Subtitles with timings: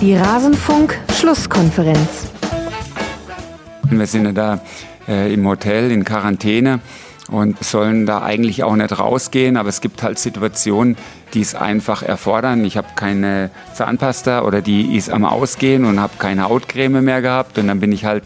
[0.00, 2.28] Die Rasenfunk-Schlusskonferenz.
[3.90, 4.60] Wir sind ja da
[5.08, 6.78] äh, im Hotel in Quarantäne
[7.28, 10.96] und sollen da eigentlich auch nicht rausgehen, aber es gibt halt Situationen,
[11.34, 12.64] die es einfach erfordern.
[12.64, 17.58] Ich habe keine Zahnpasta oder die ist am Ausgehen und habe keine Hautcreme mehr gehabt
[17.58, 18.22] und dann bin ich halt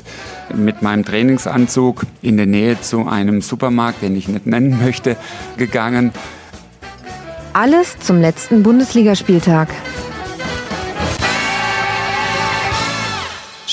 [0.55, 5.17] mit meinem Trainingsanzug in der Nähe zu einem Supermarkt, den ich nicht nennen möchte,
[5.57, 6.13] gegangen.
[7.55, 9.69] Alles zum letzten Bundesligaspieltag.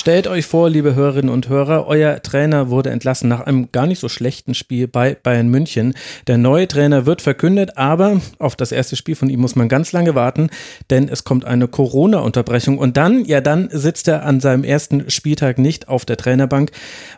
[0.09, 3.99] Stellt euch vor, liebe Hörerinnen und Hörer, euer Trainer wurde entlassen nach einem gar nicht
[3.99, 5.93] so schlechten Spiel bei Bayern München.
[6.25, 9.91] Der neue Trainer wird verkündet, aber auf das erste Spiel von ihm muss man ganz
[9.91, 10.49] lange warten,
[10.89, 12.79] denn es kommt eine Corona-Unterbrechung.
[12.79, 16.71] Und dann, ja, dann sitzt er an seinem ersten Spieltag nicht auf der Trainerbank,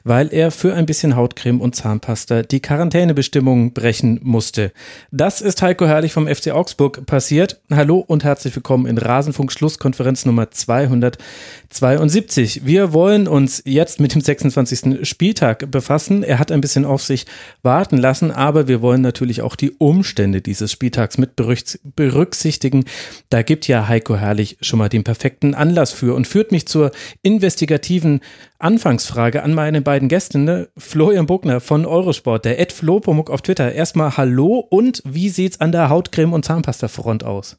[0.03, 4.73] weil er für ein bisschen Hautcreme und Zahnpasta die Quarantänebestimmungen brechen musste.
[5.11, 7.61] Das ist Heiko Herrlich vom FC Augsburg passiert.
[7.71, 12.65] Hallo und herzlich willkommen in Rasenfunk Schlusskonferenz Nummer 272.
[12.65, 15.07] Wir wollen uns jetzt mit dem 26.
[15.07, 16.23] Spieltag befassen.
[16.23, 17.25] Er hat ein bisschen auf sich
[17.63, 22.85] warten lassen, aber wir wollen natürlich auch die Umstände dieses Spieltags mit berücksichtigen.
[23.29, 26.91] Da gibt ja Heiko Herrlich schon mal den perfekten Anlass für und führt mich zur
[27.21, 28.21] investigativen
[28.59, 30.39] Anfangsfrage an meine beiden Gäste.
[30.39, 30.69] Ne?
[30.77, 33.71] Florian Buckner von Eurosport, der Ed Flopomuk auf Twitter.
[33.71, 37.57] Erstmal Hallo und wie sieht's an der Hautcreme und Zahnpasta-Front aus?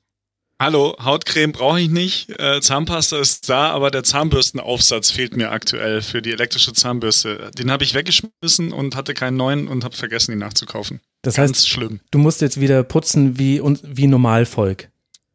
[0.62, 2.38] Hallo, Hautcreme brauche ich nicht.
[2.38, 7.50] Äh, Zahnpasta ist da, aber der Zahnbürstenaufsatz fehlt mir aktuell für die elektrische Zahnbürste.
[7.58, 11.00] Den habe ich weggeschmissen und hatte keinen neuen und habe vergessen, ihn nachzukaufen.
[11.22, 11.98] Das Ganz heißt, schlimm.
[12.12, 14.88] du musst jetzt wieder putzen wie, wie Normalvolk.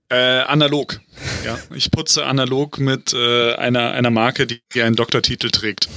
[0.08, 1.02] Äh, analog.
[1.44, 5.90] Ja, ich putze analog mit äh, einer, einer Marke, die einen Doktortitel trägt.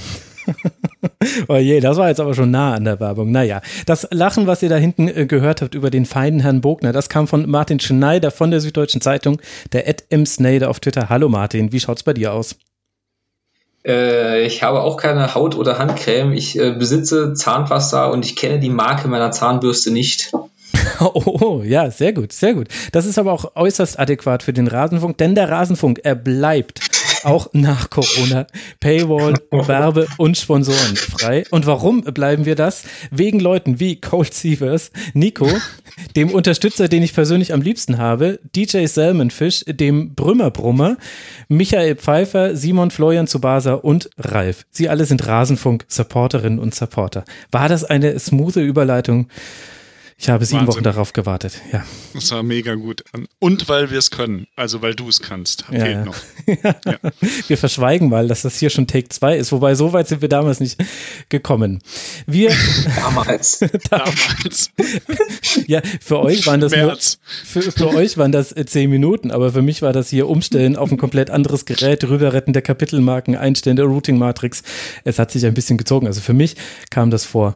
[1.47, 3.31] oh je, das war jetzt aber schon nah an der Werbung.
[3.31, 6.91] Naja, das Lachen, was ihr da hinten äh, gehört habt über den feinen Herrn Bogner,
[6.91, 9.41] das kam von Martin Schneider von der Süddeutschen Zeitung,
[9.73, 10.25] der Ed M.
[10.25, 11.09] Snyder auf Twitter.
[11.09, 12.55] Hallo Martin, wie schaut's bei dir aus?
[13.85, 16.33] Äh, ich habe auch keine Haut- oder Handcreme.
[16.33, 20.31] Ich äh, besitze Zahnpasta und ich kenne die Marke meiner Zahnbürste nicht.
[20.99, 22.67] Oh, ja, sehr gut, sehr gut.
[22.91, 26.79] Das ist aber auch äußerst adäquat für den Rasenfunk, denn der Rasenfunk, er bleibt
[27.23, 28.47] auch nach Corona
[28.79, 31.43] Paywall, Werbe und Sponsoren frei.
[31.51, 32.83] Und warum bleiben wir das?
[33.11, 35.47] Wegen Leuten wie Cold Sievers, Nico,
[36.15, 40.97] dem Unterstützer, den ich persönlich am liebsten habe, DJ Salmonfish, dem Brümmerbrummer,
[41.47, 44.65] Michael Pfeiffer, Simon Florian Zubasa und Ralf.
[44.71, 47.25] Sie alle sind Rasenfunk-Supporterinnen und Supporter.
[47.51, 49.27] War das eine smoothe Überleitung?
[50.21, 50.75] Ich habe sieben Wahnsinn.
[50.75, 51.83] Wochen darauf gewartet, ja.
[52.13, 53.03] Das war mega gut.
[53.39, 56.05] Und weil wir es können, also weil du es kannst, ja, fehlt ja.
[56.05, 56.15] noch.
[56.63, 56.75] ja.
[57.47, 60.29] Wir verschweigen mal, dass das hier schon Take 2 ist, wobei so weit sind wir
[60.29, 60.79] damals nicht
[61.29, 61.81] gekommen.
[62.27, 62.51] Wir
[62.97, 63.61] damals.
[63.89, 64.69] damals.
[65.65, 66.95] ja, für euch waren das nur,
[67.43, 70.75] für, für, euch waren das äh, zehn Minuten, aber für mich war das hier Umstellen
[70.75, 74.61] auf ein komplett anderes Gerät, rüberretten der Kapitelmarken, Einstellen der Routing Matrix.
[75.03, 76.05] Es hat sich ein bisschen gezogen.
[76.05, 76.57] Also für mich
[76.91, 77.55] kam das vor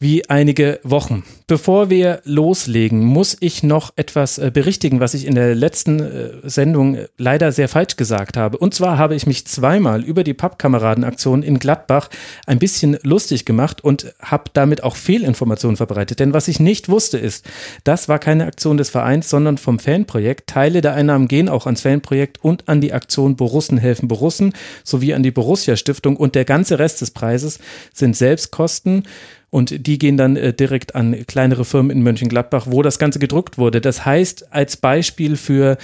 [0.00, 1.24] wie einige Wochen.
[1.48, 6.30] Bevor wir loslegen, muss ich noch etwas äh, berichtigen, was ich in der letzten äh,
[6.44, 8.58] Sendung äh, leider sehr falsch gesagt habe.
[8.58, 12.10] Und zwar habe ich mich zweimal über die Pappkameradenaktion in Gladbach
[12.46, 16.20] ein bisschen lustig gemacht und habe damit auch Fehlinformationen verbreitet.
[16.20, 17.46] Denn was ich nicht wusste ist,
[17.82, 20.48] das war keine Aktion des Vereins, sondern vom Fanprojekt.
[20.48, 24.52] Teile der Einnahmen gehen auch ans Fanprojekt und an die Aktion Borussen helfen Borussen
[24.84, 27.58] sowie an die Borussia Stiftung und der ganze Rest des Preises
[27.92, 29.02] sind Selbstkosten
[29.50, 33.58] und die gehen dann äh, direkt an kleinere Firmen in Mönchengladbach, wo das Ganze gedruckt
[33.58, 33.80] wurde.
[33.80, 35.78] Das heißt, als Beispiel für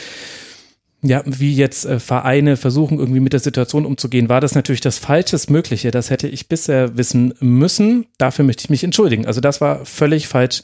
[1.04, 4.98] ja, wie jetzt äh, Vereine versuchen, irgendwie mit der Situation umzugehen, war das natürlich das
[4.98, 5.90] Falsches Mögliche.
[5.90, 8.06] Das hätte ich bisher wissen müssen.
[8.16, 9.26] Dafür möchte ich mich entschuldigen.
[9.26, 10.62] Also das war völlig falsch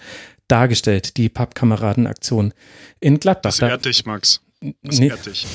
[0.48, 2.54] dargestellt, die Pappkameradenaktion
[3.00, 3.50] in Gladbach.
[3.50, 4.40] Das ehrt dich, Max.
[4.82, 5.46] Das nee, ehrt dich.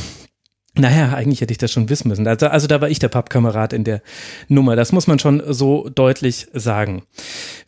[0.77, 2.27] Naja, eigentlich hätte ich das schon wissen müssen.
[2.27, 4.01] Also, also da war ich der Pappkamerad in der
[4.49, 4.75] Nummer.
[4.75, 7.03] Das muss man schon so deutlich sagen.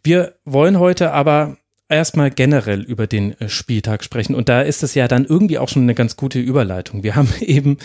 [0.03, 1.57] Wir wollen heute aber
[1.89, 4.35] erstmal generell über den Spieltag sprechen.
[4.35, 7.03] Und da ist es ja dann irgendwie auch schon eine ganz gute Überleitung.
[7.03, 7.77] Wir haben eben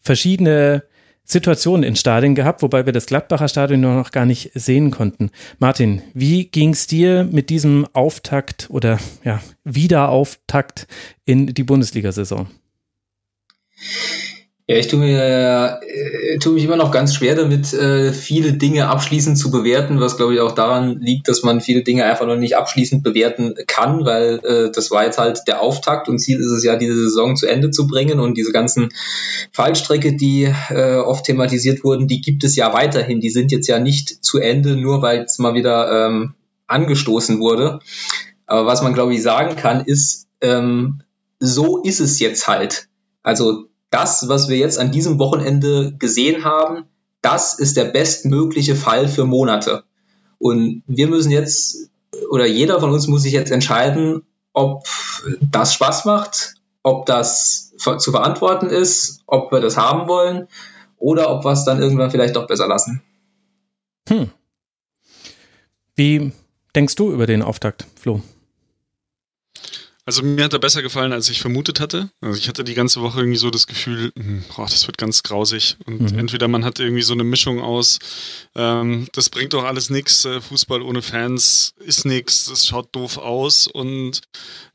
[0.00, 0.82] verschiedene
[1.24, 5.30] Situationen in Stadien gehabt, wobei wir das Gladbacher Stadion noch gar nicht sehen konnten.
[5.58, 10.88] Martin, wie ging es dir mit diesem Auftakt oder ja, Wiederauftakt
[11.24, 12.48] in die Bundesliga-Saison?
[14.70, 18.86] Ja, ich tue mir äh, tue mich immer noch ganz schwer damit, äh, viele Dinge
[18.86, 22.36] abschließend zu bewerten, was glaube ich auch daran liegt, dass man viele Dinge einfach noch
[22.36, 26.52] nicht abschließend bewerten kann, weil äh, das war jetzt halt der Auftakt und Ziel ist
[26.52, 28.90] es ja, diese Saison zu Ende zu bringen und diese ganzen
[29.50, 33.18] Fallstrecke, die äh, oft thematisiert wurden, die gibt es ja weiterhin.
[33.18, 36.34] Die sind jetzt ja nicht zu Ende, nur weil es mal wieder ähm,
[36.68, 37.80] angestoßen wurde.
[38.46, 41.00] Aber was man glaube ich sagen kann, ist, ähm,
[41.40, 42.86] so ist es jetzt halt.
[43.24, 46.84] Also das, was wir jetzt an diesem Wochenende gesehen haben,
[47.22, 49.84] das ist der bestmögliche Fall für Monate.
[50.38, 51.90] Und wir müssen jetzt,
[52.30, 54.22] oder jeder von uns muss sich jetzt entscheiden,
[54.52, 54.86] ob
[55.40, 60.48] das Spaß macht, ob das zu verantworten ist, ob wir das haben wollen
[60.96, 63.02] oder ob wir es dann irgendwann vielleicht doch besser lassen.
[64.08, 64.30] Hm.
[65.94, 66.32] Wie
[66.74, 68.22] denkst du über den Auftakt, Flo?
[70.06, 72.10] Also mir hat er besser gefallen, als ich vermutet hatte.
[72.20, 75.22] Also ich hatte die ganze Woche irgendwie so das Gefühl, hm, boah, das wird ganz
[75.22, 75.76] grausig.
[75.86, 76.18] Und mhm.
[76.18, 77.98] entweder man hat irgendwie so eine Mischung aus,
[78.54, 83.18] ähm, das bringt doch alles nichts, äh, Fußball ohne Fans ist nichts, das schaut doof
[83.18, 83.66] aus.
[83.66, 84.22] Und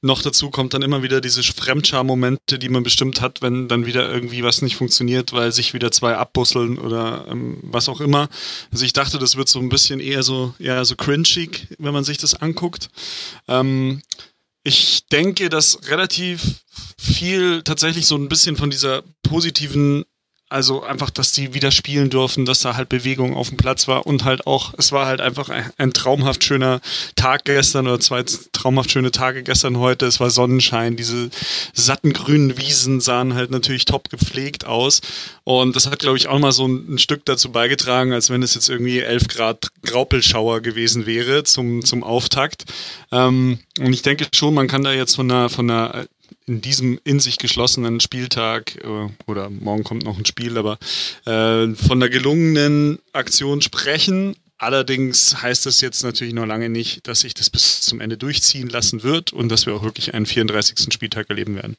[0.01, 4.11] noch dazu kommt dann immer wieder diese Fremdscham-Momente, die man bestimmt hat, wenn dann wieder
[4.11, 8.29] irgendwie was nicht funktioniert, weil sich wieder zwei abbusseln oder ähm, was auch immer.
[8.71, 12.03] Also ich dachte, das wird so ein bisschen eher so, ja, so cringig, wenn man
[12.03, 12.89] sich das anguckt.
[13.47, 14.01] Ähm,
[14.65, 16.63] ich denke, dass relativ
[16.97, 20.03] viel tatsächlich so ein bisschen von dieser positiven
[20.47, 24.05] also einfach, dass die wieder spielen durften, dass da halt Bewegung auf dem Platz war
[24.05, 26.81] und halt auch, es war halt einfach ein, ein, traumhaft schöner
[27.15, 30.05] Tag gestern oder zwei traumhaft schöne Tage gestern heute.
[30.05, 31.31] Es war Sonnenschein, diese
[31.73, 35.01] satten grünen Wiesen sahen halt natürlich top gepflegt aus
[35.43, 38.43] und das hat, glaube ich, auch mal so ein, ein, Stück dazu beigetragen, als wenn
[38.43, 42.65] es jetzt irgendwie 11 Grad Graupelschauer gewesen wäre zum, zum Auftakt.
[43.11, 46.05] Ähm, und ich denke schon, man kann da jetzt von einer, von einer
[46.45, 50.77] in diesem in sich geschlossenen Spieltag äh, oder morgen kommt noch ein Spiel, aber
[51.25, 54.35] äh, von der gelungenen Aktion sprechen.
[54.57, 58.69] Allerdings heißt das jetzt natürlich noch lange nicht, dass sich das bis zum Ende durchziehen
[58.69, 60.93] lassen wird und dass wir auch wirklich einen 34.
[60.93, 61.75] Spieltag erleben werden.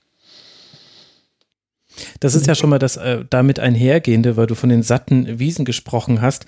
[2.21, 5.65] Das ist ja schon mal das äh, damit einhergehende, weil du von den satten Wiesen
[5.65, 6.47] gesprochen hast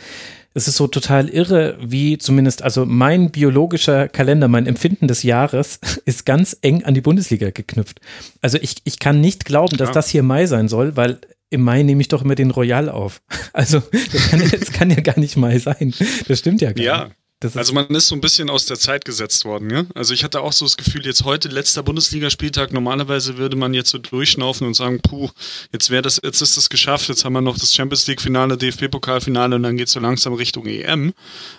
[0.58, 5.78] es ist so total irre, wie zumindest, also mein biologischer Kalender, mein Empfinden des Jahres
[6.04, 8.00] ist ganz eng an die Bundesliga geknüpft.
[8.40, 9.94] Also ich, ich kann nicht glauben, dass ja.
[9.94, 11.18] das hier Mai sein soll, weil
[11.50, 13.22] im Mai nehme ich doch immer den Royal auf.
[13.52, 15.92] Also das kann, das kann ja gar nicht Mai sein.
[16.28, 17.04] Das stimmt ja gar ja.
[17.06, 17.16] nicht
[17.54, 19.84] also man ist so ein bisschen aus der Zeit gesetzt worden, ja.
[19.94, 23.90] Also ich hatte auch so das Gefühl, jetzt heute letzter Bundesligaspieltag, normalerweise würde man jetzt
[23.90, 25.30] so durchschnaufen und sagen, puh,
[25.72, 29.54] jetzt wäre das, jetzt ist es geschafft, jetzt haben wir noch das Champions League-Finale, DFB-Pokalfinale
[29.54, 31.14] und dann geht es so langsam Richtung EM.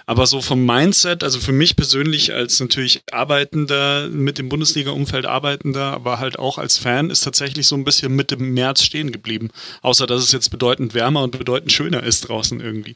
[0.05, 5.93] Aber so vom Mindset, also für mich persönlich als natürlich Arbeitender, mit dem Bundesliga-Umfeld Arbeitender,
[5.93, 9.49] aber halt auch als Fan, ist tatsächlich so ein bisschen mit dem März stehen geblieben.
[9.81, 12.95] Außer dass es jetzt bedeutend wärmer und bedeutend schöner ist draußen irgendwie.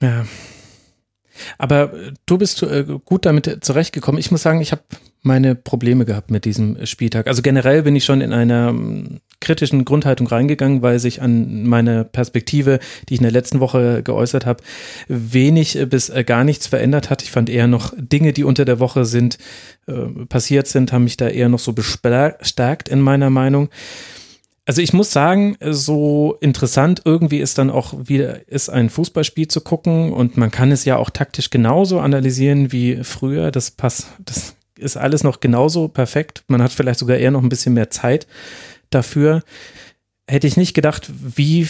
[0.00, 0.26] Ja,
[1.58, 4.18] aber äh, du bist äh, gut damit zurechtgekommen.
[4.18, 4.82] Ich muss sagen, ich habe
[5.22, 7.26] meine Probleme gehabt mit diesem Spieltag.
[7.26, 12.04] Also generell bin ich schon in einer ähm, kritischen Grundhaltung reingegangen, weil sich an meine
[12.04, 14.62] Perspektive, die ich in der letzten Woche geäußert habe,
[15.08, 17.22] wenig äh, bis gar nichts verändert hat.
[17.22, 19.38] Ich fand eher noch Dinge, die unter der Woche sind,
[20.28, 23.70] passiert sind, haben mich da eher noch so bestärkt in meiner Meinung.
[24.68, 29.62] Also ich muss sagen, so interessant irgendwie ist dann auch wieder ist ein Fußballspiel zu
[29.62, 33.50] gucken und man kann es ja auch taktisch genauso analysieren wie früher.
[33.50, 36.44] Das passt, das ist alles noch genauso perfekt.
[36.48, 38.26] Man hat vielleicht sogar eher noch ein bisschen mehr Zeit
[38.90, 39.42] dafür.
[40.26, 41.66] Hätte ich nicht gedacht, wie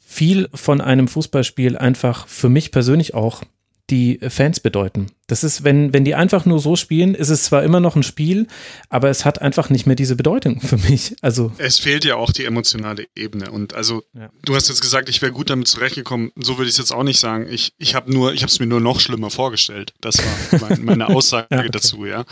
[0.00, 3.42] viel von einem Fußballspiel einfach für mich persönlich auch
[3.90, 5.08] die Fans bedeuten.
[5.26, 8.02] Das ist, wenn, wenn die einfach nur so spielen, ist es zwar immer noch ein
[8.02, 8.46] Spiel,
[8.90, 11.16] aber es hat einfach nicht mehr diese Bedeutung für mich.
[11.22, 13.50] Also es fehlt ja auch die emotionale Ebene.
[13.50, 14.28] Und also ja.
[14.44, 16.30] du hast jetzt gesagt, ich wäre gut damit zurechtgekommen.
[16.36, 17.46] So würde ich es jetzt auch nicht sagen.
[17.48, 19.94] Ich, ich habe nur, ich habe es mir nur noch schlimmer vorgestellt.
[20.02, 21.70] Das war mein, meine Aussage ja, okay.
[21.70, 22.04] dazu.
[22.04, 22.24] Ja.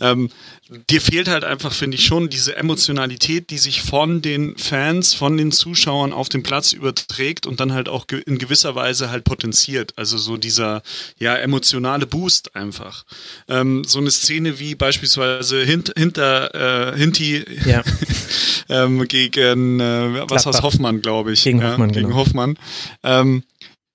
[0.00, 0.28] Ähm,
[0.90, 5.36] dir fehlt halt einfach, finde ich schon, diese Emotionalität, die sich von den Fans, von
[5.36, 9.92] den Zuschauern auf dem Platz überträgt und dann halt auch in gewisser Weise halt potenziert.
[9.96, 10.82] Also so dieser
[11.18, 13.04] ja emotionale Boost einfach.
[13.48, 17.82] Ähm, so eine Szene wie beispielsweise hint, hinter äh, Hinti ja.
[18.68, 21.44] ähm, gegen äh, was aus Hoffmann, glaube ich.
[21.44, 22.20] Gegen Hoffmann, ja, gegen genau.
[22.20, 22.58] Hoffmann.
[23.02, 23.44] Ähm,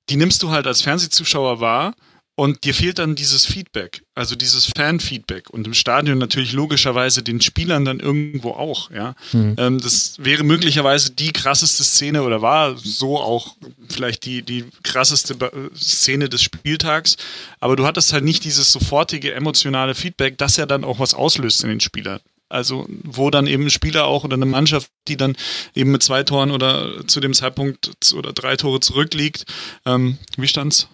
[0.10, 1.94] die nimmst du halt als Fernsehzuschauer wahr
[2.40, 7.42] und dir fehlt dann dieses Feedback, also dieses Fan-Feedback und im Stadion natürlich logischerweise den
[7.42, 9.16] Spielern dann irgendwo auch, ja.
[9.34, 9.56] Mhm.
[9.58, 13.56] Ähm, das wäre möglicherweise die krasseste Szene oder war so auch
[13.90, 15.36] vielleicht die, die krasseste
[15.76, 17.18] Szene des Spieltags,
[17.60, 21.64] aber du hattest halt nicht dieses sofortige emotionale Feedback, das ja dann auch was auslöst
[21.64, 22.20] in den Spielern.
[22.50, 25.36] Also, wo dann eben ein Spieler auch oder eine Mannschaft, die dann
[25.74, 29.46] eben mit zwei Toren oder zu dem Zeitpunkt oder drei Tore zurückliegt.
[29.86, 30.88] Ähm, wie stand's?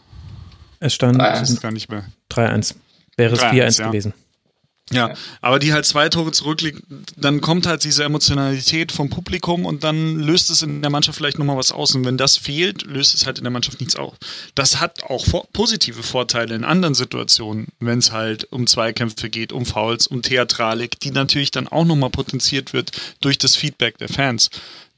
[0.83, 2.03] Es stand 3-1.
[2.29, 2.75] 3-1.
[3.15, 3.87] Wäre es 4-1 ja.
[3.87, 4.13] gewesen.
[4.91, 6.83] Ja, aber die halt zwei Tore zurückliegt,
[7.15, 11.39] dann kommt halt diese Emotionalität vom Publikum und dann löst es in der Mannschaft vielleicht
[11.39, 11.95] nochmal was aus.
[11.95, 14.13] Und wenn das fehlt, löst es halt in der Mannschaft nichts aus.
[14.55, 19.53] Das hat auch vor positive Vorteile in anderen Situationen, wenn es halt um Zweikämpfe geht,
[19.53, 24.09] um Fouls, um Theatralik, die natürlich dann auch nochmal potenziert wird durch das Feedback der
[24.09, 24.49] Fans.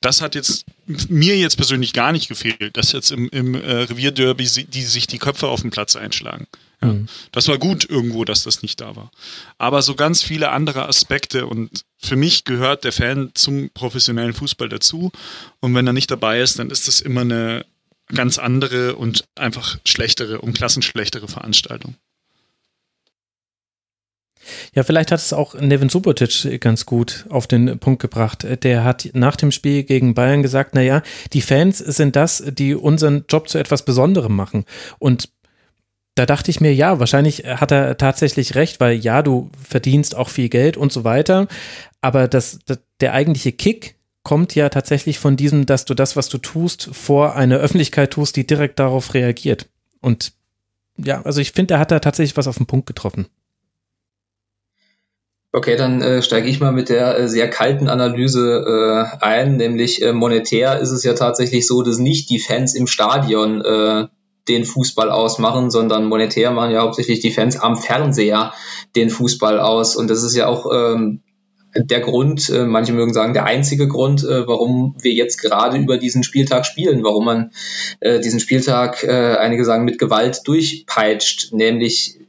[0.01, 0.65] Das hat jetzt
[1.09, 5.17] mir jetzt persönlich gar nicht gefehlt, dass jetzt im, im äh, Revierderby die sich die
[5.17, 6.47] Köpfe auf den Platz einschlagen.
[6.81, 7.07] Ja, mhm.
[7.31, 9.11] Das war gut irgendwo, dass das nicht da war.
[9.57, 14.69] Aber so ganz viele andere Aspekte und für mich gehört der Fan zum professionellen Fußball
[14.69, 15.11] dazu.
[15.59, 17.65] Und wenn er nicht dabei ist, dann ist das immer eine
[18.13, 21.95] ganz andere und einfach schlechtere, um Klassen schlechtere Veranstaltung.
[24.73, 28.45] Ja, vielleicht hat es auch Nevin Subotic ganz gut auf den Punkt gebracht.
[28.63, 31.01] Der hat nach dem Spiel gegen Bayern gesagt, naja,
[31.33, 34.65] die Fans sind das, die unseren Job zu etwas Besonderem machen.
[34.99, 35.29] Und
[36.15, 40.29] da dachte ich mir, ja, wahrscheinlich hat er tatsächlich recht, weil ja, du verdienst auch
[40.29, 41.47] viel Geld und so weiter.
[42.01, 46.29] Aber das, das, der eigentliche Kick kommt ja tatsächlich von diesem, dass du das, was
[46.29, 49.67] du tust, vor einer Öffentlichkeit tust, die direkt darauf reagiert.
[50.01, 50.33] Und
[50.97, 53.27] ja, also ich finde, er hat da tatsächlich was auf den Punkt getroffen.
[55.55, 60.01] Okay, dann äh, steige ich mal mit der äh, sehr kalten Analyse äh, ein, nämlich
[60.01, 64.07] äh, monetär ist es ja tatsächlich so, dass nicht die Fans im Stadion äh,
[64.49, 68.53] den Fußball ausmachen, sondern monetär machen ja hauptsächlich die Fans am Fernseher
[68.97, 69.95] den Fußball aus.
[69.95, 71.21] Und das ist ja auch ähm,
[71.73, 75.97] der Grund, äh, manche mögen sagen, der einzige Grund, äh, warum wir jetzt gerade über
[75.97, 77.51] diesen Spieltag spielen, warum man
[78.01, 82.19] äh, diesen Spieltag, äh, einige sagen, mit Gewalt durchpeitscht, nämlich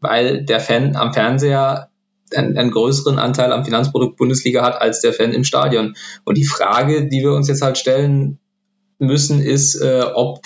[0.00, 1.88] weil der Fan am Fernseher
[2.36, 5.94] einen, einen größeren Anteil am Finanzprodukt Bundesliga hat als der Fan im Stadion.
[6.24, 8.38] Und die Frage, die wir uns jetzt halt stellen
[8.98, 10.40] müssen, ist, äh, ob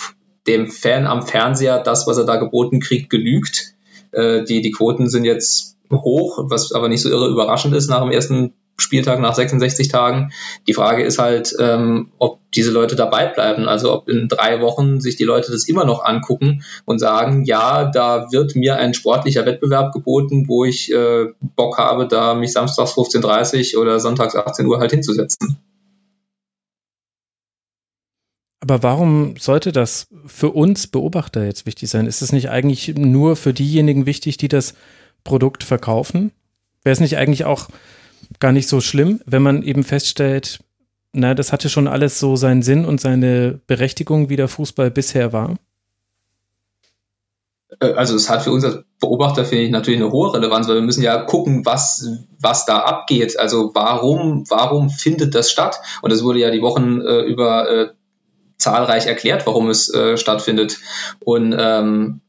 [0.47, 3.75] dem Fan am Fernseher das, was er da geboten kriegt, genügt.
[4.11, 8.01] Äh, die, die Quoten sind jetzt hoch, was aber nicht so irre überraschend ist nach
[8.01, 10.31] dem ersten Spieltag, nach 66 Tagen.
[10.67, 13.67] Die Frage ist halt, ähm, ob diese Leute dabei bleiben.
[13.67, 17.85] Also ob in drei Wochen sich die Leute das immer noch angucken und sagen, ja,
[17.85, 22.93] da wird mir ein sportlicher Wettbewerb geboten, wo ich äh, Bock habe, da mich samstags
[22.93, 25.57] 15.30 Uhr oder sonntags 18 Uhr halt hinzusetzen.
[28.61, 32.05] Aber warum sollte das für uns Beobachter jetzt wichtig sein?
[32.05, 34.73] Ist es nicht eigentlich nur für diejenigen wichtig, die das
[35.23, 36.31] Produkt verkaufen?
[36.83, 37.69] Wäre es nicht eigentlich auch
[38.39, 40.59] gar nicht so schlimm, wenn man eben feststellt,
[41.11, 45.33] na, das hatte schon alles so seinen Sinn und seine Berechtigung, wie der Fußball bisher
[45.33, 45.55] war?
[47.79, 50.75] Äh, also es hat für uns als Beobachter, finde ich, natürlich eine hohe Relevanz, weil
[50.75, 52.07] wir müssen ja gucken, was,
[52.39, 53.39] was da abgeht.
[53.39, 55.79] Also warum, warum findet das statt?
[56.01, 57.89] Und das wurde ja die Wochen äh, über äh,
[58.57, 60.77] zahlreich erklärt, warum es äh, stattfindet.
[61.19, 62.21] Und ähm,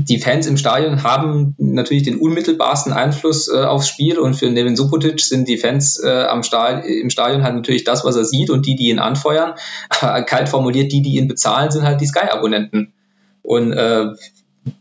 [0.00, 4.76] die Fans im Stadion haben natürlich den unmittelbarsten Einfluss äh, aufs Spiel und für Nevin
[4.76, 8.50] Subotic sind die Fans äh, am Stadion, im Stadion halt natürlich das, was er sieht
[8.50, 9.54] und die, die ihn anfeuern.
[9.90, 12.92] Kalt formuliert, die, die ihn bezahlen, sind halt die Sky-Abonnenten.
[13.42, 14.06] Und äh,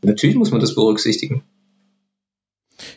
[0.02, 1.44] natürlich muss man das berücksichtigen.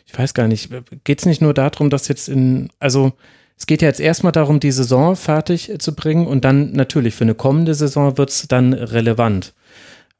[0.05, 0.69] Ich weiß gar nicht,
[1.03, 3.13] geht es nicht nur darum, dass jetzt in, also
[3.57, 7.23] es geht ja jetzt erstmal darum, die Saison fertig zu bringen und dann natürlich für
[7.23, 9.53] eine kommende Saison wird es dann relevant.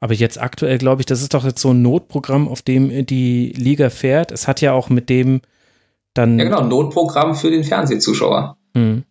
[0.00, 3.52] Aber jetzt aktuell glaube ich, das ist doch jetzt so ein Notprogramm, auf dem die
[3.56, 4.30] Liga fährt.
[4.30, 5.40] Es hat ja auch mit dem
[6.14, 6.38] dann.
[6.38, 8.56] Ja, genau, ein Notprogramm für den Fernsehzuschauer.
[8.74, 9.04] Hm.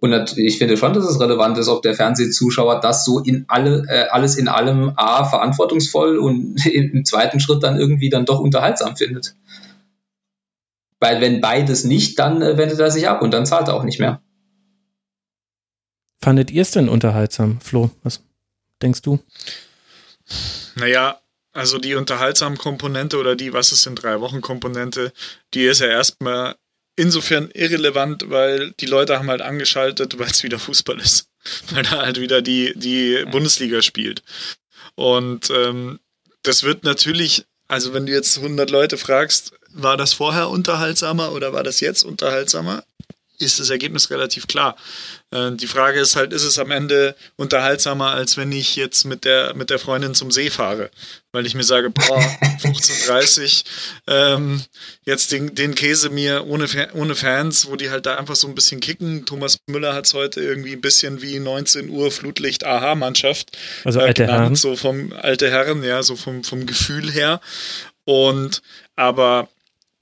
[0.00, 3.84] Und ich finde schon, dass es relevant ist, ob der Fernsehzuschauer das so in alle,
[3.88, 8.96] äh, alles in allem A, verantwortungsvoll und im zweiten Schritt dann irgendwie dann doch unterhaltsam
[8.96, 9.34] findet.
[11.00, 13.84] Weil wenn beides nicht, dann äh, wendet er sich ab und dann zahlt er auch
[13.84, 14.20] nicht mehr.
[16.20, 17.90] Fandet ihr es denn unterhaltsam, Flo?
[18.02, 18.22] Was
[18.82, 19.18] denkst du?
[20.74, 21.20] Naja,
[21.52, 25.12] also die unterhaltsame Komponente oder die Was ist in drei Wochen Komponente,
[25.54, 26.56] die ist ja erstmal
[26.96, 31.28] insofern irrelevant, weil die Leute haben halt angeschaltet, weil es wieder Fußball ist.
[31.70, 34.22] Weil da halt wieder die, die Bundesliga spielt.
[34.96, 36.00] Und ähm,
[36.42, 41.52] das wird natürlich, also wenn du jetzt 100 Leute fragst, war das vorher unterhaltsamer oder
[41.52, 42.82] war das jetzt unterhaltsamer?
[43.38, 44.76] Ist das Ergebnis relativ klar.
[45.30, 49.24] Äh, die Frage ist halt, ist es am Ende unterhaltsamer, als wenn ich jetzt mit
[49.24, 50.90] der, mit der Freundin zum See fahre?
[51.32, 52.18] Weil ich mir sage, boah,
[52.62, 53.64] 15.30
[54.06, 54.62] ähm,
[55.04, 58.54] jetzt den, den Käse mir ohne, ohne Fans, wo die halt da einfach so ein
[58.54, 59.26] bisschen kicken.
[59.26, 63.56] Thomas Müller hat es heute irgendwie ein bisschen wie 19 Uhr Flutlicht AHA-Mannschaft.
[63.84, 64.56] Also alte genannt, Herren.
[64.56, 67.40] So vom alte Herren, ja, so vom, vom Gefühl her.
[68.04, 68.62] Und
[68.96, 69.48] aber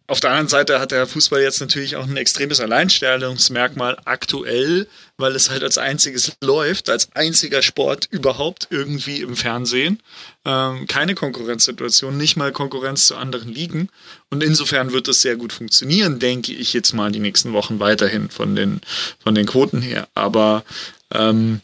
[0.08, 4.86] auf der anderen Seite hat der Fußball jetzt natürlich auch ein extremes Alleinstellungsmerkmal aktuell,
[5.16, 10.00] weil es halt als einziges läuft, als einziger Sport überhaupt irgendwie im Fernsehen.
[10.44, 13.88] Ähm, keine Konkurrenzsituation, nicht mal Konkurrenz zu anderen Ligen.
[14.30, 18.30] Und insofern wird es sehr gut funktionieren, denke ich jetzt mal die nächsten Wochen weiterhin
[18.30, 18.80] von den,
[19.22, 20.06] von den Quoten her.
[20.14, 20.64] Aber
[21.12, 21.60] ähm,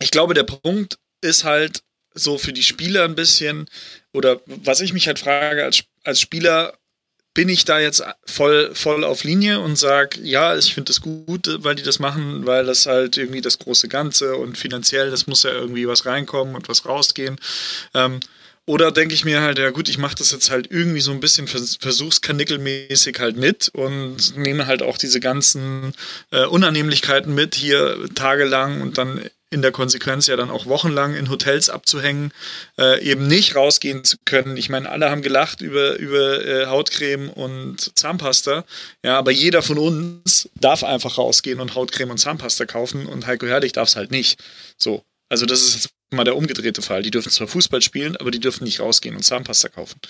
[0.00, 3.68] ich glaube, der Punkt ist halt so für die Spieler ein bisschen,
[4.12, 6.74] oder was ich mich halt frage als, als Spieler,
[7.34, 11.48] bin ich da jetzt voll, voll auf Linie und sage, ja, ich finde das gut,
[11.62, 15.44] weil die das machen, weil das halt irgendwie das große Ganze und finanziell, das muss
[15.44, 17.36] ja irgendwie was reinkommen und was rausgehen.
[17.94, 18.20] Ähm,
[18.68, 21.20] oder denke ich mir halt, ja gut, ich mache das jetzt halt irgendwie so ein
[21.20, 25.94] bisschen versuchskanickelmäßig halt mit und nehme halt auch diese ganzen
[26.32, 31.30] äh, Unannehmlichkeiten mit, hier tagelang und dann in der Konsequenz ja dann auch wochenlang in
[31.30, 32.32] Hotels abzuhängen,
[32.78, 34.56] äh, eben nicht rausgehen zu können.
[34.56, 38.64] Ich meine, alle haben gelacht über, über äh, Hautcreme und Zahnpasta,
[39.02, 43.46] ja, aber jeder von uns darf einfach rausgehen und Hautcreme und Zahnpasta kaufen und Heiko
[43.46, 44.40] Herrlich darf es halt nicht.
[44.76, 45.02] So.
[45.30, 47.02] Also das ist jetzt mal der umgedrehte Fall.
[47.02, 50.00] Die dürfen zwar Fußball spielen, aber die dürfen nicht rausgehen und Zahnpasta kaufen.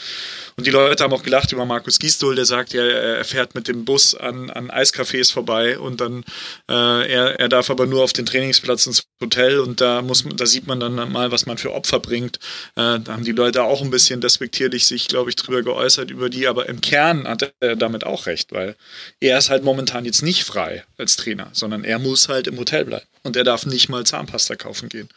[0.56, 3.68] Und die Leute haben auch gelacht über Markus Gisdol, der sagt ja, er fährt mit
[3.68, 6.24] dem Bus an, an Eiscafés vorbei und dann
[6.68, 6.72] äh,
[7.12, 10.66] er, er darf aber nur auf den Trainingsplatz ins Hotel und da muss da sieht
[10.66, 12.36] man dann mal, was man für Opfer bringt.
[12.76, 16.28] Äh, da haben die Leute auch ein bisschen despektierlich sich, glaube ich, drüber geäußert über
[16.28, 18.76] die, aber im Kern hat er damit auch recht, weil
[19.20, 22.84] er ist halt momentan jetzt nicht frei als Trainer, sondern er muss halt im Hotel
[22.84, 25.08] bleiben und er darf nicht mal Zahnpasta kaufen gehen.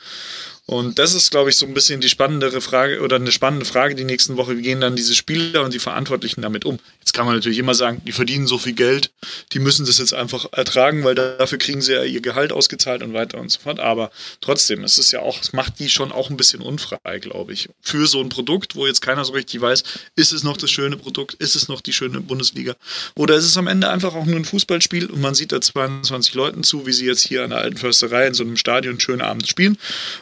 [0.72, 3.94] Und das ist, glaube ich, so ein bisschen die spannendere Frage oder eine spannende Frage
[3.94, 4.58] die nächsten Woche.
[4.58, 6.80] Wie gehen dann diese Spieler und die Verantwortlichen damit um?
[7.00, 9.12] Jetzt kann man natürlich immer sagen, die verdienen so viel Geld,
[9.52, 13.12] die müssen das jetzt einfach ertragen, weil dafür kriegen sie ja ihr Gehalt ausgezahlt und
[13.12, 13.82] weiter und so fort.
[13.82, 17.52] Aber trotzdem, es ist ja auch, es macht die schon auch ein bisschen unfrei, glaube
[17.52, 17.68] ich.
[17.82, 19.84] Für so ein Produkt, wo jetzt keiner so richtig weiß,
[20.16, 22.78] ist es noch das schöne Produkt, ist es noch die schöne Bundesliga?
[23.16, 26.34] Oder ist es am Ende einfach auch nur ein Fußballspiel und man sieht da 22
[26.34, 29.22] Leuten zu, wie sie jetzt hier an der alten Försterei in so einem Stadion schönen
[29.22, 29.78] Abend spielen.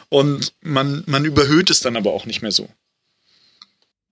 [0.08, 2.68] Und man, man überhöht es dann aber auch nicht mehr so.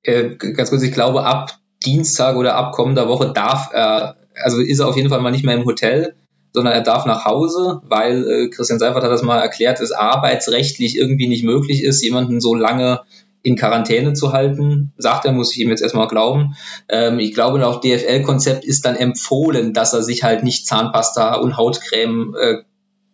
[0.02, 4.78] Äh, ganz kurz, ich glaube, ab Dienstag oder ab kommender Woche darf er, also ist
[4.78, 6.14] er auf jeden Fall mal nicht mehr im Hotel,
[6.52, 10.96] sondern er darf nach Hause, weil äh, Christian Seifert hat das mal erklärt, es arbeitsrechtlich
[10.96, 13.02] irgendwie nicht möglich ist, jemanden so lange
[13.42, 14.92] in Quarantäne zu halten.
[14.96, 16.56] Sagt er, muss ich ihm jetzt erstmal glauben.
[16.88, 21.56] Ähm, ich glaube, auch DFL-Konzept ist dann empfohlen, dass er sich halt nicht Zahnpasta und
[21.56, 22.56] Hautcreme äh,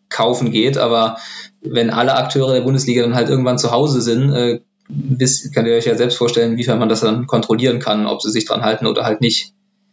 [0.08, 1.16] kaufen geht, aber
[1.64, 5.74] wenn alle Akteure der Bundesliga dann halt irgendwann zu Hause sind, äh, wisst, könnt ihr
[5.74, 8.87] euch ja selbst vorstellen, inwiefern man das dann kontrollieren kann, ob sie sich dran halten
[8.87, 9.53] oder halt nicht.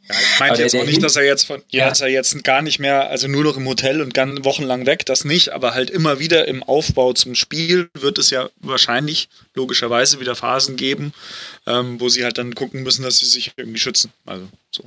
[0.09, 2.61] Ja, ich meinte jetzt auch nicht, dass er jetzt von, ja, dass er jetzt gar
[2.61, 5.89] nicht mehr, also nur noch im Hotel und ganz wochenlang weg, das nicht, aber halt
[5.89, 11.13] immer wieder im Aufbau zum Spiel wird es ja wahrscheinlich logischerweise wieder Phasen geben,
[11.67, 14.11] ähm, wo sie halt dann gucken müssen, dass sie sich irgendwie schützen.
[14.25, 14.83] Also so.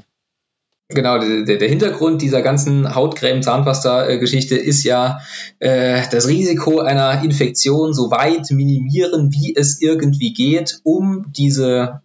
[0.95, 5.19] Genau, der, der Hintergrund dieser ganzen Hautcreme-Zahnpasta-Geschichte ist ja
[5.59, 12.01] äh, das Risiko einer Infektion so weit minimieren, wie es irgendwie geht, um diese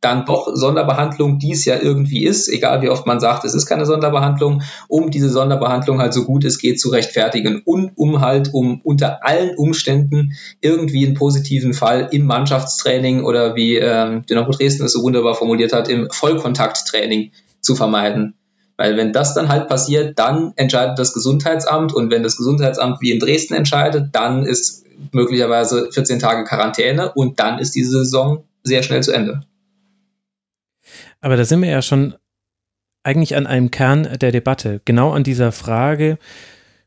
[0.00, 3.66] dann doch Sonderbehandlung, die es ja irgendwie ist, egal wie oft man sagt, es ist
[3.66, 8.52] keine Sonderbehandlung, um diese Sonderbehandlung halt so gut es geht zu rechtfertigen und um halt,
[8.52, 14.84] um unter allen Umständen irgendwie einen positiven Fall im Mannschaftstraining oder wie ähm, Dynamo Dresden
[14.84, 17.32] es so wunderbar formuliert hat, im Vollkontakttraining
[17.64, 18.34] zu vermeiden.
[18.76, 23.12] Weil wenn das dann halt passiert, dann entscheidet das Gesundheitsamt und wenn das Gesundheitsamt wie
[23.12, 28.82] in Dresden entscheidet, dann ist möglicherweise 14 Tage Quarantäne und dann ist diese Saison sehr
[28.82, 29.42] schnell zu Ende.
[31.20, 32.14] Aber da sind wir ja schon
[33.04, 36.18] eigentlich an einem Kern der Debatte, genau an dieser Frage,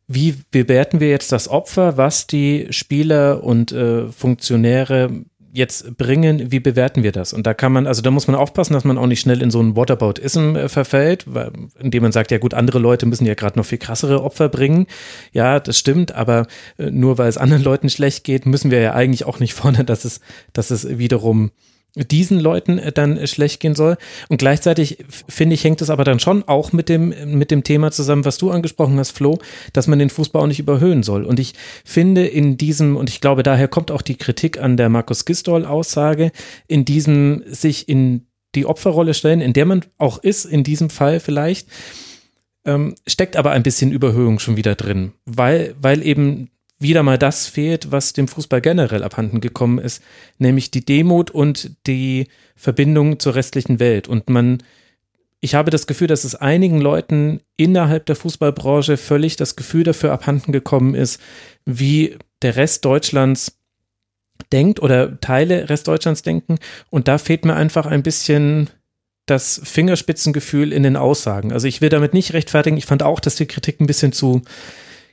[0.08, 5.26] wie bewerten wir jetzt das Opfer, was die Spieler und äh, Funktionäre
[5.58, 7.34] jetzt bringen, wie bewerten wir das?
[7.34, 9.50] Und da kann man, also da muss man aufpassen, dass man auch nicht schnell in
[9.50, 13.34] so ein Whataboutism äh, verfällt, weil, indem man sagt, ja gut, andere Leute müssen ja
[13.34, 14.86] gerade noch viel krassere Opfer bringen.
[15.34, 16.46] Ja, das stimmt, aber
[16.78, 19.88] äh, nur weil es anderen Leuten schlecht geht, müssen wir ja eigentlich auch nicht fordern,
[19.88, 20.22] dass es,
[20.54, 21.52] dass es wiederum
[21.96, 23.98] diesen Leuten äh, dann äh, schlecht gehen soll.
[24.30, 27.92] Und gleichzeitig finde ich, hängt es aber dann schon auch mit dem, mit dem Thema
[27.92, 29.40] zusammen, was du angesprochen hast, Flo,
[29.74, 31.24] dass man den Fußball auch nicht überhöhen soll.
[31.24, 34.90] Und ich finde in diesem, und ich glaube, daher kommt auch die Kritik an der
[34.90, 36.32] Markus Gistol-Aussage,
[36.68, 41.20] in diesem sich in die Opferrolle stellen, in der man auch ist, in diesem Fall
[41.20, 41.68] vielleicht,
[42.66, 47.48] ähm, steckt aber ein bisschen Überhöhung schon wieder drin, weil, weil eben wieder mal das
[47.48, 50.04] fehlt, was dem Fußball generell abhanden gekommen ist,
[50.38, 54.08] nämlich die Demut und die Verbindung zur restlichen Welt.
[54.08, 54.64] Und man,
[55.40, 60.12] ich habe das Gefühl, dass es einigen Leuten innerhalb der Fußballbranche völlig das Gefühl dafür
[60.12, 61.20] abhanden gekommen ist,
[61.66, 63.58] wie der Rest Deutschlands
[64.52, 66.58] denkt oder Teile Restdeutschlands denken.
[66.90, 68.70] Und da fehlt mir einfach ein bisschen
[69.26, 71.52] das Fingerspitzengefühl in den Aussagen.
[71.52, 72.78] Also ich will damit nicht rechtfertigen.
[72.78, 74.42] Ich fand auch, dass die Kritik ein bisschen zu,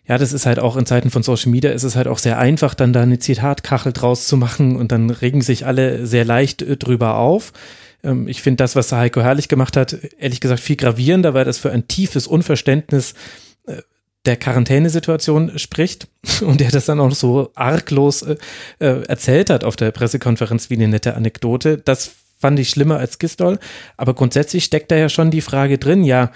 [0.07, 2.39] ja, das ist halt auch in Zeiten von Social Media, ist es halt auch sehr
[2.39, 6.63] einfach, dann da eine Zitatkachel draus zu machen und dann regen sich alle sehr leicht
[6.63, 7.53] äh, drüber auf.
[8.03, 11.59] Ähm, ich finde das, was Heiko Herrlich gemacht hat, ehrlich gesagt viel gravierender, weil das
[11.59, 13.15] für ein tiefes Unverständnis
[13.67, 13.81] äh,
[14.27, 16.09] der Quarantänesituation spricht
[16.43, 18.37] und der das dann auch so arglos äh,
[18.79, 21.79] erzählt hat auf der Pressekonferenz wie eine nette Anekdote.
[21.79, 23.59] Das fand ich schlimmer als Gistol.
[23.97, 26.31] Aber grundsätzlich steckt da ja schon die Frage drin, ja,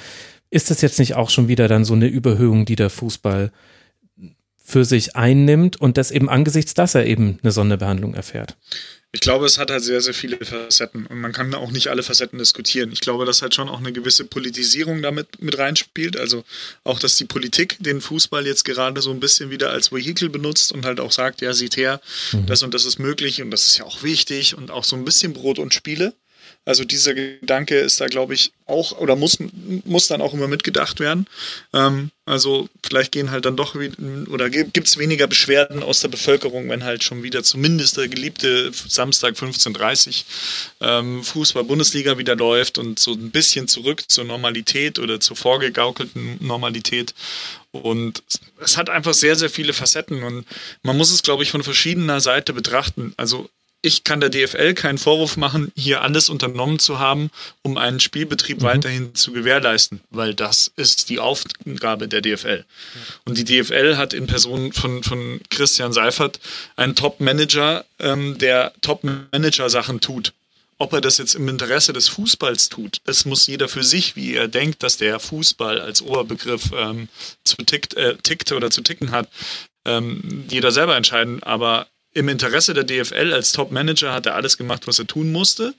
[0.50, 3.52] ist das jetzt nicht auch schon wieder dann so eine Überhöhung, die der Fußball
[4.68, 8.56] für sich einnimmt und das eben angesichts, dass er eben eine Sonderbehandlung erfährt?
[9.10, 12.02] Ich glaube, es hat halt sehr, sehr viele Facetten und man kann auch nicht alle
[12.02, 12.92] Facetten diskutieren.
[12.92, 16.18] Ich glaube, dass halt schon auch eine gewisse Politisierung damit mit reinspielt.
[16.18, 16.44] Also
[16.84, 20.72] auch, dass die Politik den Fußball jetzt gerade so ein bisschen wieder als Vehikel benutzt
[20.72, 22.44] und halt auch sagt, ja, sieht her, mhm.
[22.44, 25.06] das und das ist möglich und das ist ja auch wichtig und auch so ein
[25.06, 26.12] bisschen Brot und Spiele.
[26.68, 29.38] Also dieser Gedanke ist da, glaube ich, auch oder muss,
[29.86, 31.26] muss dann auch immer mitgedacht werden.
[31.72, 36.68] Ähm, also vielleicht gehen halt dann doch oder gibt es weniger Beschwerden aus der Bevölkerung,
[36.68, 40.24] wenn halt schon wieder zumindest der geliebte Samstag 15.30
[40.82, 47.14] ähm, Fußball-Bundesliga wieder läuft und so ein bisschen zurück zur Normalität oder zur vorgegaukelten Normalität.
[47.70, 48.22] Und
[48.60, 50.44] es hat einfach sehr, sehr viele Facetten und
[50.82, 53.14] man muss es, glaube ich, von verschiedener Seite betrachten.
[53.16, 53.48] Also
[53.80, 57.30] ich kann der DFL keinen Vorwurf machen, hier alles unternommen zu haben,
[57.62, 58.64] um einen Spielbetrieb mhm.
[58.64, 62.64] weiterhin zu gewährleisten, weil das ist die Aufgabe der DFL.
[63.24, 66.40] Und die DFL hat in Person von, von Christian Seifert
[66.76, 70.32] einen Top-Manager, ähm, der Top-Manager-Sachen tut.
[70.80, 74.34] Ob er das jetzt im Interesse des Fußballs tut, das muss jeder für sich, wie
[74.34, 77.08] er denkt, dass der Fußball als Oberbegriff ähm,
[77.42, 79.28] zu tickt, äh, tickt oder zu ticken hat,
[79.84, 81.42] ähm, jeder selber entscheiden.
[81.42, 85.74] Aber im Interesse der DFL als Top-Manager hat er alles gemacht, was er tun musste.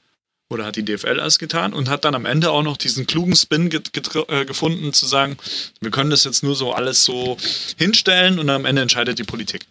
[0.51, 3.35] Oder hat die DFL alles getan und hat dann am Ende auch noch diesen klugen
[3.35, 5.37] Spin äh, gefunden, zu sagen,
[5.79, 7.37] wir können das jetzt nur so alles so
[7.77, 9.67] hinstellen und am Ende entscheidet die Politik.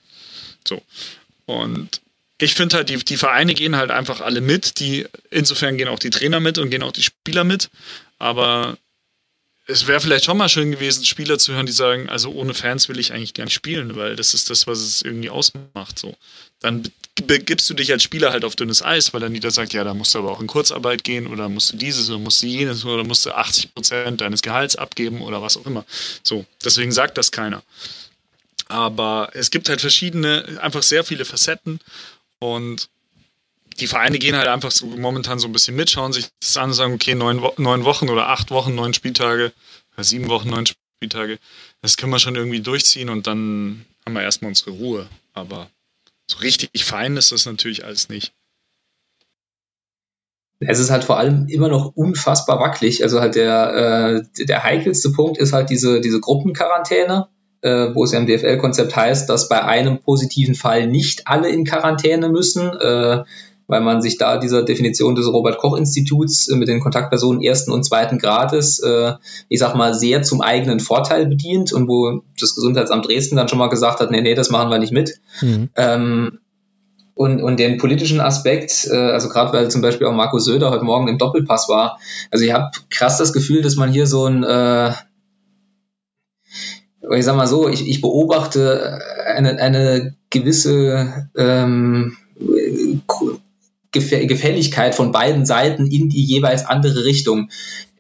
[0.67, 0.81] So.
[1.47, 2.01] Und
[2.41, 4.79] ich finde halt, die, die Vereine gehen halt einfach alle mit.
[4.79, 7.71] Die, insofern gehen auch die Trainer mit und gehen auch die Spieler mit.
[8.21, 8.79] Aber
[9.67, 12.89] es wäre vielleicht schon mal schön gewesen, Spieler zu hören, die sagen, also ohne Fans
[12.89, 15.99] will ich eigentlich gar nicht spielen, weil das ist das, was es irgendwie ausmacht.
[15.99, 16.17] So.
[16.61, 16.91] Dann
[17.27, 19.95] begibst du dich als Spieler halt auf dünnes Eis, weil dann jeder sagt, ja, da
[19.95, 22.85] musst du aber auch in Kurzarbeit gehen oder musst du dieses oder musst du jenes
[22.85, 25.85] oder musst du 80 Prozent deines Gehalts abgeben oder was auch immer.
[26.23, 27.63] So, deswegen sagt das keiner.
[28.69, 31.81] Aber es gibt halt verschiedene, einfach sehr viele Facetten
[32.39, 32.89] und
[33.81, 36.71] die Vereine gehen halt einfach so momentan so ein bisschen mit, schauen sich das an
[36.71, 39.53] und sagen, okay, neun, neun Wochen oder acht Wochen, neun Spieltage,
[39.97, 41.39] sieben Wochen, neun Spieltage,
[41.81, 45.09] das können wir schon irgendwie durchziehen und dann haben wir erstmal unsere Ruhe.
[45.33, 45.71] Aber
[46.31, 48.33] so richtig fein ist das natürlich alles nicht.
[50.61, 53.03] Es ist halt vor allem immer noch unfassbar wackelig.
[53.03, 57.29] Also halt der, äh, der heikelste Punkt ist halt diese, diese Gruppenquarantäne,
[57.63, 61.65] äh, wo es ja im DFL-Konzept heißt, dass bei einem positiven Fall nicht alle in
[61.65, 62.73] Quarantäne müssen.
[62.77, 63.25] Äh,
[63.69, 68.19] weil man sich da dieser Definition des Robert-Koch-Instituts äh, mit den Kontaktpersonen ersten und zweiten
[68.19, 69.13] Grades, äh,
[69.49, 73.59] ich sag mal, sehr zum eigenen Vorteil bedient und wo das Gesundheitsamt Dresden dann schon
[73.59, 75.21] mal gesagt hat, nee, nee, das machen wir nicht mit.
[75.43, 75.69] Mhm.
[75.77, 76.39] Ähm,
[77.15, 80.85] und, und den politischen Aspekt, äh, also gerade weil zum Beispiel auch Marco Söder heute
[80.85, 81.99] Morgen im Doppelpass war,
[82.31, 84.93] also ich habe krass das Gefühl, dass man hier so ein, äh,
[87.17, 92.17] ich sag mal so, ich, ich beobachte eine, eine gewisse ähm,
[93.93, 97.49] Gefälligkeit von beiden Seiten in die jeweils andere Richtung.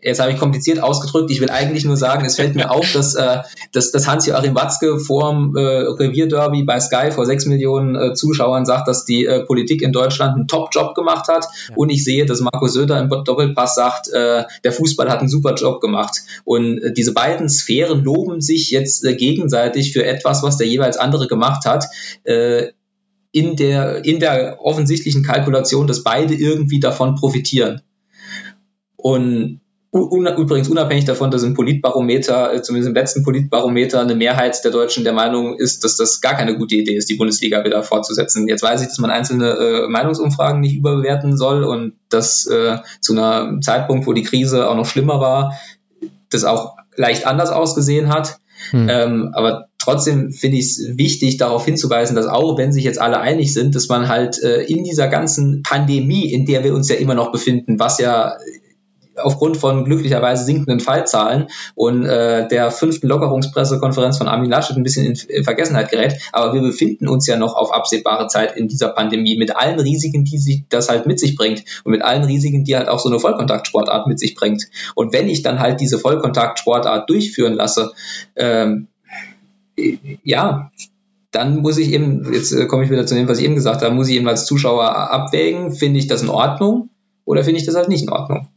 [0.00, 1.30] Jetzt habe ich kompliziert ausgedrückt.
[1.30, 3.38] Ich will eigentlich nur sagen, es fällt mir auf, dass, äh,
[3.72, 8.64] dass, dass Hans-Joachim Watzke vor dem äh, Revierderby bei Sky vor sechs Millionen äh, Zuschauern
[8.64, 11.44] sagt, dass die äh, Politik in Deutschland einen Top-Job gemacht hat.
[11.68, 11.74] Ja.
[11.74, 15.54] Und ich sehe, dass Marco Söder im Doppelpass sagt, äh, der Fußball hat einen super
[15.54, 16.22] Job gemacht.
[16.44, 20.96] Und äh, diese beiden Sphären loben sich jetzt äh, gegenseitig für etwas, was der jeweils
[20.96, 21.86] andere gemacht hat.
[22.24, 22.68] Äh,
[23.32, 27.82] in der, in der offensichtlichen Kalkulation, dass beide irgendwie davon profitieren.
[28.96, 29.60] Und
[29.90, 34.70] un, übrigens unabhängig davon, dass im Politbarometer, äh, zumindest im letzten Politbarometer, eine Mehrheit der
[34.70, 38.48] Deutschen der Meinung ist, dass das gar keine gute Idee ist, die Bundesliga wieder fortzusetzen.
[38.48, 43.12] Jetzt weiß ich, dass man einzelne äh, Meinungsumfragen nicht überbewerten soll und dass äh, zu
[43.12, 45.54] einer Zeitpunkt, wo die Krise auch noch schlimmer war,
[46.30, 48.37] das auch leicht anders ausgesehen hat.
[48.70, 48.88] Hm.
[48.90, 53.20] Ähm, aber trotzdem finde ich es wichtig, darauf hinzuweisen, dass auch wenn sich jetzt alle
[53.20, 56.96] einig sind, dass man halt äh, in dieser ganzen Pandemie, in der wir uns ja
[56.96, 58.36] immer noch befinden, was ja
[59.22, 65.06] aufgrund von glücklicherweise sinkenden Fallzahlen und äh, der fünften Lockerungspressekonferenz von Armin Laschet ein bisschen
[65.06, 66.14] in, in, Vergessenheit gerät.
[66.32, 70.24] Aber wir befinden uns ja noch auf absehbare Zeit in dieser Pandemie mit allen Risiken,
[70.24, 73.08] die sich das halt mit sich bringt und mit allen Risiken, die halt auch so
[73.08, 74.64] eine Vollkontaktsportart mit sich bringt.
[74.94, 77.92] Und wenn ich dann halt diese Vollkontaktsportart durchführen lasse,
[78.36, 78.88] ähm,
[80.24, 80.70] ja,
[81.30, 83.82] dann muss ich eben, jetzt äh, komme ich wieder zu dem, was ich eben gesagt
[83.82, 86.90] habe, muss ich eben als Zuschauer abwägen, finde ich das in Ordnung
[87.24, 88.47] oder finde ich das halt nicht in Ordnung.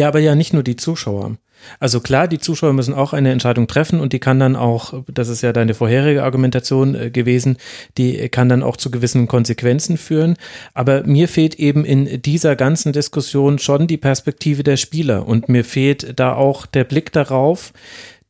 [0.00, 1.36] Ja, aber ja nicht nur die Zuschauer.
[1.78, 5.28] Also klar, die Zuschauer müssen auch eine Entscheidung treffen und die kann dann auch, das
[5.28, 7.58] ist ja deine vorherige Argumentation äh, gewesen,
[7.98, 10.38] die kann dann auch zu gewissen Konsequenzen führen.
[10.72, 15.66] Aber mir fehlt eben in dieser ganzen Diskussion schon die Perspektive der Spieler und mir
[15.66, 17.74] fehlt da auch der Blick darauf,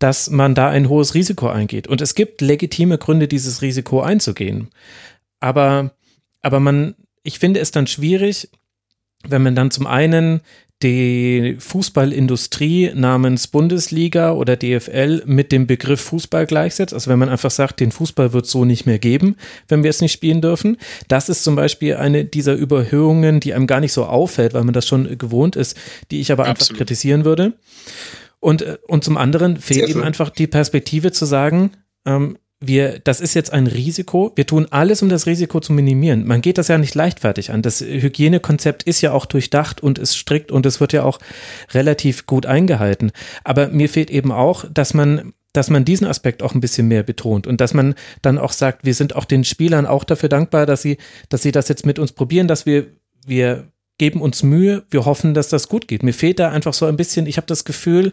[0.01, 1.87] dass man da ein hohes Risiko eingeht.
[1.87, 4.71] Und es gibt legitime Gründe, dieses Risiko einzugehen.
[5.39, 5.93] Aber,
[6.43, 8.49] aber man, ich finde es dann schwierig,
[9.29, 10.41] wenn man dann zum einen
[10.83, 16.95] die Fußballindustrie namens Bundesliga oder DFL mit dem Begriff Fußball gleichsetzt.
[16.95, 19.37] Also wenn man einfach sagt, den Fußball wird so nicht mehr geben,
[19.69, 20.79] wenn wir es nicht spielen dürfen.
[21.09, 24.73] Das ist zum Beispiel eine dieser Überhöhungen, die einem gar nicht so auffällt, weil man
[24.73, 25.77] das schon gewohnt ist,
[26.11, 26.71] die ich aber Absolut.
[26.71, 27.53] einfach kritisieren würde.
[28.39, 31.73] Und, äh, und zum anderen fehlt eben einfach die Perspektive zu sagen,
[32.07, 34.33] ähm, wir, das ist jetzt ein Risiko.
[34.37, 36.27] Wir tun alles, um das Risiko zu minimieren.
[36.27, 37.63] Man geht das ja nicht leichtfertig an.
[37.63, 41.19] Das Hygienekonzept ist ja auch durchdacht und ist strikt und es wird ja auch
[41.73, 43.13] relativ gut eingehalten.
[43.45, 47.03] Aber mir fehlt eben auch, dass man dass man diesen Aspekt auch ein bisschen mehr
[47.03, 50.65] betont und dass man dann auch sagt, wir sind auch den Spielern auch dafür dankbar,
[50.65, 50.97] dass sie,
[51.29, 52.87] dass sie das jetzt mit uns probieren, dass wir,
[53.27, 53.67] wir
[53.99, 56.05] geben uns Mühe, wir hoffen, dass das gut geht.
[56.05, 58.13] Mir fehlt da einfach so ein bisschen, ich habe das Gefühl,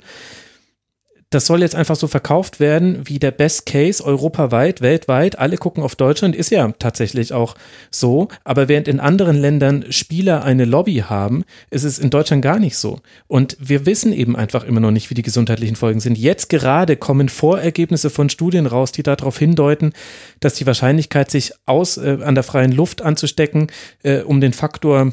[1.29, 5.37] das soll jetzt einfach so verkauft werden wie der Best Case europaweit, weltweit.
[5.37, 7.55] Alle gucken auf Deutschland, ist ja tatsächlich auch
[7.91, 8.29] so.
[8.45, 12.77] Aber während in anderen Ländern Spieler eine Lobby haben, ist es in Deutschland gar nicht
[12.77, 13.01] so.
[13.27, 16.17] Und wir wissen eben einfach immer noch nicht, wie die gesundheitlichen Folgen sind.
[16.17, 19.91] Jetzt gerade kommen Vorergebnisse von Studien raus, die darauf hindeuten,
[20.39, 23.67] dass die Wahrscheinlichkeit, sich aus äh, an der freien Luft anzustecken,
[24.03, 25.11] äh, um den Faktor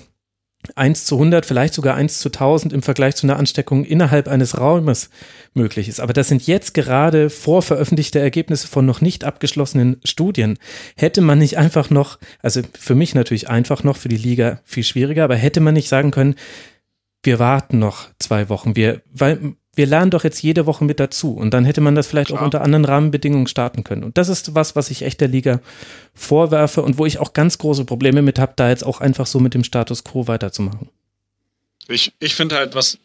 [0.77, 4.59] 1 zu 100, vielleicht sogar 1 zu 1000 im Vergleich zu einer Ansteckung innerhalb eines
[4.59, 5.11] Raumes
[5.53, 6.01] möglich ist.
[6.01, 10.59] Aber das sind jetzt gerade vorveröffentlichte Ergebnisse von noch nicht abgeschlossenen Studien.
[10.97, 14.85] Hätte man nicht einfach noch, also für mich natürlich einfach noch, für die Liga viel
[14.85, 16.35] schwieriger, aber hätte man nicht sagen können,
[17.23, 21.35] wir warten noch zwei Wochen, wir, weil wir lernen doch jetzt jede Woche mit dazu
[21.35, 22.41] und dann hätte man das vielleicht Klar.
[22.41, 24.05] auch unter anderen Rahmenbedingungen starten können.
[24.05, 25.61] Und das ist was, was ich echt der Liga
[26.15, 29.41] vorwerfe und wo ich auch ganz große Probleme mit habe, da jetzt auch einfach so
[29.41, 30.89] mit dem Status quo weiterzumachen.
[31.89, 32.99] Ich, ich finde halt, was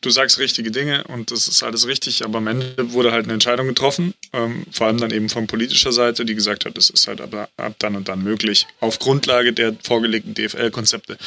[0.00, 3.34] du sagst richtige Dinge und das ist alles richtig, aber am Ende wurde halt eine
[3.34, 7.06] Entscheidung getroffen, ähm, vor allem dann eben von politischer Seite, die gesagt hat, das ist
[7.06, 11.18] halt aber ab dann und dann möglich, auf Grundlage der vorgelegten DFL-Konzepte.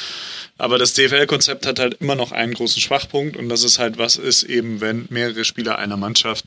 [0.57, 4.17] Aber das DFL-Konzept hat halt immer noch einen großen Schwachpunkt und das ist halt, was
[4.17, 6.45] ist eben, wenn mehrere Spieler einer Mannschaft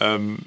[0.00, 0.38] ähm,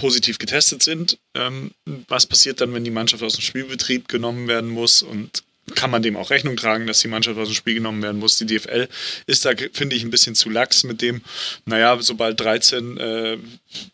[0.00, 1.18] positiv getestet sind.
[1.34, 1.72] Ähm,
[2.08, 5.42] was passiert dann, wenn die Mannschaft aus dem Spielbetrieb genommen werden muss und
[5.74, 8.38] kann man dem auch Rechnung tragen, dass die Mannschaft aus dem Spiel genommen werden muss.
[8.38, 8.88] Die DFL
[9.26, 11.22] ist da, finde ich, ein bisschen zu lax mit dem,
[11.64, 13.38] naja, sobald 13 äh,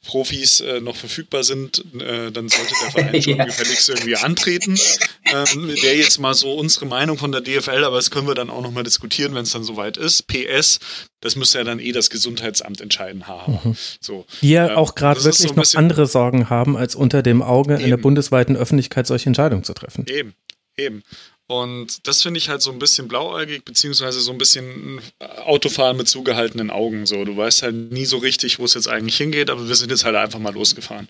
[0.07, 3.45] Profis äh, noch verfügbar sind, äh, dann sollte der Verein schon ja.
[3.45, 4.79] gefälligst irgendwie antreten.
[5.27, 8.51] Ähm, Wäre jetzt mal so unsere Meinung von der DFL, aber das können wir dann
[8.51, 10.27] auch nochmal diskutieren, wenn es dann soweit ist.
[10.29, 10.81] PS,
[11.21, 13.59] das müsste ja dann eh das Gesundheitsamt entscheiden haben.
[13.63, 13.77] Mhm.
[14.01, 17.43] So, Die ja ähm, auch gerade wirklich so noch andere Sorgen haben, als unter dem
[17.43, 17.85] Auge eben.
[17.85, 20.07] einer bundesweiten Öffentlichkeit solche Entscheidungen zu treffen.
[20.09, 20.35] Eben,
[20.77, 21.03] eben.
[21.49, 25.01] Und das finde ich halt so ein bisschen blauäugig, beziehungsweise so ein bisschen
[25.45, 27.07] Autofahren mit zugehaltenen Augen.
[27.07, 29.91] So, du weißt halt nie so richtig, wo es jetzt eigentlich hingeht, aber wir sind
[29.91, 31.09] jetzt halt einfach mal losgefahren.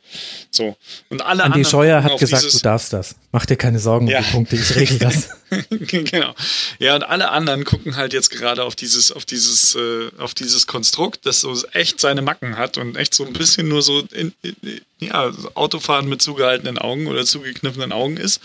[0.51, 0.77] So.
[1.09, 3.17] Und alle Andi Scheuer hat gesagt, du darfst das.
[3.33, 4.19] Mach dir keine Sorgen ja.
[4.19, 5.31] um die Punkte, ich regel das.
[5.71, 6.35] genau.
[6.81, 10.67] Ja, und alle anderen gucken halt jetzt gerade auf dieses, auf dieses, äh, auf dieses
[10.67, 14.35] Konstrukt, das so echt seine Macken hat und echt so ein bisschen nur so in,
[14.43, 18.41] in, ja, Autofahren mit zugehaltenen Augen oder zugekniffenen Augen ist.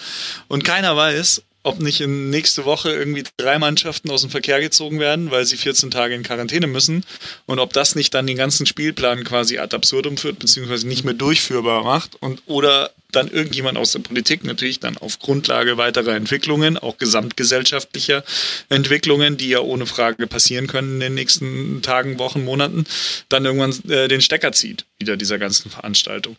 [0.48, 5.00] Und keiner weiß, ob nicht in nächste Woche irgendwie drei Mannschaften aus dem Verkehr gezogen
[5.00, 7.06] werden, weil sie 14 Tage in Quarantäne müssen
[7.45, 11.13] und ob das nicht dann den ganzen Spielplan quasi ad absurdum führt, beziehungsweise nicht mehr
[11.13, 16.78] durchführbar macht und oder dann irgendjemand aus der Politik natürlich dann auf Grundlage weiterer Entwicklungen,
[16.78, 18.24] auch gesamtgesellschaftlicher
[18.69, 22.86] Entwicklungen, die ja ohne Frage passieren können in den nächsten Tagen, Wochen, Monaten,
[23.30, 26.38] dann irgendwann äh, den Stecker zieht, wieder dieser ganzen Veranstaltung.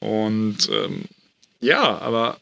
[0.00, 1.04] Und ähm,
[1.60, 2.38] ja, aber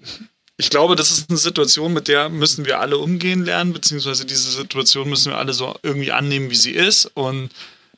[0.59, 4.51] ich glaube, das ist eine Situation, mit der müssen wir alle umgehen lernen, beziehungsweise diese
[4.51, 7.11] Situation müssen wir alle so irgendwie annehmen, wie sie ist.
[7.14, 7.51] Und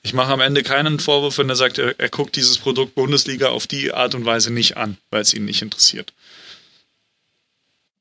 [0.03, 3.49] ich mache am Ende keinen Vorwurf, wenn er sagt, er, er guckt dieses Produkt Bundesliga
[3.49, 6.13] auf die Art und Weise nicht an, weil es ihn nicht interessiert.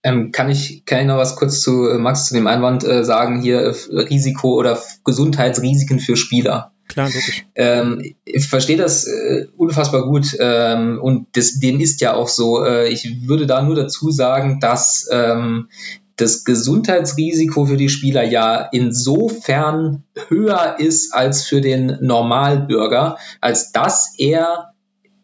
[0.03, 3.03] Ähm, kann, ich, kann ich noch was kurz zu äh, Max zu dem Einwand äh,
[3.03, 6.71] sagen, hier äh, Risiko oder Gesundheitsrisiken für Spieler?
[6.87, 7.45] Klar, logisch.
[7.55, 12.63] Ähm, ich verstehe das äh, unfassbar gut ähm, und das, dem ist ja auch so.
[12.63, 15.69] Äh, ich würde da nur dazu sagen, dass ähm,
[16.15, 24.13] das Gesundheitsrisiko für die Spieler ja insofern höher ist als für den Normalbürger, als dass
[24.17, 24.73] er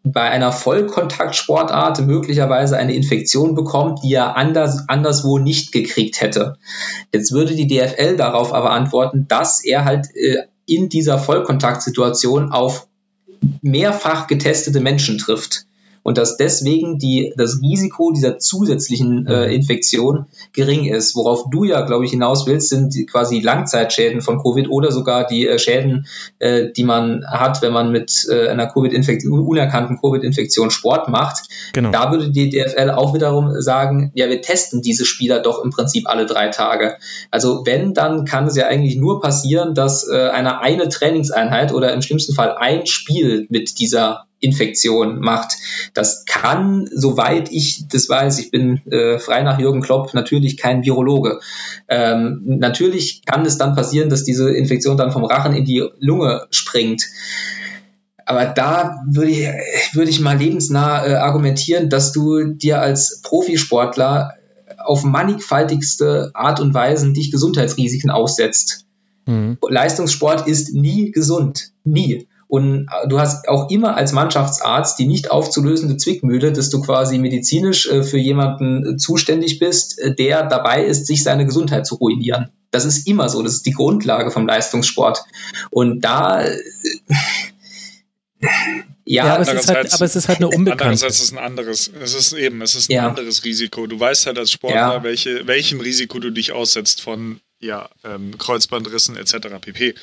[0.04, 6.58] bei einer Vollkontaktsportart möglicherweise eine Infektion bekommt, die er anders, anderswo nicht gekriegt hätte.
[7.14, 12.88] Jetzt würde die DFL darauf aber antworten, dass er halt äh, in dieser Vollkontaktsituation auf
[13.62, 15.66] mehrfach getestete Menschen trifft
[16.04, 19.54] und dass deswegen die, das Risiko dieser zusätzlichen äh, mhm.
[19.54, 21.16] Infektion gering ist.
[21.16, 25.48] Worauf du ja, glaube ich, hinaus willst, sind quasi Langzeitschäden von Covid oder sogar die
[25.48, 26.06] äh, Schäden,
[26.40, 31.48] äh, die man hat, wenn man mit äh, einer Covid-Infektion, unerkannten Covid-Infektion Sport macht.
[31.74, 31.92] Genau.
[31.92, 36.08] Da würde die DFL auch wiederum sagen, ja, wir testen diese Spieler doch im Prinzip
[36.08, 36.98] alle drei Tage.
[37.32, 41.94] Also wenn, dann kann es ja eigentlich nur passieren, dass äh, eine eine Trainingseinheit oder
[41.94, 45.54] im schlimmsten Fall ein Spiel mit dieser Infektion macht.
[45.94, 50.84] Das kann, soweit ich das weiß, ich bin äh, frei nach Jürgen Klopp natürlich kein
[50.84, 51.40] Virologe.
[51.88, 56.48] Ähm, natürlich kann es dann passieren, dass diese Infektion dann vom Rachen in die Lunge
[56.52, 57.06] springt.
[58.26, 59.48] Aber da würde ich,
[59.96, 64.34] würde ich mal lebensnah äh, argumentieren, dass du dir als Profisportler
[64.78, 68.86] auf mannigfaltigste Art und Weise dich Gesundheitsrisiken aussetzt.
[69.26, 69.58] Mhm.
[69.68, 71.72] Leistungssport ist nie gesund.
[71.84, 72.28] Nie.
[72.54, 77.18] Und äh, du hast auch immer als Mannschaftsarzt die nicht aufzulösende Zwickmühle, dass du quasi
[77.18, 82.52] medizinisch äh, für jemanden äh, zuständig bist, der dabei ist, sich seine Gesundheit zu ruinieren.
[82.70, 83.42] Das ist immer so.
[83.42, 85.24] Das ist die Grundlage vom Leistungssport.
[85.72, 86.46] Und da,
[88.44, 88.50] ja,
[89.06, 90.84] ja aber, es ist halt, aber es ist halt eine Unbekannte.
[90.84, 93.08] Andererseits ist es ein anderes, es ist eben, es ist ein ja.
[93.08, 93.88] anderes Risiko.
[93.88, 95.04] Du weißt halt als Sportler, ja.
[95.04, 99.48] welche, welchem Risiko du dich aussetzt von ja, ähm, Kreuzbandrissen etc.
[99.60, 99.96] pp.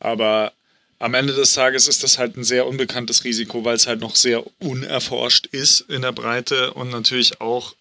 [0.00, 0.52] Aber
[0.98, 4.16] am Ende des Tages ist das halt ein sehr unbekanntes Risiko, weil es halt noch
[4.16, 7.74] sehr unerforscht ist in der Breite und natürlich auch,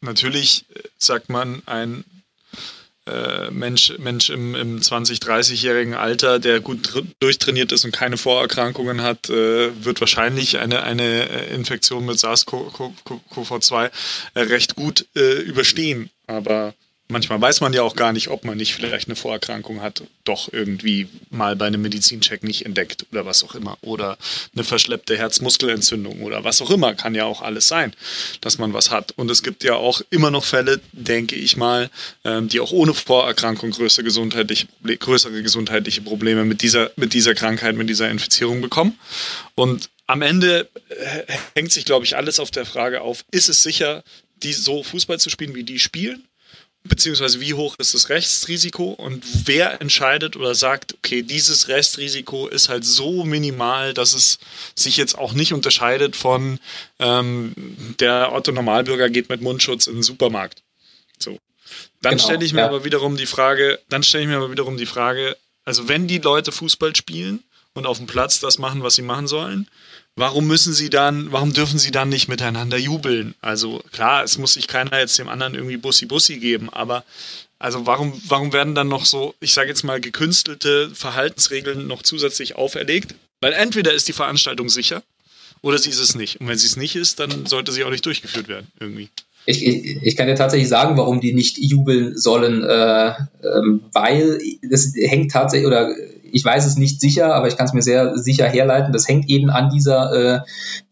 [0.00, 2.04] natürlich äh, sagt man, ein
[3.06, 9.02] äh, Mensch, Mensch im, im 20-, 30-jährigen Alter, der gut durchtrainiert ist und keine Vorerkrankungen
[9.02, 13.90] hat, äh, wird wahrscheinlich eine, eine äh, Infektion mit SARS-CoV-2
[14.34, 16.10] äh, recht gut überstehen.
[16.26, 16.74] Aber
[17.08, 20.52] manchmal weiß man ja auch gar nicht, ob man nicht vielleicht eine Vorerkrankung hat, doch
[20.52, 23.76] irgendwie mal bei einem Medizincheck nicht entdeckt oder was auch immer.
[23.82, 24.16] Oder
[24.54, 26.94] eine verschleppte Herzmuskelentzündung oder was auch immer.
[26.94, 27.94] Kann ja auch alles sein,
[28.40, 29.12] dass man was hat.
[29.16, 31.90] Und es gibt ja auch immer noch Fälle, denke ich mal,
[32.24, 37.76] ähm, die auch ohne Vorerkrankung größere gesundheitliche, größere gesundheitliche Probleme mit dieser, mit dieser Krankheit,
[37.76, 38.98] mit dieser Infizierung bekommen.
[39.54, 43.62] Und am Ende äh, hängt sich, glaube ich, alles auf der Frage auf, ist es
[43.62, 44.02] sicher,
[44.42, 46.24] die so Fußball zu spielen, wie die spielen?
[46.84, 52.68] Beziehungsweise wie hoch ist das Restrisiko und wer entscheidet oder sagt, okay, dieses Restrisiko ist
[52.68, 54.38] halt so minimal, dass es
[54.74, 56.60] sich jetzt auch nicht unterscheidet von
[56.98, 57.54] ähm,
[57.98, 60.62] der Otto Normalbürger geht mit Mundschutz in den Supermarkt.
[61.18, 61.38] So.
[62.02, 62.66] Dann genau, stelle ich mir ja.
[62.66, 66.18] aber wiederum die Frage, dann stelle ich mir aber wiederum die Frage, also wenn die
[66.18, 67.42] Leute Fußball spielen
[67.72, 69.68] und auf dem Platz das machen, was sie machen sollen,
[70.16, 73.34] warum müssen sie dann, warum dürfen sie dann nicht miteinander jubeln?
[73.40, 77.04] Also klar, es muss sich keiner jetzt dem anderen irgendwie Bussi-Bussi geben, aber
[77.58, 82.56] also warum, warum werden dann noch so, ich sage jetzt mal, gekünstelte Verhaltensregeln noch zusätzlich
[82.56, 83.14] auferlegt?
[83.40, 85.02] Weil entweder ist die Veranstaltung sicher
[85.62, 86.40] oder sie ist es nicht.
[86.40, 89.08] Und wenn sie es nicht ist, dann sollte sie auch nicht durchgeführt werden, irgendwie.
[89.46, 94.40] Ich, ich, ich kann dir tatsächlich sagen, warum die nicht jubeln sollen, äh, ähm, weil
[94.62, 95.94] das hängt tatsächlich oder
[96.34, 98.92] ich weiß es nicht sicher, aber ich kann es mir sehr sicher herleiten.
[98.92, 100.40] Das hängt eben an dieser äh,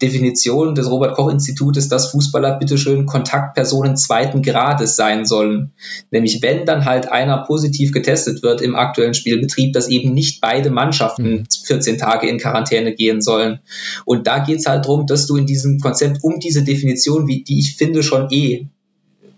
[0.01, 5.73] Definition des Robert-Koch-Institutes, dass Fußballer bitteschön Kontaktpersonen zweiten Grades sein sollen.
[6.11, 10.69] Nämlich wenn dann halt einer positiv getestet wird im aktuellen Spielbetrieb, dass eben nicht beide
[10.69, 11.99] Mannschaften 14 mhm.
[11.99, 13.59] Tage in Quarantäne gehen sollen.
[14.05, 17.43] Und da geht es halt darum, dass du in diesem Konzept um diese Definition, wie,
[17.43, 18.67] die ich finde schon eh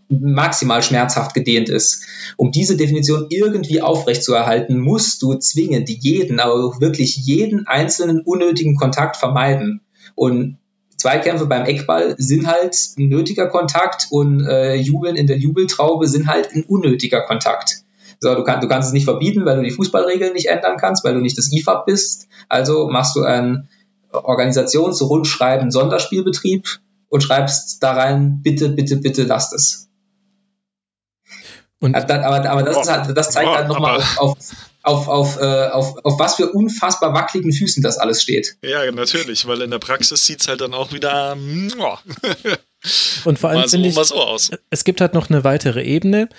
[0.10, 2.06] maximal schmerzhaft gedehnt ist.
[2.38, 9.18] Um diese Definition irgendwie aufrechtzuerhalten, musst du zwingend jeden, aber wirklich jeden einzelnen unnötigen Kontakt
[9.18, 9.82] vermeiden.
[10.14, 10.58] Und
[10.98, 16.28] Zweikämpfe beim Eckball sind halt ein nötiger Kontakt und äh, Jubeln in der Jubeltraube sind
[16.28, 17.84] halt ein unnötiger Kontakt.
[18.20, 21.04] So, du, kann, du kannst es nicht verbieten, weil du die Fußballregeln nicht ändern kannst,
[21.04, 22.28] weil du nicht das IFAB bist.
[22.48, 23.68] Also machst du ein
[24.12, 29.90] Organisationsrundschreiben Sonderspielbetrieb und schreibst da rein, bitte, bitte, bitte lasst es.
[31.80, 34.38] Und aber, aber das, ist halt, das zeigt halt nochmal auf, auf,
[34.82, 38.58] auf, auf, äh, auf, auf was für unfassbar wackeligen Füßen das alles steht.
[38.64, 41.36] Ja, natürlich, weil in der Praxis sieht es halt dann auch wieder.
[43.26, 44.38] Und vor allem finde ich, so
[44.70, 46.30] es gibt halt noch eine weitere Ebene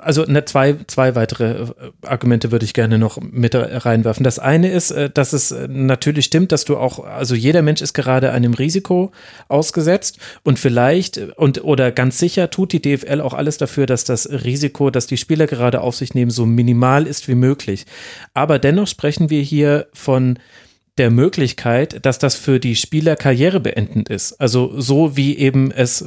[0.00, 1.66] also ne, zwei, zwei weitere äh,
[2.02, 4.24] Argumente würde ich gerne noch mit reinwerfen.
[4.24, 7.82] Das eine ist, äh, dass es äh, natürlich stimmt, dass du auch, also jeder Mensch
[7.82, 9.12] ist gerade einem Risiko
[9.48, 14.28] ausgesetzt und vielleicht und oder ganz sicher tut die DFL auch alles dafür, dass das
[14.28, 17.86] Risiko, das die Spieler gerade auf sich nehmen, so minimal ist wie möglich.
[18.34, 20.38] Aber dennoch sprechen wir hier von
[20.98, 24.34] der Möglichkeit, dass das für die Spieler karrierebeendend ist.
[24.40, 26.04] Also so wie eben es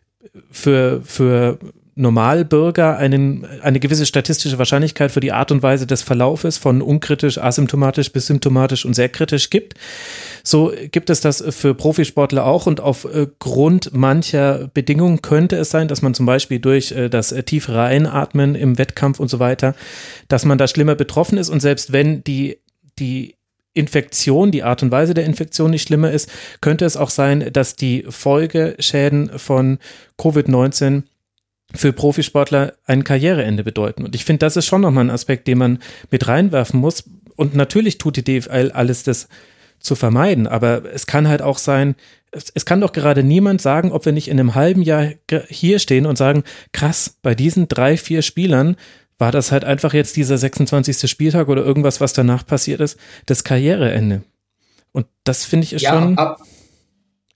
[0.50, 1.58] für, für
[1.94, 7.36] Normalbürger einen, eine gewisse statistische Wahrscheinlichkeit für die Art und Weise des Verlaufes von unkritisch,
[7.36, 9.74] asymptomatisch bis symptomatisch und sehr kritisch gibt.
[10.42, 16.00] So gibt es das für Profisportler auch und aufgrund mancher Bedingungen könnte es sein, dass
[16.00, 19.74] man zum Beispiel durch äh, das tiefere Einatmen im Wettkampf und so weiter,
[20.28, 22.58] dass man da schlimmer betroffen ist und selbst wenn die,
[22.98, 23.34] die
[23.74, 26.30] Infektion, die Art und Weise der Infektion nicht schlimmer ist,
[26.60, 29.78] könnte es auch sein, dass die Folgeschäden von
[30.18, 31.04] Covid-19
[31.74, 34.04] für Profisportler ein Karriereende bedeuten.
[34.04, 35.78] Und ich finde, das ist schon nochmal ein Aspekt, den man
[36.10, 37.04] mit reinwerfen muss.
[37.36, 39.28] Und natürlich tut die DFL alles, das
[39.78, 40.46] zu vermeiden.
[40.46, 41.96] Aber es kann halt auch sein,
[42.32, 45.10] es kann doch gerade niemand sagen, ob wir nicht in einem halben Jahr
[45.48, 48.76] hier stehen und sagen, krass, bei diesen drei, vier Spielern
[49.18, 51.10] war das halt einfach jetzt dieser 26.
[51.10, 54.22] Spieltag oder irgendwas, was danach passiert ist, das Karriereende.
[54.92, 56.18] Und das finde ich ist ja, schon.
[56.18, 56.40] Ab,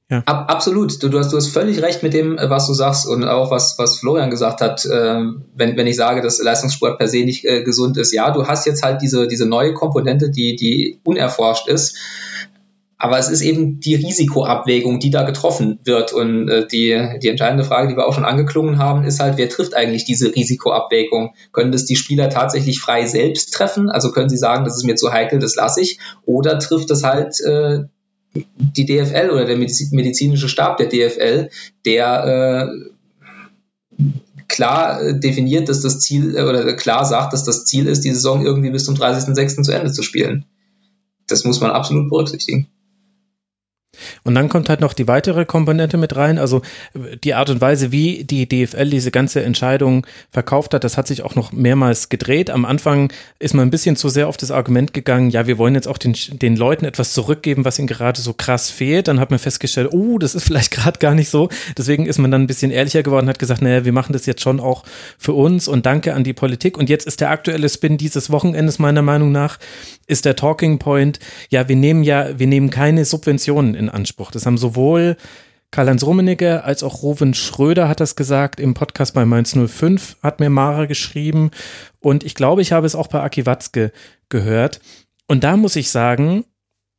[0.08, 0.22] ja.
[0.24, 1.02] Ab, absolut.
[1.02, 3.50] Du, du, hast, du hast völlig recht mit dem, äh, was du sagst und auch
[3.50, 5.20] was, was Florian gesagt hat, äh,
[5.54, 8.12] wenn, wenn ich sage, dass Leistungssport per se nicht äh, gesund ist.
[8.12, 11.96] Ja, du hast jetzt halt diese, diese neue Komponente, die, die unerforscht ist.
[12.98, 16.12] Aber es ist eben die Risikoabwägung, die da getroffen wird.
[16.12, 19.48] Und äh, die, die entscheidende Frage, die wir auch schon angeklungen haben, ist halt, wer
[19.48, 21.34] trifft eigentlich diese Risikoabwägung?
[21.52, 23.90] Können das die Spieler tatsächlich frei selbst treffen?
[23.90, 25.98] Also können sie sagen, das ist mir zu heikel, das lasse ich?
[26.24, 27.80] Oder trifft es halt äh,
[28.56, 31.50] die DFL oder der medizinische Stab der DFL,
[31.84, 32.70] der
[33.98, 34.04] äh,
[34.48, 38.12] klar äh, definiert, dass das Ziel äh, oder klar sagt, dass das Ziel ist, die
[38.12, 39.62] Saison irgendwie bis zum 30.06.
[39.62, 40.44] zu Ende zu spielen.
[41.26, 42.68] Das muss man absolut berücksichtigen.
[44.24, 46.62] Und dann kommt halt noch die weitere Komponente mit rein, also
[47.24, 51.22] die Art und Weise, wie die DFL diese ganze Entscheidung verkauft hat, das hat sich
[51.22, 52.50] auch noch mehrmals gedreht.
[52.50, 55.74] Am Anfang ist man ein bisschen zu sehr auf das Argument gegangen, ja, wir wollen
[55.74, 59.08] jetzt auch den, den Leuten etwas zurückgeben, was ihnen gerade so krass fehlt.
[59.08, 61.48] Dann hat man festgestellt, oh, das ist vielleicht gerade gar nicht so.
[61.76, 64.42] Deswegen ist man dann ein bisschen ehrlicher geworden, hat gesagt, naja, wir machen das jetzt
[64.42, 64.84] schon auch
[65.18, 66.78] für uns und danke an die Politik.
[66.78, 69.58] Und jetzt ist der aktuelle Spin dieses Wochenendes meiner Meinung nach,
[70.06, 71.18] ist der Talking Point,
[71.50, 74.30] ja, wir nehmen ja, wir nehmen keine Subventionen in Anspruch.
[74.30, 75.16] Das haben sowohl
[75.70, 80.40] Karl-Heinz Rummenigge als auch Rowan Schröder hat das gesagt im Podcast bei Mainz 05, hat
[80.40, 81.50] mir Mara geschrieben
[82.00, 83.92] und ich glaube, ich habe es auch bei Aki Watzke
[84.28, 84.80] gehört.
[85.28, 86.44] Und da muss ich sagen,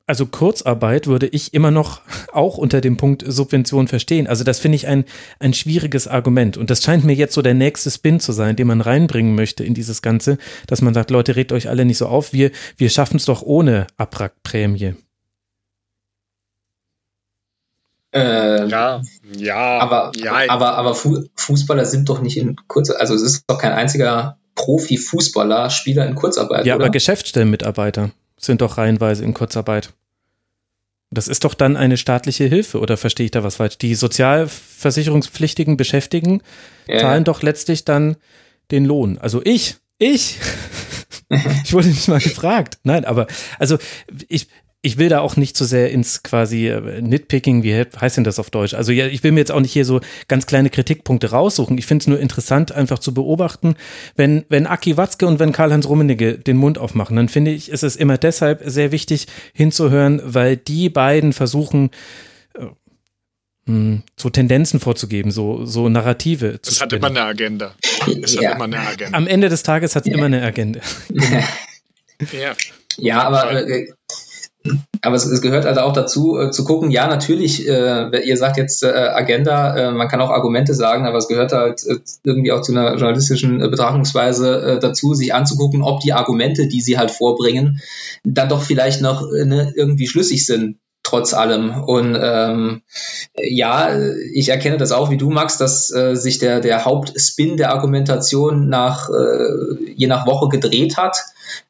[0.06, 2.02] also Kurzarbeit würde ich immer noch
[2.34, 4.28] auch unter dem Punkt Subvention verstehen.
[4.28, 5.06] Also das finde ich ein,
[5.40, 6.56] ein schwieriges Argument.
[6.56, 9.64] Und das scheint mir jetzt so der nächste Spin zu sein, den man reinbringen möchte
[9.64, 12.90] in dieses Ganze, dass man sagt, Leute, regt euch alle nicht so auf, wir, wir
[12.90, 14.96] schaffen es doch ohne Abwrackprämie.
[18.18, 19.02] Ähm, ja,
[19.36, 20.50] ja, aber, ja.
[20.50, 25.70] aber, aber Fußballer sind doch nicht in Kurzarbeit, also es ist doch kein einziger Profi-Fußballer
[25.70, 26.66] Spieler in Kurzarbeit.
[26.66, 26.86] Ja, oder?
[26.86, 29.94] aber Geschäftsstellenmitarbeiter sind doch reihenweise in Kurzarbeit.
[31.10, 33.78] Das ist doch dann eine staatliche Hilfe, oder verstehe ich da was falsch?
[33.78, 36.42] Die sozialversicherungspflichtigen Beschäftigten
[36.88, 37.00] ja.
[37.00, 38.18] zahlen doch letztlich dann
[38.72, 39.18] den Lohn.
[39.18, 40.38] Also ich, ich,
[41.64, 42.80] ich wurde nicht mal gefragt.
[42.84, 43.78] Nein, aber also
[44.28, 44.48] ich,
[44.84, 48.24] ich will da auch nicht zu so sehr ins quasi äh, Nitpicking, wie heißt denn
[48.24, 48.74] das auf Deutsch?
[48.74, 51.78] Also ja, ich will mir jetzt auch nicht hier so ganz kleine Kritikpunkte raussuchen.
[51.78, 53.76] Ich finde es nur interessant, einfach zu beobachten,
[54.16, 57.84] wenn, wenn Aki Watzke und wenn Karl-Heinz Rummenigge den Mund aufmachen, dann finde ich, ist
[57.84, 61.90] es immer deshalb sehr wichtig hinzuhören, weil die beiden versuchen,
[62.54, 62.68] äh,
[63.66, 66.60] hm, so Tendenzen vorzugeben, so, so Narrative.
[66.66, 67.76] Es hat immer eine Agenda.
[68.24, 68.52] Es ja.
[68.52, 69.18] hat immer eine Agenda.
[69.18, 70.18] Am Ende des Tages hat es ja.
[70.18, 70.82] immer eine Agenda.
[72.32, 72.54] ja.
[72.98, 73.92] ja, aber äh,
[75.02, 78.58] aber es, es, gehört also auch dazu, äh, zu gucken, ja, natürlich, äh, ihr sagt
[78.58, 82.52] jetzt äh, Agenda, äh, man kann auch Argumente sagen, aber es gehört halt äh, irgendwie
[82.52, 87.12] auch zu einer journalistischen äh, Betrachtungsweise dazu, sich anzugucken, ob die Argumente, die sie halt
[87.12, 87.82] vorbringen,
[88.24, 91.84] dann doch vielleicht noch ne, irgendwie schlüssig sind trotz allem.
[91.84, 92.82] Und ähm,
[93.36, 93.98] ja,
[94.34, 98.68] ich erkenne das auch wie du, Max, dass äh, sich der, der Hauptspin der Argumentation
[98.68, 101.18] nach äh, je nach Woche gedreht hat.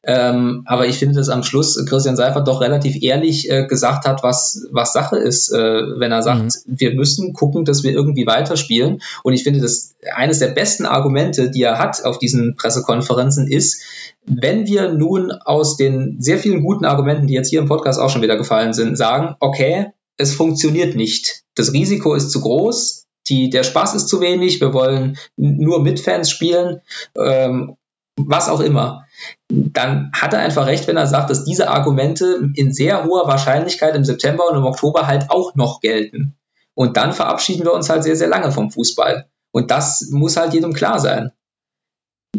[0.03, 4.23] Ähm, aber ich finde, dass am Schluss Christian Seifert doch relativ ehrlich äh, gesagt hat,
[4.23, 5.57] was, was Sache ist, äh,
[5.99, 6.49] wenn er sagt, mhm.
[6.65, 9.01] wir müssen gucken, dass wir irgendwie weiterspielen.
[9.23, 13.81] Und ich finde, dass eines der besten Argumente, die er hat auf diesen Pressekonferenzen, ist,
[14.25, 18.09] wenn wir nun aus den sehr vielen guten Argumenten, die jetzt hier im Podcast auch
[18.09, 21.43] schon wieder gefallen sind, sagen, okay, es funktioniert nicht.
[21.55, 25.99] Das Risiko ist zu groß, die, der Spaß ist zu wenig, wir wollen nur mit
[25.99, 26.81] Fans spielen,
[27.17, 27.76] ähm,
[28.17, 29.05] was auch immer.
[29.47, 33.95] Dann hat er einfach recht, wenn er sagt, dass diese Argumente in sehr hoher Wahrscheinlichkeit
[33.95, 36.35] im September und im Oktober halt auch noch gelten.
[36.73, 39.27] Und dann verabschieden wir uns halt sehr, sehr lange vom Fußball.
[39.51, 41.31] Und das muss halt jedem klar sein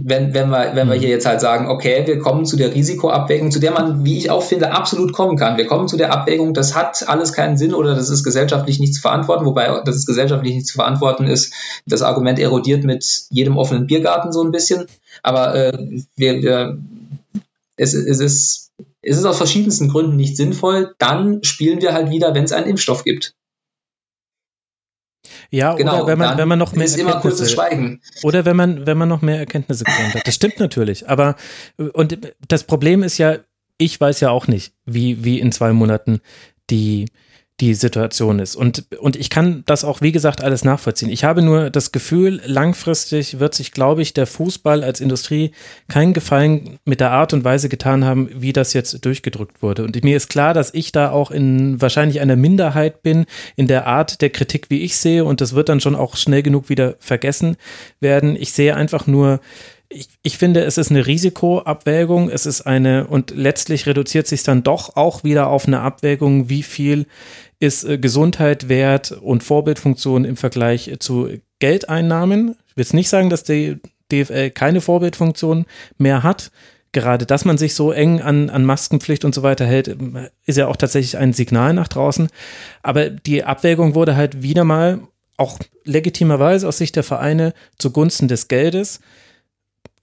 [0.05, 1.01] wenn, wenn, wir, wenn wir mhm.
[1.01, 4.31] hier jetzt halt sagen, okay, wir kommen zu der Risikoabwägung, zu der man, wie ich
[4.31, 5.57] auch finde, absolut kommen kann.
[5.57, 8.95] Wir kommen zu der Abwägung, das hat alles keinen Sinn oder das ist gesellschaftlich nicht
[8.95, 11.53] zu verantworten, wobei das ist gesellschaftlich nicht zu verantworten ist.
[11.87, 14.87] Das Argument erodiert mit jedem offenen Biergarten so ein bisschen.
[15.23, 16.79] Aber äh, wir, wir,
[17.77, 20.95] es, es, ist, es ist aus verschiedensten Gründen nicht sinnvoll.
[20.99, 23.35] Dann spielen wir halt wieder, wenn es einen Impfstoff gibt.
[25.51, 28.03] Ja, genau, oder wenn man, wenn man noch mehr ist immer kurzes Schweigen.
[28.23, 30.27] Oder wenn man, wenn man noch mehr Erkenntnisse gesammelt hat.
[30.27, 31.09] Das stimmt natürlich.
[31.09, 31.37] Aber,
[31.95, 33.39] und das Problem ist ja,
[33.79, 36.21] ich weiß ja auch nicht, wie, wie in zwei Monaten
[36.71, 37.07] die,
[37.61, 38.55] die Situation ist.
[38.55, 41.11] Und, und ich kann das auch, wie gesagt, alles nachvollziehen.
[41.11, 45.51] Ich habe nur das Gefühl, langfristig wird sich, glaube ich, der Fußball als Industrie
[45.89, 49.83] keinen Gefallen mit der Art und Weise getan haben, wie das jetzt durchgedrückt wurde.
[49.83, 53.87] Und mir ist klar, dass ich da auch in wahrscheinlich einer Minderheit bin in der
[53.87, 55.25] Art der Kritik, wie ich sehe.
[55.25, 57.57] Und das wird dann schon auch schnell genug wieder vergessen
[57.99, 58.37] werden.
[58.37, 59.41] Ich sehe einfach nur,
[59.91, 64.63] ich, ich finde, es ist eine Risikoabwägung, es ist eine, und letztlich reduziert sich dann
[64.63, 67.07] doch auch wieder auf eine Abwägung, wie viel
[67.59, 71.29] ist äh, Gesundheit wert und Vorbildfunktion im Vergleich zu
[71.59, 72.57] Geldeinnahmen.
[72.67, 73.79] Ich will jetzt nicht sagen, dass die
[74.13, 75.65] DFL keine Vorbildfunktion
[75.97, 76.51] mehr hat.
[76.93, 79.95] Gerade, dass man sich so eng an, an Maskenpflicht und so weiter hält,
[80.47, 82.29] ist ja auch tatsächlich ein Signal nach draußen.
[82.83, 85.01] Aber die Abwägung wurde halt wieder mal
[85.37, 89.01] auch legitimerweise aus Sicht der Vereine zugunsten des Geldes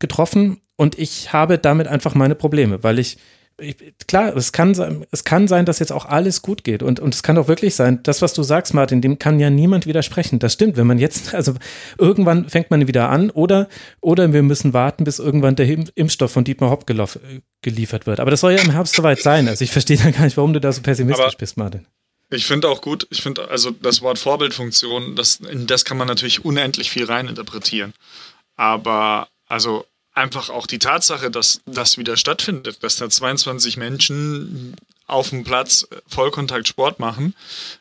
[0.05, 3.17] getroffen und ich habe damit einfach meine Probleme, weil ich,
[3.59, 3.77] ich
[4.07, 7.15] klar, es kann sein, es kann sein, dass jetzt auch alles gut geht und, und
[7.15, 10.39] es kann auch wirklich sein, das, was du sagst, Martin, dem kann ja niemand widersprechen.
[10.39, 11.55] Das stimmt, wenn man jetzt, also
[11.97, 13.67] irgendwann fängt man wieder an oder,
[14.01, 16.85] oder wir müssen warten, bis irgendwann der Impfstoff von Dietmar Hopp
[17.61, 18.19] geliefert wird.
[18.19, 19.47] Aber das soll ja im Herbst soweit sein.
[19.47, 21.87] Also ich verstehe dann gar nicht, warum du da so pessimistisch Aber bist, Martin.
[22.31, 26.07] Ich finde auch gut, ich finde also das Wort Vorbildfunktion, das, in das kann man
[26.07, 27.93] natürlich unendlich viel reininterpretieren.
[28.55, 29.85] Aber also
[30.15, 34.75] einfach auch die Tatsache, dass das wieder stattfindet, dass da 22 Menschen
[35.07, 37.35] auf dem Platz Vollkontakt Sport machen,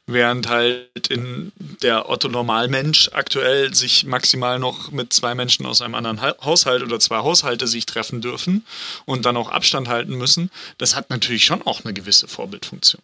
[0.07, 5.95] während halt in der Otto Normalmensch aktuell sich maximal noch mit zwei Menschen aus einem
[5.95, 8.67] anderen Haushalt oder zwei Haushalte sich treffen dürfen
[9.07, 13.03] und dann auch Abstand halten müssen, das hat natürlich schon auch eine gewisse Vorbildfunktion.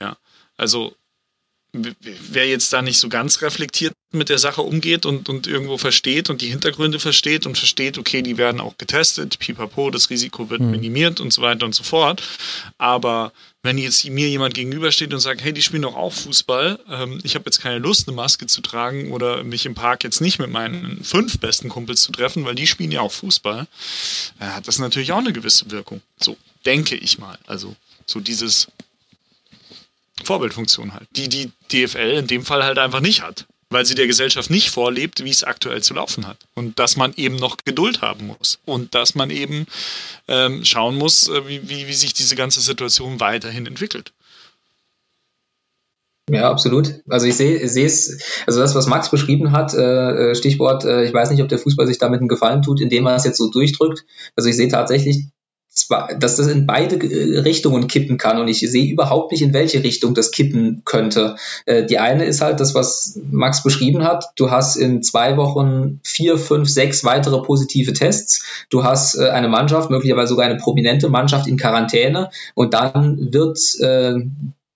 [0.00, 0.16] Ja,
[0.56, 0.94] also
[1.72, 6.30] wer jetzt da nicht so ganz reflektiert mit der Sache umgeht und, und irgendwo versteht
[6.30, 10.62] und die Hintergründe versteht und versteht, okay, die werden auch getestet, pipapo, das Risiko wird
[10.62, 10.70] mhm.
[10.70, 12.22] minimiert und so weiter und so fort.
[12.78, 17.20] Aber wenn jetzt mir jemand gegenübersteht und sagt, hey, die spielen doch auch Fußball, ähm,
[17.22, 20.38] ich habe jetzt keine Lust, eine Maske zu tragen oder mich im Park jetzt nicht
[20.38, 23.66] mit meinen fünf besten Kumpels zu treffen, weil die spielen ja auch Fußball,
[24.40, 26.00] äh, hat das natürlich auch eine gewisse Wirkung.
[26.18, 27.38] So denke ich mal.
[27.46, 28.68] Also so dieses
[30.24, 34.06] Vorbildfunktion halt, die die DFL in dem Fall halt einfach nicht hat, weil sie der
[34.06, 36.38] Gesellschaft nicht vorlebt, wie es aktuell zu laufen hat.
[36.54, 39.66] Und dass man eben noch Geduld haben muss und dass man eben
[40.26, 44.12] ähm, schauen muss, äh, wie, wie, wie sich diese ganze Situation weiterhin entwickelt.
[46.30, 47.00] Ja, absolut.
[47.08, 51.04] Also ich sehe sehe es, also das, was Max beschrieben hat, äh, äh, Stichwort, äh,
[51.04, 53.38] ich weiß nicht, ob der Fußball sich damit einen Gefallen tut, indem er es jetzt
[53.38, 54.04] so durchdrückt.
[54.36, 55.24] Also ich sehe tatsächlich
[55.86, 59.84] dass das in beide äh, Richtungen kippen kann und ich sehe überhaupt nicht, in welche
[59.84, 61.36] Richtung das kippen könnte.
[61.66, 64.26] Äh, die eine ist halt das, was Max beschrieben hat.
[64.36, 68.66] Du hast in zwei Wochen vier, fünf, sechs weitere positive Tests.
[68.70, 73.58] Du hast äh, eine Mannschaft, möglicherweise sogar eine prominente Mannschaft in Quarantäne und dann wird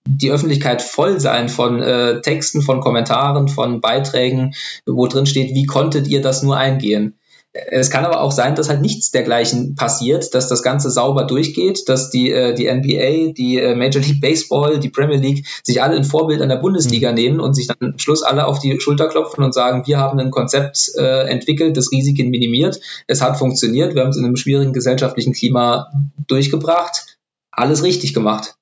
[0.05, 1.81] die Öffentlichkeit voll sein von
[2.21, 4.53] Texten, von Kommentaren, von Beiträgen,
[4.85, 7.15] wo drin steht, wie konntet ihr das nur eingehen?
[7.53, 11.87] Es kann aber auch sein, dass halt nichts dergleichen passiert, dass das Ganze sauber durchgeht,
[11.87, 15.95] dass die, äh, die NBA, die äh, Major League Baseball, die Premier League sich alle
[15.95, 17.15] ein Vorbild an der Bundesliga mhm.
[17.15, 20.17] nehmen und sich dann am Schluss alle auf die Schulter klopfen und sagen, wir haben
[20.19, 22.79] ein Konzept äh, entwickelt, das Risiken minimiert.
[23.05, 25.91] Es hat funktioniert, wir haben es in einem schwierigen gesellschaftlichen Klima
[26.25, 27.17] durchgebracht.
[27.51, 28.55] Alles richtig gemacht.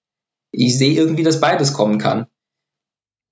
[0.51, 2.27] Ich sehe irgendwie, dass beides kommen kann.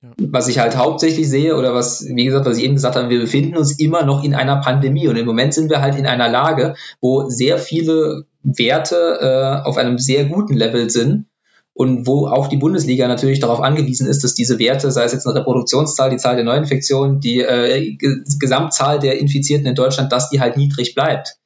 [0.02, 0.12] Ja.
[0.18, 3.20] Was ich halt hauptsächlich sehe oder was, wie gesagt, was ich eben gesagt habe, wir
[3.20, 6.30] befinden uns immer noch in einer Pandemie und im Moment sind wir halt in einer
[6.30, 11.26] Lage, wo sehr viele Werte äh, auf einem sehr guten Level sind
[11.74, 15.26] und wo auch die Bundesliga natürlich darauf angewiesen ist, dass diese Werte, sei es jetzt
[15.26, 17.98] eine Reproduktionszahl, die Zahl der Neuinfektionen, die äh,
[18.40, 21.38] Gesamtzahl der Infizierten in Deutschland, dass die halt niedrig bleibt.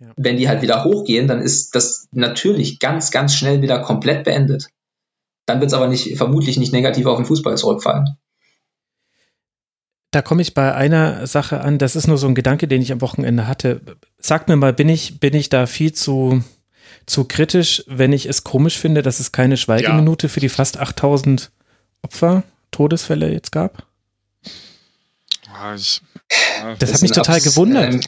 [0.00, 0.08] Ja.
[0.16, 4.68] Wenn die halt wieder hochgehen, dann ist das natürlich ganz, ganz schnell wieder komplett beendet.
[5.46, 8.16] Dann wird es aber nicht, vermutlich nicht negativ auf den Fußball zurückfallen.
[10.12, 12.92] Da komme ich bei einer Sache an, das ist nur so ein Gedanke, den ich
[12.92, 13.80] am Wochenende hatte.
[14.18, 16.44] Sag mir mal, bin ich, bin ich da viel zu,
[17.06, 20.32] zu kritisch, wenn ich es komisch finde, dass es keine Schweigeminute ja.
[20.32, 21.50] für die fast 8000
[22.02, 23.86] Opfer, Todesfälle jetzt gab?
[25.46, 26.02] Ja, ich,
[26.60, 27.94] ja, das, das hat mich total gewundert.
[27.94, 28.00] Ähm,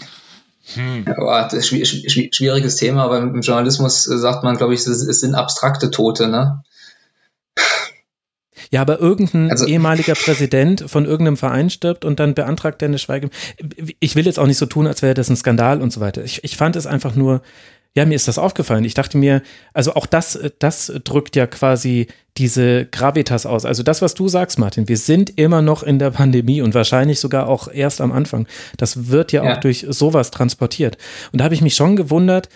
[0.75, 1.05] hm.
[1.07, 5.35] Ja, das ist ein schwieriges Thema, aber im Journalismus sagt man, glaube ich, es sind
[5.35, 6.63] abstrakte Tote, ne?
[8.71, 12.99] Ja, aber irgendein also, ehemaliger Präsident von irgendeinem Verein stirbt und dann beantragt er eine
[12.99, 13.31] Schweige.
[14.01, 16.25] Ich will jetzt auch nicht so tun, als wäre das ein Skandal und so weiter.
[16.25, 17.43] Ich, ich fand es einfach nur,
[17.95, 18.85] ja, mir ist das aufgefallen.
[18.85, 19.43] Ich dachte mir,
[19.73, 23.65] also auch das, das drückt ja quasi diese Gravitas aus.
[23.65, 27.21] Also das, was du sagst, Martin, wir sind immer noch in der Pandemie und wahrscheinlich
[27.21, 28.49] sogar auch erst am Anfang.
[28.77, 29.55] Das wird ja, ja.
[29.55, 30.99] auch durch sowas transportiert.
[31.31, 32.49] Und da habe ich mich schon gewundert,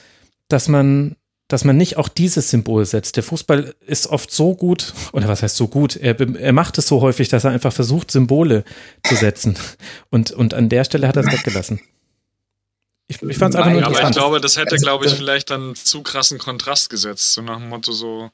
[0.48, 1.14] dass man
[1.48, 3.16] dass man nicht auch dieses Symbol setzt.
[3.16, 5.96] Der Fußball ist oft so gut, oder was heißt so gut?
[5.96, 8.64] Er, er macht es so häufig, dass er einfach versucht, Symbole
[9.02, 9.56] zu setzen.
[10.10, 11.80] Und, und an der Stelle hat er es weggelassen.
[13.10, 14.04] Ich, ich fand es einfach nur interessant.
[14.04, 17.32] Aber ich glaube, das hätte, glaube ich, vielleicht dann zu krassen Kontrast gesetzt.
[17.32, 18.30] So nach dem Motto so,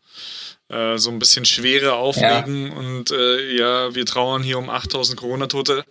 [0.68, 2.72] äh, so ein bisschen Schwere auflegen ja.
[2.72, 5.84] und äh, ja, wir trauern hier um 8000 Corona-Tote.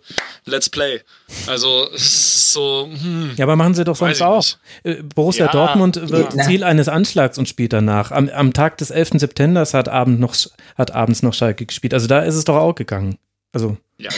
[0.44, 1.00] Let's play.
[1.46, 2.90] Also, es ist so.
[2.92, 4.44] Hm, ja, aber machen sie doch sonst auch.
[4.82, 6.44] Äh, Borussia ja, Dortmund wird ja.
[6.44, 8.10] Ziel eines Anschlags und spielt danach.
[8.10, 9.12] Am, am Tag des 11.
[9.14, 10.36] September hat, Abend noch,
[10.76, 11.94] hat abends noch Schalke gespielt.
[11.94, 13.16] Also, da ist es doch auch gegangen.
[13.54, 13.78] Also.
[13.96, 14.10] Ja,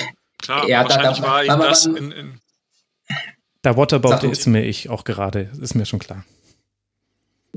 [0.42, 0.68] klar.
[0.68, 2.40] Ja, wahrscheinlich da, da, war ihm das in, in
[3.62, 6.24] da Waterboute ist mir ich auch gerade, ist mir schon klar.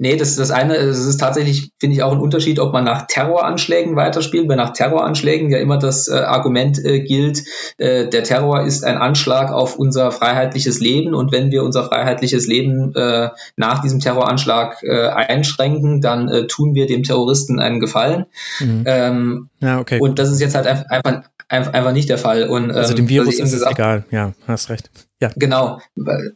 [0.01, 2.85] Nee, das ist das eine, es ist tatsächlich, finde ich, auch ein Unterschied, ob man
[2.85, 7.43] nach Terroranschlägen weiterspielt, weil nach Terroranschlägen ja immer das äh, Argument äh, gilt,
[7.77, 12.47] äh, der Terror ist ein Anschlag auf unser freiheitliches Leben und wenn wir unser freiheitliches
[12.47, 18.25] Leben äh, nach diesem Terroranschlag äh, einschränken, dann äh, tun wir dem Terroristen einen Gefallen.
[18.61, 18.83] Mhm.
[18.85, 19.99] Ähm, ja, okay.
[19.99, 22.47] Und das ist jetzt halt einfach, einfach nicht der Fall.
[22.47, 24.89] Und, ähm, also dem Virus ist es egal, ja, hast recht.
[25.21, 25.29] Ja.
[25.35, 25.79] Genau.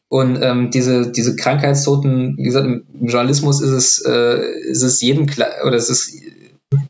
[0.09, 5.25] Und ähm, diese, diese Krankheitstoten, wie gesagt, im Journalismus ist es, äh, ist es jedem
[5.25, 6.11] klar, oder es ist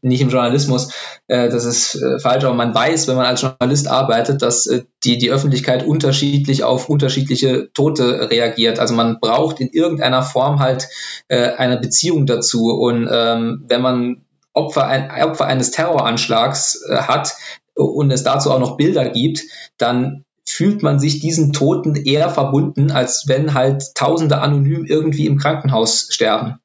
[0.01, 0.91] nicht im Journalismus,
[1.27, 4.83] äh, das ist äh, falsch, aber man weiß, wenn man als Journalist arbeitet, dass äh,
[5.03, 8.79] die, die Öffentlichkeit unterschiedlich auf unterschiedliche Tote reagiert.
[8.79, 10.87] Also man braucht in irgendeiner Form halt
[11.27, 12.67] äh, eine Beziehung dazu.
[12.67, 17.33] Und ähm, wenn man Opfer, ein, Opfer eines Terroranschlags äh, hat
[17.75, 19.41] und es dazu auch noch Bilder gibt,
[19.77, 25.37] dann fühlt man sich diesen Toten eher verbunden, als wenn halt Tausende anonym irgendwie im
[25.37, 26.59] Krankenhaus sterben.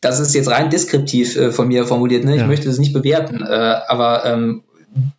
[0.00, 2.34] Das ist jetzt rein deskriptiv äh, von mir formuliert, ne?
[2.34, 2.46] ich ja.
[2.46, 4.64] möchte das nicht bewerten, äh, aber ähm,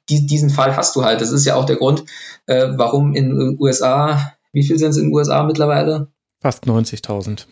[0.10, 1.22] die, diesen Fall hast du halt.
[1.22, 2.04] Das ist ja auch der Grund,
[2.48, 6.08] äh, warum in den USA, wie viel sind es in den USA mittlerweile?
[6.40, 7.46] Fast 90.000.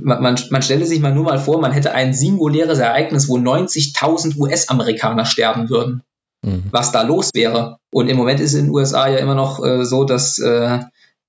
[0.00, 3.36] Man, man, man stelle sich mal nur mal vor, man hätte ein singuläres Ereignis, wo
[3.36, 6.02] 90.000 US-Amerikaner sterben würden
[6.44, 6.64] mhm.
[6.70, 7.78] was da los wäre.
[7.90, 10.80] Und im Moment ist es in den USA ja immer noch äh, so, dass äh,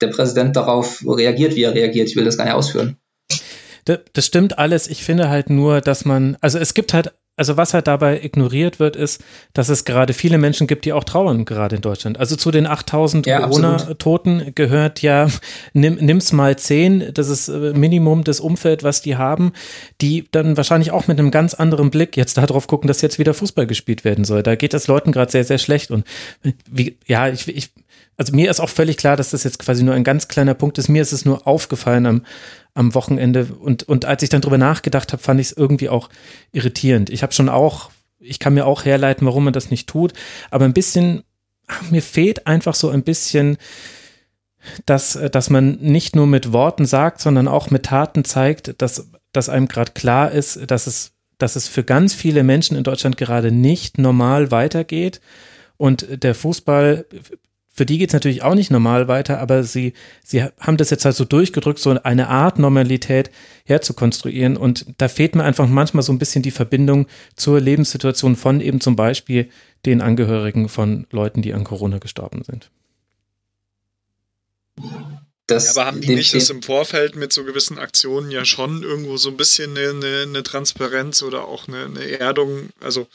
[0.02, 2.10] der Präsident darauf reagiert, wie er reagiert.
[2.10, 2.98] Ich will das gar nicht ausführen.
[3.86, 4.88] Das stimmt alles.
[4.88, 8.80] Ich finde halt nur, dass man, also es gibt halt also was halt dabei ignoriert
[8.80, 9.24] wird, ist,
[9.54, 12.18] dass es gerade viele Menschen gibt, die auch trauern, gerade in Deutschland.
[12.18, 15.28] Also zu den 8000 ja, Corona-Toten gehört ja,
[15.74, 19.52] nimm, nimm's mal 10, das ist äh, Minimum des Umfeld, was die haben,
[20.02, 23.34] die dann wahrscheinlich auch mit einem ganz anderen Blick jetzt darauf gucken, dass jetzt wieder
[23.34, 24.42] Fußball gespielt werden soll.
[24.42, 26.06] Da geht es Leuten gerade sehr, sehr schlecht und
[26.70, 27.72] wie, ja, ich, ich,
[28.18, 30.78] also mir ist auch völlig klar, dass das jetzt quasi nur ein ganz kleiner Punkt
[30.78, 30.88] ist.
[30.88, 32.26] Mir ist es nur aufgefallen am,
[32.74, 33.46] am Wochenende.
[33.60, 36.10] Und, und als ich dann drüber nachgedacht habe, fand ich es irgendwie auch
[36.52, 37.10] irritierend.
[37.10, 37.90] Ich habe schon auch,
[38.20, 40.14] ich kann mir auch herleiten, warum man das nicht tut,
[40.50, 41.24] aber ein bisschen,
[41.90, 43.58] mir fehlt einfach so ein bisschen,
[44.86, 49.50] dass, dass man nicht nur mit Worten sagt, sondern auch mit Taten zeigt, dass, dass
[49.50, 53.52] einem gerade klar ist, dass es, dass es für ganz viele Menschen in Deutschland gerade
[53.52, 55.22] nicht normal weitergeht.
[55.78, 57.06] Und der Fußball
[57.76, 61.04] für die geht es natürlich auch nicht normal weiter, aber sie, sie haben das jetzt
[61.04, 63.30] halt so durchgedrückt, so eine Art Normalität
[63.66, 64.56] herzukonstruieren.
[64.56, 67.06] Und da fehlt mir einfach manchmal so ein bisschen die Verbindung
[67.36, 69.50] zur Lebenssituation von eben zum Beispiel
[69.86, 72.72] den Angehörigen von Leuten, die an Corona gestorben sind.
[75.48, 78.84] Das, ja, aber haben die nicht das im Vorfeld mit so gewissen Aktionen ja schon
[78.84, 82.70] irgendwo so ein bisschen eine, eine, eine Transparenz oder auch eine, eine Erdung?
[82.80, 83.08] Also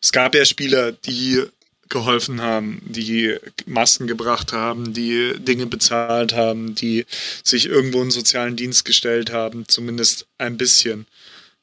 [0.00, 1.42] es gab ja Spieler, die
[1.88, 7.06] geholfen haben, die Masken gebracht haben, die Dinge bezahlt haben, die
[7.42, 11.06] sich irgendwo in sozialen Dienst gestellt haben, zumindest ein bisschen.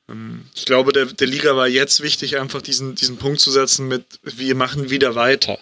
[0.10, 3.88] Ähm, ich glaube, der, der Liga war jetzt wichtig, einfach diesen, diesen Punkt zu setzen
[3.88, 5.60] mit, wir machen wieder weiter.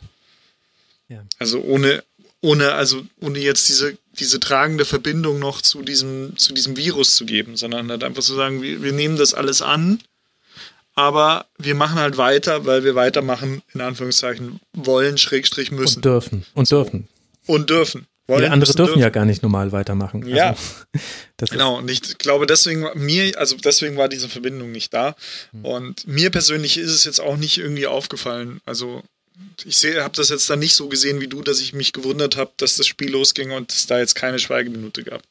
[1.09, 1.26] Ja.
[1.39, 2.03] Also ohne,
[2.41, 7.26] ohne, also ohne jetzt diese, diese tragende Verbindung noch zu diesem, zu diesem Virus zu
[7.26, 9.99] geben, sondern halt einfach zu sagen, wir, wir nehmen das alles an
[10.96, 15.98] aber wir machen halt weiter, weil wir weitermachen, in Anführungszeichen, wollen, Schrägstrich müssen.
[15.98, 16.46] Und dürfen.
[16.54, 17.08] Und dürfen.
[17.48, 18.08] Und dürfen.
[18.28, 20.26] Wollen, ja, andere dürfen, dürfen, ja gar nicht normal weitermachen.
[20.28, 20.50] Ja.
[20.50, 20.66] Also,
[21.52, 21.78] genau.
[21.80, 25.16] Und ich glaube, deswegen mir, also deswegen war diese Verbindung nicht da.
[25.52, 25.66] Hm.
[25.66, 28.62] Und mir persönlich ist es jetzt auch nicht irgendwie aufgefallen.
[28.66, 29.04] Also
[29.66, 32.52] ich habe das jetzt dann nicht so gesehen wie du, dass ich mich gewundert habe,
[32.58, 35.22] dass das Spiel losging und es da jetzt keine Schweigeminute gab.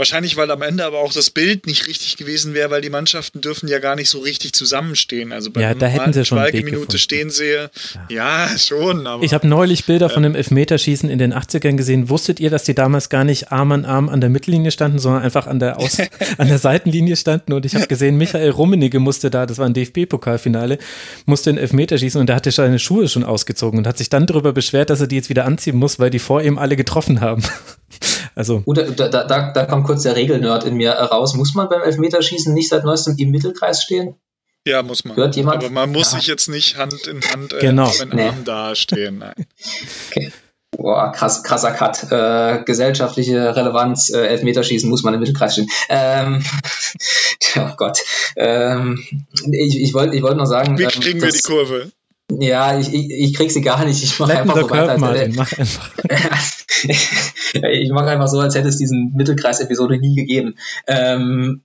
[0.00, 3.42] Wahrscheinlich, weil am Ende aber auch das Bild nicht richtig gewesen wäre, weil die Mannschaften
[3.42, 5.30] dürfen ja gar nicht so richtig zusammenstehen.
[5.30, 7.70] Also bei ja, da hätten sie schon Minute stehen sehe,
[8.08, 9.06] ja, ja schon.
[9.06, 12.08] Aber, ich habe neulich Bilder äh, von dem Elfmeterschießen in den 80ern gesehen.
[12.08, 15.22] Wusstet ihr, dass die damals gar nicht Arm an Arm an der Mittellinie standen, sondern
[15.22, 15.98] einfach an der, Aus
[16.38, 17.52] an der Seitenlinie standen?
[17.52, 20.78] Und ich habe gesehen, Michael Rummenigge musste da, das war ein DFB-Pokalfinale,
[21.26, 24.24] musste den Elfmeter schießen und der hatte seine Schuhe schon ausgezogen und hat sich dann
[24.24, 27.20] darüber beschwert, dass er die jetzt wieder anziehen muss, weil die vor ihm alle getroffen
[27.20, 27.42] haben.
[28.40, 28.60] Also.
[28.60, 31.34] Gut, da, da, da kommt kurz der Regelnerd in mir raus.
[31.34, 34.14] Muss man beim Elfmeterschießen nicht seit neuestem im Mittelkreis stehen?
[34.66, 35.14] Ja, muss man.
[35.14, 35.62] Hört jemand?
[35.62, 36.18] Aber man muss ja.
[36.18, 37.92] sich jetzt nicht Hand in Hand äh, genau.
[38.00, 38.28] mit nee.
[38.28, 39.18] Arm dastehen.
[39.18, 39.34] Nein.
[40.10, 40.32] Okay.
[40.70, 42.10] Boah, krass, krasser Cut.
[42.10, 45.68] Äh, gesellschaftliche Relevanz, äh, Elfmeterschießen muss man im Mittelkreis stehen.
[45.90, 46.42] Ähm,
[47.56, 47.98] oh Gott.
[48.36, 49.04] Ähm,
[49.52, 50.78] ich ich wollte ich wollt noch sagen.
[50.78, 51.92] Wie ähm, kriegen ähm, wir die Kurve?
[52.40, 54.02] Ja, ich, ich, ich krieg sie gar nicht.
[54.02, 54.96] Ich mache einfach so weiter.
[54.96, 55.90] Martin, mach einfach.
[57.52, 60.54] ich mache einfach so, als hätte es diesen Mittelkreis-Episode nie gegeben.
[60.86, 61.64] Ähm,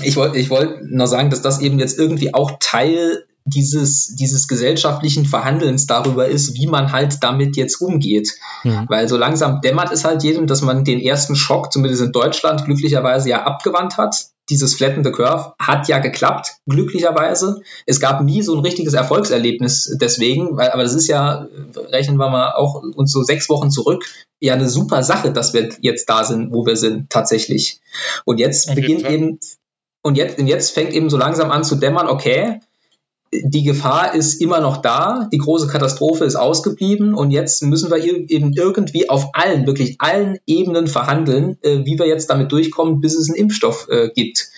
[0.00, 4.46] ich wollte ich wollt nur sagen, dass das eben jetzt irgendwie auch Teil dieses, dieses
[4.46, 8.38] gesellschaftlichen Verhandelns darüber ist, wie man halt damit jetzt umgeht.
[8.62, 8.86] Mhm.
[8.88, 12.64] Weil so langsam dämmert es halt jedem, dass man den ersten Schock, zumindest in Deutschland,
[12.64, 14.26] glücklicherweise ja abgewandt hat.
[14.50, 17.60] Dieses Flatten the Curve hat ja geklappt, glücklicherweise.
[17.86, 21.46] Es gab nie so ein richtiges Erfolgserlebnis deswegen, weil, aber das ist ja,
[21.76, 24.04] rechnen wir mal auch uns so sechs Wochen zurück,
[24.40, 27.80] ja eine super Sache, dass wir jetzt da sind, wo wir sind, tatsächlich.
[28.24, 29.38] Und jetzt beginnt eben,
[30.02, 32.60] und jetzt, und jetzt fängt eben so langsam an zu dämmern, okay,
[33.32, 37.98] die Gefahr ist immer noch da, die große Katastrophe ist ausgeblieben und jetzt müssen wir
[37.98, 43.14] eben irgendwie auf allen, wirklich allen Ebenen verhandeln, äh, wie wir jetzt damit durchkommen, bis
[43.14, 44.48] es einen Impfstoff äh, gibt.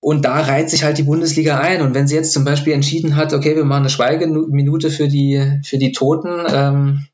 [0.00, 1.82] Und da reiht sich halt die Bundesliga ein.
[1.82, 5.60] Und wenn sie jetzt zum Beispiel entschieden hat, okay, wir machen eine Schweigeminute für die,
[5.64, 7.06] für die Toten, ähm,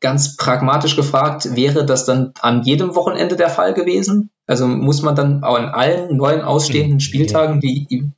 [0.00, 4.30] ganz pragmatisch gefragt, wäre das dann an jedem Wochenende der Fall gewesen?
[4.46, 8.10] Also muss man dann auch an allen neuen ausstehenden Spieltagen die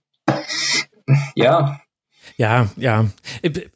[1.34, 1.80] ja.
[2.36, 3.07] Ja, ja.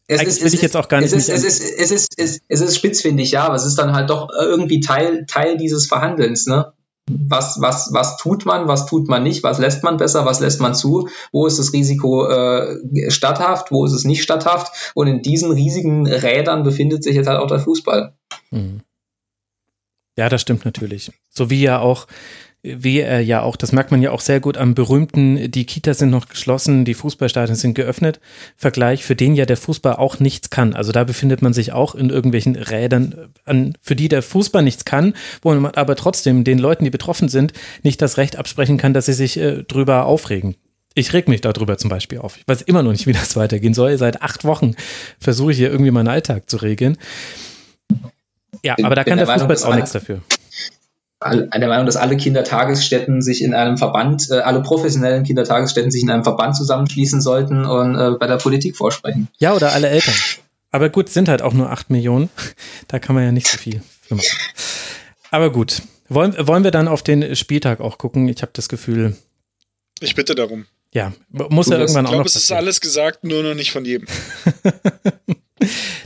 [0.06, 1.12] Es ist, will ich jetzt auch gar nicht.
[1.12, 3.76] Es ist, es ist, es ist, es ist, es ist spitzfindig, ja, aber es ist
[3.76, 6.72] dann halt doch irgendwie Teil, Teil dieses Verhandelns, ne?
[7.10, 10.60] Was, was, was tut man, was tut man nicht, was lässt man besser, was lässt
[10.60, 15.22] man zu, wo ist das Risiko äh, statthaft, wo ist es nicht statthaft und in
[15.22, 18.14] diesen riesigen Rädern befindet sich jetzt halt auch der Fußball.
[18.50, 18.80] Mhm.
[20.18, 21.12] Ja, das stimmt natürlich.
[21.30, 22.06] So wie ja auch
[22.76, 25.98] wie er ja auch, das merkt man ja auch sehr gut am berühmten, die Kitas
[25.98, 28.20] sind noch geschlossen, die Fußballstadien sind geöffnet,
[28.56, 30.74] Vergleich, für den ja der Fußball auch nichts kann.
[30.74, 34.84] Also da befindet man sich auch in irgendwelchen Rädern, an, für die der Fußball nichts
[34.84, 37.52] kann, wo man aber trotzdem den Leuten, die betroffen sind,
[37.82, 40.56] nicht das Recht absprechen kann, dass sie sich äh, drüber aufregen.
[40.94, 42.36] Ich reg mich darüber zum Beispiel auf.
[42.36, 43.96] Ich weiß immer noch nicht, wie das weitergehen soll.
[43.98, 44.74] Seit acht Wochen
[45.20, 46.96] versuche ich hier irgendwie meinen Alltag zu regeln.
[48.64, 50.22] Ja, aber da kann der Fußball auch nichts dafür
[51.20, 56.10] der Meinung, dass alle Kindertagesstätten sich in einem Verband, äh, alle professionellen Kindertagesstätten sich in
[56.10, 59.28] einem Verband zusammenschließen sollten und äh, bei der Politik vorsprechen.
[59.38, 60.14] Ja, oder alle Eltern.
[60.70, 62.28] Aber gut, sind halt auch nur acht Millionen.
[62.88, 64.22] Da kann man ja nicht so viel machen.
[65.30, 65.82] Aber gut.
[66.08, 68.28] Wollen, wollen wir dann auf den Spieltag auch gucken?
[68.28, 69.16] Ich habe das Gefühl.
[70.00, 70.66] Ich bitte darum.
[70.94, 72.12] Ja, muss du ja irgendwann auch noch.
[72.12, 74.06] Ich glaube, es ist alles gesagt, nur noch nicht von jedem.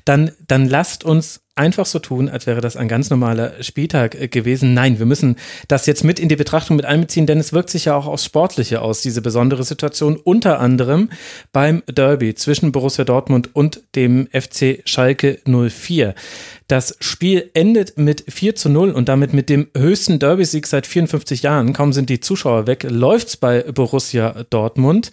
[0.05, 4.29] dann, dann lasst uns einfach so tun, als wäre das ein ganz normaler Spieltag äh,
[4.29, 4.73] gewesen.
[4.73, 5.37] Nein, wir müssen
[5.69, 8.25] das jetzt mit in die Betrachtung mit einbeziehen, denn es wirkt sich ja auch aufs
[8.25, 11.11] Sportliche aus, diese besondere Situation, unter anderem
[11.53, 16.15] beim Derby zwischen Borussia Dortmund und dem FC Schalke 04.
[16.73, 21.43] Das Spiel endet mit 4 zu 0 und damit mit dem höchsten Derby-Sieg seit 54
[21.43, 21.75] Jahren.
[21.75, 25.11] Kaum sind die Zuschauer weg, läuft's bei Borussia Dortmund.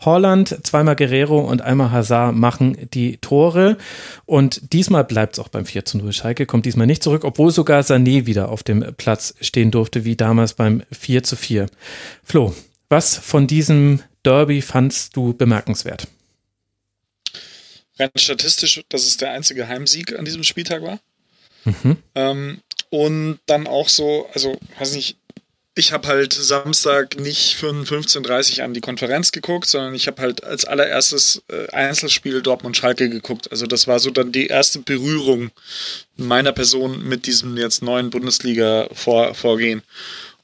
[0.00, 3.76] Holland, zweimal Guerrero und einmal Hazard machen die Tore.
[4.24, 6.14] Und diesmal bleibt's auch beim 4 zu 0.
[6.14, 10.16] Schalke kommt diesmal nicht zurück, obwohl sogar Sané wieder auf dem Platz stehen durfte, wie
[10.16, 11.66] damals beim 4 zu 4.
[12.24, 12.54] Flo,
[12.88, 16.08] was von diesem Derby fandst du bemerkenswert?
[17.98, 21.00] Rein statistisch, dass es der einzige Heimsieg an diesem Spieltag war.
[21.64, 21.96] Mhm.
[22.14, 25.16] Ähm, und dann auch so, also, weiß nicht,
[25.74, 30.20] ich habe halt Samstag nicht für 15.30 Uhr an die Konferenz geguckt, sondern ich habe
[30.20, 33.50] halt als allererstes äh, Einzelspiel Dortmund-Schalke geguckt.
[33.50, 35.50] Also das war so dann die erste Berührung
[36.16, 39.82] meiner Person mit diesem jetzt neuen Bundesliga-Vorgehen.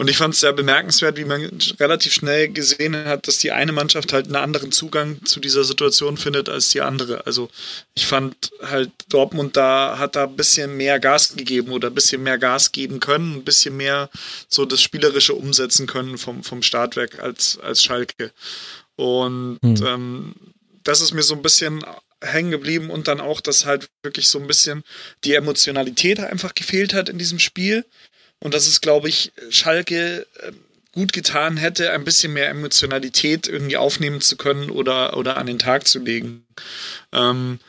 [0.00, 3.72] Und ich fand es sehr bemerkenswert, wie man relativ schnell gesehen hat, dass die eine
[3.72, 7.26] Mannschaft halt einen anderen Zugang zu dieser Situation findet als die andere.
[7.26, 7.50] Also
[7.94, 12.22] ich fand halt Dortmund da hat da ein bisschen mehr Gas gegeben oder ein bisschen
[12.22, 14.08] mehr Gas geben können, ein bisschen mehr
[14.48, 18.30] so das Spielerische umsetzen können vom, vom Startwerk als, als Schalke.
[18.94, 19.84] Und hm.
[19.84, 20.34] ähm,
[20.84, 21.84] das ist mir so ein bisschen
[22.22, 24.82] hängen geblieben und dann auch, dass halt wirklich so ein bisschen
[25.24, 27.84] die Emotionalität einfach gefehlt hat in diesem Spiel.
[28.40, 30.56] Und dass es, glaube ich, Schalke ähm,
[30.92, 35.58] gut getan hätte, ein bisschen mehr Emotionalität irgendwie aufnehmen zu können oder, oder an den
[35.58, 36.44] Tag zu legen.
[37.12, 37.60] Ähm,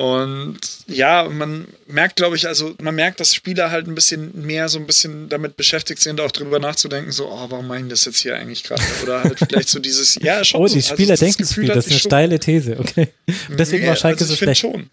[0.00, 4.70] und ja, man merkt, glaube ich, also man merkt, dass Spieler halt ein bisschen mehr
[4.70, 8.20] so ein bisschen damit beschäftigt sind, auch darüber nachzudenken, so, oh, warum meinen das jetzt
[8.20, 8.82] hier eigentlich gerade?
[9.02, 10.62] Oder halt vielleicht so dieses, ja, schon.
[10.62, 13.08] Oh, die so, Spieler also denken es viel, das ist eine steile These, okay.
[13.50, 14.62] Und deswegen nee, war Schalke also so schlecht.
[14.62, 14.88] Schon.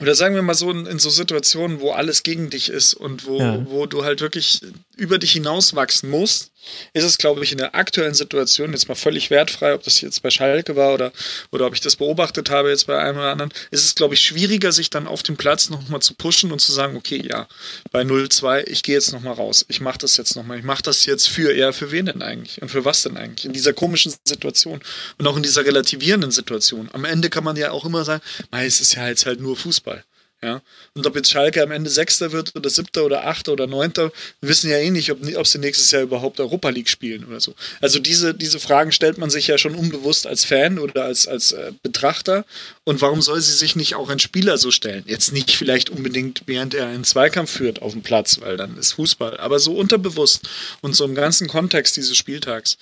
[0.00, 3.26] Oder sagen wir mal so in, in, so Situationen, wo alles gegen dich ist und
[3.26, 3.64] wo, ja.
[3.66, 4.60] wo du halt wirklich
[4.96, 6.52] über dich hinauswachsen musst,
[6.94, 10.22] ist es, glaube ich, in der aktuellen Situation jetzt mal völlig wertfrei, ob das jetzt
[10.22, 11.12] bei Schalke war oder,
[11.52, 14.20] oder ob ich das beobachtet habe jetzt bei einem oder anderen, ist es, glaube ich,
[14.20, 17.46] schwieriger, sich dann auf dem Platz nochmal zu pushen und zu sagen, okay, ja,
[17.92, 21.04] bei 0-2, ich gehe jetzt nochmal raus, ich mache das jetzt nochmal, ich mache das
[21.06, 23.44] jetzt für, ja, für wen denn eigentlich und für was denn eigentlich?
[23.44, 24.80] In dieser komischen Situation
[25.18, 26.88] und auch in dieser relativierenden Situation.
[26.92, 30.04] Am Ende kann man ja auch immer sagen, es ist ja jetzt halt nur Fußball.
[30.46, 30.62] Ja?
[30.94, 34.70] Und ob jetzt Schalke am Ende Sechster wird oder Siebter oder Achter oder Neunter, wissen
[34.70, 37.56] ja eh nicht, ob, ob sie nächstes Jahr überhaupt Europa League spielen oder so.
[37.80, 41.50] Also diese, diese Fragen stellt man sich ja schon unbewusst als Fan oder als, als
[41.50, 42.44] äh, Betrachter.
[42.84, 45.02] Und warum soll sie sich nicht auch ein Spieler so stellen?
[45.08, 48.92] Jetzt nicht vielleicht unbedingt, während er einen Zweikampf führt auf dem Platz, weil dann ist
[48.92, 50.48] Fußball, aber so unterbewusst
[50.80, 52.78] und so im ganzen Kontext dieses Spieltags,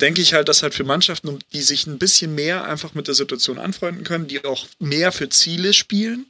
[0.00, 3.14] denke ich halt, dass halt für Mannschaften, die sich ein bisschen mehr einfach mit der
[3.14, 6.26] Situation anfreunden können, die auch mehr für Ziele spielen,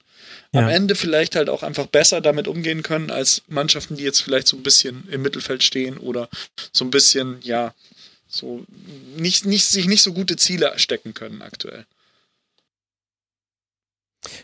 [0.52, 0.60] ja.
[0.60, 4.46] am Ende vielleicht halt auch einfach besser damit umgehen können als Mannschaften, die jetzt vielleicht
[4.46, 6.28] so ein bisschen im Mittelfeld stehen oder
[6.72, 7.74] so ein bisschen, ja,
[8.28, 8.64] so
[9.16, 11.84] nicht, nicht, sich nicht so gute Ziele stecken können aktuell.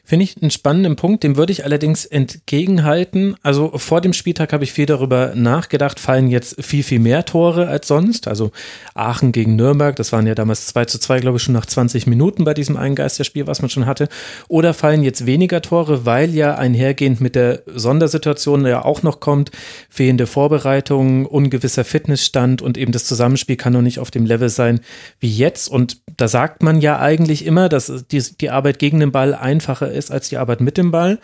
[0.03, 3.37] Finde ich einen spannenden Punkt, dem würde ich allerdings entgegenhalten.
[3.43, 7.69] Also vor dem Spieltag habe ich viel darüber nachgedacht, fallen jetzt viel, viel mehr Tore
[7.69, 8.27] als sonst.
[8.27, 8.51] Also
[8.95, 12.09] Aachen gegen Nürnberg, das waren ja damals 2 zu 2, glaube ich, schon nach 20
[12.09, 14.09] Minuten bei diesem Eingeisterspiel, was man schon hatte.
[14.49, 19.53] Oder fallen jetzt weniger Tore, weil ja einhergehend mit der Sondersituation ja auch noch kommt,
[19.89, 24.81] fehlende Vorbereitungen, ungewisser Fitnessstand und eben das Zusammenspiel kann noch nicht auf dem Level sein
[25.21, 25.69] wie jetzt.
[25.69, 29.35] Und da sagt man ja eigentlich immer, dass die, die Arbeit gegen den Ball
[29.69, 31.19] einfacher ist als die Arbeit mit dem Ball.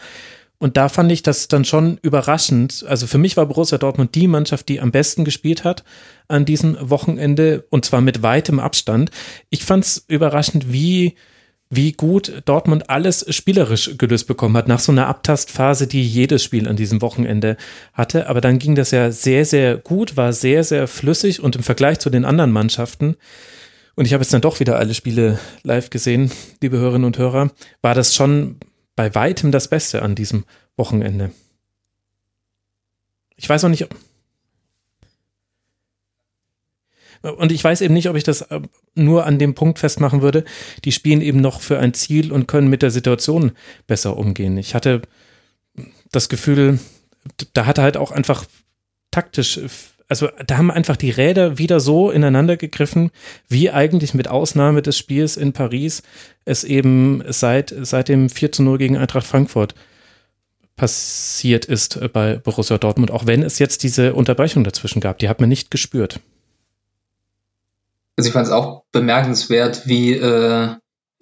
[0.58, 2.84] Und da fand ich das dann schon überraschend.
[2.88, 5.84] Also für mich war Borussia Dortmund die Mannschaft, die am besten gespielt hat
[6.28, 9.10] an diesem Wochenende und zwar mit weitem Abstand.
[9.50, 11.16] Ich fand es überraschend, wie,
[11.70, 16.68] wie gut Dortmund alles spielerisch gelöst bekommen hat, nach so einer Abtastphase, die jedes Spiel
[16.68, 17.56] an diesem Wochenende
[17.92, 18.28] hatte.
[18.28, 21.98] Aber dann ging das ja sehr, sehr gut, war sehr, sehr flüssig und im Vergleich
[21.98, 23.16] zu den anderen Mannschaften
[23.94, 26.30] und ich habe jetzt dann doch wieder alle Spiele live gesehen,
[26.60, 27.50] liebe Hörerinnen und Hörer,
[27.82, 28.56] war das schon
[28.96, 30.44] bei weitem das Beste an diesem
[30.76, 31.32] Wochenende.
[33.36, 33.88] Ich weiß auch nicht,
[37.22, 38.60] und ich weiß eben nicht, ob ich das äh,
[38.94, 40.44] nur an dem Punkt festmachen würde,
[40.84, 43.52] die spielen eben noch für ein Ziel und können mit der Situation
[43.86, 44.58] besser umgehen.
[44.58, 45.02] Ich hatte
[46.12, 46.78] das Gefühl,
[47.54, 48.44] da hatte halt auch einfach
[49.10, 49.58] taktisch
[50.08, 53.10] also da haben einfach die Räder wieder so ineinander gegriffen,
[53.48, 56.02] wie eigentlich mit Ausnahme des Spiels in Paris
[56.44, 59.74] es eben seit, seit dem 4 zu 0 gegen Eintracht Frankfurt
[60.76, 65.18] passiert ist bei Borussia Dortmund, auch wenn es jetzt diese Unterbrechung dazwischen gab.
[65.18, 66.20] Die hat man nicht gespürt.
[68.16, 70.74] Also ich fand es auch bemerkenswert, wie äh,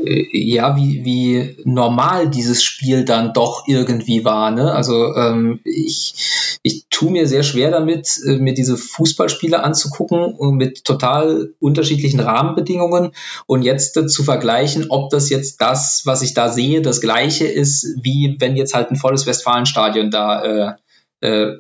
[0.05, 4.51] ja, wie, wie normal dieses Spiel dann doch irgendwie war.
[4.51, 4.73] Ne?
[4.73, 10.85] Also ähm, ich, ich tue mir sehr schwer damit, äh, mir diese Fußballspiele anzugucken mit
[10.85, 13.13] total unterschiedlichen Rahmenbedingungen
[13.47, 17.47] und jetzt äh, zu vergleichen, ob das jetzt das, was ich da sehe, das gleiche
[17.47, 20.77] ist, wie wenn jetzt halt ein volles Westfalenstadion da
[21.21, 21.59] äh, äh,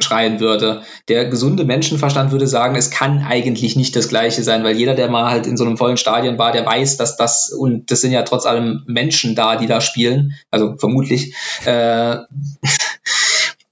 [0.00, 0.82] schreien würde.
[1.08, 5.08] Der gesunde Menschenverstand würde sagen, es kann eigentlich nicht das Gleiche sein, weil jeder, der
[5.08, 8.12] mal halt in so einem vollen Stadion war, der weiß, dass das, und das sind
[8.12, 11.34] ja trotz allem Menschen da, die da spielen, also vermutlich,
[11.64, 12.16] äh,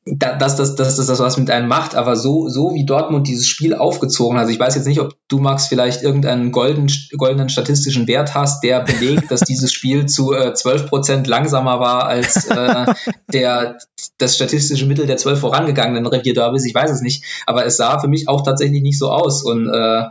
[0.04, 3.72] dass das, dass das was mit einem macht, aber so, so wie Dortmund dieses Spiel
[3.74, 8.08] aufgezogen hat, also ich weiß jetzt nicht, ob du, Max, vielleicht irgendeinen golden, goldenen statistischen
[8.08, 12.86] Wert hast, der belegt, dass dieses Spiel zu äh, 12 Prozent langsamer war als äh,
[13.32, 13.78] der,
[14.18, 18.08] das statistische Mittel der zwölf vorangegangenen Revierderbys, ich weiß es nicht, aber es sah für
[18.08, 19.44] mich auch tatsächlich nicht so aus.
[19.44, 20.02] Und äh,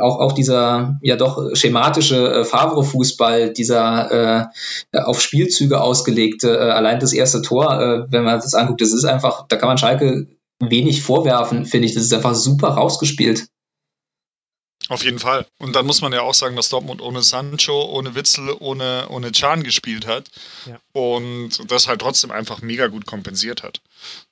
[0.00, 4.50] auch, auch dieser ja doch schematische äh, Favre-Fußball, dieser
[4.92, 8.92] äh, auf Spielzüge ausgelegte, äh, allein das erste Tor, äh, wenn man das anguckt, das
[8.92, 10.26] ist einfach, da kann man Schalke
[10.60, 11.94] wenig vorwerfen, finde ich.
[11.94, 13.46] Das ist einfach super rausgespielt.
[14.88, 15.46] Auf jeden Fall.
[15.58, 19.32] Und dann muss man ja auch sagen, dass Dortmund ohne Sancho, ohne Witzel, ohne, ohne
[19.32, 20.30] Can gespielt hat.
[20.64, 20.78] Ja.
[20.92, 23.80] Und das halt trotzdem einfach mega gut kompensiert hat.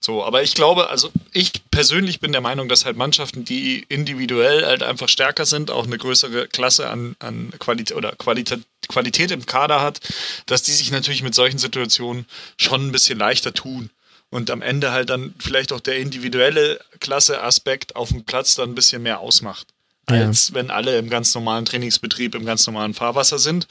[0.00, 4.64] So, aber ich glaube, also ich persönlich bin der Meinung, dass halt Mannschaften, die individuell
[4.64, 9.46] halt einfach stärker sind, auch eine größere Klasse an, an Qualität oder Qualität, Qualität im
[9.46, 10.00] Kader hat,
[10.46, 12.26] dass die sich natürlich mit solchen Situationen
[12.58, 13.90] schon ein bisschen leichter tun
[14.30, 18.74] und am Ende halt dann vielleicht auch der individuelle Klasse-Aspekt auf dem Platz dann ein
[18.74, 19.73] bisschen mehr ausmacht
[20.06, 20.54] als ja.
[20.54, 23.66] wenn alle im ganz normalen Trainingsbetrieb, im ganz normalen Fahrwasser sind.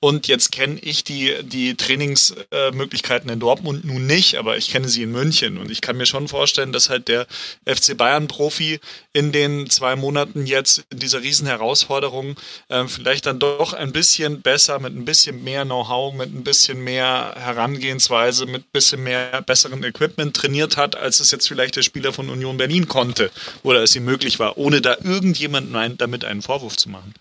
[0.00, 5.02] Und jetzt kenne ich die, die Trainingsmöglichkeiten in Dortmund nun nicht, aber ich kenne sie
[5.02, 5.58] in München.
[5.58, 7.26] Und ich kann mir schon vorstellen, dass halt der
[7.64, 8.80] FC Bayern-Profi
[9.12, 12.36] in den zwei Monaten jetzt in dieser Riesenherausforderung
[12.68, 16.82] äh, vielleicht dann doch ein bisschen besser, mit ein bisschen mehr Know-how, mit ein bisschen
[16.84, 21.82] mehr Herangehensweise, mit ein bisschen mehr besseren Equipment trainiert hat, als es jetzt vielleicht der
[21.82, 23.30] Spieler von Union Berlin konnte
[23.62, 27.14] oder es ihm möglich war, ohne da irgendjemanden damit einen Vorwurf zu machen.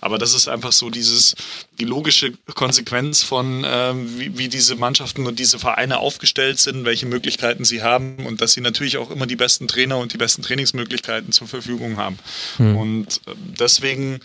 [0.00, 1.34] Aber das ist einfach so dieses,
[1.78, 7.06] die logische Konsequenz von, ähm, wie, wie diese Mannschaften und diese Vereine aufgestellt sind, welche
[7.06, 10.42] Möglichkeiten sie haben und dass sie natürlich auch immer die besten Trainer und die besten
[10.42, 12.18] Trainingsmöglichkeiten zur Verfügung haben.
[12.56, 12.76] Hm.
[12.76, 14.20] Und äh, deswegen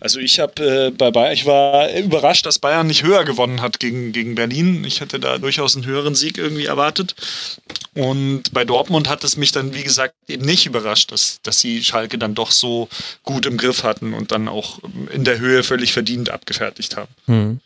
[0.00, 3.80] also ich habe äh, bei Bayern, ich war überrascht, dass Bayern nicht höher gewonnen hat
[3.80, 4.84] gegen, gegen Berlin.
[4.84, 7.14] Ich hätte da durchaus einen höheren Sieg irgendwie erwartet.
[7.94, 11.82] Und bei Dortmund hat es mich dann, wie gesagt, eben nicht überrascht, dass, dass sie
[11.82, 12.88] Schalke dann doch so
[13.22, 14.80] gut im Griff hatten und dann auch
[15.12, 17.08] in der Höhe völlig verdient abgefertigt haben.
[17.26, 17.60] Hm.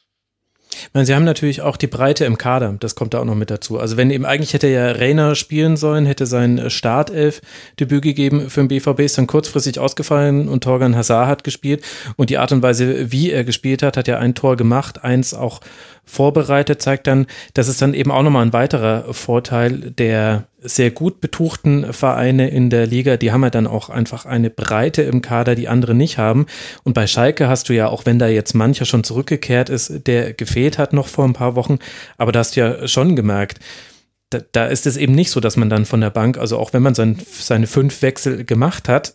[0.93, 3.51] Meine, sie haben natürlich auch die Breite im Kader, das kommt da auch noch mit
[3.51, 3.79] dazu.
[3.79, 8.69] Also wenn eben eigentlich hätte ja Rainer spielen sollen, hätte sein Startelf-Debüt gegeben für den
[8.69, 11.85] BVB, ist dann kurzfristig ausgefallen und Torgan Hazard hat gespielt
[12.17, 15.35] und die Art und Weise, wie er gespielt hat, hat ja ein Tor gemacht, eins
[15.35, 15.61] auch
[16.11, 21.21] vorbereitet, zeigt dann, dass es dann eben auch nochmal ein weiterer Vorteil der sehr gut
[21.21, 25.55] betuchten Vereine in der Liga, die haben ja dann auch einfach eine Breite im Kader,
[25.55, 26.47] die andere nicht haben.
[26.85, 30.35] Und bei Schalke hast du ja, auch wenn da jetzt mancher schon zurückgekehrt ist, der
[30.35, 31.79] gefehlt hat noch vor ein paar Wochen,
[32.19, 33.61] aber da hast du ja schon gemerkt,
[34.31, 36.73] da, da ist es eben nicht so, dass man dann von der Bank, also auch
[36.73, 39.15] wenn man sein, seine fünf Wechsel gemacht hat,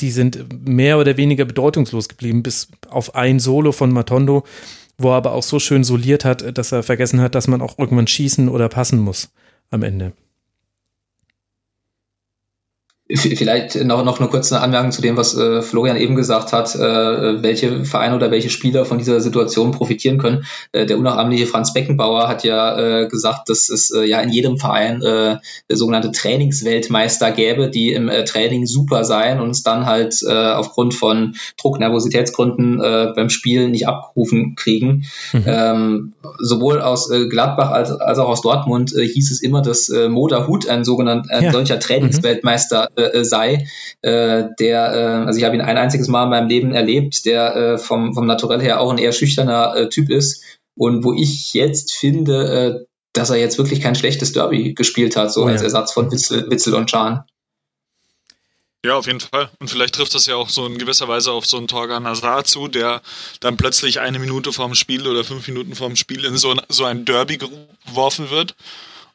[0.00, 4.44] die sind mehr oder weniger bedeutungslos geblieben, bis auf ein Solo von Matondo,
[4.98, 7.78] wo er aber auch so schön soliert hat, dass er vergessen hat, dass man auch
[7.78, 9.30] irgendwann schießen oder passen muss
[9.70, 10.12] am Ende.
[13.08, 17.40] Vielleicht noch, noch eine kurze Anmerkung zu dem, was äh, Florian eben gesagt hat, äh,
[17.40, 20.44] welche Vereine oder welche Spieler von dieser Situation profitieren können.
[20.72, 24.58] Äh, der unnachahmliche Franz Beckenbauer hat ja äh, gesagt, dass es äh, ja in jedem
[24.58, 25.36] Verein äh,
[25.68, 30.92] sogenannte Trainingsweltmeister gäbe, die im äh, Training super seien und es dann halt äh, aufgrund
[30.92, 35.04] von Druck, Nervositätsgründen äh, beim Spiel nicht abgerufen kriegen.
[35.32, 35.44] Mhm.
[35.46, 39.88] Ähm, sowohl aus äh, Gladbach als, als auch aus Dortmund äh, hieß es immer, dass
[39.90, 41.52] äh, Moda Hut ein sogenannter ein ja.
[41.52, 43.66] solcher Trainingsweltmeister äh, sei,
[44.02, 47.56] äh, der, äh, also ich habe ihn ein einziges Mal in meinem Leben erlebt, der
[47.56, 50.42] äh, vom, vom Naturell her auch ein eher schüchterner äh, Typ ist
[50.76, 55.32] und wo ich jetzt finde, äh, dass er jetzt wirklich kein schlechtes Derby gespielt hat,
[55.32, 55.52] so oh ja.
[55.52, 57.24] als Ersatz von Witzel, Witzel und Chan.
[58.84, 59.50] Ja, auf jeden Fall.
[59.58, 62.46] Und vielleicht trifft das ja auch so in gewisser Weise auf so einen Torgan Hazard
[62.46, 63.02] zu, der
[63.40, 66.84] dann plötzlich eine Minute vorm Spiel oder fünf Minuten vorm Spiel in so ein, so
[66.84, 68.54] ein Derby geworfen wird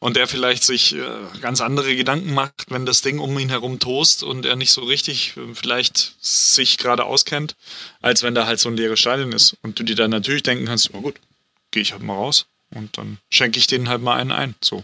[0.01, 0.99] und der vielleicht sich äh,
[1.41, 4.81] ganz andere Gedanken macht, wenn das Ding um ihn herum tost und er nicht so
[4.81, 7.55] richtig äh, vielleicht sich gerade auskennt,
[8.01, 10.65] als wenn da halt so ein leeres Stadion ist und du dir dann natürlich denken
[10.65, 11.15] kannst, oh gut,
[11.69, 14.55] gehe ich halt mal raus und dann schenke ich denen halt mal einen ein.
[14.61, 14.83] So.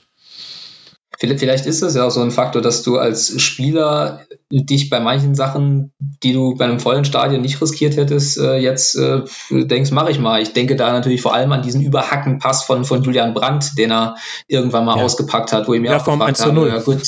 [1.20, 5.34] Vielleicht ist das ja auch so ein Faktor, dass du als Spieler dich bei manchen
[5.34, 10.12] Sachen, die du bei einem vollen Stadion nicht riskiert hättest, äh, jetzt äh, denkst, mache
[10.12, 10.42] ich mal.
[10.42, 14.16] Ich denke da natürlich vor allem an diesen Überhackenpass von, von Julian Brandt, den er
[14.48, 15.04] irgendwann mal ja.
[15.04, 17.04] ausgepackt hat, wo ich mir ja, auch gefragt habe, ja gut,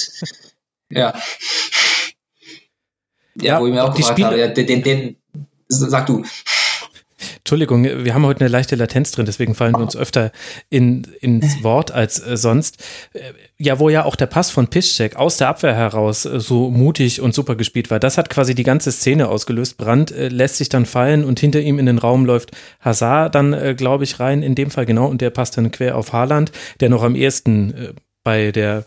[0.89, 1.13] ja.
[3.35, 5.15] Ja, ja wo ich mir auch gefragt habe, ja, den, den, den,
[5.67, 6.23] sag du.
[7.39, 10.31] Entschuldigung, wir haben heute eine leichte Latenz drin, deswegen fallen wir uns öfter
[10.69, 12.83] in, ins Wort als äh, sonst.
[13.13, 13.19] Äh,
[13.57, 17.21] ja, wo ja auch der Pass von Piszczek aus der Abwehr heraus äh, so mutig
[17.21, 19.77] und super gespielt war, das hat quasi die ganze Szene ausgelöst.
[19.77, 24.03] Brandt lässt sich dann fallen und hinter ihm in den Raum läuft Hazard dann, glaube
[24.03, 27.03] ich, rein, in dem Fall genau, und der passt dann quer auf Haaland, der noch
[27.03, 28.85] am ehesten bei der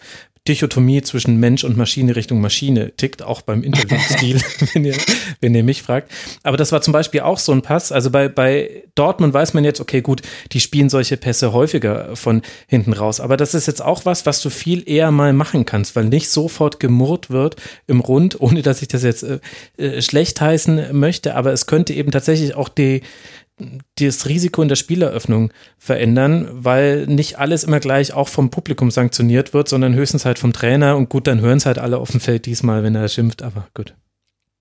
[0.49, 4.41] Dichotomie zwischen Mensch und Maschine Richtung Maschine tickt, auch beim Interviewstil,
[4.73, 4.97] wenn, ihr,
[5.41, 6.11] wenn ihr mich fragt.
[6.43, 7.93] Aber das war zum Beispiel auch so ein Pass.
[7.93, 12.43] Also bei, bei Dortmund weiß man jetzt, okay, gut, die spielen solche Pässe häufiger von
[12.67, 13.21] hinten raus.
[13.21, 16.29] Aber das ist jetzt auch was, was du viel eher mal machen kannst, weil nicht
[16.29, 19.39] sofort gemurrt wird im Rund, ohne dass ich das jetzt äh,
[19.77, 21.37] äh schlecht heißen möchte.
[21.37, 23.03] Aber es könnte eben tatsächlich auch die,
[23.99, 29.55] das Risiko in der Spieleröffnung verändern, weil nicht alles immer gleich auch vom Publikum sanktioniert
[29.55, 32.21] wird, sondern höchstens halt vom Trainer und gut, dann hören es halt alle auf dem
[32.21, 33.95] Feld diesmal, wenn er schimpft, aber gut.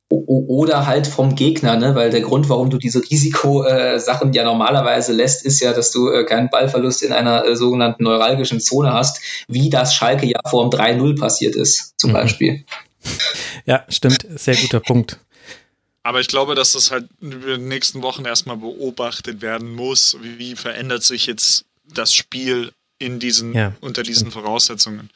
[0.10, 1.96] Oder halt vom Gegner, ne?
[1.96, 6.10] weil der Grund, warum du diese Risikosachen äh, ja normalerweise lässt, ist ja, dass du
[6.10, 10.70] äh, keinen Ballverlust in einer äh, sogenannten neuralgischen Zone hast, wie das Schalke ja vor
[10.70, 12.16] dem 3-0 passiert ist, zum mhm.
[12.16, 12.66] Beispiel.
[13.66, 15.20] Ja, stimmt, sehr guter Punkt.
[16.04, 20.18] Aber ich glaube, dass das halt in den nächsten Wochen erstmal beobachtet werden muss.
[20.22, 23.74] Wie verändert sich jetzt das Spiel in diesen, ja.
[23.82, 25.12] unter diesen Voraussetzungen?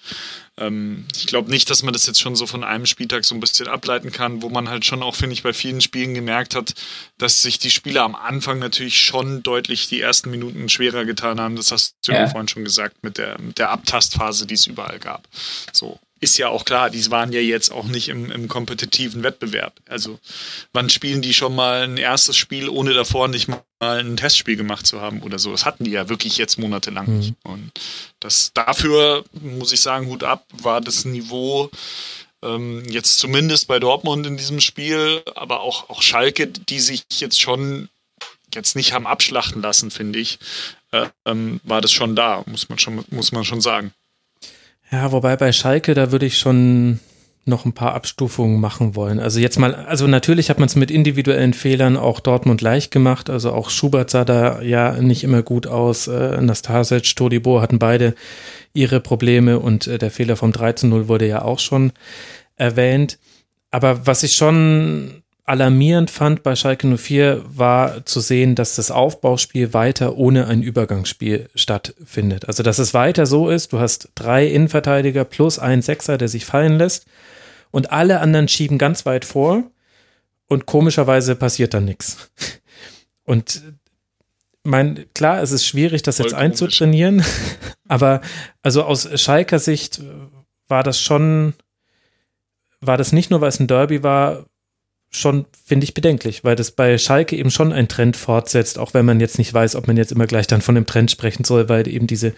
[0.58, 3.40] Ähm, ich glaube nicht, dass man das jetzt schon so von einem Spieltag so ein
[3.40, 6.76] bisschen ableiten kann, wo man halt schon auch, finde ich, bei vielen Spielen gemerkt hat,
[7.18, 11.56] dass sich die Spieler am Anfang natürlich schon deutlich die ersten Minuten schwerer getan haben.
[11.56, 15.00] Das hast du ja vorhin schon gesagt, mit der, mit der Abtastphase, die es überall
[15.00, 15.28] gab.
[15.72, 19.80] So ist ja auch klar, die waren ja jetzt auch nicht im, im kompetitiven Wettbewerb.
[19.88, 20.19] Also
[20.73, 24.88] wann spielen die schon mal ein erstes Spiel, ohne davor nicht mal ein Testspiel gemacht
[24.88, 25.51] zu haben oder so?
[25.51, 27.17] Das hatten die ja wirklich jetzt monatelang mhm.
[27.19, 27.34] nicht.
[27.43, 27.71] Und
[28.19, 31.69] das dafür, muss ich sagen, Hut ab, war das Niveau
[32.43, 37.39] ähm, jetzt zumindest bei Dortmund in diesem Spiel, aber auch, auch Schalke, die sich jetzt
[37.39, 37.88] schon
[38.53, 40.39] jetzt nicht haben abschlachten lassen, finde ich,
[40.91, 43.93] äh, ähm, war das schon da, muss man schon, muss man schon sagen.
[44.96, 47.02] Ja, wobei bei Schalke, da würde ich schon
[47.43, 49.20] noch ein paar Abstufungen machen wollen.
[49.20, 53.30] Also jetzt mal, also natürlich hat man es mit individuellen Fehlern auch Dortmund leicht gemacht.
[53.30, 56.08] Also auch Schubert sah da ja nicht immer gut aus.
[56.08, 58.16] Äh, Nastasic, Todibo hatten beide
[58.74, 61.91] ihre Probleme und äh, der Fehler vom 13-0 wurde ja auch schon
[62.56, 63.20] erwähnt.
[63.72, 69.74] Aber was ich schon alarmierend fand bei Schalke 04 war zu sehen, dass das Aufbauspiel
[69.74, 72.48] weiter ohne ein Übergangsspiel stattfindet.
[72.48, 76.46] Also dass es weiter so ist, du hast drei Innenverteidiger plus einen Sechser, der sich
[76.46, 77.06] fallen lässt
[77.72, 79.64] und alle anderen schieben ganz weit vor
[80.48, 82.32] und komischerweise passiert dann nichts.
[83.28, 83.64] Und
[84.62, 86.46] mein, klar, es ist schwierig, das Voll jetzt komisch.
[86.46, 87.26] einzutrainieren,
[87.88, 88.22] aber
[88.62, 90.00] also aus Schalker Sicht
[90.68, 91.56] war das schon,
[92.82, 94.46] war das nicht nur, weil es ein Derby war,
[95.16, 99.05] schon, finde ich, bedenklich, weil das bei Schalke eben schon einen Trend fortsetzt, auch wenn
[99.05, 101.70] man jetzt nicht weiß, ob man jetzt immer gleich dann von dem Trend sprechen soll,
[101.70, 102.34] weil eben diese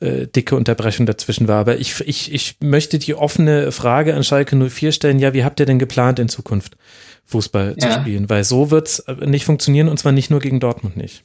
[0.00, 1.60] äh, dicke Unterbrechung dazwischen war.
[1.60, 5.60] Aber ich, ich, ich möchte die offene Frage an Schalke 04 stellen, ja, wie habt
[5.60, 6.76] ihr denn geplant, in Zukunft
[7.26, 7.88] Fußball ja.
[7.88, 8.30] zu spielen?
[8.30, 11.24] Weil so wird es nicht funktionieren und zwar nicht nur gegen Dortmund nicht.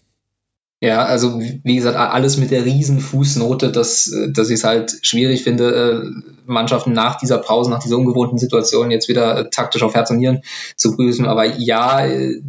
[0.83, 5.41] Ja, also wie gesagt, alles mit der riesen Fußnote, dass, dass ich es halt schwierig
[5.41, 6.09] finde, äh,
[6.45, 10.17] Mannschaften nach dieser Pause, nach dieser ungewohnten Situation jetzt wieder äh, taktisch auf Herz und
[10.17, 10.41] Nieren
[10.75, 11.25] zu prüfen.
[11.25, 12.41] Aber ja, äh,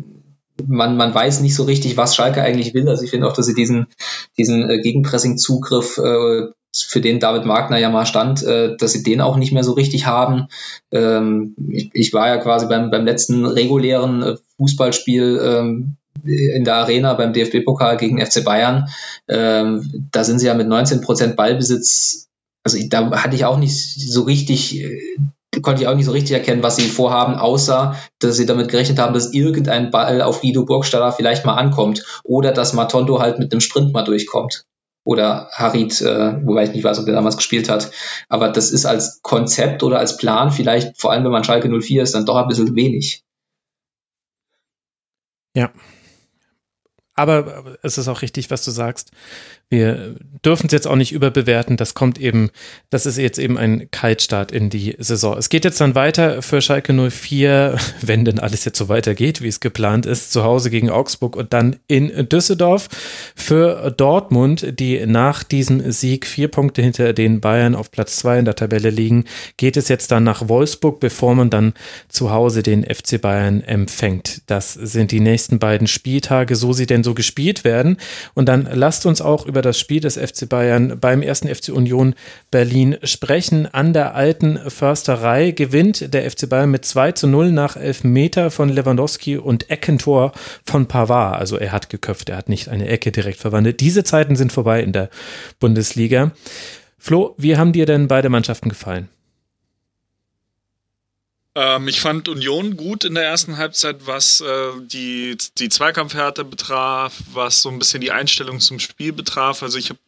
[0.66, 2.89] man, man weiß nicht so richtig, was Schalke eigentlich will.
[2.89, 3.87] Also ich finde auch, dass sie diesen,
[4.37, 9.62] diesen Gegenpressing-Zugriff, für den David Wagner ja mal stand, dass sie den auch nicht mehr
[9.62, 10.49] so richtig haben.
[10.91, 17.15] Ähm, ich, ich war ja quasi beim, beim letzten regulären Fußballspiel ähm, in der Arena
[17.15, 18.89] beim DFB-Pokal gegen FC Bayern.
[19.29, 22.29] Ähm, da sind sie ja mit 19 Prozent Ballbesitz.
[22.62, 25.19] Also da hatte ich auch nicht so richtig, äh,
[25.62, 28.99] konnte ich auch nicht so richtig erkennen, was sie vorhaben, außer dass sie damit gerechnet
[28.99, 33.53] haben, dass irgendein Ball auf Guido Burgstaller vielleicht mal ankommt oder dass Matondo halt mit
[33.53, 34.65] einem Sprint mal durchkommt.
[35.07, 37.91] Oder Harit, äh, wobei ich nicht weiß, ob der damals gespielt hat.
[38.31, 42.03] Aber das ist als Konzept oder als Plan vielleicht, vor allem wenn man Schalke 04
[42.03, 43.23] ist, dann doch ein bisschen wenig.
[45.55, 45.71] Ja,
[47.15, 49.12] aber es ist auch richtig, was du sagst.
[49.71, 51.77] Wir dürfen es jetzt auch nicht überbewerten.
[51.77, 52.51] Das kommt eben,
[52.91, 55.37] das ist jetzt eben ein Kaltstart in die Saison.
[55.39, 59.49] Es geht jetzt dann weiter für Schalke 04, wenn denn alles jetzt so weitergeht, wie
[59.49, 62.89] es geplant ist, zu Hause gegen Augsburg und dann in Düsseldorf.
[63.35, 68.45] Für Dortmund, die nach diesem Sieg vier Punkte hinter den Bayern auf Platz zwei in
[68.45, 69.25] der Tabelle liegen,
[69.57, 71.75] geht es jetzt dann nach Wolfsburg, bevor man dann
[72.09, 74.43] zu Hause den FC Bayern empfängt.
[74.47, 77.97] Das sind die nächsten beiden Spieltage, so sie denn so gespielt werden.
[78.35, 82.15] Und dann lasst uns auch über das Spiel des FC Bayern beim ersten FC Union
[82.51, 83.67] Berlin sprechen.
[83.73, 88.51] An der alten Försterei gewinnt der FC Bayern mit 2 zu 0 nach 11 Meter
[88.51, 90.33] von Lewandowski und Eckentor
[90.65, 91.39] von Pavard.
[91.39, 93.81] Also er hat geköpft, er hat nicht eine Ecke direkt verwandelt.
[93.81, 95.11] Diese Zeiten sind vorbei in der
[95.61, 96.33] Bundesliga.
[96.99, 99.09] Flo, wie haben dir denn beide Mannschaften gefallen?
[101.57, 107.14] Ähm, ich fand Union gut in der ersten Halbzeit, was äh, die, die Zweikampfhärte betraf,
[107.33, 109.63] was so ein bisschen die Einstellung zum Spiel betraf.
[109.63, 110.01] Also ich habe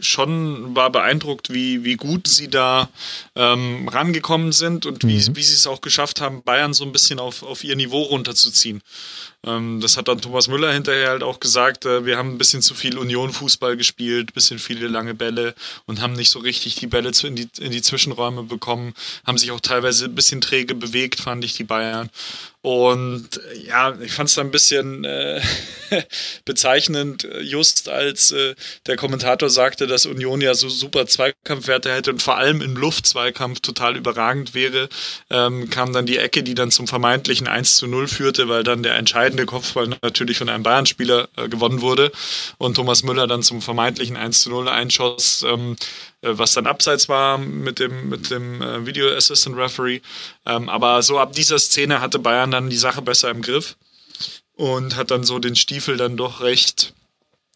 [0.00, 2.88] schon war beeindruckt, wie, wie gut sie da
[3.36, 5.36] ähm, rangekommen sind und wie, mhm.
[5.36, 8.82] wie sie es auch geschafft haben, Bayern so ein bisschen auf, auf ihr Niveau runterzuziehen.
[9.44, 12.62] Ähm, das hat dann Thomas Müller hinterher halt auch gesagt, äh, wir haben ein bisschen
[12.62, 15.54] zu viel Union-Fußball gespielt, bisschen viele lange Bälle
[15.86, 18.94] und haben nicht so richtig die Bälle in die, in die Zwischenräume bekommen,
[19.26, 22.10] haben sich auch teilweise ein bisschen träge bewegt, fand ich, die Bayern.
[22.62, 25.40] Und ja, ich fand es ein bisschen äh,
[26.44, 28.54] bezeichnend, just als äh,
[28.86, 33.60] der Kommentator sagte, dass Union ja so super Zweikampfwerte hätte und vor allem im Luftzweikampf
[33.60, 34.88] total überragend wäre,
[35.28, 38.84] ähm, kam dann die Ecke, die dann zum vermeintlichen 1 zu 0 führte, weil dann
[38.84, 38.94] der
[39.32, 42.12] entscheidende Kopfball natürlich von einem Bayern-Spieler äh, gewonnen wurde
[42.58, 45.44] und Thomas Müller dann zum vermeintlichen 1 zu 0 einschoss.
[45.48, 45.76] Ähm,
[46.20, 50.00] äh, was dann abseits war mit dem, mit dem äh, Video Assistant Referee.
[50.46, 53.76] Ähm, aber so ab dieser Szene hatte Bayern dann die Sache besser im Griff
[54.54, 56.92] und hat dann so den Stiefel dann doch recht,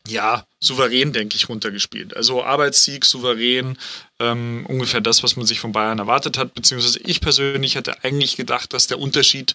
[0.07, 2.17] ja, souverän, denke ich, runtergespielt.
[2.17, 3.77] Also Arbeitssieg, souverän,
[4.19, 8.37] ähm, ungefähr das, was man sich von Bayern erwartet hat, beziehungsweise ich persönlich hätte eigentlich
[8.37, 9.55] gedacht, dass der Unterschied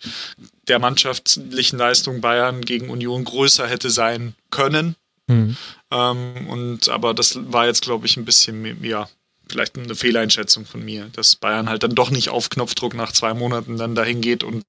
[0.67, 4.95] der mannschaftlichen Leistung Bayern gegen Union größer hätte sein können.
[5.27, 5.57] Mhm.
[5.91, 9.07] Ähm, und aber das war jetzt, glaube ich, ein bisschen ja,
[9.51, 13.33] vielleicht eine Fehleinschätzung von mir, dass Bayern halt dann doch nicht auf Knopfdruck nach zwei
[13.33, 14.63] Monaten dann dahin geht und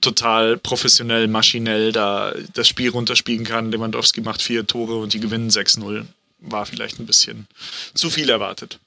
[0.00, 3.72] total professionell, maschinell da das Spiel runterspielen kann.
[3.72, 6.04] Lewandowski macht vier Tore und die gewinnen 6-0.
[6.40, 7.46] War vielleicht ein bisschen
[7.94, 8.78] zu viel erwartet.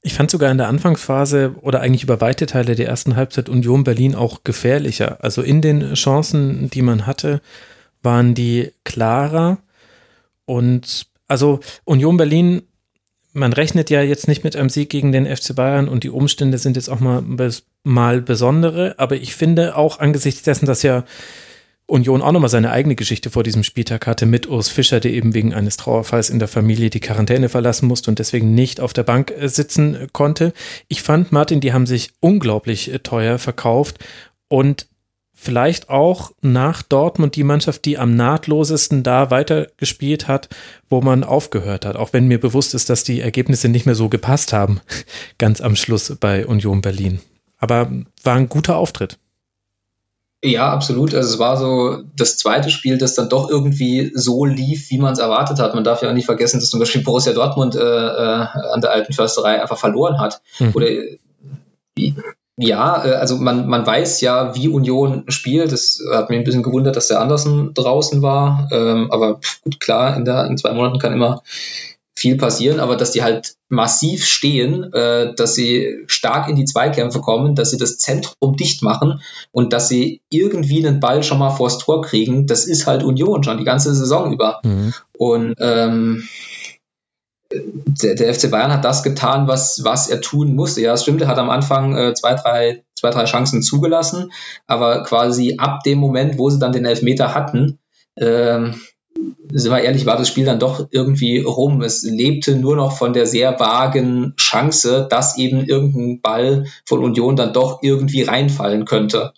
[0.00, 3.84] Ich fand sogar in der Anfangsphase oder eigentlich über weite Teile der ersten Halbzeit Union
[3.84, 5.22] Berlin auch gefährlicher.
[5.22, 7.40] Also in den Chancen, die man hatte,
[8.02, 9.58] waren die klarer.
[10.44, 12.62] Und also Union Berlin,
[13.32, 16.58] man rechnet ja jetzt nicht mit einem Sieg gegen den FC Bayern und die Umstände
[16.58, 17.22] sind jetzt auch mal,
[17.84, 18.94] mal besondere.
[18.98, 21.04] Aber ich finde auch angesichts dessen, dass ja
[21.86, 25.32] Union auch nochmal seine eigene Geschichte vor diesem Spieltag hatte mit Urs Fischer, der eben
[25.32, 29.04] wegen eines Trauerfalls in der Familie die Quarantäne verlassen musste und deswegen nicht auf der
[29.04, 30.52] Bank äh, sitzen konnte.
[30.88, 34.04] Ich fand, Martin, die haben sich unglaublich äh, teuer verkauft
[34.48, 34.86] und
[35.40, 40.48] vielleicht auch nach Dortmund die Mannschaft, die am nahtlosesten da weitergespielt hat,
[40.90, 41.94] wo man aufgehört hat.
[41.94, 44.80] Auch wenn mir bewusst ist, dass die Ergebnisse nicht mehr so gepasst haben,
[45.38, 47.20] ganz am Schluss bei Union Berlin.
[47.58, 47.90] Aber
[48.24, 49.16] war ein guter Auftritt.
[50.42, 51.14] Ja, absolut.
[51.14, 55.12] Also es war so das zweite Spiel, das dann doch irgendwie so lief, wie man
[55.12, 55.74] es erwartet hat.
[55.74, 58.90] Man darf ja auch nicht vergessen, dass zum Beispiel Borussia Dortmund äh, äh, an der
[58.90, 60.42] alten Försterei einfach verloren hat.
[60.58, 60.72] Mhm.
[60.74, 60.88] Oder
[62.58, 65.72] ja, äh, also man, man weiß ja, wie Union spielt.
[65.72, 68.68] Das hat mich ein bisschen gewundert, dass der Andersen draußen war.
[68.72, 71.42] Ähm, aber gut, klar, in, der, in zwei Monaten kann immer
[72.18, 77.20] viel passieren, aber dass die halt massiv stehen, äh, dass sie stark in die Zweikämpfe
[77.20, 79.20] kommen, dass sie das Zentrum dicht machen
[79.52, 83.44] und dass sie irgendwie einen Ball schon mal vors Tor kriegen, das ist halt Union
[83.44, 84.60] schon die ganze Saison über.
[84.64, 84.94] Mhm.
[85.16, 86.28] Und ähm,
[87.50, 90.82] der, der, FC Bayern hat das getan, was, was er tun musste.
[90.82, 94.32] Ja, es stimmt, er hat am Anfang äh, zwei, drei, zwei, drei Chancen zugelassen,
[94.66, 97.78] aber quasi ab dem Moment, wo sie dann den Elfmeter hatten,
[98.18, 98.74] ähm,
[99.50, 101.80] sind wir ehrlich, war das Spiel dann doch irgendwie rum.
[101.82, 107.34] Es lebte nur noch von der sehr vagen Chance, dass eben irgendein Ball von Union
[107.34, 109.32] dann doch irgendwie reinfallen könnte.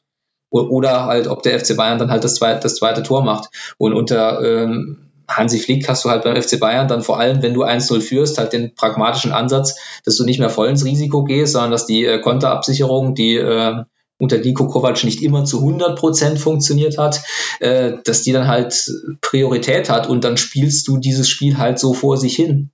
[0.51, 3.51] Oder halt, ob der FC Bayern dann halt das zweite, das zweite Tor macht.
[3.79, 7.55] Und unter ähm, Hansi Flick hast du halt beim FC Bayern dann vor allem, wenn
[7.55, 11.53] du 1-0 führst, halt den pragmatischen Ansatz, dass du nicht mehr voll ins Risiko gehst,
[11.53, 13.85] sondern dass die äh, Konterabsicherung, die äh,
[14.19, 17.23] unter Nico Kovac nicht immer zu 100 Prozent funktioniert hat,
[17.61, 18.91] äh, dass die dann halt
[19.21, 22.71] Priorität hat und dann spielst du dieses Spiel halt so vor sich hin.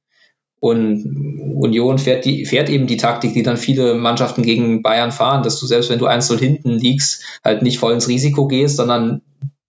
[0.59, 5.43] Und Union fährt, die, fährt eben die Taktik, die dann viele Mannschaften gegen Bayern fahren,
[5.43, 9.21] dass du selbst wenn du 1-0 hinten liegst, halt nicht voll ins Risiko gehst, sondern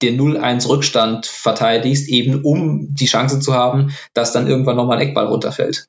[0.01, 5.07] den 0-1 Rückstand verteidigst, eben um die Chance zu haben, dass dann irgendwann nochmal ein
[5.07, 5.87] Eckball runterfällt.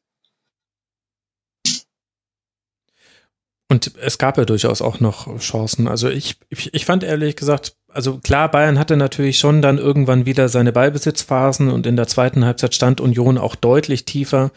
[3.70, 5.88] Und es gab ja durchaus auch noch Chancen.
[5.88, 10.26] Also ich, ich, ich fand ehrlich gesagt, also klar, Bayern hatte natürlich schon dann irgendwann
[10.26, 14.50] wieder seine Ballbesitzphasen und in der zweiten Halbzeit stand Union auch deutlich tiefer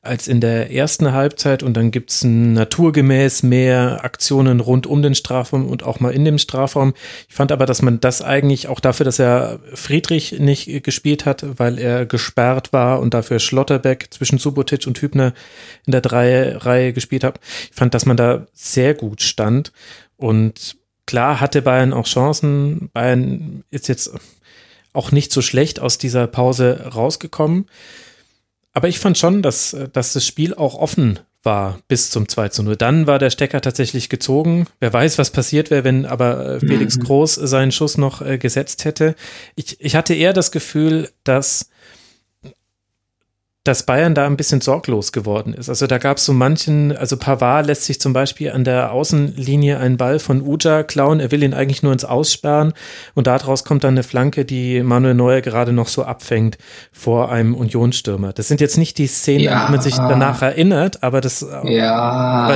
[0.00, 5.66] als in der ersten Halbzeit und dann gibt's naturgemäß mehr Aktionen rund um den Strafraum
[5.66, 6.94] und auch mal in dem Strafraum.
[7.28, 11.44] Ich fand aber, dass man das eigentlich auch dafür, dass er Friedrich nicht gespielt hat,
[11.58, 15.34] weil er gesperrt war und dafür Schlotterbeck zwischen Subotic und Hübner
[15.84, 17.38] in der Reihe gespielt hat.
[17.70, 19.72] Ich fand, dass man da sehr gut stand
[20.16, 20.77] und
[21.08, 22.90] Klar hatte Bayern auch Chancen.
[22.92, 24.12] Bayern ist jetzt
[24.92, 27.64] auch nicht so schlecht aus dieser Pause rausgekommen.
[28.74, 32.62] Aber ich fand schon, dass, dass das Spiel auch offen war bis zum 2 zu
[32.62, 32.76] 0.
[32.76, 34.66] Dann war der Stecker tatsächlich gezogen.
[34.80, 37.00] Wer weiß, was passiert wäre, wenn aber Felix.
[37.00, 39.14] Groß seinen Schuss noch äh, gesetzt hätte.
[39.56, 41.70] Ich, ich hatte eher das Gefühl, dass
[43.68, 45.68] dass Bayern da ein bisschen sorglos geworden ist.
[45.68, 49.78] Also da gab es so manchen, also Pavard lässt sich zum Beispiel an der Außenlinie
[49.78, 52.72] einen Ball von Uja klauen, er will ihn eigentlich nur ins Aussperren
[53.14, 56.56] und daraus kommt dann eine Flanke, die Manuel Neuer gerade noch so abfängt
[56.92, 58.32] vor einem Unionsstürmer.
[58.32, 59.52] Das sind jetzt nicht die Szenen, ja.
[59.52, 62.48] an die man sich danach erinnert, aber das ja.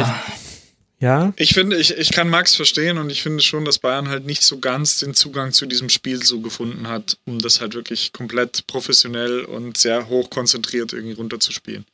[1.02, 1.32] Ja.
[1.34, 4.42] Ich finde, ich, ich kann Max verstehen und ich finde schon, dass Bayern halt nicht
[4.42, 8.68] so ganz den Zugang zu diesem Spiel so gefunden hat, um das halt wirklich komplett
[8.68, 11.86] professionell und sehr hoch konzentriert irgendwie runterzuspielen.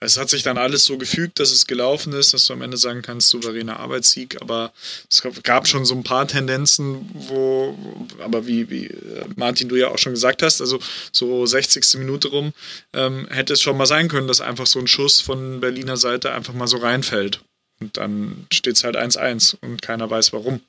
[0.00, 2.78] Es hat sich dann alles so gefügt, dass es gelaufen ist, dass du am Ende
[2.78, 4.72] sagen kannst, souveräner Arbeitssieg, aber
[5.10, 7.76] es gab schon so ein paar Tendenzen, wo,
[8.20, 10.78] aber wie, wie äh, Martin, du ja auch schon gesagt hast, also
[11.12, 11.98] so 60.
[11.98, 12.54] Minute rum,
[12.94, 16.32] ähm, hätte es schon mal sein können, dass einfach so ein Schuss von Berliner Seite
[16.32, 17.42] einfach mal so reinfällt.
[17.80, 20.60] Und dann steht es halt 1-1 und keiner weiß warum.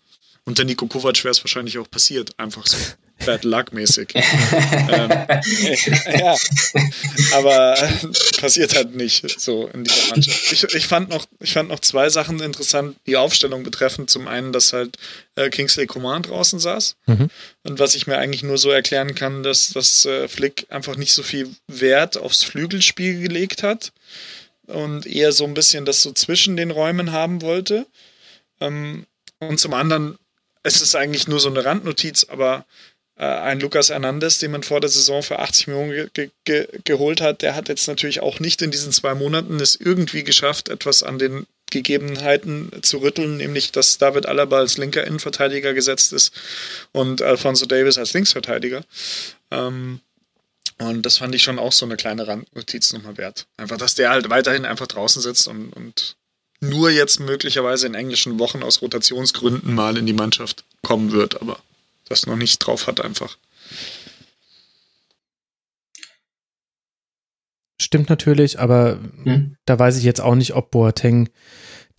[0.45, 2.77] Und der Nico Kovac wäre es wahrscheinlich auch passiert, einfach so.
[3.26, 4.10] Bad Luck-mäßig.
[4.15, 5.10] ähm,
[6.19, 6.38] ja,
[7.34, 7.76] aber
[8.40, 10.52] passiert halt nicht so in dieser Mannschaft.
[10.53, 14.10] Ich, ich, fand noch, ich fand noch zwei Sachen interessant, die Aufstellung betreffend.
[14.10, 14.98] Zum einen, dass halt
[15.36, 16.95] äh, Kingsley Coman draußen saß.
[17.07, 17.30] Mhm.
[17.64, 21.11] Und was ich mir eigentlich nur so erklären kann, dass, dass äh, Flick einfach nicht
[21.11, 23.91] so viel Wert aufs Flügelspiel gelegt hat
[24.70, 27.86] und eher so ein bisschen das so zwischen den Räumen haben wollte.
[28.60, 29.06] Ähm,
[29.40, 30.18] und zum anderen,
[30.64, 32.66] es ist eigentlich nur so eine Randnotiz, aber
[33.18, 37.22] äh, ein Lukas Hernandez, den man vor der Saison für 80 Millionen ge ge geholt
[37.22, 41.04] hat, der hat jetzt natürlich auch nicht in diesen zwei Monaten es irgendwie geschafft, etwas
[41.04, 46.34] an den Gegebenheiten zu rütteln, nämlich dass David Alaba als linker Innenverteidiger gesetzt ist
[46.91, 48.84] und Alfonso Davis als Linksverteidiger.
[49.52, 50.00] Ähm,
[50.80, 53.47] und das fand ich schon auch so eine kleine Randnotiz nochmal wert.
[53.57, 56.15] Einfach, dass der halt weiterhin einfach draußen sitzt und, und
[56.61, 61.60] nur jetzt möglicherweise in englischen Wochen aus Rotationsgründen mal in die Mannschaft kommen wird, aber
[62.07, 63.38] das noch nicht drauf hat einfach.
[67.81, 69.56] Stimmt natürlich, aber hm?
[69.65, 71.30] da weiß ich jetzt auch nicht, ob Boateng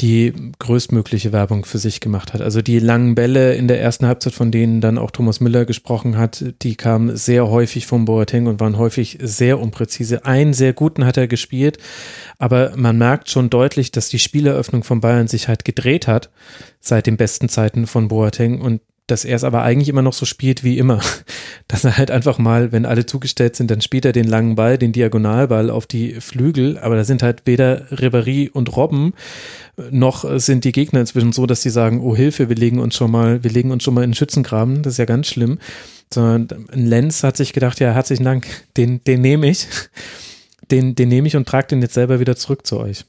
[0.00, 2.40] die größtmögliche Werbung für sich gemacht hat.
[2.40, 6.16] Also die langen Bälle in der ersten Halbzeit, von denen dann auch Thomas Müller gesprochen
[6.16, 10.24] hat, die kamen sehr häufig vom Boateng und waren häufig sehr unpräzise.
[10.24, 11.78] Einen sehr guten hat er gespielt,
[12.38, 16.30] aber man merkt schon deutlich, dass die Spieleröffnung von Bayern sich halt gedreht hat
[16.80, 20.26] seit den besten Zeiten von Boateng und dass er es aber eigentlich immer noch so
[20.26, 21.00] spielt wie immer.
[21.68, 24.76] Dass er halt einfach mal, wenn alle zugestellt sind, dann spielt er den langen Ball,
[24.76, 29.14] den Diagonalball auf die Flügel, aber da sind halt weder Ribéry und Robben,
[29.90, 33.10] noch sind die Gegner inzwischen so, dass sie sagen, oh Hilfe, wir legen uns schon
[33.10, 35.58] mal, wir legen uns schon mal in den Schützengraben, das ist ja ganz schlimm.
[36.12, 38.46] Sondern ein Lenz hat sich gedacht, ja, herzlichen Dank,
[38.76, 39.66] den, den nehme ich.
[40.70, 43.04] Den, den nehme ich und trage den jetzt selber wieder zurück zu euch.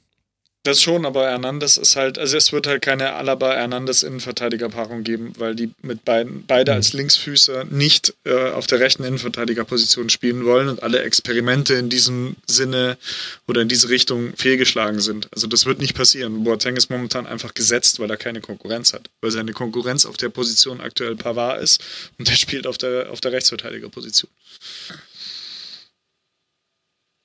[0.64, 5.56] Das schon, aber Hernandez ist halt, also es wird halt keine Alaba-Hernandez Innenverteidigerpaarung geben, weil
[5.56, 10.84] die mit beiden, beide als Linksfüßer nicht äh, auf der rechten Innenverteidigerposition spielen wollen und
[10.84, 13.00] alle Experimente in diesem Sinne
[13.48, 15.30] oder in diese Richtung fehlgeschlagen sind.
[15.34, 16.44] Also das wird nicht passieren.
[16.44, 20.30] Boateng ist momentan einfach gesetzt, weil er keine Konkurrenz hat, weil seine Konkurrenz auf der
[20.30, 21.84] Position aktuell Pavard ist
[22.20, 24.30] und der spielt auf der, auf der Rechtsverteidigerposition.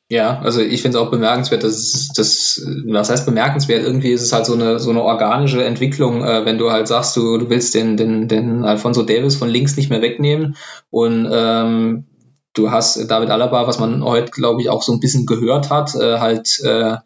[0.08, 3.82] Ja, also ich finde es auch bemerkenswert, dass das, was heißt bemerkenswert?
[3.84, 7.16] Irgendwie ist es halt so eine so eine organische Entwicklung, äh, wenn du halt sagst,
[7.16, 10.56] du, du willst den, den, den Alfonso Davis von links nicht mehr wegnehmen
[10.90, 12.04] und ähm,
[12.52, 15.96] du hast David Alaba, was man heute, glaube ich, auch so ein bisschen gehört hat,
[15.96, 16.98] äh, halt äh,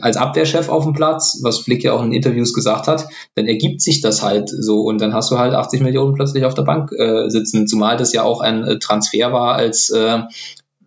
[0.00, 3.82] als Abwehrchef auf dem Platz, was Flick ja auch in Interviews gesagt hat, dann ergibt
[3.82, 6.90] sich das halt so und dann hast du halt 80 Millionen plötzlich auf der Bank
[6.92, 10.20] äh, sitzen, zumal das ja auch ein äh, Transfer war, als äh,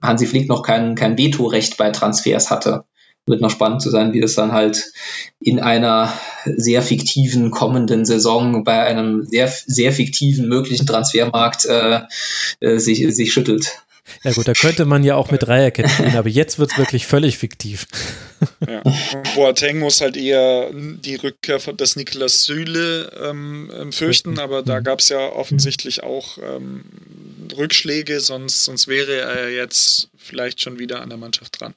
[0.03, 2.84] Hansi Flick noch kein, kein Vetorecht bei Transfers hatte.
[3.25, 4.91] Wird noch spannend zu sein, wie das dann halt
[5.39, 6.11] in einer
[6.45, 12.01] sehr fiktiven kommenden Saison bei einem sehr, sehr fiktiven möglichen Transfermarkt äh,
[12.59, 13.82] äh, sich, sich schüttelt.
[14.23, 17.07] Ja gut, da könnte man ja auch mit Dreierketten spielen, aber jetzt wird es wirklich
[17.07, 17.88] völlig fiktiv.
[18.67, 18.81] Ja.
[19.35, 24.84] Boateng muss halt eher die Rückkehr des Niklas Süle ähm, ähm fürchten, aber da mhm.
[24.84, 26.84] gab es ja offensichtlich auch ähm,
[27.57, 31.73] Rückschläge, sonst, sonst wäre er jetzt vielleicht schon wieder an der Mannschaft dran.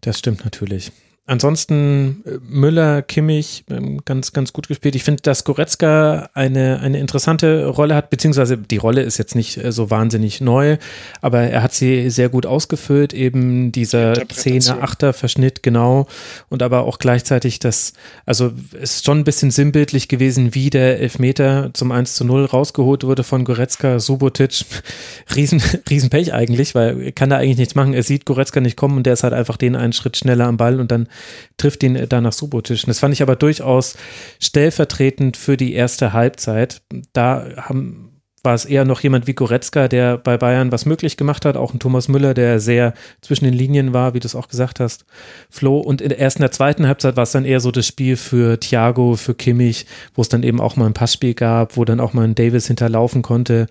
[0.00, 0.92] Das stimmt natürlich.
[1.26, 4.94] Ansonsten äh, Müller, Kimmich, ähm, ganz, ganz gut gespielt.
[4.94, 9.56] Ich finde, dass Goretzka eine, eine interessante Rolle hat, beziehungsweise die Rolle ist jetzt nicht
[9.56, 10.76] äh, so wahnsinnig neu,
[11.22, 16.08] aber er hat sie sehr gut ausgefüllt, eben dieser 10er, 8er Verschnitt, genau.
[16.50, 17.94] Und aber auch gleichzeitig das,
[18.26, 22.44] also es ist schon ein bisschen sinnbildlich gewesen, wie der Elfmeter zum 1 zu 0
[22.44, 24.66] rausgeholt wurde von Goretzka, Subotic.
[25.34, 27.94] Riesen, Riesenpech eigentlich, weil er kann da eigentlich nichts machen.
[27.94, 30.58] Er sieht Goretzka nicht kommen und der ist halt einfach den einen Schritt schneller am
[30.58, 31.08] Ball und dann
[31.56, 32.84] trifft ihn da nach Subotic.
[32.86, 33.96] Das fand ich aber durchaus
[34.40, 36.82] stellvertretend für die erste Halbzeit.
[37.12, 38.14] Da haben
[38.44, 41.72] war es eher noch jemand wie Goretzka, der bei Bayern was möglich gemacht hat, auch
[41.72, 42.92] ein Thomas Müller, der sehr
[43.22, 45.06] zwischen den Linien war, wie du es auch gesagt hast,
[45.48, 45.80] Flo.
[45.80, 48.60] Und in der ersten, der zweiten Halbzeit war es dann eher so das Spiel für
[48.60, 52.12] Thiago, für Kimmich, wo es dann eben auch mal ein Passspiel gab, wo dann auch
[52.12, 53.66] mal ein Davis hinterlaufen konnte.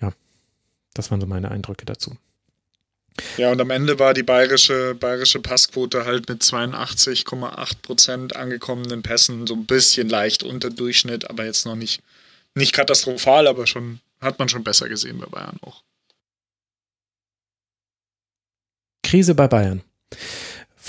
[0.00, 0.12] Ja,
[0.94, 2.16] das waren so meine Eindrücke dazu.
[3.36, 9.46] Ja, und am Ende war die bayerische, bayerische Passquote halt mit 82,8 Prozent angekommenen Pässen
[9.46, 12.02] so ein bisschen leicht unter Durchschnitt, aber jetzt noch nicht,
[12.54, 15.82] nicht katastrophal, aber schon hat man schon besser gesehen bei Bayern auch.
[19.02, 19.82] Krise bei Bayern.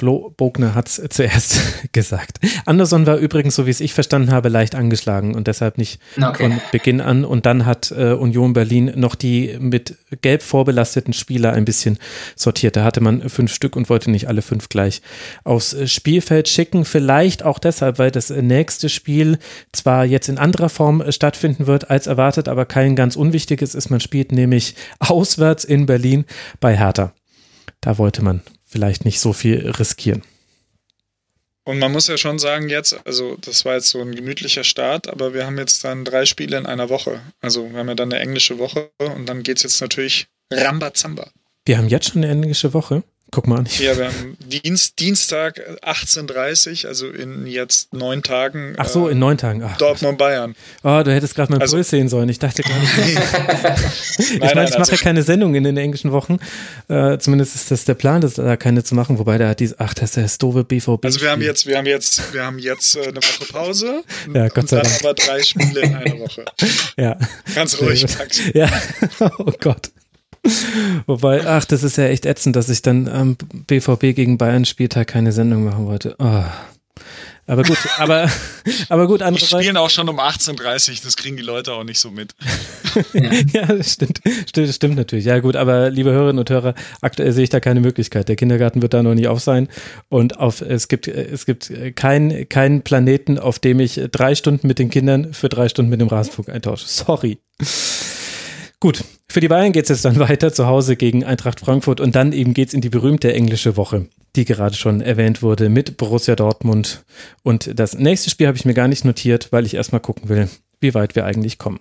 [0.02, 1.60] Flo Bogner hat es zuerst
[1.91, 2.40] gesagt.
[2.65, 6.41] Anderson war übrigens, so wie es ich verstanden habe, leicht angeschlagen und deshalb nicht okay.
[6.41, 7.23] von Beginn an.
[7.23, 11.99] Und dann hat äh, Union Berlin noch die mit gelb vorbelasteten Spieler ein bisschen
[12.36, 12.78] sortiert.
[12.78, 15.03] Da hatte man fünf Stück und wollte nicht alle fünf gleich
[15.44, 16.84] aufs Spielfeld schicken.
[16.84, 19.38] Vielleicht auch deshalb, weil das nächste Spiel
[19.72, 23.91] zwar jetzt in anderer Form stattfinden wird als erwartet, aber kein ganz unwichtiges ist.
[23.91, 26.26] Man spielt nämlich auswärts in Berlin
[26.60, 27.14] bei Hertha.
[27.82, 28.41] Da wollte man
[28.72, 30.23] vielleicht nicht so viel riskieren.
[31.64, 35.07] Und man muss ja schon sagen, jetzt, also das war jetzt so ein gemütlicher Start,
[35.07, 37.22] aber wir haben jetzt dann drei Spiele in einer Woche.
[37.39, 41.30] Also wir haben ja dann eine englische Woche und dann geht es jetzt natürlich Rambazamba.
[41.65, 43.03] Wir haben jetzt schon eine englische Woche?
[43.34, 43.68] Guck mal an.
[43.80, 48.74] Ja, wir haben Dienst, Dienstag 18.30 also in jetzt neun Tagen.
[48.78, 49.64] Ach so, in neun Tagen.
[49.64, 50.53] Ach, Dortmund Bayern.
[50.84, 52.28] Oh, du hättest gerade mein also, Puls sehen sollen.
[52.28, 52.91] Ich dachte gar nicht.
[54.20, 56.40] ich meine, ich mache also, ja keine Sendung in den englischen Wochen.
[56.90, 59.18] Äh, zumindest ist das der Plan, das da keine zu machen.
[59.18, 61.06] Wobei da hat die, ach, das ist der doofe BVB.
[61.06, 64.03] Also wir haben jetzt, wir haben jetzt, wir haben jetzt äh, eine Woche Pause.
[64.34, 64.90] ja, Gott sei Dank.
[64.90, 66.44] dann aber drei Spiele in einer Woche.
[66.98, 67.18] ja.
[67.56, 68.41] Ganz ruhig, Max.
[68.53, 68.70] Ja.
[69.38, 69.90] oh Gott.
[71.06, 73.38] Wobei, ach, das ist ja echt ätzend, dass ich dann am
[73.68, 76.16] BVB gegen Bayern Spieltag keine Sendung machen wollte.
[76.20, 76.44] Oh.
[77.48, 78.30] Aber gut, aber,
[78.90, 79.40] aber gut, andere.
[79.40, 82.34] Die spielen auch schon um 18.30 Uhr, das kriegen die Leute auch nicht so mit.
[83.54, 85.26] ja, das stimmt, stimmt, stimmt natürlich.
[85.26, 88.30] Ja, gut, aber liebe Hörerinnen und Hörer, aktuell sehe ich da keine Möglichkeit.
[88.30, 89.68] Der Kindergarten wird da noch nie auf sein.
[90.08, 94.80] Und auf, es gibt, es gibt keinen kein Planeten, auf dem ich drei Stunden mit
[94.80, 96.88] den Kindern für drei Stunden mit dem Rasenfunk eintausche.
[96.88, 97.40] Sorry.
[98.82, 102.16] Gut, für die Bayern geht es jetzt dann weiter zu Hause gegen Eintracht Frankfurt und
[102.16, 105.98] dann eben geht es in die berühmte englische Woche, die gerade schon erwähnt wurde mit
[105.98, 107.06] Borussia Dortmund.
[107.44, 110.49] Und das nächste Spiel habe ich mir gar nicht notiert, weil ich erstmal gucken will,
[110.80, 111.80] wie weit wir eigentlich kommen.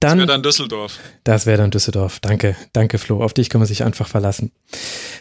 [0.00, 0.98] Dann, das wäre dann Düsseldorf.
[1.24, 2.20] Das wäre dann Düsseldorf.
[2.20, 3.22] Danke, danke Flo.
[3.22, 4.50] Auf dich kann man sich einfach verlassen.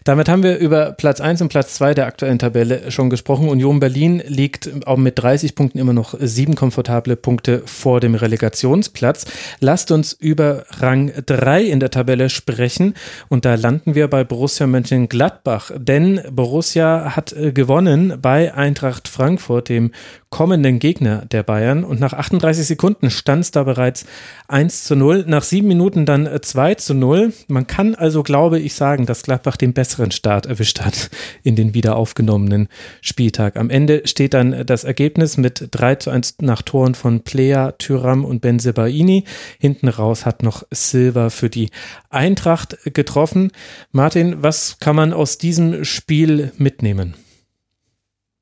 [0.06, 3.49] Damit haben wir über Platz 1 und Platz 2 der aktuellen Tabelle schon gesprochen.
[3.49, 9.26] Union Berlin liegt auch mit 30 Punkten immer noch sieben komfortable Punkte vor dem Relegationsplatz.
[9.60, 12.93] Lasst uns über Rang 3 in der Tabelle sprechen.
[13.27, 15.72] Und da landen wir bei Borussia Mönchengladbach.
[15.76, 19.91] Denn Borussia hat äh, gewonnen bei Eintracht Frankfurt, dem
[20.30, 21.84] kommenden Gegner der Bayern.
[21.84, 24.06] Und nach 38 Sekunden stand es da bereits
[24.47, 25.26] 1 zu 0.
[25.27, 27.34] Nach sieben Minuten dann 2 äh, zu 0.
[27.47, 31.10] Man kann also, glaube ich, sagen, dass Gladbach den besseren Start erwischt hat
[31.43, 32.68] in den wieder aufgenommenen
[33.01, 33.57] Spieltag.
[33.57, 38.23] Am Ende steht dann das Ergebnis mit 3 zu 1 nach Toren von Plea, Tyram
[38.23, 39.23] und Benzebaini.
[39.60, 41.69] Hinten raus hat noch Silva für die
[42.10, 43.51] Eintracht getroffen.
[43.91, 47.15] Martin, was kann man aus diesem Spiel mitnehmen?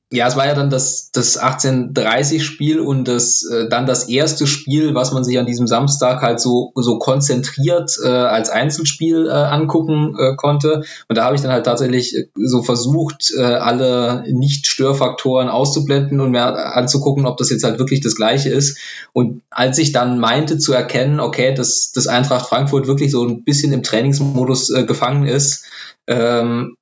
[0.10, 4.96] Ja, es war ja dann das, das 1830-Spiel und das äh, dann das erste Spiel,
[4.96, 10.16] was man sich an diesem Samstag halt so, so konzentriert äh, als Einzelspiel äh, angucken
[10.18, 10.84] äh, konnte.
[11.10, 16.32] Und da habe ich dann halt tatsächlich äh, so versucht, äh, alle Nicht-Störfaktoren auszublenden und
[16.32, 18.80] mir anzugucken, ob das jetzt halt wirklich das gleiche ist.
[19.12, 23.44] Und als ich dann meinte zu erkennen, okay, dass das Eintracht Frankfurt wirklich so ein
[23.44, 25.66] bisschen im Trainingsmodus äh, gefangen ist,
[26.08, 26.78] ähm,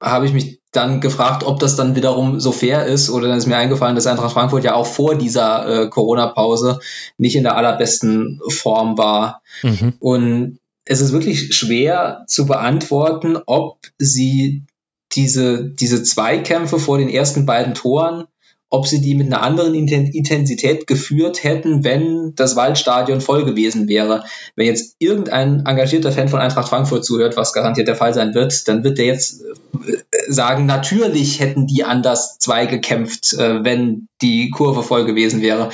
[0.00, 3.08] habe ich mich dann gefragt, ob das dann wiederum so fair ist.
[3.08, 6.80] Oder dann ist mir eingefallen, dass Eintracht Frankfurt ja auch vor dieser äh, Corona-Pause
[7.16, 9.42] nicht in der allerbesten Form war.
[9.62, 9.94] Mhm.
[9.98, 14.64] Und es ist wirklich schwer zu beantworten, ob sie
[15.12, 18.24] diese, diese Zweikämpfe vor den ersten beiden Toren
[18.68, 24.24] ob sie die mit einer anderen Intensität geführt hätten, wenn das Waldstadion voll gewesen wäre.
[24.56, 28.66] Wenn jetzt irgendein engagierter Fan von Eintracht Frankfurt zuhört, was garantiert der Fall sein wird,
[28.66, 29.96] dann wird der jetzt äh,
[30.28, 35.70] sagen, natürlich hätten die anders zwei gekämpft, äh, wenn die Kurve voll gewesen wäre.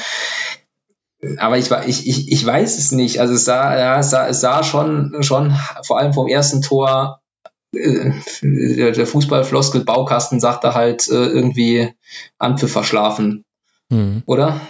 [1.38, 3.20] Aber ich, ich, ich, ich weiß es nicht.
[3.20, 7.21] Also es sah, ja, es sah, es sah schon, schon vor allem vom ersten Tor
[7.74, 8.12] äh,
[8.92, 11.94] der Fußballfloskel Baukasten sagt da halt äh, irgendwie
[12.38, 13.44] Anpfiff verschlafen.
[13.88, 14.22] Mhm.
[14.26, 14.60] Oder?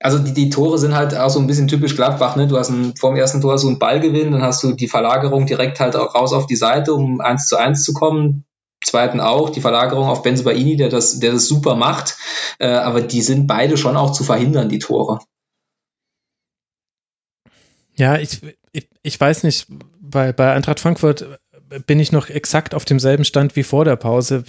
[0.00, 2.46] Also die, die Tore sind halt auch so ein bisschen typisch Gladbach, ne?
[2.46, 5.46] Du hast ein, vor dem ersten Tor so einen Ballgewinn, dann hast du die Verlagerung
[5.46, 8.44] direkt halt auch raus auf die Seite, um eins zu eins zu kommen.
[8.84, 12.16] Zweiten auch, die Verlagerung auf Benzebaini, der das, der das super macht.
[12.60, 15.18] Äh, aber die sind beide schon auch zu verhindern, die Tore.
[17.96, 18.40] Ja, ich,
[18.70, 19.66] ich, ich weiß nicht,
[20.00, 21.40] bei, bei Eintracht Frankfurt
[21.86, 24.44] bin ich noch exakt auf demselben Stand wie vor der Pause.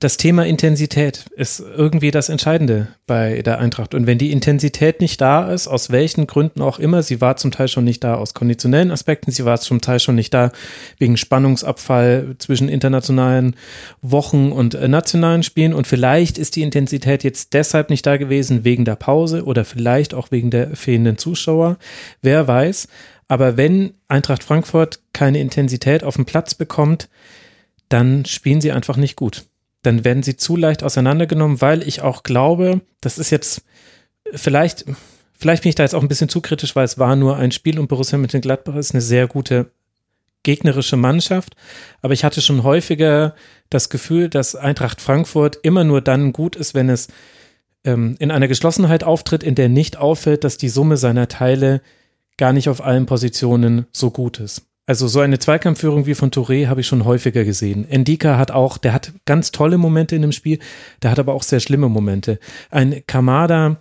[0.00, 3.94] das Thema Intensität ist irgendwie das Entscheidende bei der Eintracht.
[3.94, 7.50] Und wenn die Intensität nicht da ist, aus welchen Gründen auch immer, sie war zum
[7.50, 10.50] Teil schon nicht da aus konditionellen Aspekten, sie war zum Teil schon nicht da
[10.98, 13.54] wegen Spannungsabfall zwischen internationalen
[14.02, 15.74] Wochen und äh, nationalen Spielen.
[15.74, 20.14] Und vielleicht ist die Intensität jetzt deshalb nicht da gewesen wegen der Pause oder vielleicht
[20.14, 21.76] auch wegen der fehlenden Zuschauer.
[22.20, 22.88] Wer weiß.
[23.28, 27.08] Aber wenn Eintracht Frankfurt keine Intensität auf dem Platz bekommt,
[27.88, 29.44] dann spielen sie einfach nicht gut.
[29.82, 33.62] Dann werden sie zu leicht auseinandergenommen, weil ich auch glaube, das ist jetzt
[34.32, 34.84] vielleicht,
[35.38, 37.52] vielleicht bin ich da jetzt auch ein bisschen zu kritisch, weil es war nur ein
[37.52, 39.70] Spiel und Borussia Mönchengladbach ist eine sehr gute
[40.42, 41.56] gegnerische Mannschaft,
[42.02, 43.34] aber ich hatte schon häufiger
[43.70, 47.08] das Gefühl, dass Eintracht Frankfurt immer nur dann gut ist, wenn es
[47.84, 51.80] ähm, in einer Geschlossenheit auftritt, in der nicht auffällt, dass die Summe seiner Teile
[52.36, 54.62] gar nicht auf allen Positionen so gut ist.
[54.86, 57.88] Also so eine Zweikampfführung wie von Touré habe ich schon häufiger gesehen.
[57.88, 60.58] Endika hat auch, der hat ganz tolle Momente in dem Spiel,
[61.02, 62.38] der hat aber auch sehr schlimme Momente.
[62.70, 63.80] Ein Kamada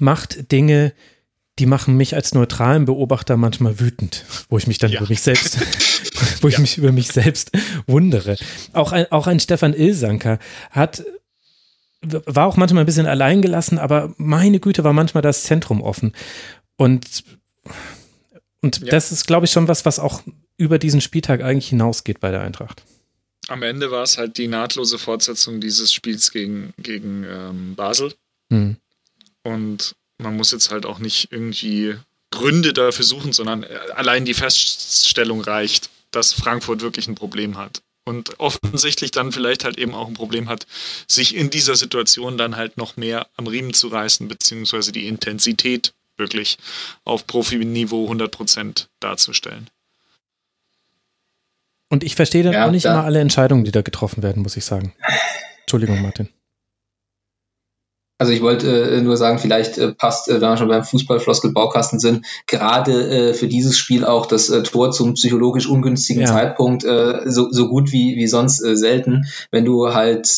[0.00, 0.92] macht Dinge,
[1.60, 4.98] die machen mich als neutralen Beobachter manchmal wütend, wo ich mich dann ja.
[4.98, 5.58] über mich selbst,
[6.42, 6.60] wo ich ja.
[6.60, 7.52] mich über mich selbst
[7.86, 8.36] wundere.
[8.72, 10.38] Auch ein, auch ein Stefan Ilsanker
[10.70, 11.04] hat
[12.02, 16.12] war auch manchmal ein bisschen alleingelassen, aber meine Güte, war manchmal das Zentrum offen.
[16.76, 17.24] Und
[18.62, 18.90] und ja.
[18.90, 20.22] das ist, glaube ich, schon was, was auch
[20.56, 22.82] über diesen Spieltag eigentlich hinausgeht bei der Eintracht.
[23.48, 28.14] Am Ende war es halt die nahtlose Fortsetzung dieses Spiels gegen, gegen ähm, Basel.
[28.48, 28.76] Mhm.
[29.44, 31.94] Und man muss jetzt halt auch nicht irgendwie
[32.30, 37.82] Gründe dafür suchen, sondern äh, allein die Feststellung reicht, dass Frankfurt wirklich ein Problem hat.
[38.04, 40.66] Und offensichtlich dann vielleicht halt eben auch ein Problem hat,
[41.08, 45.92] sich in dieser Situation dann halt noch mehr am Riemen zu reißen, beziehungsweise die Intensität
[46.16, 46.58] wirklich
[47.04, 49.68] auf Profiniveau 100% darzustellen.
[51.88, 54.42] Und ich verstehe dann ja, auch nicht da immer alle Entscheidungen, die da getroffen werden,
[54.42, 54.92] muss ich sagen.
[55.60, 56.28] Entschuldigung, Martin.
[58.18, 62.00] Also ich wollte äh, nur sagen, vielleicht äh, passt, äh, wenn wir schon beim Fußballfloskel-Baukasten
[62.00, 66.28] sind, gerade äh, für dieses Spiel auch das äh, Tor zum psychologisch ungünstigen ja.
[66.28, 69.26] Zeitpunkt äh, so, so gut wie, wie sonst äh, selten.
[69.50, 70.28] Wenn du halt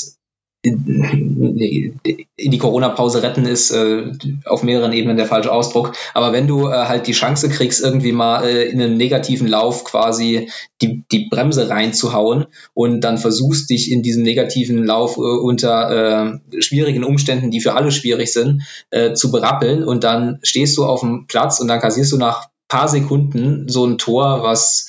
[0.70, 4.12] in die Corona-Pause retten ist äh,
[4.44, 5.92] auf mehreren Ebenen der falsche Ausdruck.
[6.14, 9.84] Aber wenn du äh, halt die Chance kriegst, irgendwie mal äh, in einem negativen Lauf
[9.84, 10.48] quasi
[10.80, 16.62] die, die Bremse reinzuhauen und dann versuchst dich in diesem negativen Lauf äh, unter äh,
[16.62, 21.00] schwierigen Umständen, die für alle schwierig sind, äh, zu berappeln und dann stehst du auf
[21.00, 24.88] dem Platz und dann kassierst du nach paar Sekunden so ein Tor, was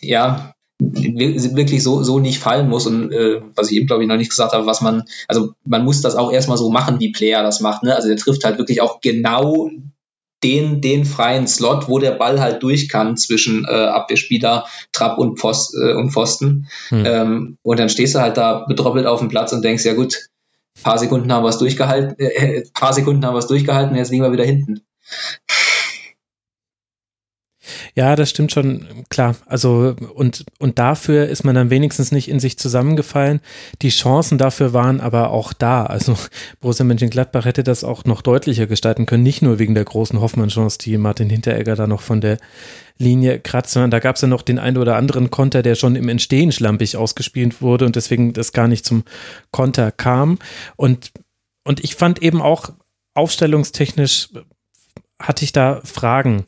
[0.00, 4.16] ja wirklich so, so nicht fallen muss und äh, was ich eben glaube ich noch
[4.16, 7.42] nicht gesagt habe, was man, also man muss das auch erstmal so machen, wie Player
[7.42, 7.94] das macht, ne?
[7.94, 9.70] Also der trifft halt wirklich auch genau
[10.42, 15.38] den, den freien Slot, wo der Ball halt durch kann zwischen äh, Abwehrspieler, Trapp und,
[15.38, 16.68] Post, äh, und Pfosten.
[16.88, 17.04] Hm.
[17.06, 20.28] Ähm, und dann stehst du halt da bedroppelt auf dem Platz und denkst, ja gut,
[20.82, 24.24] paar Sekunden haben wir es durchgehalten, äh, paar Sekunden haben wir es durchgehalten, jetzt liegen
[24.24, 24.80] wir wieder hinten.
[27.94, 29.36] Ja, das stimmt schon, klar.
[29.44, 33.40] Also, und, und dafür ist man dann wenigstens nicht in sich zusammengefallen.
[33.82, 35.84] Die Chancen dafür waren aber auch da.
[35.84, 36.16] Also,
[36.60, 39.22] Borussia Mönchengladbach hätte das auch noch deutlicher gestalten können.
[39.22, 42.38] Nicht nur wegen der großen Hoffmann-Chance, die Martin Hinteregger da noch von der
[42.96, 45.94] Linie kratzt, sondern da gab es ja noch den einen oder anderen Konter, der schon
[45.94, 49.04] im Entstehen schlampig ausgespielt wurde und deswegen das gar nicht zum
[49.50, 50.38] Konter kam.
[50.76, 51.12] Und,
[51.64, 52.70] und ich fand eben auch
[53.14, 54.30] aufstellungstechnisch
[55.20, 56.44] hatte ich da Fragen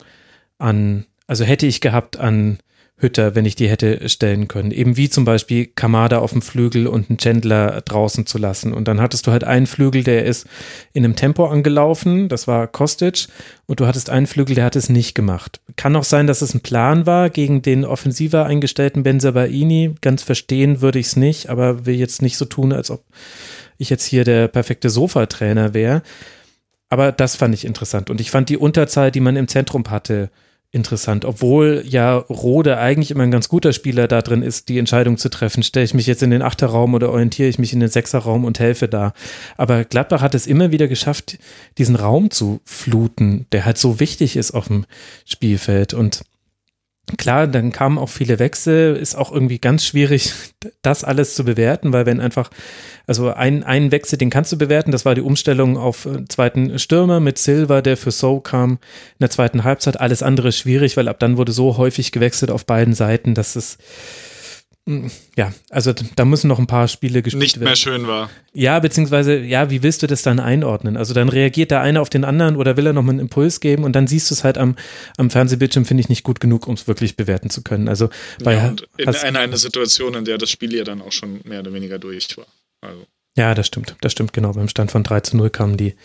[0.57, 2.59] an also hätte ich gehabt an
[2.97, 4.71] Hütter, wenn ich die hätte stellen können.
[4.71, 8.73] Eben wie zum Beispiel Kamada auf dem Flügel und einen Chandler draußen zu lassen.
[8.73, 10.47] Und dann hattest du halt einen Flügel, der ist
[10.93, 13.27] in einem Tempo angelaufen, das war Kostic,
[13.65, 15.59] und du hattest einen Flügel, der hat es nicht gemacht.
[15.75, 19.95] Kann auch sein, dass es ein Plan war gegen den offensiver eingestellten Benzabaini.
[19.99, 23.03] Ganz verstehen würde ich es nicht, aber will jetzt nicht so tun, als ob
[23.77, 26.01] ich jetzt hier der perfekte Sofatrainer wäre.
[26.87, 28.09] Aber das fand ich interessant.
[28.09, 30.29] Und ich fand die Unterzahl, die man im Zentrum hatte,
[30.71, 31.25] interessant.
[31.25, 35.29] Obwohl ja Rode eigentlich immer ein ganz guter Spieler da drin ist, die Entscheidung zu
[35.29, 35.63] treffen.
[35.63, 38.59] Stelle ich mich jetzt in den Achterraum oder orientiere ich mich in den Sechserraum und
[38.59, 39.13] helfe da.
[39.57, 41.37] Aber Gladbach hat es immer wieder geschafft,
[41.77, 44.85] diesen Raum zu fluten, der halt so wichtig ist auf dem
[45.25, 45.93] Spielfeld.
[45.93, 46.23] Und
[47.17, 50.33] Klar, dann kamen auch viele Wechsel, ist auch irgendwie ganz schwierig,
[50.81, 52.49] das alles zu bewerten, weil wenn einfach,
[53.05, 56.79] also ein, ein Wechsel, den kannst du bewerten, das war die Umstellung auf äh, zweiten
[56.79, 58.79] Stürmer mit Silva, der für So kam in
[59.21, 59.99] der zweiten Halbzeit.
[59.99, 63.77] Alles andere schwierig, weil ab dann wurde so häufig gewechselt auf beiden Seiten, dass es
[65.35, 67.69] ja, also da müssen noch ein paar Spiele gespielt Nicht werden.
[67.69, 68.29] mehr schön war.
[68.53, 70.95] Ja, beziehungsweise, ja, wie willst du das dann einordnen?
[70.95, 73.83] Also dann reagiert der eine auf den anderen oder will er nochmal einen Impuls geben
[73.83, 74.75] und dann siehst du es halt am,
[75.17, 77.89] am Fernsehbildschirm, finde ich, nicht gut genug, um es wirklich bewerten zu können.
[77.89, 78.09] Also
[78.43, 81.41] bei ja, und in einer, einer Situation, in der das Spiel ja dann auch schon
[81.45, 82.45] mehr oder weniger durch war.
[82.81, 83.07] Also.
[83.35, 84.51] Ja, das stimmt, das stimmt genau.
[84.51, 85.95] Beim Stand von 3 zu 0 kamen die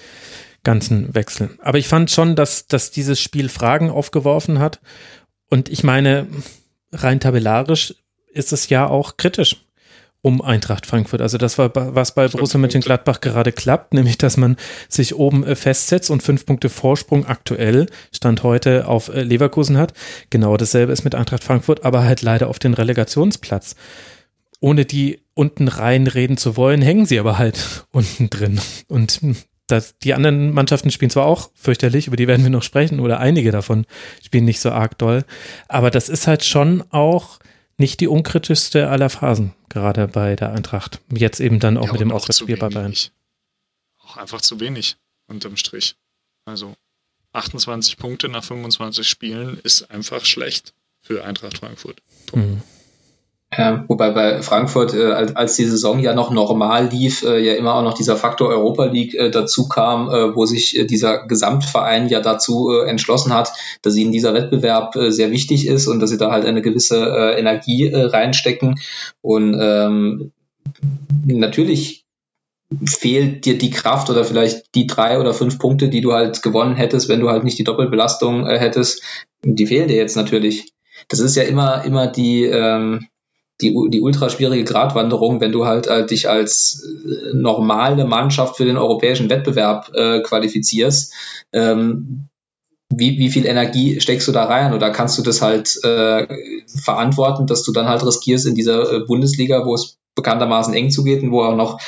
[0.65, 1.51] ganzen Wechsel.
[1.61, 4.81] Aber ich fand schon, dass, dass dieses Spiel Fragen aufgeworfen hat.
[5.51, 6.27] Und ich meine,
[6.93, 7.95] rein tabellarisch
[8.33, 9.57] ist es ja auch kritisch
[10.23, 11.23] um Eintracht Frankfurt.
[11.23, 14.57] Also das war, was bei Borussia Mönchengladbach gerade klappt, nämlich dass man
[14.89, 19.95] sich oben äh, festsetzt und fünf Punkte Vorsprung aktuell, Stand heute, auf äh, Leverkusen hat.
[20.29, 23.77] Genau dasselbe ist mit Eintracht Frankfurt, aber halt leider auf den Relegationsplatz.
[24.61, 28.61] Ohne die unten reinreden zu wollen, hängen sie aber halt unten drin.
[28.89, 29.21] Und
[29.69, 33.21] das, die anderen Mannschaften spielen zwar auch fürchterlich, über die werden wir noch sprechen, oder
[33.21, 33.87] einige davon
[34.23, 35.25] spielen nicht so arg doll,
[35.69, 37.39] aber das ist halt schon auch
[37.81, 41.01] nicht die unkritischste aller Phasen, gerade bei der Eintracht.
[41.13, 42.95] Jetzt eben dann auch ja, mit dem Auswärtsspiel bei Bayern.
[43.99, 44.97] Auch einfach zu wenig,
[45.27, 45.97] unterm Strich.
[46.45, 46.75] Also
[47.33, 52.03] 28 Punkte nach 25 Spielen ist einfach schlecht für Eintracht Frankfurt.
[52.33, 52.63] Mhm.
[53.57, 57.55] Ja, wobei bei Frankfurt, äh, als, als die Saison ja noch normal lief, äh, ja
[57.55, 61.27] immer auch noch dieser Faktor Europa League äh, dazu kam, äh, wo sich äh, dieser
[61.27, 63.53] Gesamtverein ja dazu äh, entschlossen hat,
[63.83, 67.05] dass ihnen dieser Wettbewerb äh, sehr wichtig ist und dass sie da halt eine gewisse
[67.05, 68.79] äh, Energie äh, reinstecken.
[69.21, 70.31] Und ähm,
[71.27, 72.05] natürlich
[72.85, 76.77] fehlt dir die Kraft oder vielleicht die drei oder fünf Punkte, die du halt gewonnen
[76.77, 79.03] hättest, wenn du halt nicht die Doppelbelastung äh, hättest,
[79.43, 80.73] die fehlen dir jetzt natürlich.
[81.09, 83.09] Das ist ja immer, immer die, ähm,
[83.63, 88.65] die, die ultra schwierige Gratwanderung, wenn du halt äh, dich als äh, normale Mannschaft für
[88.65, 91.13] den europäischen Wettbewerb äh, qualifizierst.
[91.53, 92.29] Ähm,
[92.93, 96.27] wie, wie viel Energie steckst du da rein oder kannst du das halt äh,
[96.67, 101.23] verantworten, dass du dann halt riskierst in dieser äh, Bundesliga, wo es bekanntermaßen eng zugeht
[101.23, 101.81] und wo auch noch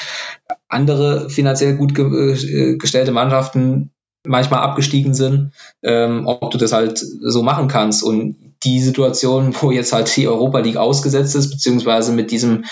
[0.68, 3.90] andere finanziell gut ge äh, gestellte Mannschaften
[4.24, 8.04] manchmal abgestiegen sind, ähm, ob du das halt so machen kannst.
[8.04, 12.64] Und die Situation, wo jetzt halt die Europa League ausgesetzt ist, beziehungsweise mit diesem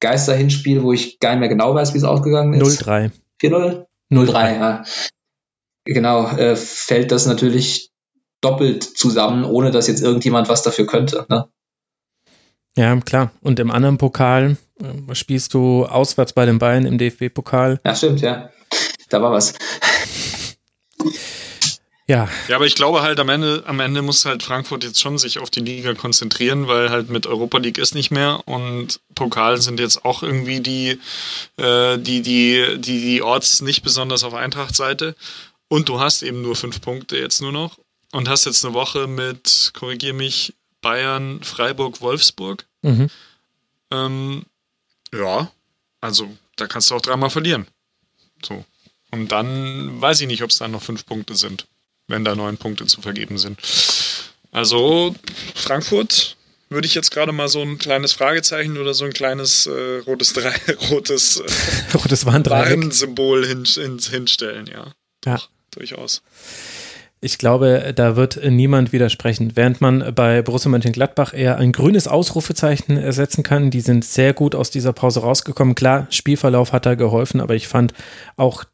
[0.00, 2.82] Geisterhinspiel, wo ich gar nicht mehr genau weiß, wie es ausgegangen ist.
[2.82, 3.10] 0-3.
[3.40, 3.86] 4-0?
[4.10, 4.84] 0-3, ja.
[5.84, 7.90] Genau, äh, fällt das natürlich
[8.40, 11.26] doppelt zusammen, ohne dass jetzt irgendjemand was dafür könnte.
[11.28, 11.48] Ne?
[12.76, 13.32] Ja, klar.
[13.40, 17.80] Und im anderen Pokal äh, spielst du auswärts bei den Bayern im DFB-Pokal.
[17.84, 18.50] Ja, stimmt, ja.
[19.08, 19.54] Da war was.
[22.08, 22.26] Ja.
[22.48, 25.38] Ja, aber ich glaube halt am Ende, am Ende muss halt Frankfurt jetzt schon sich
[25.38, 29.78] auf die Liga konzentrieren, weil halt mit Europa League ist nicht mehr und Pokal sind
[29.78, 30.98] jetzt auch irgendwie die,
[31.58, 35.14] äh, die, die, die, die Orts nicht besonders auf Eintracht-Seite.
[35.68, 37.78] Und du hast eben nur fünf Punkte jetzt nur noch
[38.12, 42.64] und hast jetzt eine Woche mit, korrigier mich, Bayern, Freiburg, Wolfsburg.
[42.80, 43.10] Mhm.
[43.90, 44.46] Ähm,
[45.12, 45.50] ja,
[46.00, 47.66] also da kannst du auch dreimal verlieren.
[48.42, 48.64] So.
[49.10, 51.66] Und dann weiß ich nicht, ob es dann noch fünf Punkte sind
[52.08, 53.60] wenn da neun Punkte zu vergeben sind.
[54.50, 55.14] Also
[55.54, 56.36] Frankfurt
[56.70, 60.32] würde ich jetzt gerade mal so ein kleines Fragezeichen oder so ein kleines äh, rotes
[60.32, 60.52] Drei,
[60.90, 64.92] rotes, äh, rotes Warnsymbol hin, hin, hinstellen, ja.
[65.24, 65.36] Ja.
[65.36, 66.22] Doch, durchaus.
[67.20, 69.56] Ich glaube, da wird niemand widersprechen.
[69.56, 74.54] Während man bei Borussia Mönchengladbach eher ein grünes Ausrufezeichen ersetzen kann, die sind sehr gut
[74.54, 75.74] aus dieser Pause rausgekommen.
[75.74, 77.92] Klar, Spielverlauf hat da geholfen, aber ich fand
[78.36, 78.64] auch,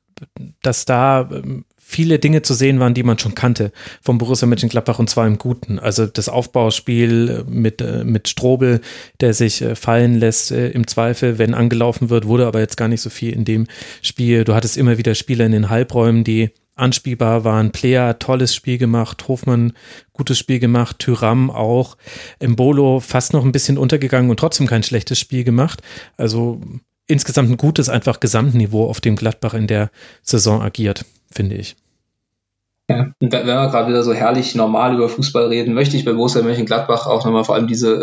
[0.62, 3.70] dass da ähm, viele Dinge zu sehen waren, die man schon kannte
[4.00, 5.78] vom Borussia Mönchengladbach und zwar im Guten.
[5.78, 8.80] Also das Aufbauspiel mit, äh, mit Strobel,
[9.20, 12.88] der sich äh, fallen lässt äh, im Zweifel, wenn angelaufen wird, wurde aber jetzt gar
[12.88, 13.66] nicht so viel in dem
[14.02, 14.44] Spiel.
[14.44, 17.70] Du hattest immer wieder Spieler in den Halbräumen, die anspielbar waren.
[17.70, 19.28] Player, tolles Spiel gemacht.
[19.28, 19.74] Hofmann,
[20.12, 20.98] gutes Spiel gemacht.
[20.98, 21.96] Tyram auch.
[22.40, 25.82] Embolo fast noch ein bisschen untergegangen und trotzdem kein schlechtes Spiel gemacht.
[26.16, 26.60] Also
[27.06, 29.90] insgesamt ein gutes, einfach Gesamtniveau, auf dem Gladbach in der
[30.22, 31.04] Saison agiert
[31.34, 31.76] finde ich.
[32.88, 36.12] Ja, und wenn wir gerade wieder so herrlich normal über Fußball reden, möchte ich bei
[36.12, 37.94] Borussia Mönchengladbach auch nochmal vor allem diese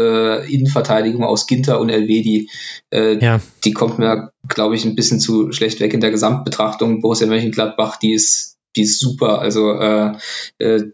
[0.43, 2.49] äh, Innenverteidigung aus Ginter und Elvedi,
[2.89, 3.39] äh, ja.
[3.63, 7.01] die kommt mir, glaube ich, ein bisschen zu schlecht weg in der Gesamtbetrachtung.
[7.01, 9.39] Borussia Mönchengladbach, die ist, die ist super.
[9.39, 10.13] Also äh,
[10.57, 10.91] äh,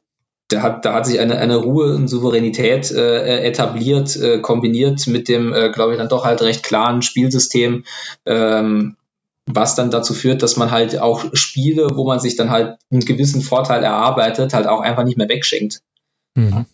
[0.49, 5.29] da hat, da hat sich eine, eine Ruhe und Souveränität äh, etabliert, äh, kombiniert mit
[5.29, 7.85] dem, äh, glaube ich, dann doch halt recht klaren Spielsystem.
[8.25, 8.97] Ähm,
[9.47, 13.01] was dann dazu führt, dass man halt auch Spiele, wo man sich dann halt einen
[13.01, 15.81] gewissen Vorteil erarbeitet, halt auch einfach nicht mehr wegschenkt.
[16.35, 16.65] Mhm.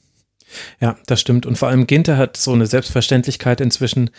[0.80, 1.46] Ja, das stimmt.
[1.46, 4.10] Und vor allem Ginter hat so eine Selbstverständlichkeit inzwischen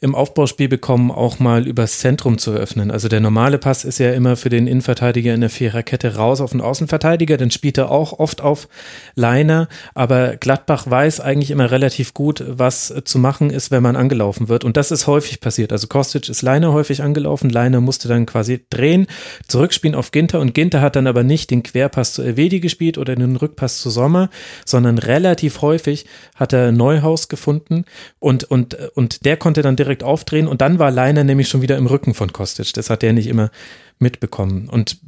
[0.00, 2.90] im Aufbauspiel bekommen, auch mal übers Zentrum zu öffnen.
[2.90, 6.52] Also der normale Pass ist ja immer für den Innenverteidiger in der Viererkette raus auf
[6.52, 8.68] den Außenverteidiger, dann spielt er auch oft auf
[9.14, 14.48] Leiner, aber Gladbach weiß eigentlich immer relativ gut, was zu machen ist, wenn man angelaufen
[14.48, 14.64] wird.
[14.64, 15.72] Und das ist häufig passiert.
[15.72, 19.06] Also Kostic ist Leiner häufig angelaufen, Leiner musste dann quasi drehen,
[19.46, 23.14] zurückspielen auf Ginter und Ginter hat dann aber nicht den Querpass zu Elvedi gespielt oder
[23.14, 24.30] den Rückpass zu Sommer,
[24.64, 27.84] sondern relativ häufig häufig, hat er Neuhaus gefunden
[28.18, 31.76] und, und, und der konnte dann direkt aufdrehen und dann war Leiner nämlich schon wieder
[31.76, 32.72] im Rücken von Kostic.
[32.74, 33.50] Das hat er nicht immer
[33.98, 34.68] mitbekommen.
[34.68, 34.98] Und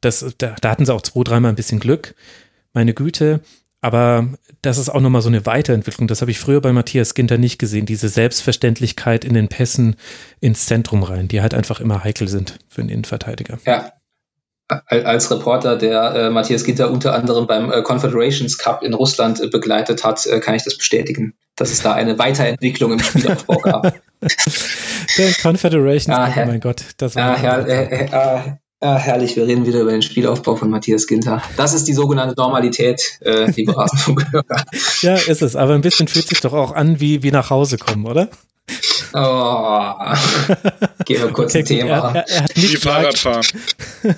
[0.00, 2.14] das, da, da hatten sie auch zwei, dreimal ein bisschen Glück.
[2.72, 3.40] Meine Güte.
[3.84, 4.28] Aber
[4.62, 6.06] das ist auch nochmal so eine Weiterentwicklung.
[6.06, 7.84] Das habe ich früher bei Matthias Ginter nicht gesehen.
[7.84, 9.96] Diese Selbstverständlichkeit in den Pässen
[10.40, 13.58] ins Zentrum rein, die halt einfach immer heikel sind für einen Innenverteidiger.
[13.66, 13.92] Ja,
[14.68, 19.48] als Reporter, der äh, Matthias Gitter unter anderem beim äh, Confederations Cup in Russland äh,
[19.48, 23.94] begleitet hat, äh, kann ich das bestätigen, dass es da eine Weiterentwicklung im Spielaufbau gab.
[25.18, 28.08] Der Confederations ah, Cup, oh mein Gott, das war ah, her äh, äh,
[28.80, 31.42] ah, herrlich, wir reden wieder über den Spielaufbau von Matthias Ginter.
[31.56, 34.64] Das ist die sogenannte Normalität, äh, liebe Rasenfunkhörer.
[35.02, 37.78] ja, ist es, aber ein bisschen fühlt sich doch auch an wie, wie nach Hause
[37.78, 38.28] kommen, oder?
[39.14, 40.14] Oh.
[41.04, 42.14] Gehen wir kurz okay, ein Thema.
[42.14, 43.46] Er, er, er Die Fahrradfahren.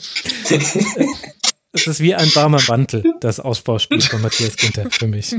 [1.73, 5.35] es ist wie ein warmer Mantel, das Ausbauspiel von Matthias Ginter für mich.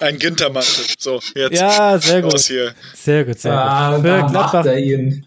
[0.00, 0.84] Ein Gintermantel.
[0.98, 1.58] So, jetzt.
[1.58, 2.38] Ja, sehr gut.
[2.40, 2.74] Hier.
[2.94, 4.02] Sehr gut, sehr ah, gut.
[4.04, 4.52] Für Gladbach.
[4.54, 5.24] Macht er ihn.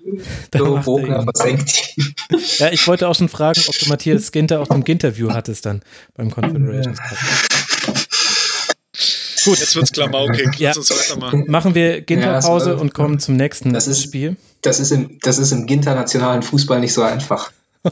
[0.55, 2.15] So, Bogner versenkt ihn.
[2.57, 5.81] Ja, ich wollte auch schon fragen, ob du Matthias Ginter auch im Interview hattest dann
[6.15, 7.17] beim Confederations Cup.
[9.43, 9.59] Gut.
[9.59, 10.59] Jetzt wird's klamaukig.
[10.59, 10.73] Ja.
[11.47, 14.37] Machen wir Ginterpause ja, und kommen zum nächsten das ist, Spiel.
[14.61, 17.51] Das ist im, das ist im internationalen Fußball nicht so einfach.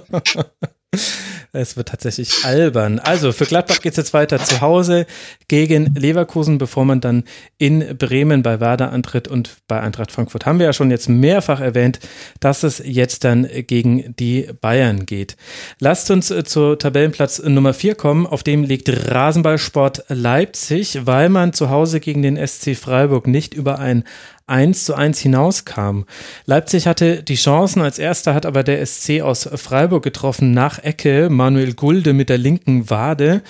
[1.58, 3.00] Es wird tatsächlich albern.
[3.00, 5.06] Also für Gladbach geht es jetzt weiter zu Hause
[5.48, 7.24] gegen Leverkusen, bevor man dann
[7.58, 11.60] in Bremen bei Werder antritt und bei Eintracht Frankfurt haben wir ja schon jetzt mehrfach
[11.60, 12.00] erwähnt,
[12.40, 15.36] dass es jetzt dann gegen die Bayern geht.
[15.80, 21.54] Lasst uns äh, zu Tabellenplatz Nummer 4 kommen, auf dem liegt Rasenballsport Leipzig, weil man
[21.54, 24.04] zu Hause gegen den SC Freiburg nicht über ein
[24.48, 26.04] 1 zu 1 hinauskam.
[26.46, 31.30] Leipzig hatte die Chancen, als erster hat aber der SC aus Freiburg getroffen nach Ecke,
[31.30, 33.42] Manuel Gulde mit der linken Wade.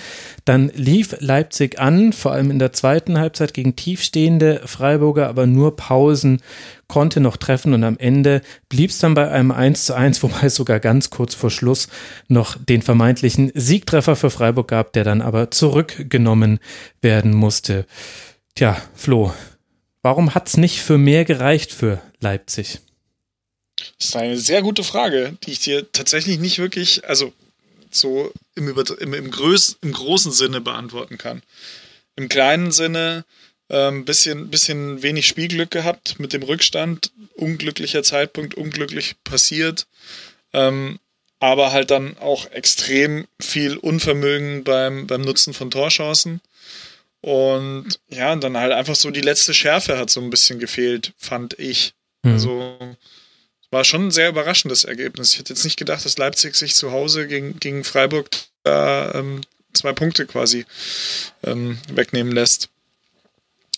[0.44, 5.76] Dann lief Leipzig an, vor allem in der zweiten Halbzeit gegen tiefstehende Freiburger, aber nur
[5.76, 6.40] Pausen
[6.88, 10.46] konnte noch treffen und am Ende blieb es dann bei einem 1 zu 1, wobei
[10.46, 11.88] es sogar ganz kurz vor Schluss
[12.26, 16.58] noch den vermeintlichen Siegtreffer für Freiburg gab, der dann aber zurückgenommen
[17.00, 17.86] werden musste.
[18.56, 19.32] Tja, Flo,
[20.08, 22.78] Warum hat es nicht für mehr gereicht für Leipzig?
[23.98, 27.34] Das ist eine sehr gute Frage, die ich dir tatsächlich nicht wirklich, also
[27.90, 31.42] so im, im, im, Größ, im großen Sinne beantworten kann.
[32.16, 33.26] Im kleinen Sinne
[33.68, 39.86] ein ähm, bisschen, bisschen wenig Spielglück gehabt mit dem Rückstand, unglücklicher Zeitpunkt, unglücklich passiert,
[40.54, 41.00] ähm,
[41.38, 46.40] aber halt dann auch extrem viel Unvermögen beim, beim Nutzen von Torchancen.
[47.20, 51.58] Und ja, dann halt einfach so die letzte Schärfe hat so ein bisschen gefehlt, fand
[51.58, 51.94] ich.
[52.22, 52.32] Mhm.
[52.32, 52.78] Also
[53.70, 55.32] war schon ein sehr überraschendes Ergebnis.
[55.32, 58.28] Ich hätte jetzt nicht gedacht, dass Leipzig sich zu Hause gegen, gegen Freiburg
[58.62, 59.42] da ähm,
[59.72, 60.64] zwei Punkte quasi
[61.44, 62.70] ähm, wegnehmen lässt.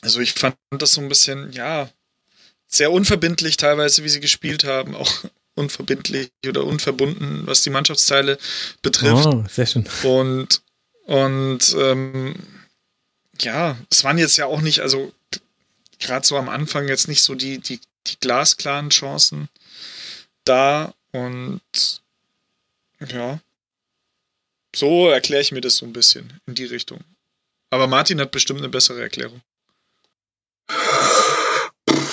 [0.03, 1.91] Also ich fand das so ein bisschen, ja,
[2.69, 5.13] sehr unverbindlich teilweise, wie sie gespielt haben, auch
[5.55, 8.39] unverbindlich oder unverbunden, was die Mannschaftsteile
[8.83, 9.27] betrifft.
[9.27, 9.87] Oh, sehr schön.
[10.05, 10.63] Und,
[11.07, 12.37] und ähm,
[13.43, 15.13] ja, es waren jetzt ja auch nicht, also
[15.99, 19.49] gerade so am Anfang jetzt nicht so die, die, die glasklaren Chancen
[20.45, 21.61] da und
[23.09, 23.41] ja,
[24.75, 27.01] so erkläre ich mir das so ein bisschen in die Richtung.
[27.71, 29.43] Aber Martin hat bestimmt eine bessere Erklärung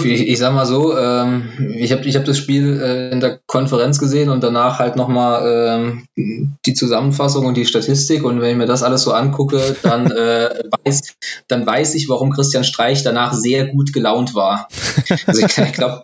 [0.03, 3.39] ich, ich sag mal so, ähm, ich habe ich hab das Spiel äh, in der
[3.45, 8.23] Konferenz gesehen und danach halt nochmal ähm, die Zusammenfassung und die Statistik.
[8.23, 10.49] Und wenn ich mir das alles so angucke, dann, äh,
[10.85, 11.15] weiß,
[11.47, 14.67] dann weiß ich, warum Christian Streich danach sehr gut gelaunt war.
[15.25, 16.03] Also ich, ich glaube,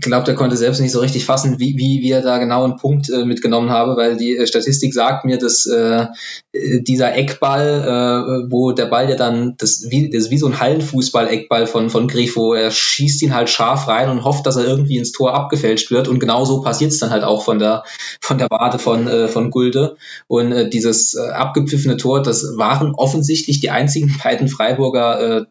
[0.00, 2.76] glaube, der konnte selbst nicht so richtig fassen, wie, wie, wie er da genau einen
[2.76, 6.06] Punkt äh, mitgenommen habe, weil die äh, Statistik sagt mir, dass äh,
[6.52, 10.60] dieser Eckball, äh, wo der Ball ja dann, das, wie, das ist wie so ein
[10.60, 14.98] Hallenfußball-Eckball von, von Grifo, er schießt ihn halt scharf rein und hofft, dass er irgendwie
[14.98, 16.08] ins Tor abgefälscht wird.
[16.08, 17.84] Und genau so passiert es dann halt auch von der,
[18.20, 19.96] von der Warte von, äh, von Gulde.
[20.26, 25.44] Und äh, dieses äh, abgepfiffene Tor, das waren offensichtlich die einzigen beiden Freiburger äh,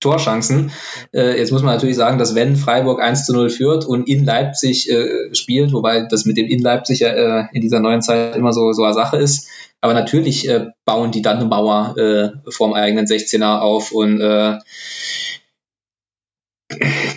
[0.00, 0.72] Torchancen.
[1.12, 4.24] Äh, jetzt muss man natürlich sagen, dass wenn Freiburg 1 zu 0 führt und in
[4.24, 8.34] Leipzig äh, spielt, wobei das mit dem in Leipzig ja äh, in dieser neuen Zeit
[8.34, 9.46] immer so, so eine Sache ist,
[9.80, 14.58] Aber natürlich äh, bauen die dann eine Mauer äh, vorm eigenen 16er auf und äh,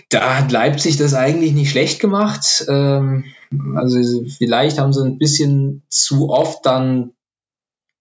[0.10, 2.65] da hat Leipzig das eigentlich nicht schlecht gemacht.
[2.68, 3.26] Ähm,
[3.76, 3.99] also
[4.38, 7.11] vielleicht haben sie ein bisschen zu oft dann,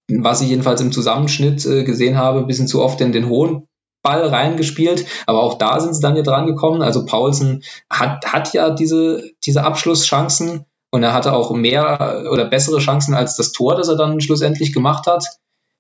[0.09, 3.69] was ich jedenfalls im Zusammenschnitt äh, gesehen habe, ein bisschen zu oft in den hohen
[4.03, 6.83] Ball reingespielt, aber auch da sind sie dann ja dran gekommen.
[6.83, 12.79] Also Paulsen hat, hat ja diese, diese Abschlusschancen und er hatte auch mehr oder bessere
[12.79, 15.25] Chancen als das Tor, das er dann schlussendlich gemacht hat.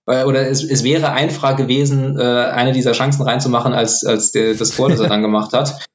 [0.06, 4.74] Oder es, es wäre einfacher gewesen, äh, eine dieser Chancen reinzumachen, als, als der, das
[4.74, 5.86] Tor, das er dann gemacht hat.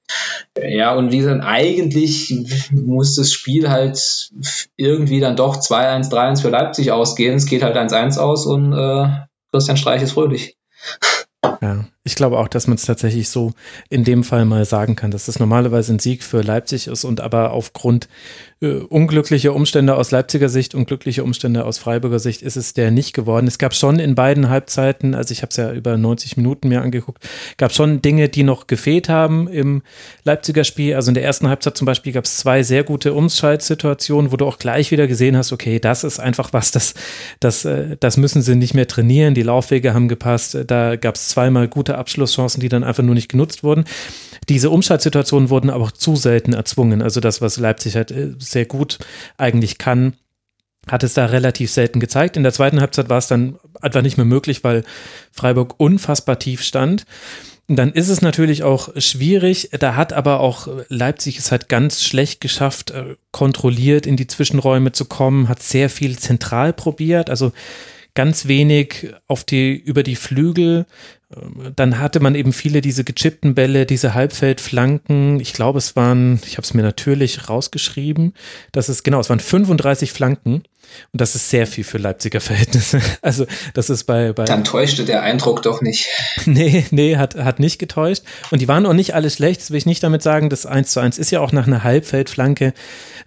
[0.58, 2.34] Ja, und wie gesagt, eigentlich
[2.72, 4.32] muss das Spiel halt
[4.78, 7.36] irgendwie dann doch 2-1, 3-1 für Leipzig ausgehen.
[7.36, 9.08] Es geht halt 1-1 aus und äh,
[9.52, 10.58] Christian Streich ist fröhlich.
[11.62, 13.52] Ja, ich glaube auch, dass man es tatsächlich so
[13.90, 17.20] in dem Fall mal sagen kann, dass das normalerweise ein Sieg für Leipzig ist und
[17.20, 18.08] aber aufgrund
[18.60, 22.90] äh, unglücklicher Umstände aus Leipziger Sicht und glückliche Umstände aus Freiburger Sicht ist es der
[22.90, 23.46] nicht geworden.
[23.46, 26.82] Es gab schon in beiden Halbzeiten, also ich habe es ja über 90 Minuten mir
[26.82, 27.24] angeguckt,
[27.58, 29.84] gab schon Dinge, die noch gefehlt haben im
[30.24, 30.96] Leipziger Spiel.
[30.96, 34.46] Also in der ersten Halbzeit zum Beispiel gab es zwei sehr gute Umschaltsituationen, wo du
[34.46, 36.96] auch gleich wieder gesehen hast, okay, das ist einfach was, das,
[37.40, 39.36] das, äh, das müssen sie nicht mehr trainieren.
[39.36, 40.58] Die Laufwege haben gepasst.
[40.66, 43.86] Da gab es zweimal gute Abschlusschancen, die dann einfach nur nicht genutzt wurden.
[44.50, 47.02] Diese Umschaltsituationen wurden aber auch zu selten erzwungen.
[47.02, 49.00] Also das, was Leipzig halt äh, sehr gut
[49.38, 50.14] eigentlich kann,
[50.88, 52.38] hat es da relativ selten gezeigt.
[52.38, 54.84] In der zweiten Halbzeit war es dann einfach nicht mehr möglich, weil
[55.32, 57.06] Freiburg unfassbar tief stand.
[57.70, 59.70] dann ist es natürlich auch schwierig.
[59.78, 64.94] Da hat aber auch Leipzig es halt ganz schlecht geschafft, äh, kontrolliert in die Zwischenräume
[64.94, 67.30] zu kommen, hat sehr viel zentral probiert.
[67.30, 67.52] Also
[68.16, 70.86] ganz wenig auf die, über die Flügel.
[71.30, 75.42] Dann hatte man eben viele diese gechippten Bälle, diese Halbfeldflanken.
[75.42, 78.34] Ich glaube, es waren, ich habe es mir natürlich rausgeschrieben,
[78.72, 80.64] dass es, genau, es waren 35 Flanken.
[81.12, 83.02] Und das ist sehr viel für Leipziger Verhältnisse.
[83.22, 84.46] Also, das ist bei, bei.
[84.46, 86.08] Dann täuschte der Eindruck doch nicht.
[86.46, 88.24] Nee, nee, hat, hat nicht getäuscht.
[88.52, 89.60] Und die waren auch nicht alle schlecht.
[89.60, 90.50] Das will ich nicht damit sagen.
[90.50, 92.74] Das 1 zu 1 ist ja auch nach einer Halbfeldflanke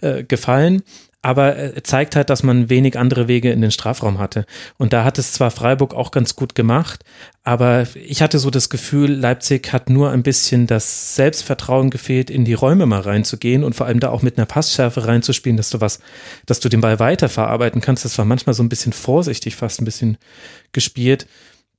[0.01, 0.83] äh, gefallen
[1.23, 4.47] aber er zeigt halt, dass man wenig andere Wege in den Strafraum hatte.
[4.79, 7.05] Und da hat es zwar Freiburg auch ganz gut gemacht,
[7.45, 12.45] aber ich hatte so das Gefühl, Leipzig hat nur ein bisschen das Selbstvertrauen gefehlt, in
[12.45, 15.81] die Räume mal reinzugehen und vor allem da auch mit einer Passschärfe reinzuspielen, dass du
[15.81, 16.01] was,
[16.47, 18.05] dass du den Ball weiterverarbeiten kannst.
[18.05, 20.17] Das war manchmal so ein bisschen vorsichtig, fast ein bisschen
[20.73, 21.27] gespielt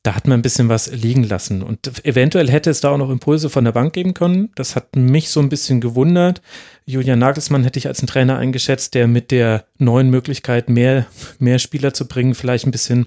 [0.03, 1.61] da hat man ein bisschen was liegen lassen.
[1.61, 4.49] Und eventuell hätte es da auch noch Impulse von der Bank geben können.
[4.55, 6.41] Das hat mich so ein bisschen gewundert.
[6.85, 11.05] Julian Nagelsmann hätte ich als einen Trainer eingeschätzt, der mit der neuen Möglichkeit, mehr,
[11.37, 13.05] mehr Spieler zu bringen, vielleicht ein bisschen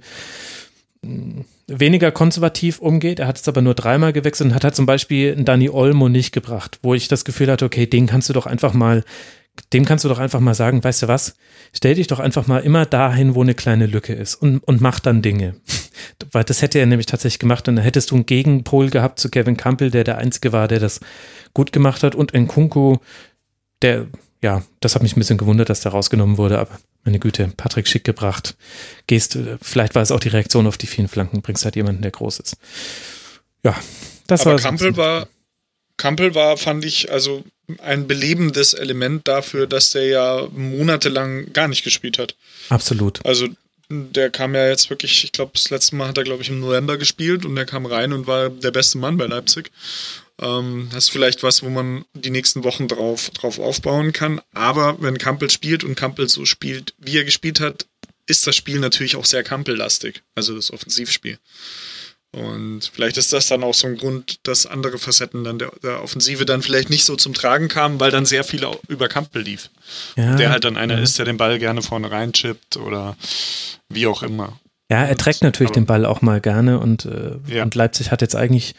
[1.02, 3.18] mm, weniger konservativ umgeht.
[3.18, 6.32] Er hat es aber nur dreimal gewechselt und hat halt zum Beispiel Dani Olmo nicht
[6.32, 9.02] gebracht, wo ich das Gefühl hatte, okay, den kannst du doch einfach mal
[9.72, 11.34] dem kannst du doch einfach mal sagen, weißt du was,
[11.72, 15.00] stell dich doch einfach mal immer dahin, wo eine kleine Lücke ist und, und mach
[15.00, 15.56] dann Dinge.
[16.32, 19.30] Weil das hätte er nämlich tatsächlich gemacht und dann hättest du einen Gegenpol gehabt zu
[19.30, 21.00] Kevin Campbell, der der Einzige war, der das
[21.54, 22.96] gut gemacht hat und Nkunku,
[23.82, 24.06] der,
[24.42, 27.86] ja, das hat mich ein bisschen gewundert, dass der rausgenommen wurde, aber meine Güte, Patrick
[27.86, 28.56] schick gebracht.
[29.06, 32.10] Gehst, vielleicht war es auch die Reaktion auf die vielen Flanken, bringst halt jemanden, der
[32.10, 32.56] groß ist.
[33.62, 33.76] Ja,
[34.26, 34.60] das aber war.
[34.60, 35.28] Campbell war,
[35.96, 37.44] Campbell war, fand ich, also
[37.78, 42.34] ein belebendes Element dafür, dass der ja monatelang gar nicht gespielt hat.
[42.68, 43.24] Absolut.
[43.24, 43.48] Also
[43.90, 46.60] der kam ja jetzt wirklich, ich glaube, das letzte Mal hat er, glaube ich, im
[46.60, 49.70] November gespielt und der kam rein und war der beste Mann bei Leipzig.
[50.40, 54.40] Ähm, das ist vielleicht was, wo man die nächsten Wochen drauf, drauf aufbauen kann.
[54.52, 57.86] Aber wenn Kampel spielt und Kampel so spielt, wie er gespielt hat,
[58.26, 61.38] ist das Spiel natürlich auch sehr Kampellastig, also das Offensivspiel.
[62.34, 66.02] Und vielleicht ist das dann auch so ein Grund, dass andere Facetten dann der, der,
[66.02, 69.70] Offensive dann vielleicht nicht so zum Tragen kamen, weil dann sehr viel über Kampel lief.
[70.16, 73.16] Ja, der halt dann einer ist, der den Ball gerne vorne reinchippt oder
[73.88, 74.58] wie auch immer.
[74.90, 77.62] Ja, er trägt natürlich den Ball auch mal gerne und, äh, ja.
[77.62, 78.74] und Leipzig hat jetzt eigentlich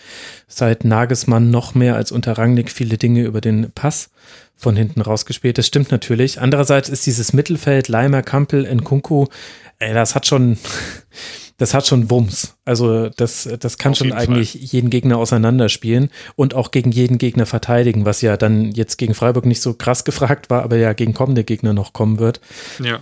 [0.47, 4.11] seit Nagelsmann noch mehr als unter Rangnick viele Dinge über den Pass
[4.55, 5.57] von hinten rausgespielt.
[5.57, 6.39] Das stimmt natürlich.
[6.39, 9.25] Andererseits ist dieses Mittelfeld Leimer, Kampel, Nkunku,
[9.79, 10.57] ey, das hat schon
[11.57, 12.55] das hat schon Wumms.
[12.65, 14.61] Also das, das kann Auf schon eigentlich Fall.
[14.61, 19.45] jeden Gegner auseinanderspielen und auch gegen jeden Gegner verteidigen, was ja dann jetzt gegen Freiburg
[19.45, 22.41] nicht so krass gefragt war, aber ja gegen kommende Gegner noch kommen wird.
[22.83, 22.99] Ja.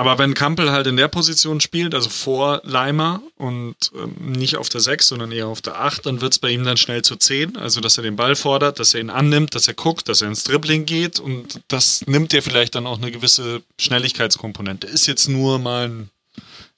[0.00, 4.70] Aber wenn Kampel halt in der Position spielt, also vor Leimer und ähm, nicht auf
[4.70, 7.16] der 6, sondern eher auf der 8, dann wird es bei ihm dann schnell zu
[7.16, 7.58] 10.
[7.58, 10.28] Also, dass er den Ball fordert, dass er ihn annimmt, dass er guckt, dass er
[10.28, 14.86] ins Dribbling geht und das nimmt dir vielleicht dann auch eine gewisse Schnelligkeitskomponente.
[14.86, 16.10] Ist jetzt nur mal ein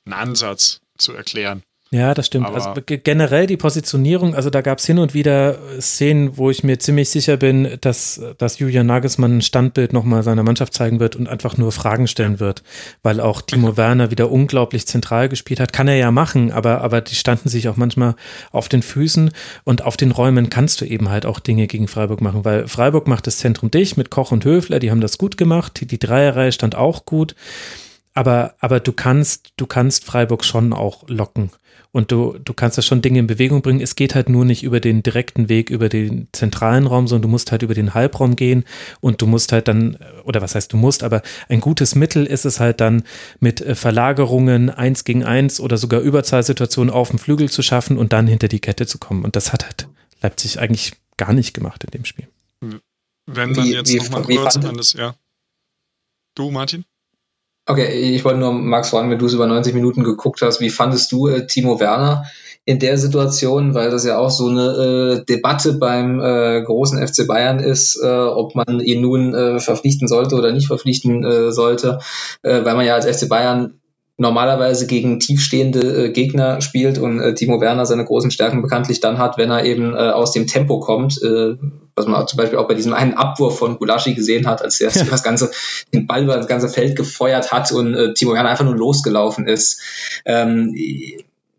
[0.04, 1.62] einen Ansatz zu erklären.
[1.94, 2.46] Ja, das stimmt.
[2.46, 6.48] Also Aber also generell die Positionierung, also da gab es hin und wieder Szenen, wo
[6.48, 11.00] ich mir ziemlich sicher bin, dass, dass Julian Nagelsmann ein Standbild nochmal seiner Mannschaft zeigen
[11.00, 12.62] wird und einfach nur Fragen stellen wird,
[13.02, 15.74] weil auch Timo Werner wieder unglaublich zentral gespielt hat.
[15.74, 18.14] Kann er ja machen, aber, aber die standen sich auch manchmal
[18.52, 19.30] auf den Füßen
[19.64, 23.06] und auf den Räumen kannst du eben halt auch Dinge gegen Freiburg machen, weil Freiburg
[23.06, 25.98] macht das Zentrum dich mit Koch und Höfler, die haben das gut gemacht, die, die
[25.98, 27.34] Dreierreihe stand auch gut.
[28.14, 31.50] Aber, aber du kannst, du kannst Freiburg schon auch locken
[31.92, 33.80] und du, du kannst da schon Dinge in Bewegung bringen.
[33.80, 37.28] Es geht halt nur nicht über den direkten Weg, über den zentralen Raum, sondern du
[37.28, 38.64] musst halt über den Halbraum gehen
[39.00, 42.46] und du musst halt dann, oder was heißt du musst, aber ein gutes Mittel ist
[42.46, 43.04] es halt dann
[43.40, 48.12] mit äh, Verlagerungen eins gegen eins oder sogar Überzahlsituationen auf dem Flügel zu schaffen und
[48.12, 49.24] dann hinter die Kette zu kommen.
[49.24, 49.88] Und das hat halt
[50.22, 52.28] Leipzig eigentlich gar nicht gemacht in dem Spiel.
[53.26, 55.14] Wenn man jetzt nochmal kurz an das, ja.
[56.34, 56.84] Du, Martin?
[57.64, 60.70] Okay, ich wollte nur Max fragen, wenn du es über 90 Minuten geguckt hast, wie
[60.70, 62.24] fandest du äh, Timo Werner
[62.64, 67.26] in der Situation, weil das ja auch so eine äh, Debatte beim äh, großen FC
[67.26, 72.00] Bayern ist, äh, ob man ihn nun äh, verpflichten sollte oder nicht verpflichten äh, sollte,
[72.42, 73.80] weil man ja als FC Bayern
[74.22, 79.18] normalerweise gegen tiefstehende äh, Gegner spielt und äh, Timo Werner seine großen Stärken bekanntlich dann
[79.18, 81.20] hat, wenn er eben äh, aus dem Tempo kommt,
[81.94, 84.90] was man zum Beispiel auch bei diesem einen Abwurf von Gulaschi gesehen hat, als er
[85.10, 85.50] das ganze
[85.92, 89.46] den Ball über das ganze Feld gefeuert hat und äh, Timo Werner einfach nur losgelaufen
[89.46, 89.80] ist.
[90.24, 90.74] Ähm,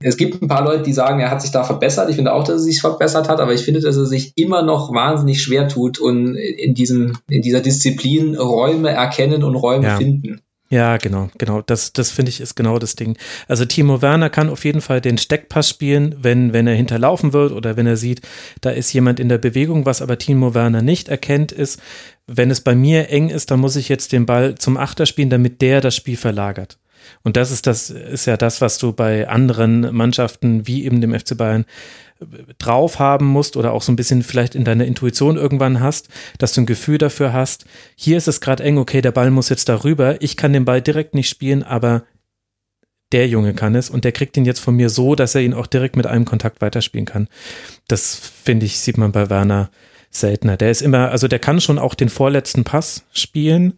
[0.03, 2.09] es gibt ein paar Leute, die sagen, er hat sich da verbessert.
[2.09, 4.61] Ich finde auch, dass er sich verbessert hat, aber ich finde, dass er sich immer
[4.61, 9.97] noch wahnsinnig schwer tut und in diesem, in dieser Disziplin Räume erkennen und Räume ja.
[9.97, 10.41] finden.
[10.73, 11.61] Ja, genau, genau.
[11.61, 13.15] Das, das finde ich ist genau das Ding.
[13.47, 17.51] Also Timo Werner kann auf jeden Fall den Steckpass spielen, wenn, wenn er hinterlaufen wird
[17.51, 18.21] oder wenn er sieht,
[18.61, 19.85] da ist jemand in der Bewegung.
[19.85, 21.79] Was aber Timo Werner nicht erkennt, ist,
[22.25, 25.29] wenn es bei mir eng ist, dann muss ich jetzt den Ball zum Achter spielen,
[25.29, 26.79] damit der das Spiel verlagert.
[27.21, 31.13] Und das ist das, ist ja das, was du bei anderen Mannschaften wie eben dem
[31.13, 31.65] FC Bayern
[32.57, 36.53] drauf haben musst oder auch so ein bisschen vielleicht in deiner Intuition irgendwann hast, dass
[36.53, 39.69] du ein Gefühl dafür hast, hier ist es gerade eng, okay, der Ball muss jetzt
[39.69, 42.03] darüber, ich kann den Ball direkt nicht spielen, aber
[43.11, 45.53] der Junge kann es und der kriegt ihn jetzt von mir so, dass er ihn
[45.53, 47.27] auch direkt mit einem Kontakt weiterspielen kann.
[47.87, 49.69] Das finde ich, sieht man bei Werner
[50.09, 50.57] seltener.
[50.57, 53.77] Der ist immer, also der kann schon auch den vorletzten Pass spielen,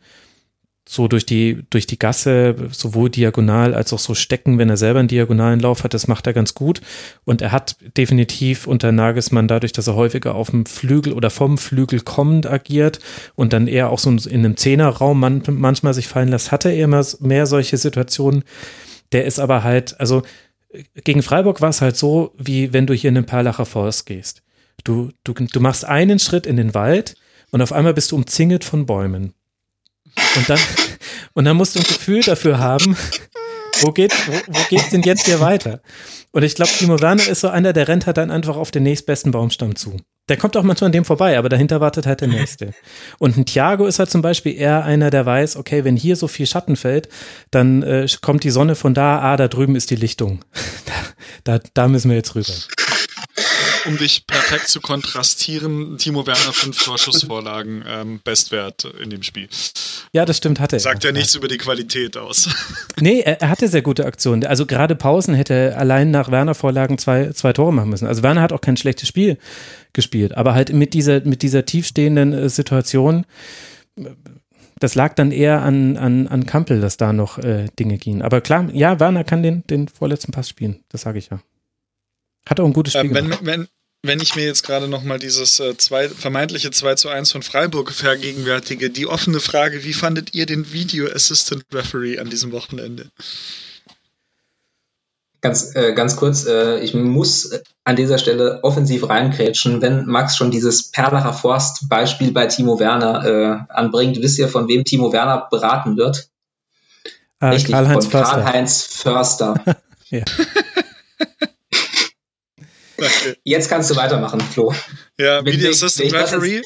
[0.88, 5.00] so durch die, durch die Gasse, sowohl diagonal als auch so stecken, wenn er selber
[5.00, 6.80] einen diagonalen Lauf hat, das macht er ganz gut.
[7.26, 11.58] Und er hat definitiv unter Nagelsmann dadurch, dass er häufiger auf dem Flügel oder vom
[11.58, 13.00] Flügel kommend agiert
[13.34, 16.76] und dann eher auch so in einem Zehnerraum man, manchmal sich fallen lässt, hat er
[16.76, 18.44] immer mehr solche Situationen.
[19.12, 20.22] Der ist aber halt, also
[21.04, 24.44] gegen Freiburg war es halt so, wie wenn du hier in den Perlacher Forst gehst.
[24.84, 27.16] Du, du, du machst einen Schritt in den Wald
[27.50, 29.34] und auf einmal bist du umzingelt von Bäumen.
[30.36, 30.60] Und dann,
[31.34, 32.96] und dann musst du ein Gefühl dafür haben,
[33.82, 35.82] wo geht wo, wo geht's denn jetzt hier weiter?
[36.32, 38.84] Und ich glaube, Timo Werner ist so einer, der rennt halt dann einfach auf den
[38.84, 39.98] nächstbesten Baumstamm zu.
[40.28, 42.74] Der kommt auch manchmal an dem vorbei, aber dahinter wartet halt der nächste.
[43.20, 46.28] Und ein Thiago ist halt zum Beispiel eher einer, der weiß, okay, wenn hier so
[46.28, 47.10] viel Schatten fällt,
[47.52, 50.44] dann äh, kommt die Sonne von da, ah, da drüben ist die Lichtung.
[51.44, 52.54] da, da, da müssen wir jetzt rüber
[53.86, 59.48] um dich perfekt zu kontrastieren, Timo Werner fünf Torschussvorlagen, ähm, Bestwert in dem Spiel.
[60.12, 60.80] Ja, das stimmt, hatte er.
[60.80, 62.50] Sagt ja nichts über die Qualität aus.
[63.02, 64.46] Nee, er, er, hatte sehr gute Aktionen.
[64.46, 68.08] Also gerade Pausen hätte allein nach Werner-Vorlagen zwei, zwei Tore machen müssen.
[68.08, 69.38] Also Werner hat auch kein schlechtes Spiel
[69.92, 73.26] gespielt, aber halt mit dieser, mit dieser tiefstehenden äh, Situation
[74.80, 78.22] das lag dann eher an, an, an Kampel, dass da noch äh, Dinge gingen.
[78.22, 81.40] Aber klar, ja, Werner kann den, den vorletzten Pass spielen, das sage ich ja.
[82.48, 83.40] Hat auch ein gutes Spiel äh, wenn, gemacht.
[83.44, 83.68] Wenn,
[84.08, 87.92] wenn ich mir jetzt gerade nochmal dieses äh, zwei, vermeintliche 2 zu 1 von Freiburg
[87.92, 93.10] vergegenwärtige, die offene Frage, wie fandet ihr den Video Assistant Referee an diesem Wochenende?
[95.42, 97.52] Ganz, äh, ganz kurz, äh, ich muss
[97.84, 99.82] an dieser Stelle offensiv reinkrätschen.
[99.82, 104.86] Wenn Max schon dieses Perlacher Forst-Beispiel bei Timo Werner äh, anbringt, wisst ihr, von wem
[104.86, 106.30] Timo Werner beraten wird?
[107.40, 109.62] Äh, Richtig, Karl-Heinz von Karl-Heinz Förster.
[110.10, 110.24] ja.
[113.06, 113.36] Okay.
[113.44, 114.74] Jetzt kannst du weitermachen, Flo.
[115.18, 116.62] Ja, wenn Video Assistant Referee.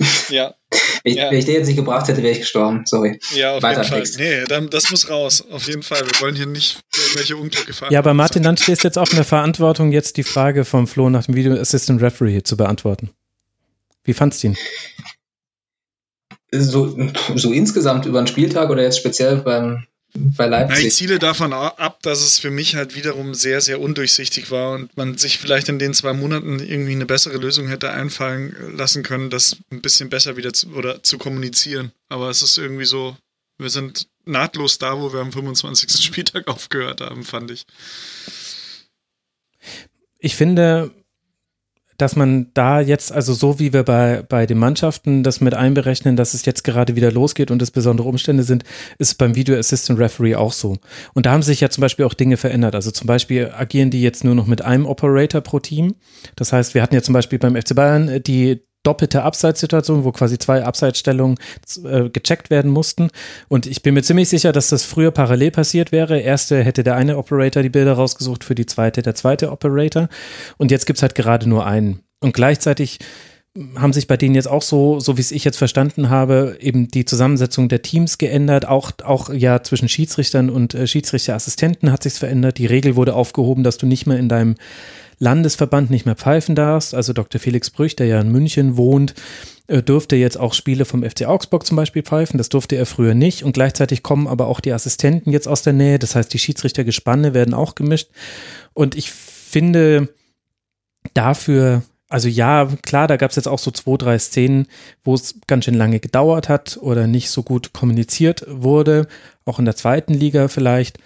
[0.28, 0.54] ja.
[1.04, 1.30] Wenn, ja.
[1.30, 2.82] wenn ich den jetzt nicht gebracht hätte, wäre ich gestorben.
[2.86, 3.20] Sorry.
[3.34, 3.98] Ja, auf Weiter jeden Fall.
[4.00, 4.18] Text.
[4.18, 5.44] Nee, dann, das muss raus.
[5.50, 6.00] Auf jeden Fall.
[6.00, 7.92] Wir wollen hier nicht irgendwelche Unglücke fahren.
[7.92, 10.86] Ja, aber Martin, dann stehst du jetzt auch in der Verantwortung, jetzt die Frage vom
[10.86, 13.10] Flo nach dem Video Assistant Referee zu beantworten.
[14.02, 14.56] Wie fandst du ihn?
[16.50, 16.96] So,
[17.34, 20.78] so insgesamt über den Spieltag oder jetzt speziell beim, bei Leipzig.
[20.78, 24.74] Ja, ich ziele davon ab, dass es für mich halt wiederum sehr, sehr undurchsichtig war
[24.74, 29.02] und man sich vielleicht in den zwei Monaten irgendwie eine bessere Lösung hätte einfallen lassen
[29.02, 31.92] können, das ein bisschen besser wieder zu, oder zu kommunizieren.
[32.08, 33.16] Aber es ist irgendwie so,
[33.58, 35.90] wir sind nahtlos da, wo wir am 25.
[36.04, 37.66] Spieltag aufgehört haben, fand ich.
[40.18, 40.92] ich finde,
[41.96, 46.16] dass man da jetzt, also so wie wir bei, bei den Mannschaften das mit einberechnen,
[46.16, 48.64] dass es jetzt gerade wieder losgeht und es besondere Umstände sind,
[48.98, 50.76] ist beim Video Assistant Referee auch so.
[51.14, 52.74] Und da haben sich ja zum Beispiel auch Dinge verändert.
[52.74, 55.94] Also zum Beispiel agieren die jetzt nur noch mit einem Operator pro Team.
[56.36, 60.38] Das heißt, wir hatten ja zum Beispiel beim FC Bayern die doppelte Abseitssituation, wo quasi
[60.38, 61.38] zwei Abseitsstellungen
[61.84, 63.10] äh, gecheckt werden mussten.
[63.48, 66.20] Und ich bin mir ziemlich sicher, dass das früher parallel passiert wäre.
[66.20, 70.08] Erste hätte der eine Operator die Bilder rausgesucht, für die zweite der zweite Operator.
[70.58, 72.00] Und jetzt gibt's halt gerade nur einen.
[72.20, 73.00] Und gleichzeitig
[73.76, 76.88] haben sich bei denen jetzt auch so, so wie es ich jetzt verstanden habe, eben
[76.88, 78.66] die Zusammensetzung der Teams geändert.
[78.66, 82.58] Auch, auch ja zwischen Schiedsrichtern und äh, Schiedsrichterassistenten hat sich's verändert.
[82.58, 84.56] Die Regel wurde aufgehoben, dass du nicht mehr in deinem
[85.24, 86.94] Landesverband nicht mehr pfeifen darfst.
[86.94, 87.40] Also Dr.
[87.40, 89.14] Felix Brüch, der ja in München wohnt,
[89.66, 92.38] äh, dürfte jetzt auch Spiele vom FC Augsburg zum Beispiel pfeifen.
[92.38, 93.42] Das durfte er früher nicht.
[93.42, 95.98] Und gleichzeitig kommen aber auch die Assistenten jetzt aus der Nähe.
[95.98, 98.10] Das heißt, die Schiedsrichtergespanne werden auch gemischt.
[98.74, 100.08] Und ich finde
[101.14, 104.66] dafür, also ja, klar, da gab es jetzt auch so zwei, drei Szenen,
[105.02, 109.08] wo es ganz schön lange gedauert hat oder nicht so gut kommuniziert wurde.
[109.46, 110.98] Auch in der zweiten Liga vielleicht.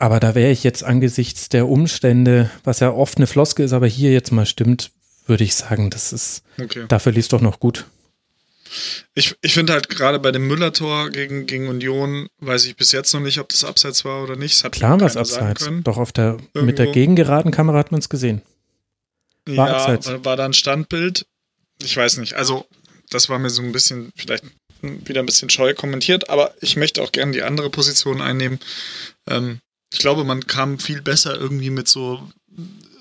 [0.00, 3.86] Aber da wäre ich jetzt angesichts der Umstände, was ja oft eine Floske ist, aber
[3.86, 4.92] hier jetzt mal stimmt,
[5.26, 6.86] würde ich sagen, das ist, okay.
[6.88, 7.84] dafür liest doch noch gut.
[9.14, 13.12] Ich, ich finde halt gerade bei dem Müller-Tor gegen, gegen Union, weiß ich bis jetzt
[13.12, 14.72] noch nicht, ob das abseits war oder nicht.
[14.72, 15.68] Klar war es abseits.
[15.84, 18.40] Doch auf der, mit der gegengeraden Kamera hat man es gesehen.
[19.44, 20.24] War ja, abseits.
[20.24, 21.26] war da ein Standbild?
[21.82, 22.34] Ich weiß nicht.
[22.34, 22.64] Also,
[23.10, 24.44] das war mir so ein bisschen, vielleicht
[24.80, 28.60] wieder ein bisschen scheu kommentiert, aber ich möchte auch gerne die andere Position einnehmen.
[29.28, 29.60] Ähm,
[29.92, 32.28] ich glaube, man kam viel besser irgendwie mit so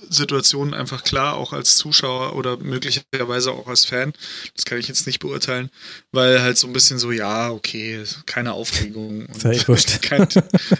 [0.09, 4.13] Situationen einfach klar, auch als Zuschauer oder möglicherweise auch als Fan.
[4.55, 5.69] Das kann ich jetzt nicht beurteilen,
[6.11, 9.27] weil halt so ein bisschen so, ja, okay, keine Aufregung.
[9.67, 10.01] Wurscht.
[10.01, 10.27] kein,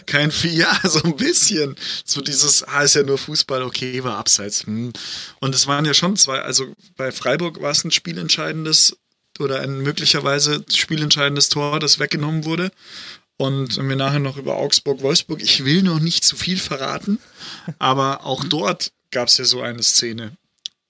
[0.06, 1.76] kein ja, so ein bisschen.
[2.04, 4.66] So dieses, ah, ist ja nur Fußball, okay, war abseits.
[4.66, 4.92] Hm.
[5.40, 8.96] Und es waren ja schon zwei, also bei Freiburg war es ein spielentscheidendes
[9.38, 12.70] oder ein möglicherweise spielentscheidendes Tor, das weggenommen wurde.
[13.40, 17.18] Und wenn wir nachher noch über Augsburg-Wolfsburg, ich will noch nicht zu viel verraten,
[17.78, 20.36] aber auch dort gab es ja so eine Szene.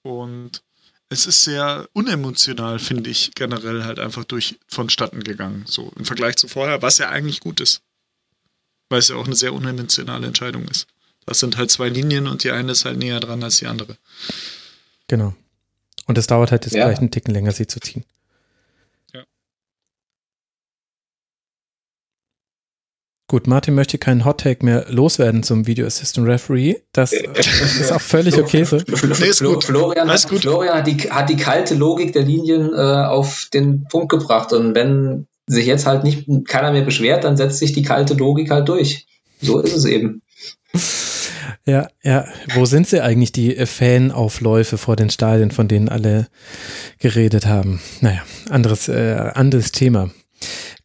[0.01, 0.61] Und
[1.07, 5.63] es ist sehr unemotional, finde ich, generell halt einfach durch vonstatten gegangen.
[5.65, 7.83] So im Vergleich zu vorher, was ja eigentlich gut ist.
[8.89, 10.87] Weil es ja auch eine sehr unemotionale Entscheidung ist.
[11.25, 13.95] Das sind halt zwei Linien und die eine ist halt näher dran als die andere.
[15.07, 15.33] Genau.
[16.05, 16.83] Und es dauert halt jetzt ja.
[16.83, 18.03] vielleicht einen Ticken länger, sie zu ziehen.
[23.31, 26.75] Gut, Martin möchte keinen Hottake mehr loswerden zum Video Assistant Referee.
[26.91, 28.75] Das ist auch völlig okay so.
[28.75, 29.63] Nee, ist gut.
[29.63, 30.41] Florian, hat, gut.
[30.41, 34.51] Florian hat, die, hat die kalte Logik der Linien äh, auf den Punkt gebracht.
[34.51, 38.51] Und wenn sich jetzt halt nicht keiner mehr beschwert, dann setzt sich die kalte Logik
[38.51, 39.05] halt durch.
[39.39, 40.23] So ist es eben.
[41.65, 42.25] Ja, ja.
[42.55, 46.27] Wo sind sie eigentlich, die Fanaufläufe vor den Stadien, von denen alle
[46.99, 47.79] geredet haben?
[48.01, 50.09] Naja, anderes, äh, anderes Thema.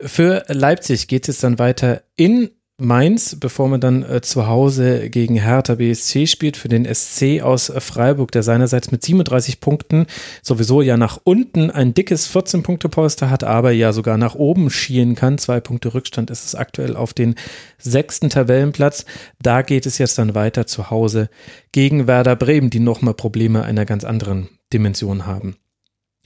[0.00, 5.36] Für Leipzig geht es dann weiter in Mainz, bevor man dann äh, zu Hause gegen
[5.36, 10.04] Hertha BSC spielt, für den SC aus Freiburg, der seinerseits mit 37 Punkten
[10.42, 15.38] sowieso ja nach unten ein dickes 14-Punkte-Polster hat, aber ja sogar nach oben schielen kann.
[15.38, 17.36] Zwei Punkte Rückstand ist es aktuell auf den
[17.78, 19.06] sechsten Tabellenplatz.
[19.40, 21.30] Da geht es jetzt dann weiter zu Hause
[21.72, 25.56] gegen Werder Bremen, die nochmal Probleme einer ganz anderen Dimension haben.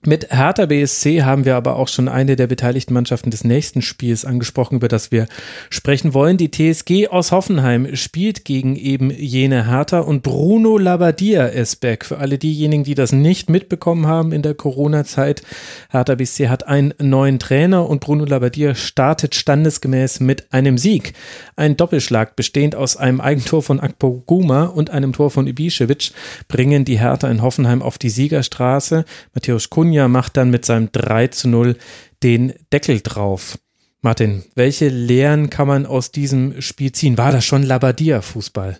[0.06, 4.24] Mit Hertha BSC haben wir aber auch schon eine der beteiligten Mannschaften des nächsten Spiels
[4.24, 5.26] angesprochen, über das wir
[5.68, 6.38] sprechen wollen.
[6.38, 12.06] Die TSG aus Hoffenheim spielt gegen eben jene Hertha und Bruno Labbadia ist back.
[12.06, 15.42] Für alle diejenigen, die das nicht mitbekommen haben in der Corona-Zeit,
[15.90, 21.12] Hertha BSC hat einen neuen Trainer und Bruno Labbadia startet standesgemäß mit einem Sieg.
[21.56, 26.12] Ein Doppelschlag bestehend aus einem Eigentor von Akpo Guma und einem Tor von Ibišević
[26.48, 29.04] bringen die Hertha in Hoffenheim auf die Siegerstraße.
[29.34, 31.76] Matthäus Kun Cunha macht dann mit seinem 3 zu 0
[32.22, 33.58] den Deckel drauf.
[34.02, 37.18] Martin, welche Lehren kann man aus diesem Spiel ziehen?
[37.18, 38.78] War das schon Labadia-Fußball?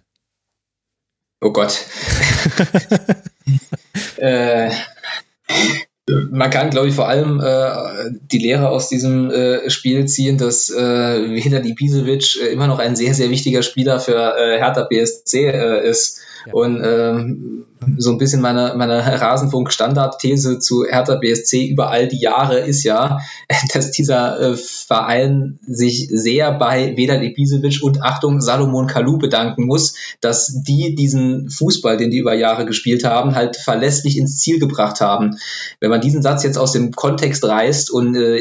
[1.43, 1.79] Oh Gott.
[4.19, 4.71] äh,
[6.31, 10.71] man kann, glaube ich, vor allem äh, die Lehre aus diesem äh, Spiel ziehen, dass
[10.71, 15.51] äh, Vedat Ibisevic äh, immer noch ein sehr, sehr wichtiger Spieler für äh, Hertha BSC
[15.51, 16.21] äh, ist.
[16.47, 16.53] Ja.
[16.53, 17.67] Und ähm,
[17.97, 23.21] so ein bisschen meine, meine Rasenfunk-Standard-These zu Hertha BSC über all die Jahre ist ja,
[23.75, 29.95] dass dieser äh, Verein sich sehr bei Vedat Ibisevic und Achtung Salomon Kalou bedanken muss,
[30.21, 35.01] dass die diesen Fußball, den die über Jahre gespielt haben, halt verlässlich ins Ziel gebracht
[35.01, 35.39] haben.
[35.81, 38.41] Wenn man diesen Satz jetzt aus dem Kontext reißt und äh,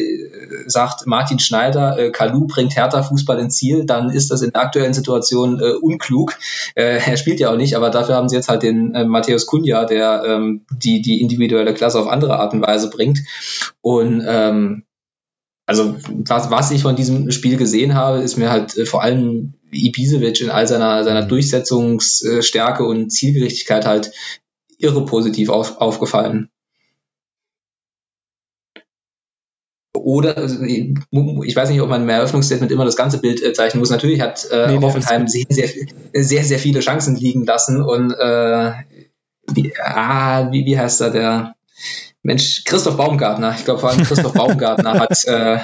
[0.67, 4.61] sagt, Martin Schneider, äh, Kalou bringt Hertha Fußball ins Ziel, dann ist das in der
[4.61, 6.37] aktuellen Situation äh, unklug.
[6.75, 9.45] Äh, er spielt ja auch nicht, aber dafür haben sie jetzt halt den äh, Matthäus
[9.45, 13.19] Kunja, der ähm, die, die individuelle Klasse auf andere Art und Weise bringt.
[13.81, 14.83] Und ähm,
[15.65, 15.95] also
[16.25, 20.41] was, was ich von diesem Spiel gesehen habe, ist mir halt äh, vor allem Ibisevic
[20.41, 21.29] in all seiner, seiner mhm.
[21.29, 24.11] Durchsetzungsstärke und Zielgerichtigkeit halt
[24.79, 26.49] irre positiv auf, aufgefallen.
[29.95, 33.79] Oder, also, ich weiß nicht, ob man im Eröffnungsstatement immer das ganze Bild äh, zeichnen
[33.79, 33.89] muss.
[33.89, 35.67] Natürlich hat äh, nee, Hoffenheim sehr, sehr,
[36.13, 38.71] sehr, sehr viele Chancen liegen lassen und äh,
[39.55, 41.55] wie, ah, wie, wie heißt er, der
[42.21, 43.55] Mensch, Christoph Baumgartner.
[43.57, 45.59] Ich glaube vor allem Christoph Baumgartner hat äh,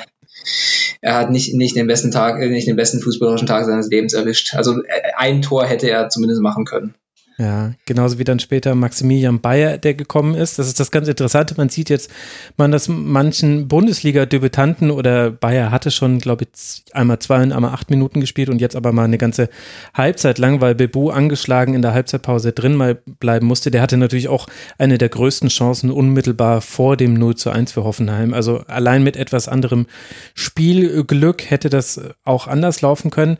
[1.01, 4.55] er hat nicht, nicht den besten Tag, nicht den besten fußballerischen Tag seines Lebens erwischt.
[4.55, 6.95] Also äh, ein Tor hätte er zumindest machen können.
[7.37, 10.57] Ja, genauso wie dann später Maximilian Bayer, der gekommen ist.
[10.57, 11.55] Das ist das ganz Interessante.
[11.57, 12.09] Man sieht jetzt,
[12.55, 17.89] man das manchen Bundesliga-Debütanten oder Bayer hatte schon, glaube ich, einmal zwei und einmal acht
[17.89, 19.49] Minuten gespielt und jetzt aber mal eine ganze
[19.93, 23.69] Halbzeit lang, weil Bebu angeschlagen in der Halbzeitpause drin mal bleiben musste.
[23.69, 24.47] Der hatte natürlich auch
[24.77, 28.33] eine der größten Chancen unmittelbar vor dem 0 zu 1 für Hoffenheim.
[28.33, 29.87] Also allein mit etwas anderem
[30.35, 33.37] Spielglück hätte das auch anders laufen können.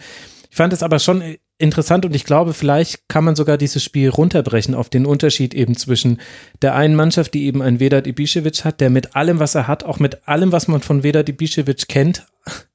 [0.52, 1.22] Ich fand es aber schon
[1.58, 5.76] interessant und ich glaube, vielleicht kann man sogar dieses Spiel runterbrechen auf den Unterschied eben
[5.78, 6.20] zwischen
[6.62, 9.84] der einen Mannschaft, die eben einen Vedat Ibišević hat, der mit allem, was er hat,
[9.84, 12.26] auch mit allem, was man von Vedat Ibišević kennt,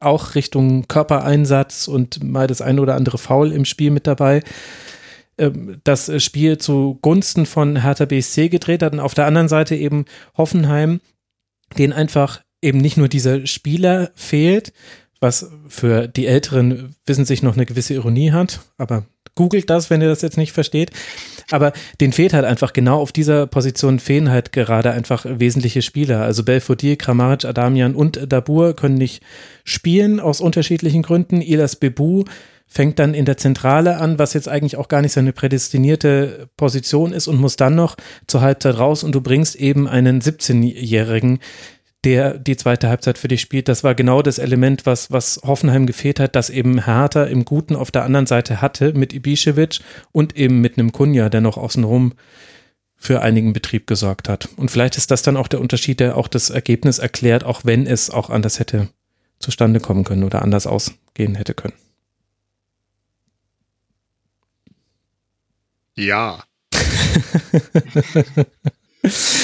[0.01, 4.43] auch Richtung Körpereinsatz und mal das ein oder andere Foul im Spiel mit dabei,
[5.37, 8.93] ähm, das Spiel zugunsten von Hertha BSC gedreht hat.
[8.93, 11.01] Und auf der anderen Seite eben Hoffenheim,
[11.79, 14.73] den einfach eben nicht nur dieser Spieler fehlt,
[15.21, 20.01] was für die Älteren wissen sich noch eine gewisse Ironie hat, aber googelt das, wenn
[20.01, 20.91] ihr das jetzt nicht versteht.
[21.51, 26.23] Aber den fehlt halt einfach genau auf dieser Position fehlen halt gerade einfach wesentliche Spieler.
[26.23, 29.23] Also Belfodil, Kramaric, Adamian und Dabur können nicht
[29.65, 31.43] spielen aus unterschiedlichen Gründen.
[31.43, 32.25] Ilas Bebu
[32.67, 37.13] fängt dann in der Zentrale an, was jetzt eigentlich auch gar nicht seine prädestinierte Position
[37.13, 37.97] ist und muss dann noch
[38.29, 41.41] zur Halbzeit raus und du bringst eben einen 17-Jährigen,
[42.05, 43.69] der die zweite Halbzeit für dich spielt.
[43.69, 47.77] Das war genau das Element, was, was Hoffenheim gefehlt hat, dass eben Hertha im Guten
[47.77, 49.81] auf der anderen Seite hatte mit Ibišević
[50.13, 52.15] und eben mit einem Kunja, der noch außenrum
[52.97, 54.49] für einigen Betrieb gesorgt hat.
[54.57, 57.87] Und vielleicht ist das dann auch der Unterschied, der auch das Ergebnis erklärt, auch wenn
[57.87, 58.89] es auch anders hätte
[59.39, 61.75] zustande kommen können oder anders ausgehen hätte können.
[65.97, 66.45] Ja.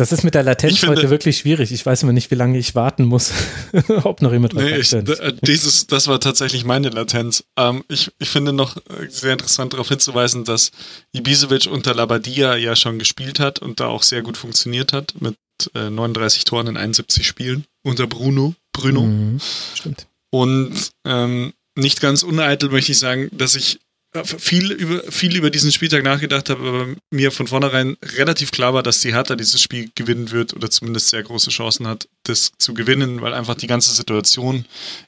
[0.00, 1.72] Das ist mit der Latenz finde, heute wirklich schwierig.
[1.72, 3.32] Ich weiß immer nicht, wie lange ich warten muss,
[4.02, 4.96] ob noch jemand nee, ich,
[5.42, 7.44] dieses, Das war tatsächlich meine Latenz.
[7.58, 10.70] Ähm, ich, ich finde noch äh, sehr interessant darauf hinzuweisen, dass
[11.12, 15.36] Ibisevic unter Labadia ja schon gespielt hat und da auch sehr gut funktioniert hat mit
[15.74, 18.54] äh, 39 Toren in 71 Spielen unter Bruno.
[18.72, 19.02] Bruno.
[19.02, 19.38] Mhm,
[19.74, 20.06] stimmt.
[20.30, 23.80] Und ähm, nicht ganz uneitel möchte ich sagen, dass ich
[24.24, 28.82] viel über, viel über diesen Spieltag nachgedacht habe, aber mir von vornherein relativ klar war,
[28.82, 32.74] dass die Hertha dieses Spiel gewinnen wird oder zumindest sehr große Chancen hat, das zu
[32.74, 34.64] gewinnen, weil einfach die ganze Situation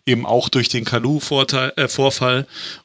[0.07, 2.45] eben auch durch den Kalu-Vorfall äh,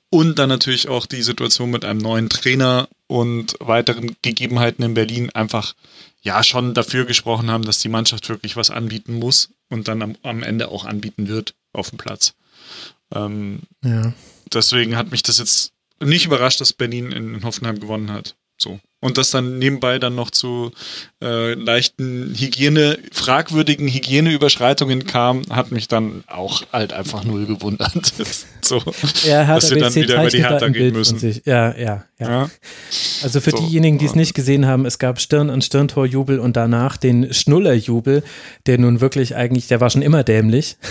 [0.10, 5.30] und dann natürlich auch die Situation mit einem neuen Trainer und weiteren Gegebenheiten in Berlin
[5.31, 5.76] einfach
[6.22, 10.15] ja schon dafür gesprochen haben, dass die Mannschaft wirklich was anbieten muss und dann am,
[10.23, 12.34] am Ende auch anbieten wird auf dem Platz.
[13.14, 14.14] Ähm, ja.
[14.52, 18.36] Deswegen hat mich das jetzt nicht überrascht, dass Berlin in Hoffenheim gewonnen hat.
[18.57, 18.80] So.
[18.99, 20.72] Und das dann nebenbei dann noch zu
[21.22, 27.91] äh, leichten Hygiene, fragwürdigen Hygieneüberschreitungen kam, hat mich dann auch halt einfach null gewundert.
[28.61, 28.82] so,
[29.24, 31.19] ja, dass wir dann wieder über die Hertha gehen müssen.
[31.45, 32.49] Ja, ja, ja, ja.
[33.22, 36.57] Also für so, diejenigen, die es nicht gesehen haben, es gab Stirn an Stirntorjubel und
[36.57, 38.24] danach den Schnullerjubel,
[38.65, 40.78] der nun wirklich eigentlich, der war schon immer dämlich.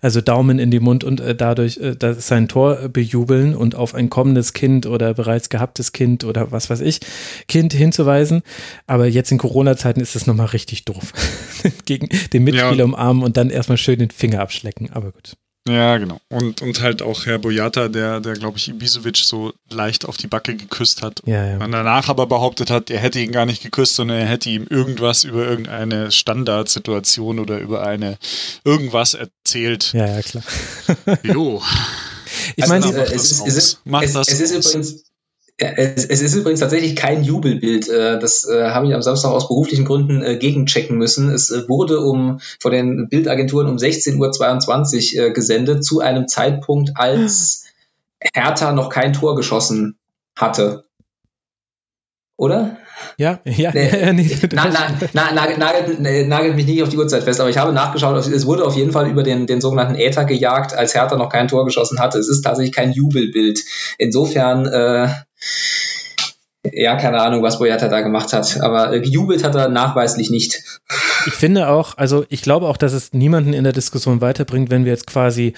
[0.00, 4.10] Also Daumen in die Mund und äh, dadurch äh, sein Tor bejubeln und auf ein
[4.10, 7.00] kommendes Kind oder bereits gehabtes Kind oder was weiß ich
[7.48, 8.42] Kind hinzuweisen.
[8.86, 11.12] Aber jetzt in Corona-Zeiten ist das nochmal richtig doof.
[11.84, 12.84] Gegen den Mitspieler ja.
[12.84, 14.90] umarmen und dann erstmal schön den Finger abschlecken.
[14.92, 15.36] Aber gut.
[15.68, 16.20] Ja, genau.
[16.28, 20.26] Und, und halt auch Herr Boyata, der, der glaube ich, Ibisevic so leicht auf die
[20.26, 21.22] Backe geküsst hat.
[21.24, 21.58] Ja, ja.
[21.58, 24.66] Man danach aber behauptet hat, er hätte ihn gar nicht geküsst, sondern er hätte ihm
[24.68, 28.18] irgendwas über irgendeine Standardsituation oder über eine
[28.64, 29.92] irgendwas erzählt.
[29.92, 30.44] Ja, ja, klar.
[31.22, 31.62] jo.
[32.56, 35.11] Ich meine, also, es, es, ist, es, es ist übrigens
[35.62, 37.88] Ja, es, es, ist übrigens tatsächlich kein Jubelbild.
[37.88, 41.30] Äh, das äh, habe ich am Samstag aus beruflichen Gründen äh, gegenchecken müssen.
[41.30, 47.66] Es wurde um von den Bildagenturen um 16.22 Uhr gesendet, zu einem Zeitpunkt, als
[48.34, 49.96] Hertha noch kein Tor geschossen
[50.36, 50.82] hatte.
[52.36, 52.78] Oder?
[53.16, 54.68] Ja, ja, nee, nee, na,
[55.12, 58.46] na, na, nagelt, nagelt, mich nicht auf die Uhrzeit fest, aber ich habe nachgeschaut, es
[58.46, 61.64] wurde auf jeden Fall über den, den sogenannten Äther gejagt, als Hertha noch kein Tor
[61.64, 62.18] geschossen hatte.
[62.18, 63.60] Es ist tatsächlich kein Jubelbild.
[63.98, 65.08] Insofern, äh,
[66.64, 70.80] ja, keine Ahnung, was Boyata da gemacht hat, aber äh, gejubelt hat er nachweislich nicht.
[71.26, 74.84] Ich finde auch, also ich glaube auch, dass es niemanden in der Diskussion weiterbringt, wenn
[74.84, 75.54] wir jetzt quasi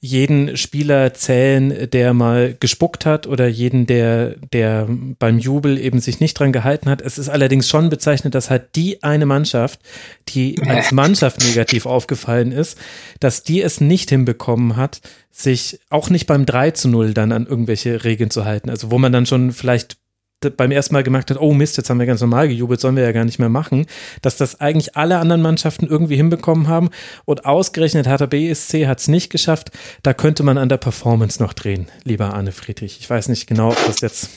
[0.00, 4.86] jeden Spieler zählen, der mal gespuckt hat oder jeden, der, der
[5.18, 7.00] beim Jubel eben sich nicht dran gehalten hat.
[7.00, 9.80] Es ist allerdings schon bezeichnet, dass halt die eine Mannschaft,
[10.28, 12.78] die als Mannschaft negativ aufgefallen ist,
[13.18, 15.00] dass die es nicht hinbekommen hat,
[15.32, 18.70] sich auch nicht beim 3 zu 0 dann an irgendwelche Regeln zu halten.
[18.70, 19.96] Also wo man dann schon vielleicht
[20.56, 23.02] beim ersten Mal gemerkt hat, oh Mist, jetzt haben wir ganz normal gejubelt, sollen wir
[23.02, 23.86] ja gar nicht mehr machen,
[24.22, 26.90] dass das eigentlich alle anderen Mannschaften irgendwie hinbekommen haben
[27.24, 29.70] und ausgerechnet Hertha BSC hat es nicht geschafft.
[30.02, 32.98] Da könnte man an der Performance noch drehen, lieber Arne Friedrich.
[33.00, 34.30] Ich weiß nicht genau, ob das jetzt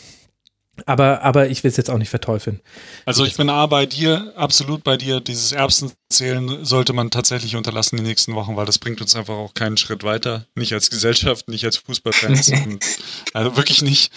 [0.85, 2.59] aber, aber ich will es jetzt auch nicht verteufeln.
[3.05, 5.19] Also ich bin A bei dir, absolut bei dir.
[5.19, 9.53] Dieses Erbsenzählen sollte man tatsächlich unterlassen die nächsten Wochen, weil das bringt uns einfach auch
[9.53, 10.45] keinen Schritt weiter.
[10.55, 12.51] Nicht als Gesellschaft, nicht als Fußballfans.
[13.33, 14.11] also wirklich nicht.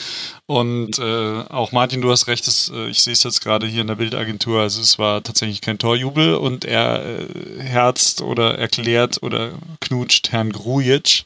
[0.47, 3.83] Und äh, auch Martin, du hast recht, das, äh, ich sehe es jetzt gerade hier
[3.83, 4.61] in der Bildagentur.
[4.61, 10.53] Also es war tatsächlich kein Torjubel und er äh, herzt oder erklärt oder knutscht Herrn
[10.53, 11.25] Grujic.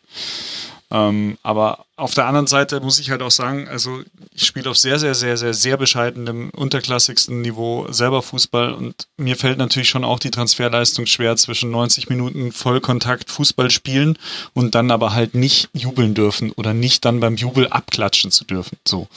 [0.91, 4.03] Ähm, aber auf der anderen Seite muss ich halt auch sagen, also
[4.33, 9.37] ich spiele auf sehr, sehr, sehr, sehr, sehr bescheidenem, unterklassigsten Niveau selber Fußball und mir
[9.37, 14.19] fällt natürlich schon auch die Transferleistung schwer zwischen 90 Minuten Vollkontakt Fußball spielen
[14.55, 18.79] und dann aber halt nicht jubeln dürfen oder nicht dann beim Jubel abklatschen zu dürfen.
[18.87, 19.09] So.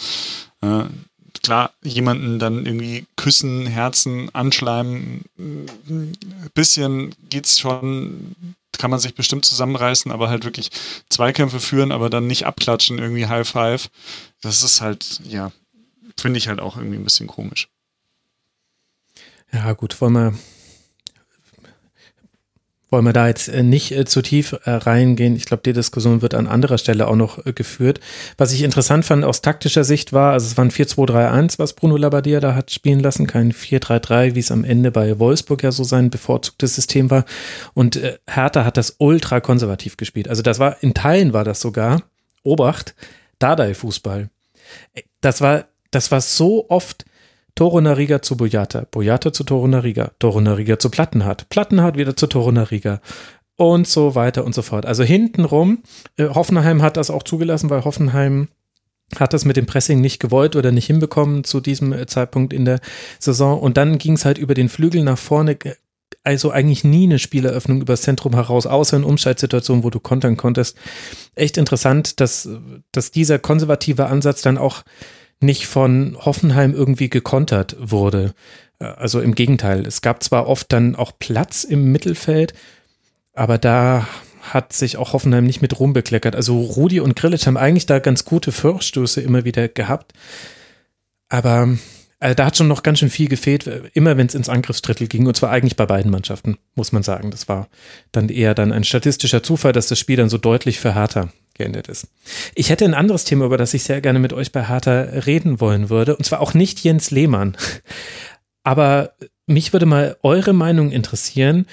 [0.62, 0.84] Äh,
[1.42, 6.18] klar, jemanden dann irgendwie küssen, Herzen, anschleimen, ein
[6.54, 8.36] bisschen geht's schon
[8.78, 10.72] kann man sich bestimmt zusammenreißen, aber halt wirklich
[11.10, 13.90] Zweikämpfe führen, aber dann nicht abklatschen, irgendwie High Five.
[14.42, 15.52] Das ist halt, ja,
[16.18, 17.70] finde ich halt auch irgendwie ein bisschen komisch.
[19.54, 20.34] Ja, gut, wollen wir
[22.92, 25.36] wollen wir da jetzt äh, nicht äh, zu tief äh, reingehen.
[25.36, 28.02] Ich glaube, die Diskussion wird an anderer Stelle auch noch geführt.
[28.38, 31.96] Was ich interessant fand aus taktischer Sicht war, also es war ein 4-2-3-1, was Bruno
[31.96, 35.84] Labbadia da hat spielen lassen, kein 4-3-3, wie es am Ende bei Wolfsburg ja so
[35.84, 37.26] sein bevorzugtes System war.
[37.74, 40.28] Und Hertha hat das ultra konservativ gespielt.
[40.28, 42.04] Also das war, in Teilen war das sogar,
[42.44, 42.96] Obacht,
[43.40, 44.30] Dardai-Fußball.
[45.22, 47.06] Das war, das war so oft
[47.56, 53.02] Torunariga zu Boyata, Boyata zu Torunariga, Torunariga zu Plattenhardt, Plattenhardt wieder zu Torunariga
[53.58, 54.86] und so weiter und so fort.
[54.86, 55.84] Also hintenrum,
[56.18, 58.48] äh, Hoffenheim hat das auch zugelassen, weil Hoffenheim
[59.20, 62.66] hat das mit dem Pressing nicht gewollt oder nicht hinbekommen zu diesem äh, Zeitpunkt in
[62.66, 62.80] der
[63.20, 63.60] Saison.
[63.60, 65.58] Und dann ging es halt über den Flügel nach vorne.
[66.24, 70.78] Also eigentlich nie eine Spieleröffnung übers Zentrum heraus, außer in Umschaltsituationen, wo du kontern konntest.
[71.36, 72.48] Echt interessant, dass,
[72.92, 74.84] dass dieser konservative Ansatz dann auch
[75.42, 78.34] nicht von Hoffenheim irgendwie gekontert wurde.
[78.80, 82.54] Äh, also im Gegenteil, es gab zwar oft dann auch Platz im Mittelfeld,
[83.34, 84.08] aber da
[84.42, 86.36] hat sich auch Hoffenheim nicht mit rumbekleckert.
[86.36, 90.14] Also Rudi und Grillitsch haben eigentlich da ganz gute Vorstöße immer wieder gehabt.
[91.30, 91.78] Aber
[92.20, 95.26] also da hat schon noch ganz schön viel gefehlt, immer wenn es ins Angriffsdrittel ging,
[95.26, 97.32] und zwar eigentlich bei beiden Mannschaften, muss man sagen.
[97.32, 97.68] Das war
[98.12, 101.88] dann eher dann ein statistischer Zufall, dass das Spiel dann so deutlich für Hertha geendet
[101.88, 102.08] ist.
[102.56, 105.60] Ich hätte ein anderes Thema, über das ich sehr gerne mit euch bei Hertha reden
[105.60, 107.58] wollen würde, und zwar auch nicht Jens Lehmann.
[108.64, 109.14] Aber
[109.48, 111.66] mich würde mal eure Meinung interessieren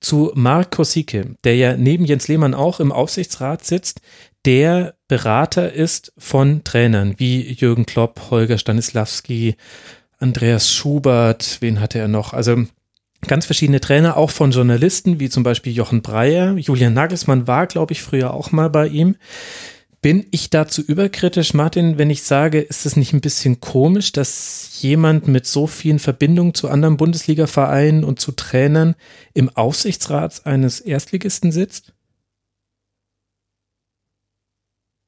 [0.00, 4.00] zu Mark Kosicke, der ja neben Jens Lehmann auch im Aufsichtsrat sitzt,
[4.44, 9.56] der Berater ist von Trainern wie Jürgen Klopp, Holger Stanislawski,
[10.18, 12.32] Andreas Schubert, wen hatte er noch?
[12.32, 12.64] Also
[13.26, 16.56] ganz verschiedene Trainer, auch von Journalisten, wie zum Beispiel Jochen Breyer.
[16.56, 19.16] Julian Nagelsmann war, glaube ich, früher auch mal bei ihm.
[20.00, 24.80] Bin ich dazu überkritisch, Martin, wenn ich sage, ist es nicht ein bisschen komisch, dass
[24.82, 28.96] jemand mit so vielen Verbindungen zu anderen Bundesliga-Vereinen und zu Trainern
[29.32, 31.92] im Aufsichtsrat eines Erstligisten sitzt?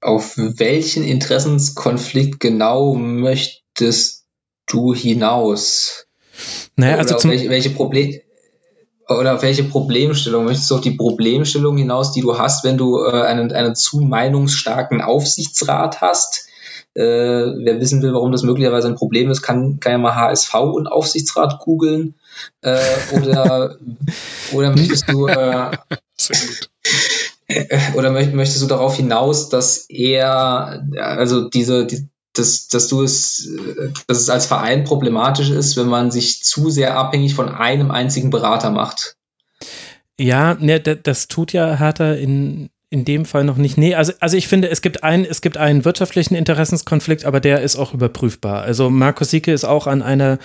[0.00, 4.26] Auf welchen Interessenskonflikt genau möchtest
[4.66, 6.03] du hinaus?
[6.76, 8.20] Naja, also zum welche, welche Problem
[9.08, 13.04] oder auf welche Problemstellung möchtest du auf die Problemstellung hinaus, die du hast, wenn du
[13.04, 16.48] äh, einen, einen zu meinungsstarken Aufsichtsrat hast?
[16.94, 20.54] Äh, wer wissen will, warum das möglicherweise ein Problem ist, kann, kann ja mal HSV
[20.54, 22.14] und Aufsichtsrat googeln.
[22.62, 22.78] Äh,
[23.12, 23.76] oder,
[24.52, 25.70] oder möchtest du äh,
[27.96, 33.48] oder möchtest du darauf hinaus, dass er, also diese, die, dass, dass du es,
[34.06, 38.30] dass es als Verein problematisch ist, wenn man sich zu sehr abhängig von einem einzigen
[38.30, 39.16] Berater macht.
[40.18, 43.78] Ja, ne, das tut ja Hertha in, in dem Fall noch nicht.
[43.78, 47.62] Nee, also, also ich finde, es gibt, ein, es gibt einen wirtschaftlichen Interessenskonflikt, aber der
[47.62, 48.62] ist auch überprüfbar.
[48.62, 50.38] Also Markus Sieke ist auch an einer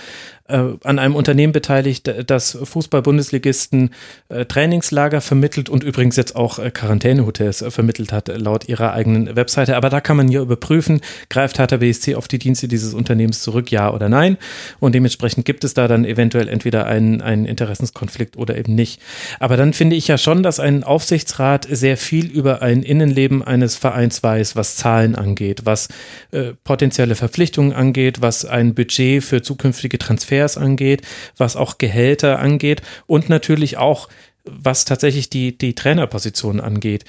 [0.50, 3.90] an einem Unternehmen beteiligt, das Fußball-Bundesligisten
[4.28, 9.36] äh, Trainingslager vermittelt und übrigens jetzt auch äh, Quarantänehotels äh, vermittelt hat, laut ihrer eigenen
[9.36, 9.76] Webseite.
[9.76, 13.70] Aber da kann man hier überprüfen, greift Hertha BSC auf die Dienste dieses Unternehmens zurück,
[13.70, 14.36] ja oder nein.
[14.80, 19.00] Und dementsprechend gibt es da dann eventuell entweder einen, einen Interessenskonflikt oder eben nicht.
[19.38, 23.76] Aber dann finde ich ja schon, dass ein Aufsichtsrat sehr viel über ein Innenleben eines
[23.76, 25.88] Vereins weiß, was Zahlen angeht, was
[26.32, 31.02] äh, potenzielle Verpflichtungen angeht, was ein Budget für zukünftige Transfers Transfers angeht,
[31.36, 34.08] was auch Gehälter angeht und natürlich auch,
[34.44, 37.04] was tatsächlich die, die Trainerposition angeht.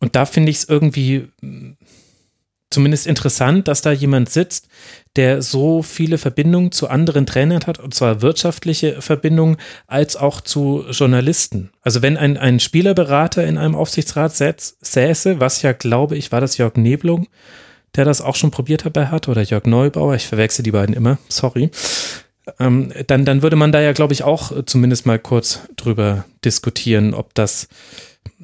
[0.00, 1.76] Und da finde ich es irgendwie hm,
[2.70, 4.68] zumindest interessant, dass da jemand sitzt,
[5.16, 9.56] der so viele Verbindungen zu anderen Trainern hat, und zwar wirtschaftliche Verbindungen
[9.86, 11.70] als auch zu Journalisten.
[11.82, 16.58] Also wenn ein, ein Spielerberater in einem Aufsichtsrat säße, was ja, glaube ich, war das
[16.58, 17.28] Jörg Neblung,
[17.94, 20.96] der das auch schon probiert hat bei Hertha, oder Jörg Neubauer, ich verwechsel die beiden
[20.96, 21.70] immer, sorry
[22.58, 26.24] ähm, dann, dann würde man da ja, glaube ich, auch äh, zumindest mal kurz drüber
[26.44, 27.68] diskutieren, ob das,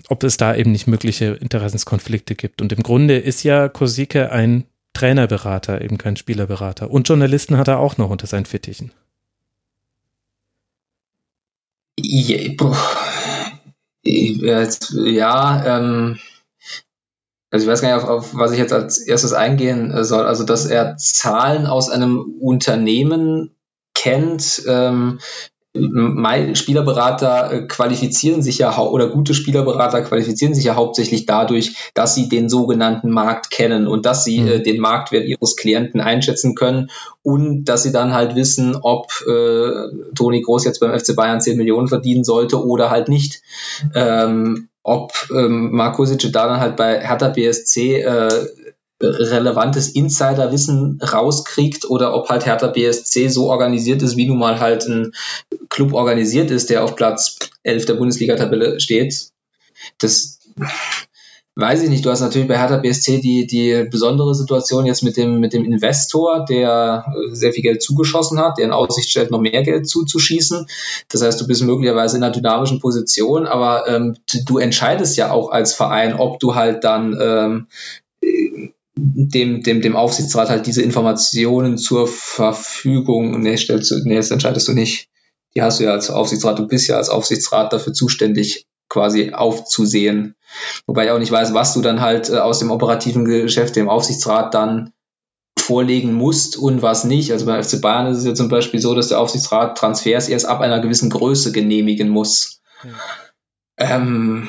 [0.09, 2.63] ob es da eben nicht mögliche Interessenskonflikte gibt.
[2.63, 6.91] Und im Grunde ist ja Kosike ein Trainerberater, eben kein Spielerberater.
[6.91, 8.93] Und Journalisten hat er auch noch unter seinen Fittichen.
[14.03, 14.67] Ja,
[15.05, 16.19] ja ähm,
[17.51, 20.25] also ich weiß gar nicht, auf, auf was ich jetzt als erstes eingehen äh, soll.
[20.25, 23.51] Also, dass er Zahlen aus einem Unternehmen
[24.01, 24.63] kennt.
[24.67, 25.19] Ähm,
[25.73, 32.29] Spielerberater äh, qualifizieren sich ja oder gute Spielerberater qualifizieren sich ja hauptsächlich dadurch, dass sie
[32.29, 34.49] den sogenannten Markt kennen und dass sie mhm.
[34.49, 36.91] äh, den Marktwert ihres Klienten einschätzen können
[37.23, 39.71] und dass sie dann halt wissen, ob äh,
[40.17, 43.41] Toni Groß jetzt beim FC Bayern 10 Millionen verdienen sollte oder halt nicht.
[43.95, 48.47] Ähm, ob ähm, Marco Sic da dann halt bei Hertha BSC äh,
[49.01, 54.87] relevantes Insiderwissen rauskriegt oder ob halt Hertha BSC so organisiert ist, wie nun mal halt
[54.87, 55.13] ein
[55.69, 59.31] Club organisiert ist, der auf Platz 11 der Bundesliga-Tabelle steht.
[59.99, 60.41] Das
[61.57, 62.05] weiß ich nicht.
[62.05, 65.65] Du hast natürlich bei Hertha BSC die, die besondere Situation jetzt mit dem, mit dem
[65.65, 70.67] Investor, der sehr viel Geld zugeschossen hat, der in Aussicht stellt, noch mehr Geld zuzuschießen.
[71.09, 74.17] Das heißt, du bist möglicherweise in einer dynamischen Position, aber ähm,
[74.47, 77.67] du entscheidest ja auch als Verein, ob du halt dann ähm,
[79.01, 84.69] dem, dem, dem Aufsichtsrat halt diese Informationen zur Verfügung, nee, stellst du, nee, das entscheidest
[84.69, 85.09] du nicht.
[85.55, 90.37] Die hast du ja als Aufsichtsrat, du bist ja als Aufsichtsrat dafür zuständig, quasi aufzusehen.
[90.87, 93.89] Wobei ich auch nicht weiß, was du dann halt äh, aus dem operativen Geschäft dem
[93.89, 94.93] Aufsichtsrat dann
[95.59, 97.33] vorlegen musst und was nicht.
[97.33, 100.47] Also bei FC Bayern ist es ja zum Beispiel so, dass der Aufsichtsrat Transfers erst
[100.47, 102.61] ab einer gewissen Größe genehmigen muss.
[102.83, 102.91] Ja.
[103.97, 104.49] Ähm,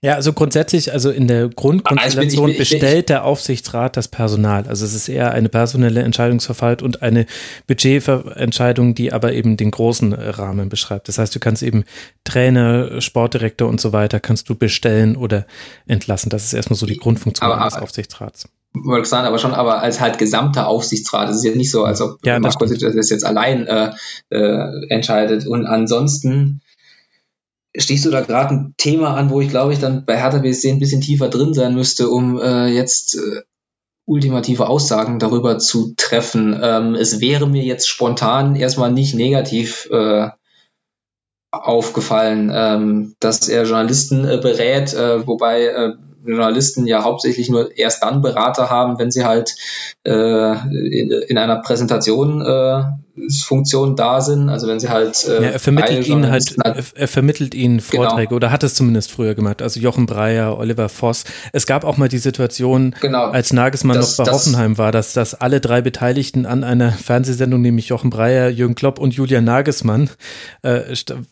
[0.00, 4.68] ja, also grundsätzlich, also in der Grundkonstellation also bestellt der Aufsichtsrat das Personal.
[4.68, 7.26] Also es ist eher eine personelle Entscheidungsverfalt und eine
[7.66, 11.08] Budgetentscheidung, die aber eben den großen Rahmen beschreibt.
[11.08, 11.84] Das heißt, du kannst eben
[12.22, 15.46] Trainer, Sportdirektor und so weiter kannst du bestellen oder
[15.88, 16.30] entlassen.
[16.30, 18.48] Das ist erstmal so die Grundfunktion aber, des Aufsichtsrats.
[18.74, 21.28] Wollte sagen, aber schon aber als halt gesamter Aufsichtsrat.
[21.30, 23.90] Es ist ja nicht so, als ob ja, das, das jetzt allein äh,
[24.30, 25.44] äh, entscheidet.
[25.44, 26.60] Und ansonsten
[27.78, 30.70] stehst du da gerade ein Thema an, wo ich glaube ich dann bei Hertha BSC
[30.70, 33.42] ein bisschen tiefer drin sein müsste, um äh, jetzt äh,
[34.04, 36.58] ultimative Aussagen darüber zu treffen.
[36.62, 40.28] Ähm, es wäre mir jetzt spontan erstmal nicht negativ äh,
[41.50, 45.92] aufgefallen, ähm, dass er Journalisten äh, berät, äh, wobei äh,
[46.24, 49.54] Journalisten ja hauptsächlich nur erst dann Berater haben, wenn sie halt
[50.04, 52.84] äh, in, in, einer Präsentation äh,
[53.44, 54.48] Funktionen da sind.
[54.48, 55.26] Also wenn sie halt.
[55.26, 58.02] Äh, ja, er vermittelt ihnen halt, halt, er vermittelt ihnen genau.
[58.02, 58.36] Vorträge genau.
[58.36, 59.62] oder hat es zumindest früher gemacht.
[59.62, 61.24] Also Jochen Breyer, Oliver Voss.
[61.52, 63.26] Es gab auch mal die Situation, genau.
[63.26, 66.92] als Nagelsmann das, noch bei das, Hoffenheim war, dass, dass alle drei Beteiligten an einer
[66.92, 70.10] Fernsehsendung, nämlich Jochen Breyer, Jürgen Klopp und Julian Nagelsmann,
[70.62, 70.80] äh,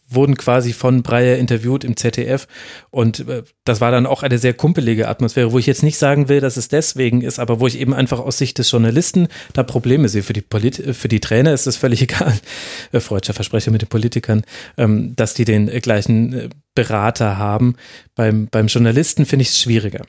[0.09, 2.47] wurden quasi von Breyer interviewt im ZDF.
[2.91, 6.29] Und äh, das war dann auch eine sehr kumpelige Atmosphäre, wo ich jetzt nicht sagen
[6.29, 9.63] will, dass es deswegen ist, aber wo ich eben einfach aus Sicht des Journalisten da
[9.63, 10.23] Probleme sehe.
[10.23, 12.35] Für die, Polit für die Trainer ist es völlig egal,
[12.93, 14.43] äh, freudscher Versprecher mit den Politikern,
[14.77, 17.77] ähm, dass die den äh, gleichen äh, Berater haben.
[18.15, 20.03] Beim, beim Journalisten finde ich es schwieriger.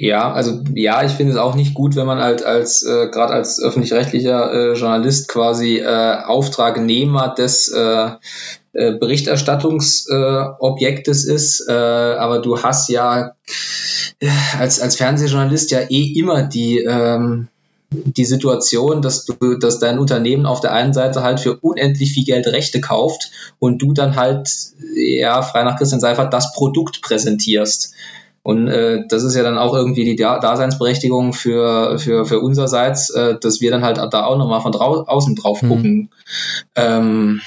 [0.00, 3.32] Ja, also ja, ich finde es auch nicht gut, wenn man halt als äh, gerade
[3.32, 8.10] als öffentlich-rechtlicher äh, Journalist quasi äh, Auftragnehmer des äh,
[8.74, 13.32] äh, Berichterstattungsobjektes ist, äh, aber du hast ja
[14.56, 17.48] als, als Fernsehjournalist ja eh immer die, ähm,
[17.90, 22.24] die Situation, dass du, dass dein Unternehmen auf der einen Seite halt für unendlich viel
[22.24, 24.50] Geld Rechte kauft und du dann halt,
[24.94, 27.94] ja, frei nach Christian Seifert, das Produkt präsentierst.
[28.42, 33.38] Und äh, das ist ja dann auch irgendwie die Daseinsberechtigung für, für, für unsererseits, äh,
[33.38, 35.68] dass wir dann halt da auch nochmal von drau außen drauf mhm.
[35.68, 35.94] gucken.
[35.94, 36.08] Mhm.
[36.76, 37.40] Ähm,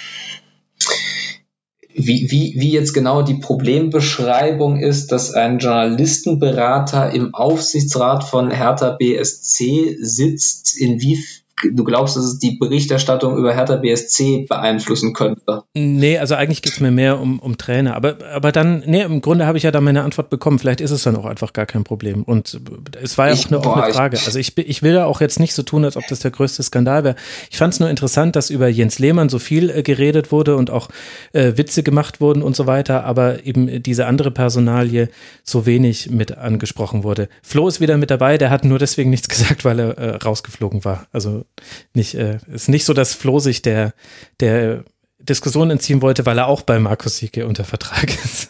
[1.93, 8.91] wie, wie, wie jetzt genau die Problembeschreibung ist, dass ein Journalistenberater im Aufsichtsrat von Hertha
[8.91, 15.63] BSC sitzt, inwiefern du glaubst, dass es die Berichterstattung über Hertha BSC beeinflussen könnte?
[15.73, 17.95] Nee, also eigentlich geht es mir mehr um, um Trainer.
[17.95, 20.59] Aber, aber dann, nee, im Grunde habe ich ja da meine Antwort bekommen.
[20.59, 22.23] Vielleicht ist es dann auch einfach gar kein Problem.
[22.23, 22.59] Und
[23.01, 24.17] es war ja auch eine offene Frage.
[24.25, 26.63] Also ich, ich will da auch jetzt nicht so tun, als ob das der größte
[26.63, 27.15] Skandal wäre.
[27.49, 30.69] Ich fand es nur interessant, dass über Jens Lehmann so viel äh, geredet wurde und
[30.69, 30.89] auch
[31.33, 35.09] äh, Witze gemacht wurden und so weiter, aber eben diese andere Personalie
[35.43, 37.29] so wenig mit angesprochen wurde.
[37.41, 40.85] Flo ist wieder mit dabei, der hat nur deswegen nichts gesagt, weil er äh, rausgeflogen
[40.85, 41.07] war.
[41.11, 41.45] Also
[41.93, 43.93] nicht, äh, ist nicht so, dass Flo sich der,
[44.39, 44.83] der
[45.19, 48.49] Diskussion entziehen wollte, weil er auch bei Markus Sieke unter Vertrag ist.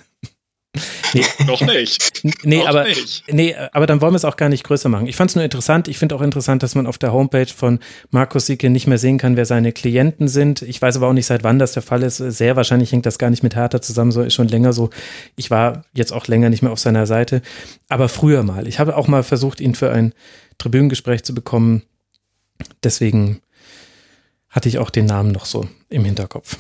[1.13, 1.25] Nee.
[1.45, 2.23] Noch nicht.
[2.45, 3.23] Nee, Noch aber, nicht.
[3.27, 5.07] nee, aber dann wollen wir es auch gar nicht größer machen.
[5.07, 5.89] Ich fand es nur interessant.
[5.89, 7.79] Ich finde auch interessant, dass man auf der Homepage von
[8.11, 10.61] Markus Sieke nicht mehr sehen kann, wer seine Klienten sind.
[10.61, 12.17] Ich weiß aber auch nicht, seit wann das der Fall ist.
[12.17, 14.89] Sehr wahrscheinlich hängt das gar nicht mit Hertha zusammen, so ist schon länger so.
[15.35, 17.41] Ich war jetzt auch länger nicht mehr auf seiner Seite.
[17.89, 18.65] Aber früher mal.
[18.67, 20.13] Ich habe auch mal versucht, ihn für ein
[20.59, 21.83] Tribünengespräch zu bekommen.
[22.83, 23.41] Deswegen
[24.49, 26.57] hatte ich auch den Namen noch so im Hinterkopf.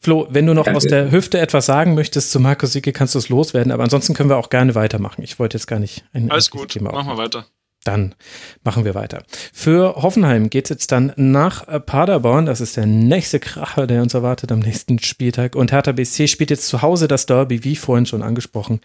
[0.00, 0.78] Flo, wenn du noch Danke.
[0.78, 4.14] aus der Hüfte etwas sagen möchtest zu Markus Sicke, kannst du es loswerden, aber ansonsten
[4.14, 5.22] können wir auch gerne weitermachen.
[5.22, 7.46] Ich wollte jetzt gar nicht ein Alles gut, machen wir weiter.
[7.84, 8.14] Dann
[8.62, 9.24] machen wir weiter.
[9.52, 12.46] Für Hoffenheim geht es jetzt dann nach Paderborn.
[12.46, 15.56] Das ist der nächste Kracher, der uns erwartet am nächsten Spieltag.
[15.56, 18.80] Und Hertha BSC spielt jetzt zu Hause das Derby, wie vorhin schon angesprochen,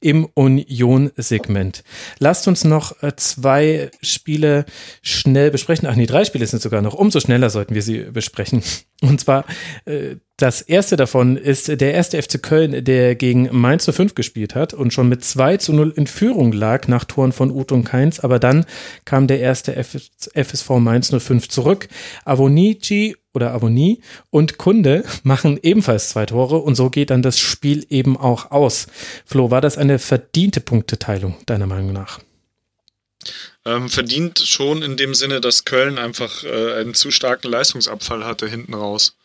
[0.00, 1.84] im Union-Segment.
[2.18, 4.64] Lasst uns noch äh, zwei Spiele
[5.02, 5.88] schnell besprechen.
[5.88, 6.94] Ach nee, drei Spiele sind sogar noch.
[6.94, 8.62] Umso schneller sollten wir sie besprechen.
[9.02, 9.44] Und zwar
[9.86, 14.72] äh, das erste davon ist der erste FC Köln, der gegen Mainz 05 gespielt hat
[14.72, 18.20] und schon mit 2 zu 0 in Führung lag nach Toren von Uth und Keins.
[18.20, 18.64] Aber dann
[19.04, 21.88] kam der erste FSV Mainz 05 zurück.
[22.24, 24.00] Avonici oder Avoni
[24.30, 28.86] und Kunde machen ebenfalls zwei Tore und so geht dann das Spiel eben auch aus.
[29.24, 32.20] Flo, war das eine verdiente Punkteteilung deiner Meinung nach?
[33.66, 38.48] Ähm, verdient schon in dem Sinne, dass Köln einfach äh, einen zu starken Leistungsabfall hatte
[38.48, 39.16] hinten raus.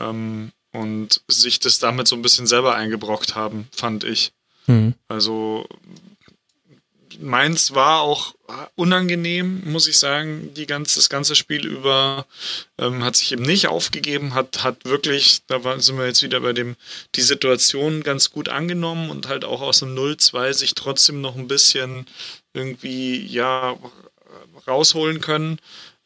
[0.00, 4.32] Ähm, und sich das damit so ein bisschen selber eingebrockt haben, fand ich.
[4.66, 4.94] Mhm.
[5.08, 5.66] Also
[7.20, 8.34] Mainz war auch
[8.76, 12.26] unangenehm, muss ich sagen, die ganz, das ganze Spiel über.
[12.78, 16.40] Ähm, hat sich eben nicht aufgegeben, hat, hat wirklich, da war, sind wir jetzt wieder
[16.40, 16.76] bei dem,
[17.16, 21.48] die Situation ganz gut angenommen und halt auch aus dem 0-2 sich trotzdem noch ein
[21.48, 22.06] bisschen
[22.54, 23.76] irgendwie, ja,
[24.66, 25.58] rausholen können.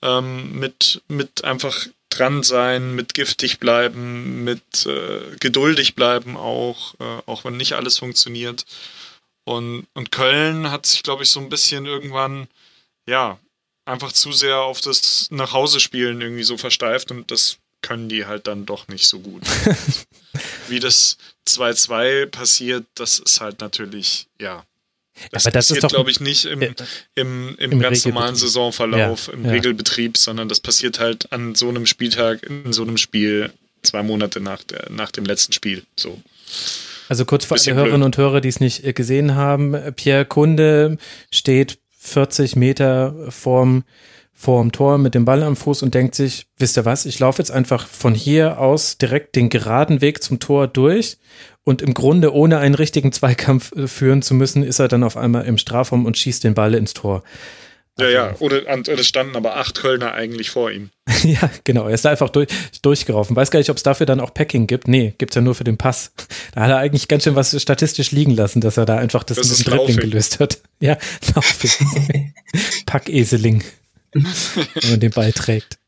[0.03, 7.23] Ähm, mit, mit einfach dran sein, mit giftig bleiben, mit äh, geduldig bleiben auch, äh,
[7.27, 8.67] auch wenn nicht alles funktioniert.
[9.45, 12.49] Und, und Köln hat sich, glaube ich, so ein bisschen irgendwann,
[13.07, 13.39] ja,
[13.85, 18.65] einfach zu sehr auf das Nachhause-Spielen irgendwie so versteift und das können die halt dann
[18.67, 19.43] doch nicht so gut.
[20.69, 24.65] Wie das 2-2 passiert, das ist halt natürlich, ja.
[25.31, 26.75] Das, das passiert, glaube ich, nicht im, im,
[27.15, 29.51] im, im ganz normalen Saisonverlauf, ja, im ja.
[29.53, 33.53] Regelbetrieb, sondern das passiert halt an so einem Spieltag, in so einem Spiel,
[33.83, 35.85] zwei Monate nach, der, nach dem letzten Spiel.
[35.97, 36.21] So.
[37.09, 40.99] Also kurz für alle Hörerinnen und Hörer, die es nicht äh, gesehen haben, Pierre Kunde
[41.31, 43.85] steht 40 Meter vorm,
[44.43, 47.39] vorm Tor mit dem Ball am Fuß und denkt sich, wisst ihr was, ich laufe
[47.39, 51.19] jetzt einfach von hier aus direkt den geraden Weg zum Tor durch
[51.63, 55.17] und im Grunde ohne einen richtigen Zweikampf äh, führen zu müssen, ist er dann auf
[55.17, 57.23] einmal im Strafraum und schießt den Ball ins Tor.
[58.01, 60.91] Ja, ja, also oder, es standen aber acht Kölner eigentlich vor ihm.
[61.25, 62.49] ja, genau, er ist da einfach durch,
[62.81, 63.37] durchgelaufen.
[63.37, 64.89] Weiß gar nicht, ob es dafür dann auch Packing gibt.
[64.89, 66.13] Nee, gibt es ja nur für den Pass.
[66.55, 69.37] Da hat er eigentlich ganz schön was statistisch liegen lassen, dass er da einfach das,
[69.37, 70.63] das mit dem Dribbling gelöst hat.
[70.81, 70.97] Ja,
[72.87, 73.63] Packeseling,
[74.13, 75.79] wenn man den Ball trägt.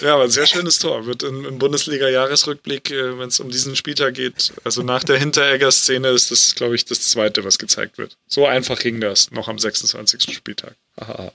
[0.00, 1.06] Ja, aber ein sehr schönes Tor.
[1.06, 6.08] Wird im, im Bundesliga-Jahresrückblick, äh, wenn es um diesen Spieltag geht, also nach der Hinteregger-Szene
[6.08, 8.16] ist das, glaube ich, das zweite, was gezeigt wird.
[8.26, 10.34] So einfach ging das, noch am 26.
[10.34, 10.74] Spieltag.
[10.96, 11.32] Aha.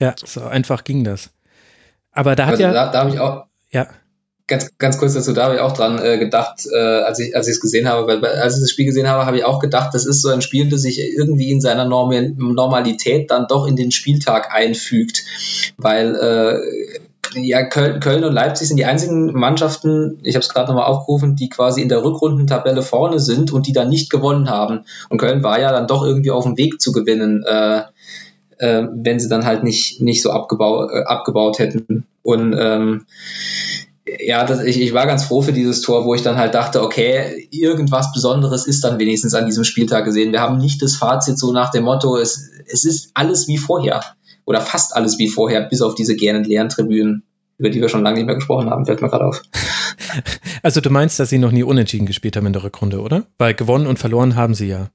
[0.00, 0.26] Ja, so.
[0.26, 1.30] so einfach ging das.
[2.12, 2.72] Aber da hat also ja.
[2.72, 3.46] Da, da habe ich auch.
[3.70, 3.88] Ja.
[4.48, 7.48] Ganz, ganz kurz dazu, da habe ich auch dran äh, gedacht, äh, als ich als
[7.48, 9.92] ich es gesehen habe, weil als ich das Spiel gesehen habe, habe ich auch gedacht,
[9.92, 13.74] das ist so ein Spiel, das sich irgendwie in seiner Norm Normalität dann doch in
[13.74, 15.24] den Spieltag einfügt,
[15.76, 17.00] weil äh,
[17.34, 21.34] Ja, Köln, Köln und Leipzig sind die einzigen Mannschaften, ich habe es gerade nochmal aufgerufen,
[21.34, 24.84] die quasi in der Rückrundentabelle vorne sind und die dann nicht gewonnen haben.
[25.10, 27.82] Und Köln war ja dann doch irgendwie auf dem Weg zu gewinnen, äh,
[28.58, 32.06] äh, wenn sie dann halt nicht, nicht so abgebaut, äh, abgebaut hätten.
[32.22, 33.06] Und ähm,
[34.06, 36.82] ja, das, ich, ich war ganz froh für dieses Tor, wo ich dann halt dachte,
[36.82, 40.32] okay, irgendwas Besonderes ist dann wenigstens an diesem Spieltag gesehen.
[40.32, 44.02] Wir haben nicht das Fazit so nach dem Motto, es, es ist alles wie vorher.
[44.44, 47.24] Oder fast alles wie vorher, bis auf diese gähnend leeren Tribünen,
[47.58, 49.42] über die wir schon lange nicht mehr gesprochen haben, fällt mir gerade auf.
[50.62, 53.26] Also du meinst, dass sie noch nie unentschieden gespielt haben in der Rückrunde, oder?
[53.38, 54.88] Weil gewonnen und verloren haben sie ja.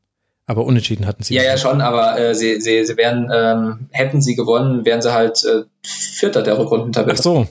[0.48, 1.36] Aber unentschieden hatten sie.
[1.36, 5.14] Ja, ja, schon, aber äh, sie, sie, sie wären, ähm, hätten sie gewonnen, wären sie
[5.14, 7.18] halt äh, Vierter der Rückrundentabelle.
[7.18, 7.48] Ach so.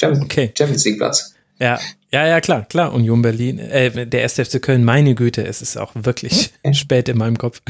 [0.00, 0.52] Champions, okay.
[0.56, 1.34] Champions League Platz.
[1.58, 1.78] Ja,
[2.14, 2.92] ja, ja, klar, klar.
[2.92, 4.34] Union Berlin, äh, der 1.
[4.34, 7.60] FC Köln, meine Güte, es ist auch wirklich spät in meinem Kopf.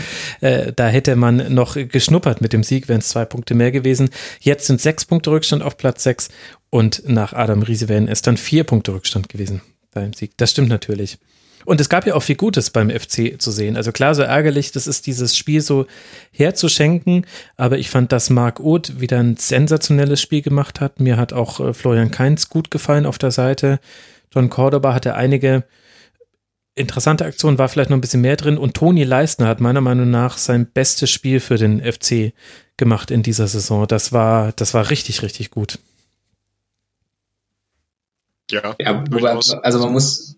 [0.42, 4.10] Äh, da hätte man noch geschnuppert mit dem Sieg, wären es zwei Punkte mehr gewesen.
[4.40, 6.28] Jetzt sind sechs Punkte Rückstand auf Platz sechs
[6.68, 10.32] und nach Adam Riese wären es dann vier Punkte Rückstand gewesen beim Sieg.
[10.36, 11.18] Das stimmt natürlich.
[11.64, 13.76] Und es gab ja auch viel Gutes beim FC zu sehen.
[13.76, 15.86] Also klar, so ärgerlich, das ist dieses Spiel so
[16.30, 17.26] herzuschenken.
[17.56, 21.00] Aber ich fand, dass Marc Oth wieder ein sensationelles Spiel gemacht hat.
[21.00, 23.80] Mir hat auch äh, Florian Kainz gut gefallen auf der Seite.
[24.32, 25.64] John Cordoba hatte einige
[26.74, 28.58] interessante Aktionen, war vielleicht noch ein bisschen mehr drin.
[28.58, 32.32] Und Toni Leistner hat meiner Meinung nach sein bestes Spiel für den FC
[32.76, 33.86] gemacht in dieser Saison.
[33.86, 35.78] Das war, das war richtig, richtig gut.
[38.50, 39.04] Ja, ja
[39.62, 40.36] also man muss,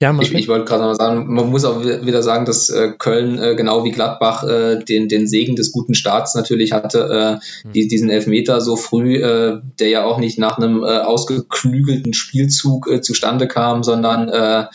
[0.00, 3.38] ja, ich, ich wollte gerade noch sagen, man muss auch wieder sagen, dass äh, Köln
[3.38, 7.88] äh, genau wie Gladbach äh, den, den Segen des guten Starts natürlich hatte, äh, die,
[7.88, 13.00] diesen Elfmeter so früh, äh, der ja auch nicht nach einem äh, ausgeklügelten Spielzug äh,
[13.00, 14.66] zustande kam, sondern äh,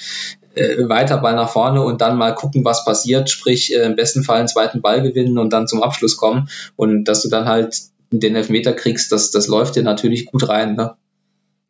[0.56, 4.24] äh, weiter Ball nach vorne und dann mal gucken, was passiert, sprich äh, im besten
[4.24, 7.82] Fall einen zweiten Ball gewinnen und dann zum Abschluss kommen und dass du dann halt
[8.12, 10.76] den Elfmeter kriegst, das, das läuft dir natürlich gut rein.
[10.76, 10.96] Ne?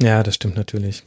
[0.01, 1.03] Ja, das stimmt natürlich.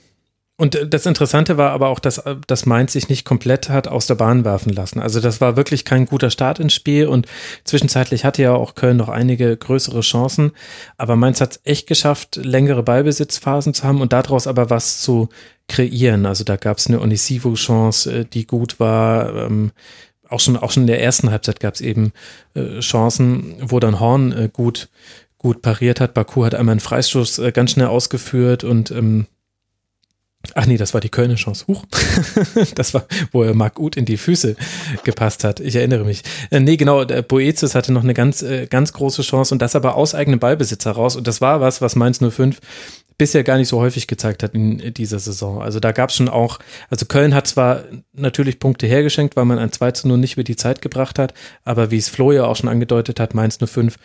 [0.56, 3.88] Und äh, das Interessante war aber auch, dass, äh, dass Mainz sich nicht komplett hat
[3.88, 5.00] aus der Bahn werfen lassen.
[5.00, 7.26] Also das war wirklich kein guter Start ins Spiel und
[7.64, 10.52] zwischenzeitlich hatte ja auch Köln noch einige größere Chancen.
[10.96, 15.28] Aber Mainz hat es echt geschafft, längere Ballbesitzphasen zu haben und daraus aber was zu
[15.68, 16.26] kreieren.
[16.26, 19.34] Also da gab es eine Onisivo-Chance, äh, die gut war.
[19.34, 19.72] Ähm,
[20.28, 22.12] auch schon, auch schon in der ersten Halbzeit gab es eben
[22.54, 24.88] äh, Chancen, wo dann Horn äh, gut,
[25.38, 26.14] gut pariert hat.
[26.14, 29.26] Baku hat einmal einen Freistoß äh, ganz schnell ausgeführt und ähm,
[30.54, 31.66] Ach nee, das war die Kölner Chance.
[31.66, 31.84] Huch.
[32.74, 34.56] das war, wo er Marc Uth in die Füße
[35.04, 35.60] gepasst hat.
[35.60, 36.22] Ich erinnere mich.
[36.50, 39.96] Äh, nee, genau, Boetius hatte noch eine ganz, äh, ganz große Chance und das aber
[39.96, 41.16] aus eigenem Ballbesitz heraus.
[41.16, 42.60] Und das war was, was Mainz 05
[43.18, 45.62] bisher gar nicht so häufig gezeigt hat in dieser Saison.
[45.62, 46.58] Also da gab es schon auch,
[46.90, 50.44] also Köln hat zwar natürlich Punkte hergeschenkt, weil man ein 2 zu 0 nicht über
[50.44, 51.32] die Zeit gebracht hat,
[51.64, 53.96] aber wie es Flo ja auch schon angedeutet hat, Mainz 05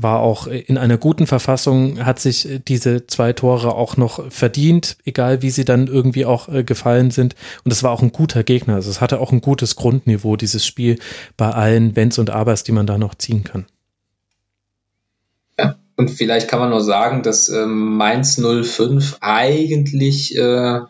[0.00, 5.42] war auch in einer guten Verfassung, hat sich diese zwei Tore auch noch verdient, egal
[5.42, 7.34] wie sie dann irgendwie auch äh, gefallen sind.
[7.64, 8.76] Und es war auch ein guter Gegner.
[8.76, 11.00] Also es hatte auch ein gutes Grundniveau, dieses Spiel
[11.36, 13.66] bei allen Wenns und Abers, die man da noch ziehen kann.
[15.58, 20.80] Ja, und vielleicht kann man nur sagen, dass äh, Mainz 05 eigentlich äh,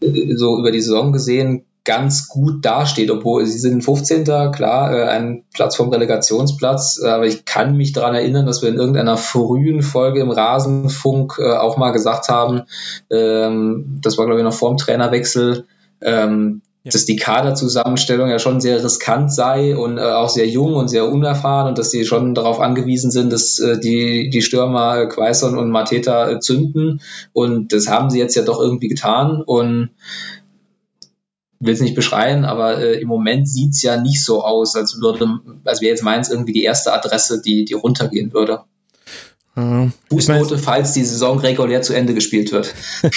[0.00, 4.24] so über die Saison gesehen ganz gut dasteht, obwohl sie sind 15.
[4.52, 8.68] klar, äh, ein Platz vom Relegationsplatz, äh, aber ich kann mich daran erinnern, dass wir
[8.68, 12.62] in irgendeiner frühen Folge im Rasenfunk äh, auch mal gesagt haben,
[13.10, 15.64] ähm, das war glaube ich noch vor dem Trainerwechsel,
[16.00, 16.92] ähm, ja.
[16.92, 21.08] dass die Kaderzusammenstellung ja schon sehr riskant sei und äh, auch sehr jung und sehr
[21.08, 25.70] unerfahren und dass die schon darauf angewiesen sind, dass äh, die, die Stürmer Quaison und
[25.70, 27.00] Mateta äh, zünden
[27.32, 29.90] und das haben sie jetzt ja doch irgendwie getan und
[31.62, 35.00] will es nicht beschreien, aber äh, im Moment sieht es ja nicht so aus, als
[35.00, 38.60] würde, als wäre jetzt Mainz irgendwie die erste Adresse, die, die runtergehen würde.
[39.56, 42.74] Ja, Fußnote, falls die Saison regulär zu Ende gespielt wird.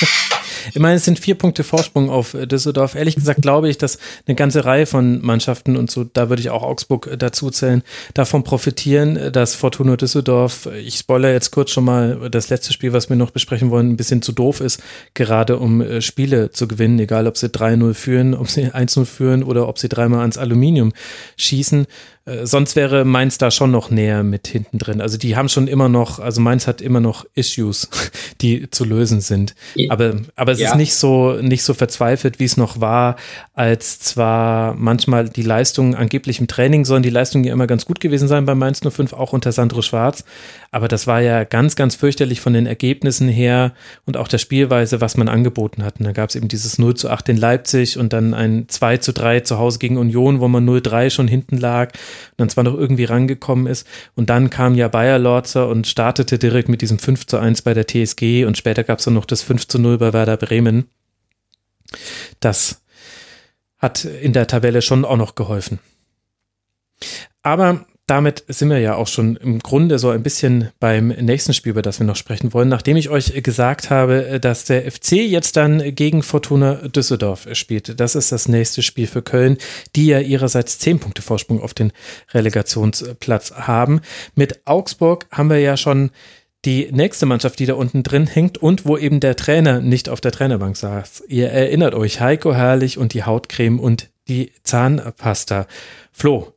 [0.74, 2.96] ich meine, es sind vier Punkte Vorsprung auf Düsseldorf.
[2.96, 3.98] Ehrlich gesagt glaube ich, dass
[4.28, 7.84] eine ganze Reihe von Mannschaften und so, da würde ich auch Augsburg äh, dazu zählen,
[8.14, 13.10] davon profitieren, dass Fortuna Düsseldorf, ich spoilere jetzt kurz schon mal das letzte Spiel, was
[13.10, 14.82] wir noch besprechen wollen, ein bisschen zu doof ist,
[15.14, 19.44] gerade um äh, Spiele zu gewinnen, egal ob sie 3-0 führen, ob sie 1-0 führen
[19.44, 20.94] oder ob sie dreimal ans Aluminium
[21.38, 21.88] schießen.
[22.26, 25.00] Äh, sonst wäre Mainz da schon noch näher mit hinten drin.
[25.00, 27.88] Also die haben schon immer noch, also Mainz hat immer noch Issues,
[28.42, 29.56] die zu lösen sind.
[29.90, 30.72] Aber, aber es ja.
[30.72, 33.16] ist nicht so, nicht so verzweifelt, wie es noch war,
[33.54, 38.00] als zwar manchmal die Leistungen angeblich im Training sollen die Leistungen ja immer ganz gut
[38.00, 40.26] gewesen sein bei Mainz 05, auch unter Sandro Schwarz.
[40.72, 43.74] Aber das war ja ganz, ganz fürchterlich von den Ergebnissen her
[44.06, 46.00] und auch der Spielweise, was man angeboten hat.
[46.00, 48.98] Und da gab es eben dieses 0 zu 8 in Leipzig und dann ein 2
[48.98, 51.94] zu 3 zu Hause gegen Union, wo man 0-3 schon hinten lag.
[52.32, 53.88] Und dann zwar noch irgendwie rangekommen ist.
[54.16, 57.74] Und dann kam ja Bayer Lorzer und startete direkt mit diesem 5 zu 1 bei
[57.74, 60.90] der TSG und später gab es dann noch das 5 zu 0 bei Werder Bremen.
[62.40, 62.82] Das
[63.78, 65.80] hat in der Tabelle schon auch noch geholfen.
[67.44, 71.72] Aber damit sind wir ja auch schon im Grunde so ein bisschen beim nächsten Spiel,
[71.72, 72.70] über das wir noch sprechen wollen.
[72.70, 78.00] Nachdem ich euch gesagt habe, dass der FC jetzt dann gegen Fortuna Düsseldorf spielt.
[78.00, 79.58] Das ist das nächste Spiel für Köln,
[79.96, 81.92] die ja ihrerseits zehn Punkte Vorsprung auf den
[82.34, 84.02] Relegationsplatz haben.
[84.36, 86.12] Mit Augsburg haben wir ja schon
[86.66, 90.22] die nächste Mannschaft, die da unten drin hängt und wo eben der Trainer nicht auf
[90.22, 91.24] der Trainerbank saß.
[91.28, 95.68] Ihr erinnert euch, Heiko Herrlich und die Hautcreme und die Zahnpasta.
[96.12, 96.55] Flo,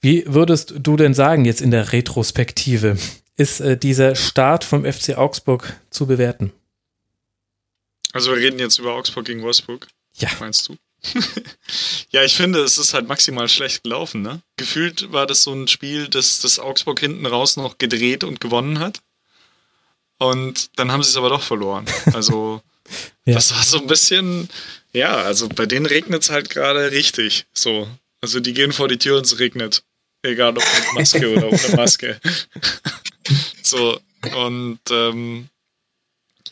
[0.00, 2.96] wie würdest du denn sagen, jetzt in der Retrospektive,
[3.36, 6.52] ist äh, dieser Start vom FC Augsburg zu bewerten?
[8.12, 9.88] Also wir reden jetzt über Augsburg gegen Wolfsburg.
[10.16, 10.28] Ja.
[10.40, 10.76] Meinst du?
[12.10, 14.22] ja, ich finde, es ist halt maximal schlecht gelaufen.
[14.22, 14.42] Ne?
[14.56, 18.78] Gefühlt war das so ein Spiel, das, das Augsburg hinten raus noch gedreht und gewonnen
[18.78, 19.00] hat.
[20.18, 21.86] Und dann haben sie es aber doch verloren.
[22.12, 22.60] Also
[23.24, 23.34] ja.
[23.34, 24.50] das war so ein bisschen,
[24.92, 27.46] ja, also bei denen regnet es halt gerade richtig.
[27.54, 27.88] So.
[28.20, 29.82] Also die gehen vor die Tür und es regnet.
[30.22, 32.20] Egal ob mit Maske oder ohne Maske.
[33.62, 33.98] so,
[34.36, 35.48] und ähm,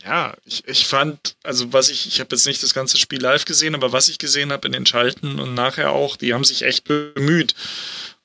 [0.04, 3.44] ja, ich, ich fand, also was ich, ich habe jetzt nicht das ganze Spiel live
[3.44, 6.62] gesehen, aber was ich gesehen habe in den Schalten und nachher auch, die haben sich
[6.62, 7.54] echt bemüht.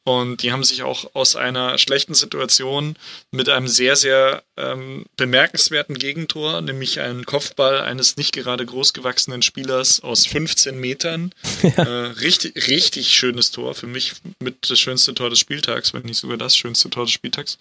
[0.05, 2.97] Und die haben sich auch aus einer schlechten Situation
[3.31, 10.01] mit einem sehr, sehr ähm, bemerkenswerten Gegentor, nämlich einen Kopfball eines nicht gerade großgewachsenen Spielers
[10.01, 11.31] aus 15 Metern.
[11.61, 11.71] Ja.
[11.83, 13.75] Äh, richtig, richtig schönes Tor.
[13.75, 17.11] Für mich mit das schönste Tor des Spieltags, wenn nicht sogar das schönste Tor des
[17.11, 17.57] Spieltags.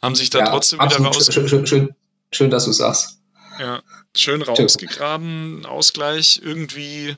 [0.00, 1.28] Haben sich da ja, trotzdem wieder raus.
[1.32, 1.94] Schön, schön, schön,
[2.30, 3.18] schön, dass du sagst.
[3.58, 3.82] Ja,
[4.14, 7.16] schön rausgegraben, Ausgleich, irgendwie,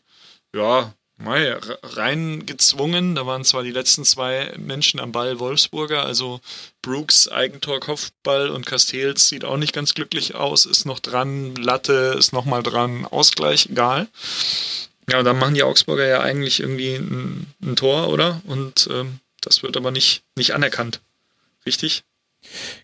[0.54, 3.14] ja, reingezwungen.
[3.14, 6.40] Da waren zwar die letzten zwei Menschen am Ball Wolfsburger, also
[6.82, 12.14] Brooks Eigentor Kopfball und Castells sieht auch nicht ganz glücklich aus, ist noch dran, Latte
[12.18, 14.06] ist nochmal dran, Ausgleich, egal.
[15.10, 18.40] Ja, dann machen die Augsburger ja eigentlich irgendwie ein, ein Tor, oder?
[18.46, 21.00] Und ähm, das wird aber nicht, nicht anerkannt.
[21.66, 22.04] Richtig?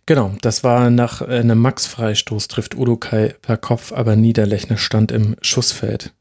[0.07, 6.13] Genau, das war nach einem Max-Freistoß, trifft Udokai per Kopf, aber Niederlechner stand im Schussfeld.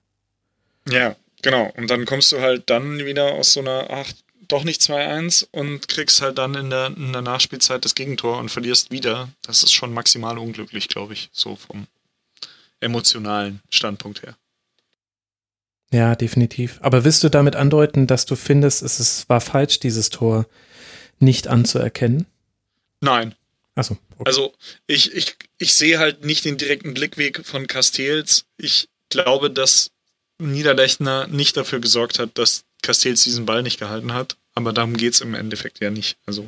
[0.87, 4.11] Ja, Genau, und dann kommst du halt dann wieder aus so einer, ach,
[4.47, 8.49] doch nicht 2-1 und kriegst halt dann in der, in der Nachspielzeit das Gegentor und
[8.49, 9.29] verlierst wieder.
[9.43, 11.87] Das ist schon maximal unglücklich, glaube ich, so vom
[12.79, 14.35] emotionalen Standpunkt her.
[15.91, 16.79] Ja, definitiv.
[16.81, 20.47] Aber willst du damit andeuten, dass du findest, es ist, war falsch, dieses Tor
[21.19, 22.25] nicht anzuerkennen?
[22.99, 23.35] Nein.
[23.75, 23.97] Achso.
[24.17, 24.23] Okay.
[24.25, 24.53] Also
[24.87, 28.45] ich, ich, ich sehe halt nicht den direkten Blickweg von Castells.
[28.57, 29.91] Ich glaube, dass
[30.39, 34.37] Niederlechner nicht dafür gesorgt hat, dass Castells diesen Ball nicht gehalten hat.
[34.55, 36.17] Aber darum geht es im Endeffekt ja nicht.
[36.25, 36.47] Also,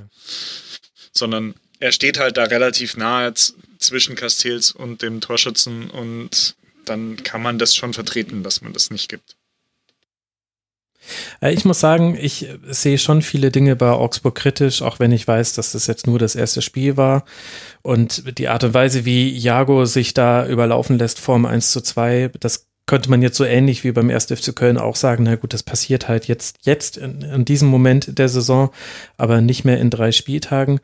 [1.11, 3.33] sondern er steht halt da relativ nahe
[3.79, 6.55] zwischen Castells und dem Torschützen und
[6.85, 9.35] dann kann man das schon vertreten, dass man das nicht gibt.
[11.41, 15.27] Äh, ich muss sagen, ich sehe schon viele Dinge bei Augsburg kritisch, auch wenn ich
[15.27, 17.25] weiß, dass das jetzt nur das erste Spiel war.
[17.81, 22.31] Und die Art und Weise, wie Jago sich da überlaufen lässt vorm 1 zu 2,
[22.39, 24.25] das könnte man jetzt so ähnlich wie beim 1.
[24.25, 28.17] FC Köln auch sagen, na gut, das passiert halt jetzt, jetzt in, in diesem Moment
[28.19, 28.69] der Saison,
[29.17, 30.79] aber nicht mehr in drei Spieltagen.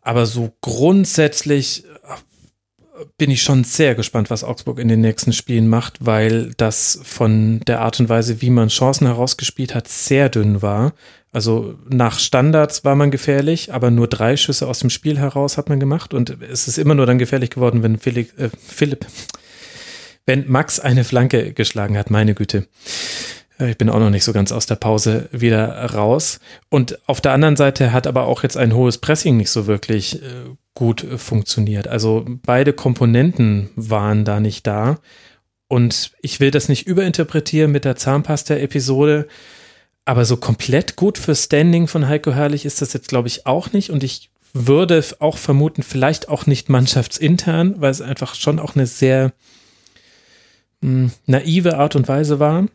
[0.00, 5.68] Aber so grundsätzlich äh, bin ich schon sehr gespannt, was Augsburg in den nächsten Spielen
[5.68, 10.62] macht, weil das von der Art und Weise, wie man Chancen herausgespielt hat, sehr dünn
[10.62, 10.94] war.
[11.30, 15.68] Also nach Standards war man gefährlich, aber nur drei Schüsse aus dem Spiel heraus hat
[15.68, 19.04] man gemacht und es ist immer nur dann gefährlich geworden, wenn Philipp, äh, Philipp
[20.28, 22.68] wenn Max eine Flanke geschlagen hat, meine Güte.
[23.58, 26.38] Äh, ich bin auch noch nicht so ganz aus der Pause wieder raus.
[26.68, 30.22] Und auf der anderen Seite hat aber auch jetzt ein hohes Pressing nicht so wirklich
[30.22, 30.26] äh,
[30.74, 31.88] gut funktioniert.
[31.88, 34.98] Also beide Komponenten waren da nicht da.
[35.66, 39.28] Und ich will das nicht überinterpretieren mit der Zahnpasta-Episode,
[40.04, 43.72] aber so komplett gut für Standing von Heiko Herrlich ist das jetzt, glaube ich, auch
[43.72, 43.90] nicht.
[43.90, 48.86] Und ich würde auch vermuten, vielleicht auch nicht mannschaftsintern, weil es einfach schon auch eine
[48.86, 49.32] sehr
[50.80, 52.66] naive Art und Weise war,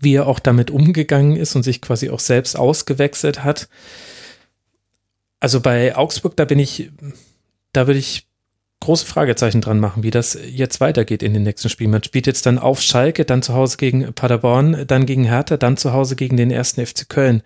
[0.00, 3.68] wie er auch damit umgegangen ist und sich quasi auch selbst ausgewechselt hat.
[5.40, 6.90] Also bei Augsburg, da bin ich,
[7.72, 8.26] da würde ich
[8.80, 11.90] große Fragezeichen dran machen, wie das jetzt weitergeht in den nächsten Spielen.
[11.90, 15.76] Man spielt jetzt dann auf Schalke, dann zu Hause gegen Paderborn, dann gegen Hertha, dann
[15.76, 17.42] zu Hause gegen den ersten FC Köln.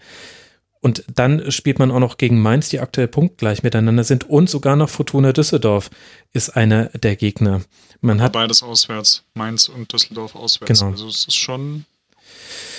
[0.84, 4.28] Und dann spielt man auch noch gegen Mainz, die aktuell punktgleich miteinander sind.
[4.28, 5.88] Und sogar noch Fortuna Düsseldorf
[6.34, 7.62] ist einer der Gegner.
[8.02, 9.24] Man hat beides auswärts.
[9.32, 10.80] Mainz und Düsseldorf auswärts.
[10.80, 10.90] Genau.
[10.90, 11.86] Also es ist schon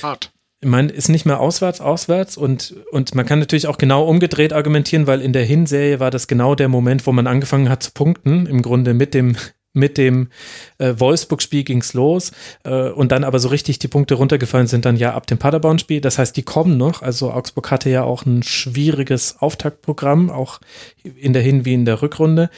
[0.04, 0.32] hart.
[0.62, 4.54] ich meine, ist nicht mehr auswärts, auswärts und, und man kann natürlich auch genau umgedreht
[4.54, 7.92] argumentieren, weil in der Hinserie war das genau der Moment, wo man angefangen hat zu
[7.92, 9.36] punkten, im Grunde mit dem,
[9.76, 10.30] mit dem
[10.78, 12.32] äh, Wolfsburg-Spiel ging's los
[12.64, 16.02] äh, und dann aber so richtig die Punkte runtergefallen sind dann ja ab dem Paderborn-Spiel.
[16.02, 17.02] Das heißt, die kommen noch.
[17.02, 20.60] Also Augsburg hatte ja auch ein schwieriges Auftaktprogramm, auch
[21.04, 22.50] in der Hin- wie in der Rückrunde.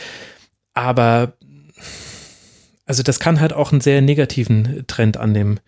[0.73, 1.33] Aber
[2.85, 5.59] also das kann halt auch einen sehr negativen Trend annehmen.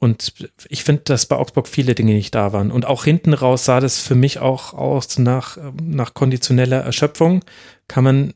[0.00, 0.32] Und
[0.68, 2.70] ich finde, dass bei Augsburg viele Dinge nicht da waren.
[2.70, 7.44] Und auch hinten raus sah das für mich auch aus nach, nach konditioneller Erschöpfung.
[7.88, 8.34] Kann man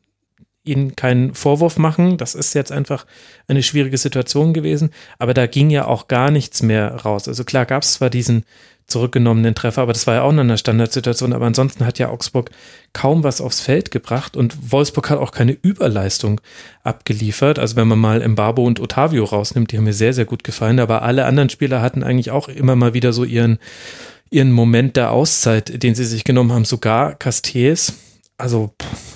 [0.64, 2.16] ihnen keinen Vorwurf machen.
[2.16, 3.06] Das ist jetzt einfach
[3.48, 4.90] eine schwierige Situation gewesen.
[5.18, 7.28] Aber da ging ja auch gar nichts mehr raus.
[7.28, 8.44] Also klar gab es zwar diesen
[8.86, 11.32] zurückgenommenen Treffer, aber das war ja auch noch eine Standardsituation.
[11.32, 12.50] Aber ansonsten hat ja Augsburg
[12.92, 16.40] kaum was aufs Feld gebracht und Wolfsburg hat auch keine Überleistung
[16.82, 17.58] abgeliefert.
[17.58, 20.78] Also wenn man mal Mbabo und Otavio rausnimmt, die haben mir sehr, sehr gut gefallen.
[20.78, 23.58] Aber alle anderen Spieler hatten eigentlich auch immer mal wieder so ihren,
[24.30, 26.64] ihren Moment der Auszeit, den sie sich genommen haben.
[26.64, 27.94] Sogar Castells.
[28.36, 29.11] Also pff,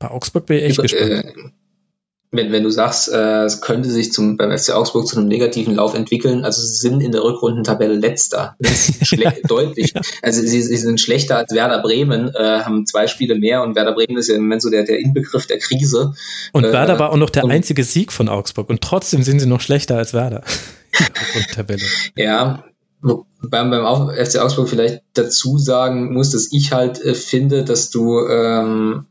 [0.00, 1.10] bei Augsburg bin ich echt gespannt.
[1.12, 1.32] Äh,
[2.32, 5.74] wenn, wenn du sagst, äh, es könnte sich zum, beim FC Augsburg zu einem negativen
[5.74, 8.56] Lauf entwickeln, also sie sind in der Rückrundentabelle letzter.
[9.48, 9.94] deutlich.
[10.22, 13.92] Also sie, sie sind schlechter als Werder Bremen, äh, haben zwei Spiele mehr und Werder
[13.92, 16.14] Bremen ist ja im Moment so der, der Inbegriff der Krise.
[16.52, 19.46] Und äh, Werder war auch noch der einzige Sieg von Augsburg und trotzdem sind sie
[19.46, 20.44] noch schlechter als Werder.
[21.00, 21.82] Rückrundentabelle.
[22.16, 22.64] Ja,
[23.02, 28.20] beim, beim FC Augsburg vielleicht dazu sagen muss, dass ich halt äh, finde, dass du
[28.28, 29.06] ähm,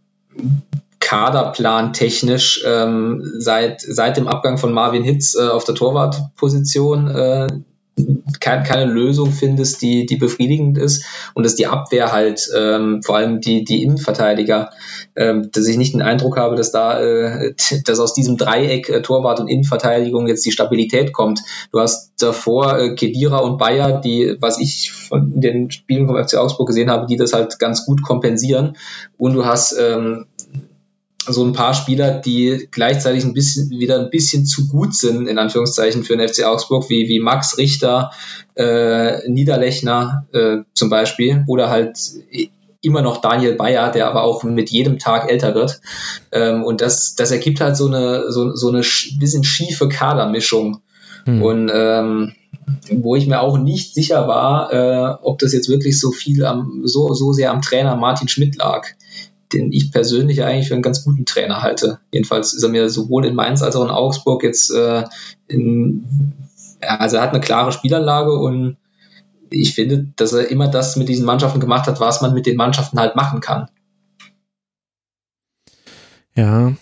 [1.00, 7.48] Kaderplan technisch ähm, seit, seit dem Abgang von Marvin Hitz äh, auf der Torwartposition äh,
[8.40, 13.18] keine, keine Lösung findest, die, die befriedigend ist und dass die Abwehr halt, ähm, vor
[13.18, 14.69] allem die, die Innenverteidiger,
[15.16, 17.53] ähm, dass ich nicht den Eindruck habe, dass da, äh,
[17.85, 21.42] dass aus diesem Dreieck äh, Torwart und Innenverteidigung jetzt die Stabilität kommt.
[21.72, 26.35] Du hast davor äh, Kedira und Bayer, die, was ich von den Spielen vom FC
[26.35, 28.77] Augsburg gesehen habe, die das halt ganz gut kompensieren
[29.18, 30.26] und du hast ähm,
[31.27, 35.38] so ein paar Spieler, die gleichzeitig ein bisschen wieder ein bisschen zu gut sind, in
[35.38, 38.11] Anführungszeichen, für den FC Augsburg, wie, wie Max Richter,
[38.56, 41.98] äh, Niederlechner äh, zum Beispiel, oder halt
[42.81, 45.81] immer noch Daniel Bayer, der aber auch mit jedem Tag älter wird.
[46.31, 50.81] Ähm, und das, das ergibt halt so eine, so, so eine bisschen schiefe Kadermischung.
[51.25, 51.41] Hm.
[51.41, 52.33] Und ähm,
[52.91, 56.81] wo ich mir auch nicht sicher war, äh, ob das jetzt wirklich so viel am,
[56.85, 58.88] so, so sehr am Trainer Martin Schmidt lag
[59.53, 62.00] den ich persönlich eigentlich für einen ganz guten Trainer halte.
[62.11, 65.06] Jedenfalls ist er mir sowohl in Mainz als auch in Augsburg jetzt äh,
[65.48, 66.34] in,
[66.82, 68.78] also er hat eine klare Spielanlage und
[69.50, 72.58] ich finde, dass er immer das mit diesen Mannschaften gemacht hat, was man mit den
[72.58, 73.68] Mannschaften halt machen kann.
[76.36, 76.74] Ja,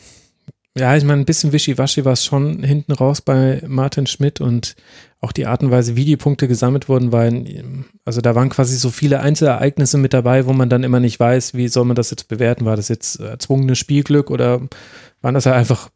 [0.78, 4.76] ja, ich meine, ein bisschen wischiwaschi war es schon hinten raus bei Martin Schmidt und
[5.20, 8.78] auch die Art und Weise, wie die Punkte gesammelt wurden, weil, also da waren quasi
[8.78, 12.12] so viele Einzelereignisse mit dabei, wo man dann immer nicht weiß, wie soll man das
[12.12, 12.66] jetzt bewerten.
[12.66, 14.62] War das jetzt erzwungenes Spielglück oder
[15.22, 15.90] waren das ja einfach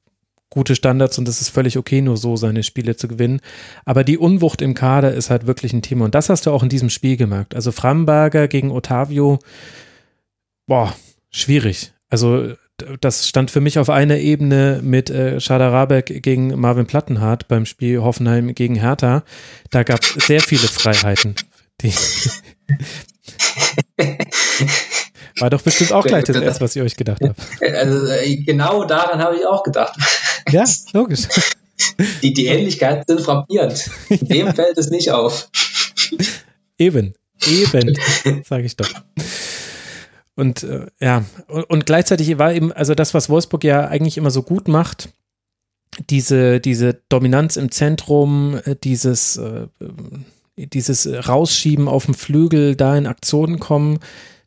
[0.50, 3.42] gute Standards und es ist völlig okay, nur so seine Spiele zu gewinnen.
[3.86, 6.64] Aber die Unwucht im Kader ist halt wirklich ein Thema und das hast du auch
[6.64, 7.56] in diesem Spiel gemerkt.
[7.56, 9.40] Also Framberger gegen Otavio,
[10.68, 10.94] boah,
[11.30, 11.94] schwierig.
[12.10, 12.54] Also
[13.00, 17.66] das stand für mich auf einer Ebene mit äh, Schada Rabeck gegen Marvin Plattenhardt beim
[17.66, 19.24] Spiel Hoffenheim gegen Hertha.
[19.70, 21.36] Da gab es sehr viele Freiheiten.
[25.40, 27.40] War doch bestimmt auch gleich das erste, was ihr euch gedacht habt.
[27.62, 29.98] Also, äh, genau daran habe ich auch gedacht.
[30.50, 31.28] Ja, logisch.
[32.22, 33.90] Die, die Ähnlichkeiten sind frappierend.
[34.10, 34.54] Dem ja.
[34.56, 35.50] fällt es nicht auf.
[36.78, 37.14] Eben,
[37.48, 37.98] eben,
[38.48, 38.90] sage ich doch.
[40.36, 44.32] Und äh, ja, und, und, gleichzeitig war eben, also das, was Wolfsburg ja eigentlich immer
[44.32, 45.10] so gut macht,
[46.10, 49.68] diese, diese Dominanz im Zentrum, äh, dieses, äh,
[50.56, 54.00] dieses Rausschieben auf dem Flügel, da in Aktionen kommen,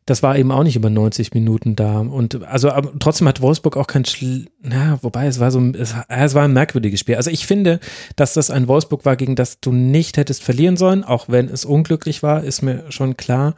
[0.05, 1.99] das war eben auch nicht über 90 Minuten da.
[1.99, 6.33] Und also trotzdem hat Wolfsburg auch kein Schl na, wobei es war so es, es
[6.35, 7.15] war ein merkwürdiges Spiel.
[7.15, 7.79] Also ich finde,
[8.15, 11.65] dass das ein Wolfsburg war, gegen das du nicht hättest verlieren sollen, auch wenn es
[11.65, 13.55] unglücklich war, ist mir schon klar.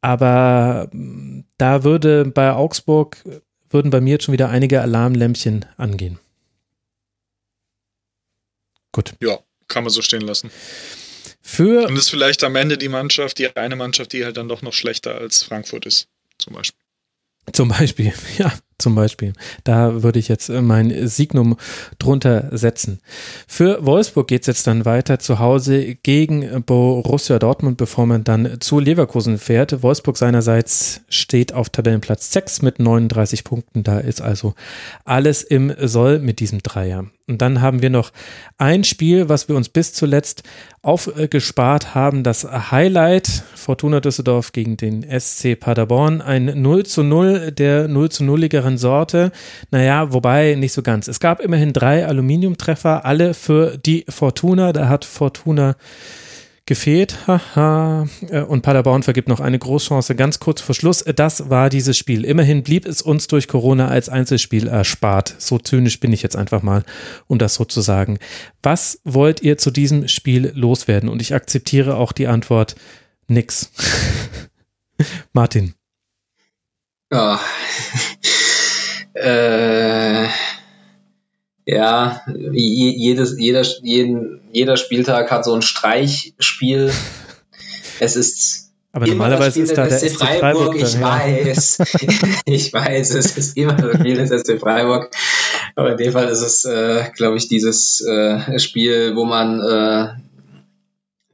[0.00, 0.88] Aber
[1.58, 3.18] da würde bei Augsburg,
[3.68, 6.18] würden bei mir jetzt schon wieder einige Alarmlämpchen angehen.
[8.92, 9.14] Gut.
[9.20, 9.38] Ja,
[9.68, 10.50] kann man so stehen lassen.
[11.42, 14.62] Für Und ist vielleicht am Ende die Mannschaft, die eine Mannschaft, die halt dann doch
[14.62, 16.80] noch schlechter als Frankfurt ist, zum Beispiel.
[17.52, 19.32] Zum Beispiel, ja, zum Beispiel.
[19.64, 21.56] Da würde ich jetzt äh, mein Signum
[21.98, 23.00] drunter setzen.
[23.46, 28.60] Für Wolfsburg geht es jetzt dann weiter zu Hause gegen Borussia Dortmund, bevor man dann
[28.60, 29.82] zu Leverkusen fährt.
[29.82, 33.82] Wolfsburg seinerseits steht auf Tabellenplatz 6 mit 39 Punkten.
[33.82, 34.54] Da ist also
[35.04, 37.06] alles im Soll mit diesem Dreier.
[37.30, 38.10] Und dann haben wir noch
[38.58, 40.42] ein Spiel, was wir uns bis zuletzt
[40.82, 42.24] aufgespart haben.
[42.24, 46.22] Das Highlight Fortuna Düsseldorf gegen den SC Paderborn.
[46.22, 48.24] Ein 0 zu 0 der 0 zu
[48.70, 49.32] 0igeren Sorte.
[49.70, 51.08] Naja, wobei nicht so ganz.
[51.08, 54.72] Es gab immerhin drei Aluminiumtreffer, alle für die Fortuna.
[54.72, 55.76] Da hat Fortuna
[56.66, 57.26] gefehlt.
[57.26, 58.06] Haha.
[58.28, 61.04] Äh, und Paderborn vergibt noch eine Großchance ganz kurz vor Schluss.
[61.16, 62.24] Das war dieses Spiel.
[62.24, 65.34] Immerhin blieb es uns durch Corona als Einzelspiel erspart.
[65.38, 66.84] So zynisch bin ich jetzt einfach mal,
[67.26, 68.18] um das so zu sagen.
[68.62, 71.08] Was wollt ihr zu diesem Spiel loswerden?
[71.08, 72.76] Und ich akzeptiere auch die Antwort
[73.26, 73.72] nix.
[75.32, 75.74] Martin.
[77.12, 77.40] Ja.
[79.20, 80.28] Äh
[81.66, 86.92] ja, jedes, jeder, jeden, jeder Spieltag hat so ein Streichspiel.
[88.02, 91.78] Es ist aber normalerweise ist da der SC Freiburg, Freiburg ich dann, weiß,
[92.46, 95.10] ich weiß, es ist immer das Spiel des SC Freiburg,
[95.76, 100.08] aber in dem Fall ist es, äh, glaube ich, dieses äh, Spiel, wo man äh,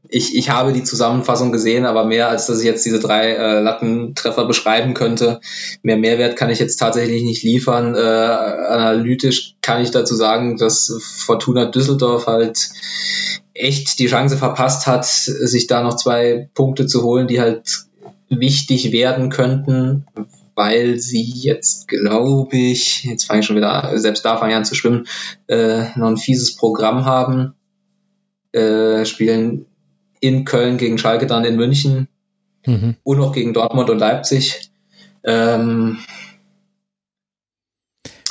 [0.09, 3.61] ich, ich habe die Zusammenfassung gesehen, aber mehr als dass ich jetzt diese drei äh,
[3.61, 5.41] Lattentreffer beschreiben könnte,
[5.83, 7.95] mehr Mehrwert kann ich jetzt tatsächlich nicht liefern.
[7.95, 12.69] Äh, analytisch kann ich dazu sagen, dass Fortuna Düsseldorf halt
[13.55, 17.87] echt die Chance verpasst hat, sich da noch zwei Punkte zu holen, die halt
[18.29, 20.07] wichtig werden könnten,
[20.55, 24.65] weil sie jetzt, glaube ich, jetzt fange ich schon wieder, selbst da fange ich an
[24.65, 25.07] zu schwimmen,
[25.49, 27.55] äh, noch ein fieses Programm haben.
[28.53, 29.67] Äh, spielen
[30.21, 32.09] in Köln gegen Schalke, dann in München
[32.67, 32.97] mhm.
[33.03, 34.71] und noch gegen Dortmund und Leipzig.
[35.25, 35.99] Ähm,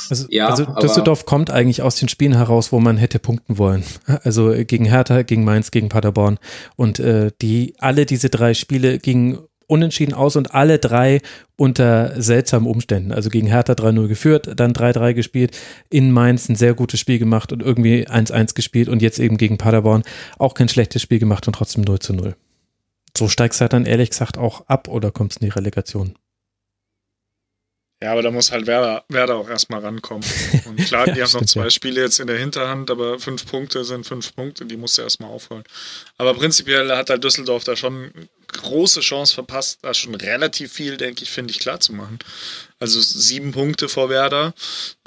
[0.08, 3.84] also, ja, also Düsseldorf kommt eigentlich aus den Spielen heraus, wo man hätte punkten wollen.
[4.22, 6.38] Also gegen Hertha, gegen Mainz, gegen Paderborn.
[6.76, 11.20] Und äh, die alle diese drei Spiele gingen unentschieden aus und alle drei
[11.56, 13.12] unter seltsamen Umständen.
[13.12, 15.56] Also gegen Hertha 3-0 geführt, dann 3-3 gespielt,
[15.90, 19.58] in Mainz ein sehr gutes Spiel gemacht und irgendwie 1-1 gespielt und jetzt eben gegen
[19.58, 20.02] Paderborn
[20.38, 22.34] auch kein schlechtes Spiel gemacht und trotzdem 0-0.
[23.16, 26.14] So steigst du halt dann ehrlich gesagt auch ab oder kommst in die Relegation?
[28.02, 30.28] Ja, aber da muss halt Werder, Werder auch erstmal rankommen.
[30.66, 31.70] Und klar, die ja, haben noch zwei ja.
[31.70, 35.30] Spiele jetzt in der Hinterhand, aber fünf Punkte sind fünf Punkte, die musst du erstmal
[35.30, 35.64] aufholen.
[36.18, 38.12] Aber prinzipiell hat halt Düsseldorf da schon
[38.48, 42.18] große Chance verpasst, da schon relativ viel, denke ich, finde ich, klar zu machen.
[42.78, 44.52] Also sieben Punkte vor Werder.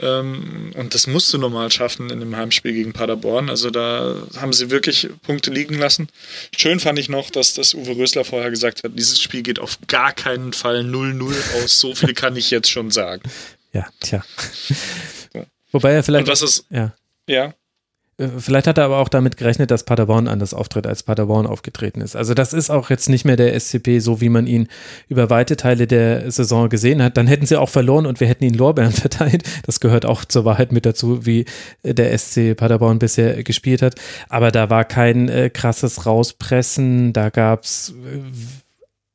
[0.01, 3.49] Ähm, und das musst du normal schaffen in dem Heimspiel gegen Paderborn.
[3.49, 6.09] Also da haben sie wirklich Punkte liegen lassen.
[6.57, 9.77] Schön fand ich noch, dass das Uwe Rösler vorher gesagt hat, dieses Spiel geht auf
[9.87, 11.31] gar keinen Fall 0-0
[11.63, 11.79] aus.
[11.79, 13.23] So viel kann ich jetzt schon sagen.
[13.71, 14.25] Ja, tja.
[15.71, 16.25] Wobei er vielleicht.
[16.25, 16.65] Und was ist.
[16.71, 16.95] Ja.
[17.27, 17.53] Ja.
[18.19, 22.01] Äh, vielleicht hat er aber auch damit gerechnet, dass Paderborn anders auftritt, als Paderborn aufgetreten
[22.01, 22.15] ist.
[22.15, 24.67] Also das ist auch jetzt nicht mehr der SCP, so wie man ihn
[25.07, 27.17] über weite Teile der Saison gesehen hat.
[27.17, 29.43] Dann hätten sie auch verloren und wir hätten ihn Lorbeeren verteilt.
[29.65, 31.45] Das gehört auch zur Wahrheit mit dazu, wie
[31.83, 33.95] der SC Paderborn bisher gespielt hat.
[34.27, 37.13] Aber da war kein äh, krasses Rauspressen.
[37.13, 38.19] Da gab's äh,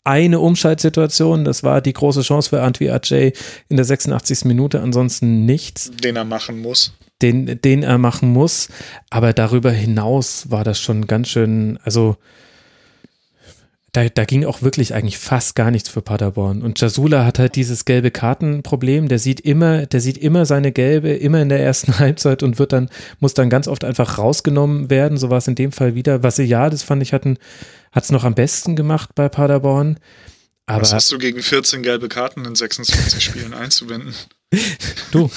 [0.04, 1.44] eine Umschaltsituation.
[1.44, 3.32] Das war die große Chance für Antwi Ajay
[3.68, 4.44] in der 86.
[4.44, 4.80] Minute.
[4.80, 5.90] Ansonsten nichts.
[5.92, 6.92] Den er machen muss
[7.24, 8.68] den, den er machen muss.
[9.10, 12.16] Aber darüber hinaus war das schon ganz schön, also
[13.92, 16.62] da, da ging auch wirklich eigentlich fast gar nichts für Paderborn.
[16.62, 19.08] Und Jasula hat halt dieses gelbe Kartenproblem.
[19.08, 22.72] Der sieht immer, der sieht immer seine gelbe, immer in der ersten Halbzeit und wird
[22.72, 25.16] dann, muss dann ganz oft einfach rausgenommen werden.
[25.16, 26.24] So war es in dem Fall wieder.
[26.24, 27.24] Was ja, das fand ich, hat
[27.94, 29.98] es noch am besten gemacht bei Paderborn.
[30.66, 34.14] Aber Was hast du gegen 14 gelbe Karten in 26 Spielen einzuwenden?
[35.10, 35.30] Du.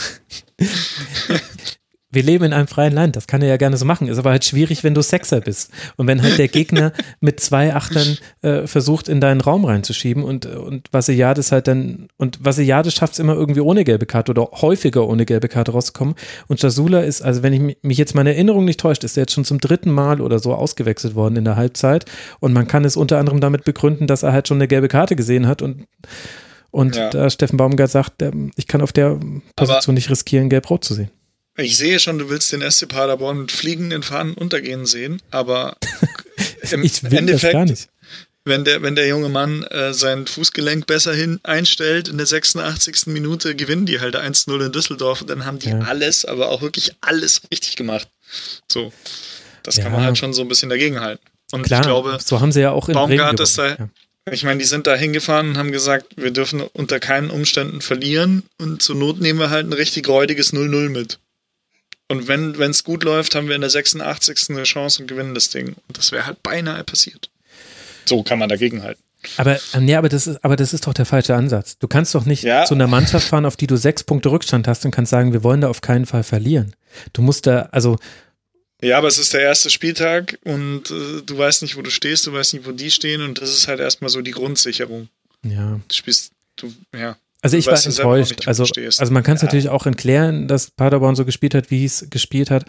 [2.18, 4.08] wir leben in einem freien Land, das kann er ja gerne so machen.
[4.08, 5.70] Ist aber halt schwierig, wenn du Sexer bist.
[5.98, 10.48] Und wenn halt der Gegner mit zwei Achtern äh, versucht, in deinen Raum reinzuschieben und,
[10.48, 15.08] und Vasiliades halt dann, und Vasiliades schafft es immer irgendwie ohne gelbe Karte oder häufiger
[15.08, 16.16] ohne gelbe Karte rauszukommen.
[16.48, 19.34] Und Jasula ist, also wenn ich mich jetzt meine Erinnerung nicht täuscht, ist er jetzt
[19.34, 22.06] schon zum dritten Mal oder so ausgewechselt worden in der Halbzeit.
[22.40, 25.16] Und man kann es unter anderem damit begründen, dass er halt schon eine gelbe Karte
[25.16, 25.86] gesehen hat und
[26.70, 27.10] und ja.
[27.10, 28.24] da Steffen Baumgart sagt,
[28.56, 29.20] ich kann auf der
[29.56, 31.10] Position aber nicht riskieren, gelb-rot zu sehen.
[31.58, 35.76] Ich sehe schon, du willst den SC Paderborn mit fliegenden Fahnen untergehen sehen, aber
[36.72, 37.90] im ich will Endeffekt, das gar nicht.
[38.46, 43.08] Wenn der, wenn der junge Mann äh, sein Fußgelenk besser hin einstellt in der 86.
[43.08, 45.80] Minute, gewinnen die halt 1-0 in Düsseldorf und dann haben die ja.
[45.80, 48.08] alles, aber auch wirklich alles richtig gemacht.
[48.72, 48.94] So.
[49.64, 49.84] Das ja.
[49.84, 51.26] kann man halt schon so ein bisschen dagegenhalten.
[51.52, 53.90] Und Klar, ich glaube, so haben sie ja auch in Baumgart ist da, ja.
[54.32, 58.44] Ich meine, die sind da hingefahren und haben gesagt, wir dürfen unter keinen Umständen verlieren
[58.58, 61.20] und zur Not nehmen wir halt ein richtig räudiges 0-0 mit.
[62.10, 64.50] Und wenn es gut läuft, haben wir in der 86.
[64.50, 65.76] eine Chance und gewinnen das Ding.
[65.88, 67.30] Und das wäre halt beinahe passiert.
[68.06, 69.02] So kann man dagegen halten.
[69.36, 71.78] Aber, nee, aber, das ist, aber das ist doch der falsche Ansatz.
[71.80, 72.66] Du kannst doch nicht ja.
[72.66, 75.44] zu einer Mannschaft fahren, auf die du sechs Punkte Rückstand hast und kannst sagen, wir
[75.44, 76.76] wollen da auf keinen Fall verlieren.
[77.14, 77.98] Du musst da, also.
[78.82, 82.28] Ja, aber es ist der erste Spieltag und äh, du weißt nicht, wo du stehst,
[82.28, 85.10] du weißt nicht, wo die stehen und das ist halt erstmal so die Grundsicherung.
[85.44, 85.80] Ja.
[85.88, 87.18] Du spielst, du, ja.
[87.42, 88.48] Also ich war enttäuscht.
[88.48, 89.46] also, also man kann es ja.
[89.46, 92.66] natürlich auch erklären, dass Paderborn so gespielt hat, wie es gespielt hat.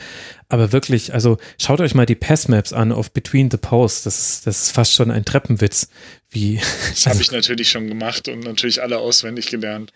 [0.51, 4.03] Aber wirklich, also schaut euch mal die Passmaps an auf Between the Posts.
[4.03, 5.89] Das ist, das ist fast schon ein Treppenwitz.
[6.31, 6.57] Wie,
[6.91, 9.91] das habe also, ich natürlich schon gemacht und natürlich alle auswendig gelernt.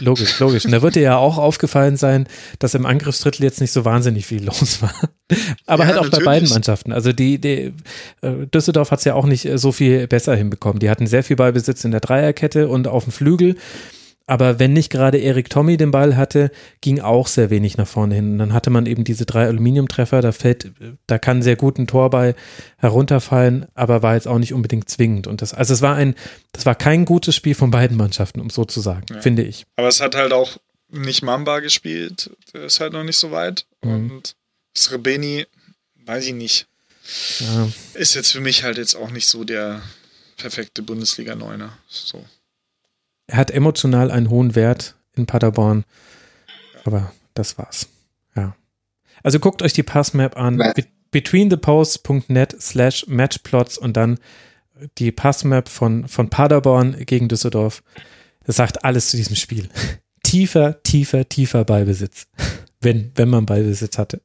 [0.00, 0.64] Logisch, logisch.
[0.64, 2.26] Und da wird dir ja auch aufgefallen sein,
[2.58, 4.94] dass im Angriffsdrittel jetzt nicht so wahnsinnig viel los war.
[5.66, 6.24] Aber ja, halt auch natürlich.
[6.24, 6.92] bei beiden Mannschaften.
[6.92, 7.74] Also die, die
[8.22, 10.78] äh, Düsseldorf hat es ja auch nicht so viel besser hinbekommen.
[10.78, 13.56] Die hatten sehr viel Ballbesitz in der Dreierkette und auf dem Flügel.
[14.26, 18.14] Aber wenn nicht gerade Erik Tommy den Ball hatte, ging auch sehr wenig nach vorne
[18.14, 18.32] hin.
[18.32, 20.72] Und dann hatte man eben diese drei Aluminiumtreffer, da fällt,
[21.06, 22.34] da kann sehr gut ein Tor bei
[22.78, 25.26] herunterfallen, aber war jetzt auch nicht unbedingt zwingend.
[25.26, 26.14] Und das, also es war ein,
[26.52, 29.20] das war kein gutes Spiel von beiden Mannschaften, um so zu sagen, ja.
[29.20, 29.66] finde ich.
[29.76, 30.56] Aber es hat halt auch
[30.88, 33.66] nicht Mamba gespielt, der ist halt noch nicht so weit.
[33.82, 34.10] Mhm.
[34.10, 34.36] Und
[34.76, 35.46] Srebeni,
[36.06, 36.66] weiß ich nicht.
[37.40, 37.68] Ja.
[37.92, 39.82] Ist jetzt für mich halt jetzt auch nicht so der
[40.38, 41.76] perfekte Bundesliga-Neuner.
[41.88, 42.24] So
[43.26, 45.84] er hat emotional einen hohen Wert in Paderborn.
[46.84, 47.88] Aber das war's.
[48.36, 48.54] Ja.
[49.22, 50.58] Also guckt euch die Passmap an.
[50.58, 54.18] Be betweentheposts.net slash matchplots und dann
[54.98, 57.84] die Passmap von, von Paderborn gegen Düsseldorf.
[58.44, 59.68] Das sagt alles zu diesem Spiel.
[60.24, 62.26] tiefer, tiefer, tiefer Ballbesitz.
[62.80, 64.20] Wenn, wenn man Ballbesitz hatte.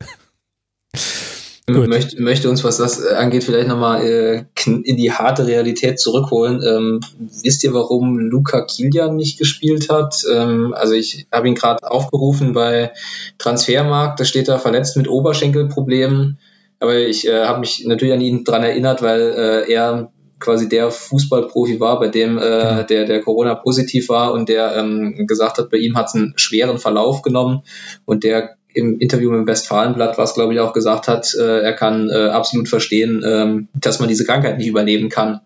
[1.70, 6.62] Möchte, möchte uns, was das äh, angeht, vielleicht nochmal äh, in die harte Realität zurückholen.
[6.66, 7.00] Ähm,
[7.44, 10.24] wisst ihr, warum Luca Kilian nicht gespielt hat?
[10.32, 12.92] Ähm, also ich habe ihn gerade aufgerufen bei
[13.38, 16.40] Transfermarkt, da steht er verletzt mit Oberschenkelproblemen.
[16.80, 20.90] Aber ich äh, habe mich natürlich an ihn dran erinnert, weil äh, er quasi der
[20.90, 22.84] Fußballprofi war, bei dem äh, genau.
[22.84, 26.34] der, der Corona positiv war und der ähm, gesagt hat, bei ihm hat es einen
[26.38, 27.64] schweren Verlauf genommen
[28.06, 31.74] und der im Interview mit dem Westfalenblatt, was glaube ich auch gesagt hat, äh, er
[31.74, 35.42] kann äh, absolut verstehen, ähm, dass man diese Krankheit nicht überleben kann.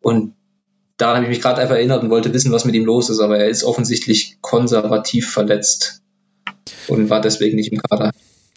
[0.00, 0.34] Und
[0.96, 3.20] daran habe ich mich gerade einfach erinnert und wollte wissen, was mit ihm los ist,
[3.20, 6.02] aber er ist offensichtlich konservativ verletzt
[6.88, 8.12] und war deswegen nicht im Kader.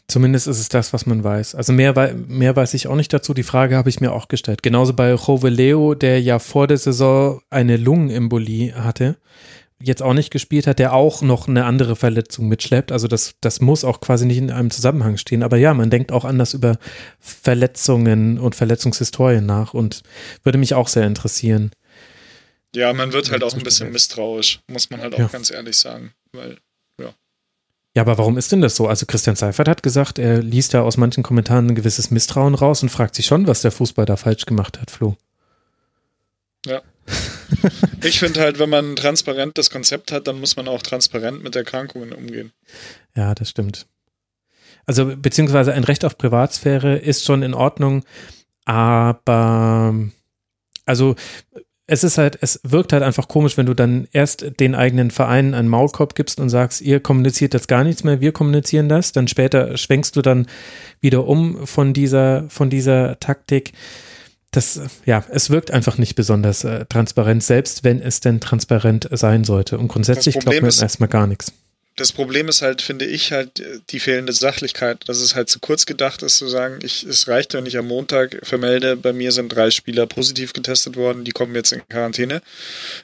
[0.07, 1.55] Zumindest ist es das, was man weiß.
[1.55, 3.33] Also mehr, mehr weiß ich auch nicht dazu.
[3.33, 4.61] Die Frage habe ich mir auch gestellt.
[4.61, 9.17] Genauso bei Jove Leo, der ja vor der Saison eine Lungenembolie hatte
[9.83, 12.91] jetzt auch nicht gespielt hat, der auch noch eine andere Verletzung mitschleppt.
[12.91, 15.43] Also das, das muss auch quasi nicht in einem Zusammenhang stehen.
[15.43, 16.77] Aber ja, man denkt auch anders über
[17.19, 20.03] Verletzungen und Verletzungshistorien nach und
[20.43, 21.71] würde mich auch sehr interessieren.
[22.75, 25.27] Ja, man wird halt auch ein bisschen misstrauisch, muss man halt auch ja.
[25.27, 26.13] ganz ehrlich sagen.
[26.31, 26.57] Weil,
[26.99, 27.13] ja.
[27.95, 28.87] Ja, aber warum ist denn das so?
[28.87, 32.81] Also Christian Seifert hat gesagt, er liest da aus manchen Kommentaren ein gewisses Misstrauen raus
[32.81, 35.17] und fragt sich schon, was der Fußball da falsch gemacht hat, Flo.
[36.65, 36.81] Ja.
[38.03, 41.55] ich finde halt, wenn man ein transparentes Konzept hat, dann muss man auch transparent mit
[41.55, 42.51] Erkrankungen umgehen.
[43.15, 43.87] Ja, das stimmt.
[44.85, 48.03] Also, beziehungsweise ein Recht auf Privatsphäre ist schon in Ordnung,
[48.65, 49.93] aber
[50.85, 51.15] also
[51.85, 55.53] es ist halt, es wirkt halt einfach komisch, wenn du dann erst den eigenen Vereinen
[55.53, 59.27] einen Maulkorb gibst und sagst, ihr kommuniziert jetzt gar nichts mehr, wir kommunizieren das, dann
[59.27, 60.47] später schwenkst du dann
[61.01, 63.73] wieder um von dieser, von dieser Taktik
[64.53, 69.43] das, ja, es wirkt einfach nicht besonders äh, transparent, selbst wenn es denn transparent sein
[69.43, 69.77] sollte.
[69.77, 71.51] Und grundsätzlich glaubt man erstmal gar nichts.
[71.95, 75.59] Das Problem ist halt, finde ich, halt äh, die fehlende Sachlichkeit, dass es halt zu
[75.59, 79.31] kurz gedacht ist, zu sagen, ich, es reicht, wenn ich am Montag vermelde, bei mir
[79.31, 82.41] sind drei Spieler positiv getestet worden, die kommen jetzt in Quarantäne.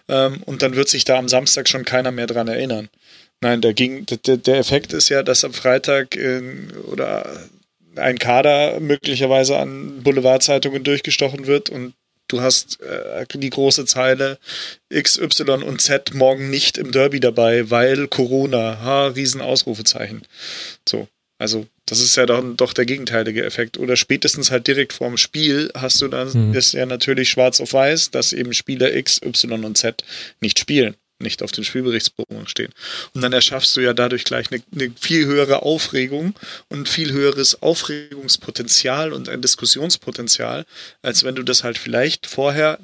[0.07, 2.89] Ähm, und dann wird sich da am Samstag schon keiner mehr dran erinnern.
[3.41, 7.25] Nein, der, ging, der, der Effekt ist ja, dass am Freitag in, oder
[7.95, 11.93] ein Kader möglicherweise an Boulevardzeitungen durchgestochen wird und
[12.27, 14.37] du hast äh, die große Zeile
[14.89, 20.23] X, Y und Z morgen nicht im Derby dabei, weil Corona, ha, Riesenausrufezeichen.
[20.87, 23.77] So, also das ist ja dann doch der gegenteilige Effekt.
[23.77, 26.53] Oder spätestens halt direkt vorm Spiel hast du dann, mhm.
[26.53, 30.03] ist ja natürlich schwarz auf weiß, dass eben Spieler X, Y und Z
[30.39, 32.71] nicht spielen nicht auf den Spielberichtsbogen stehen.
[33.13, 36.33] Und dann erschaffst du ja dadurch gleich eine, eine, viel höhere Aufregung
[36.69, 40.65] und viel höheres Aufregungspotenzial und ein Diskussionspotenzial,
[41.01, 42.79] als wenn du das halt vielleicht vorher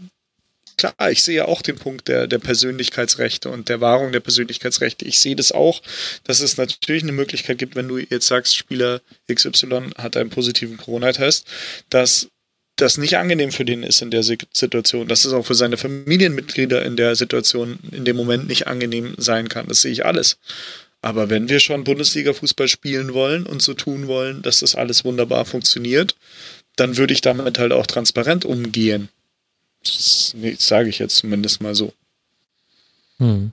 [0.78, 5.06] klar, ich sehe ja auch den Punkt der, der Persönlichkeitsrechte und der Wahrung der Persönlichkeitsrechte.
[5.06, 5.82] Ich sehe das auch,
[6.24, 10.78] dass es natürlich eine Möglichkeit gibt, wenn du jetzt sagst, Spieler XY hat einen positiven
[10.78, 11.48] Corona-Test,
[11.90, 12.30] dass
[12.76, 16.84] das nicht angenehm für den ist in der Situation, dass es auch für seine Familienmitglieder
[16.84, 19.68] in der Situation in dem Moment nicht angenehm sein kann.
[19.68, 20.38] Das sehe ich alles.
[21.02, 25.45] Aber wenn wir schon Bundesliga-Fußball spielen wollen und so tun wollen, dass das alles wunderbar
[25.45, 26.16] funktioniert,
[26.76, 29.10] dann würde ich damit halt auch transparent umgehen.
[29.84, 31.94] Das sage ich jetzt zumindest mal so.
[33.20, 33.52] Hm.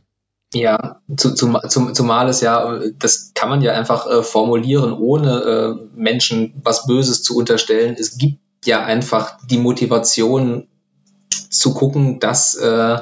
[0.55, 5.31] Ja, zu, zu, zum, zumal es ja, das kann man ja einfach äh, formulieren, ohne
[5.41, 7.97] äh, Menschen was Böses zu unterstellen.
[7.99, 10.69] Es gibt ja einfach die Motivation
[11.51, 12.99] zu gucken, dass äh,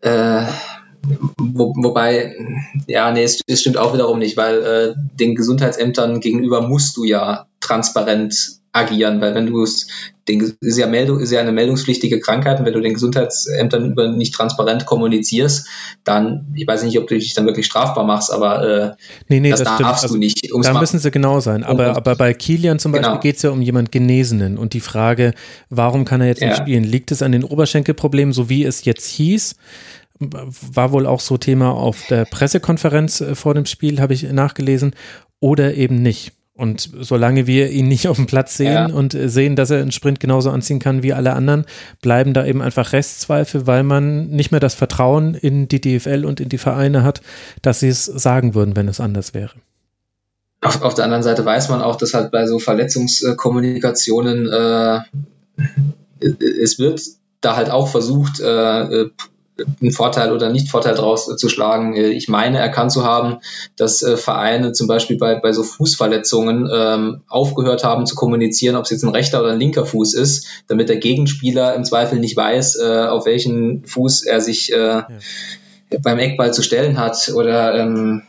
[0.00, 0.46] äh,
[1.38, 2.34] wo, wobei,
[2.86, 7.04] ja, nee, es, es, stimmt auch wiederum nicht, weil äh, den Gesundheitsämtern gegenüber musst du
[7.04, 9.88] ja transparent agieren, weil wenn du es,
[10.28, 14.34] ist ja Meldung, ist ja eine meldungspflichtige Krankheit und wenn du den Gesundheitsämtern über nicht
[14.34, 15.66] transparent kommunizierst,
[16.04, 18.90] dann, ich weiß nicht, ob du dich dann wirklich strafbar machst, aber äh,
[19.28, 20.48] nee, nee, das, das darfst also, du nicht.
[20.62, 21.64] Da müssen sie genau sein.
[21.64, 23.20] Aber, aber bei Kilian zum Beispiel genau.
[23.20, 25.32] geht es ja um jemand Genesenen und die Frage,
[25.70, 26.48] warum kann er jetzt ja.
[26.48, 26.84] nicht spielen?
[26.84, 29.56] Liegt es an den Oberschenkelproblemen, so wie es jetzt hieß?
[30.18, 34.94] War wohl auch so Thema auf der Pressekonferenz äh, vor dem Spiel, habe ich nachgelesen,
[35.40, 36.32] oder eben nicht.
[36.58, 38.86] Und solange wir ihn nicht auf dem Platz sehen ja.
[38.86, 41.64] und sehen, dass er einen Sprint genauso anziehen kann wie alle anderen,
[42.02, 46.40] bleiben da eben einfach Restzweifel, weil man nicht mehr das Vertrauen in die DFL und
[46.40, 47.20] in die Vereine hat,
[47.62, 49.52] dass sie es sagen würden, wenn es anders wäre.
[50.60, 55.00] Auf, auf der anderen Seite weiß man auch, dass halt bei so Verletzungskommunikationen äh,
[56.20, 57.00] es wird
[57.40, 59.06] da halt auch versucht, äh,
[59.80, 61.94] einen Vorteil oder nicht Vorteil daraus zu schlagen.
[61.94, 63.38] Ich meine erkannt zu haben,
[63.76, 68.84] dass äh, Vereine zum Beispiel bei, bei so Fußverletzungen ähm, aufgehört haben zu kommunizieren, ob
[68.84, 72.36] es jetzt ein rechter oder ein linker Fuß ist, damit der Gegenspieler im Zweifel nicht
[72.36, 75.08] weiß, äh, auf welchen Fuß er sich äh, ja
[76.02, 77.32] beim Eckball zu stellen hat.
[77.34, 78.22] Oder ähm,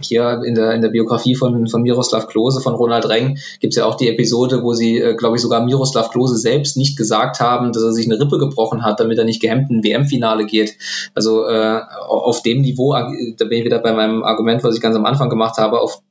[0.00, 3.76] hier in der, in der Biografie von, von Miroslav Klose, von Ronald Reng, gibt es
[3.76, 7.40] ja auch die Episode, wo sie, äh, glaube ich, sogar Miroslav Klose selbst nicht gesagt
[7.40, 10.74] haben, dass er sich eine Rippe gebrochen hat, damit er nicht gehemmt in WM-Finale geht.
[11.14, 14.96] Also äh, auf dem Niveau, da bin ich wieder bei meinem Argument, was ich ganz
[14.96, 16.02] am Anfang gemacht habe, auf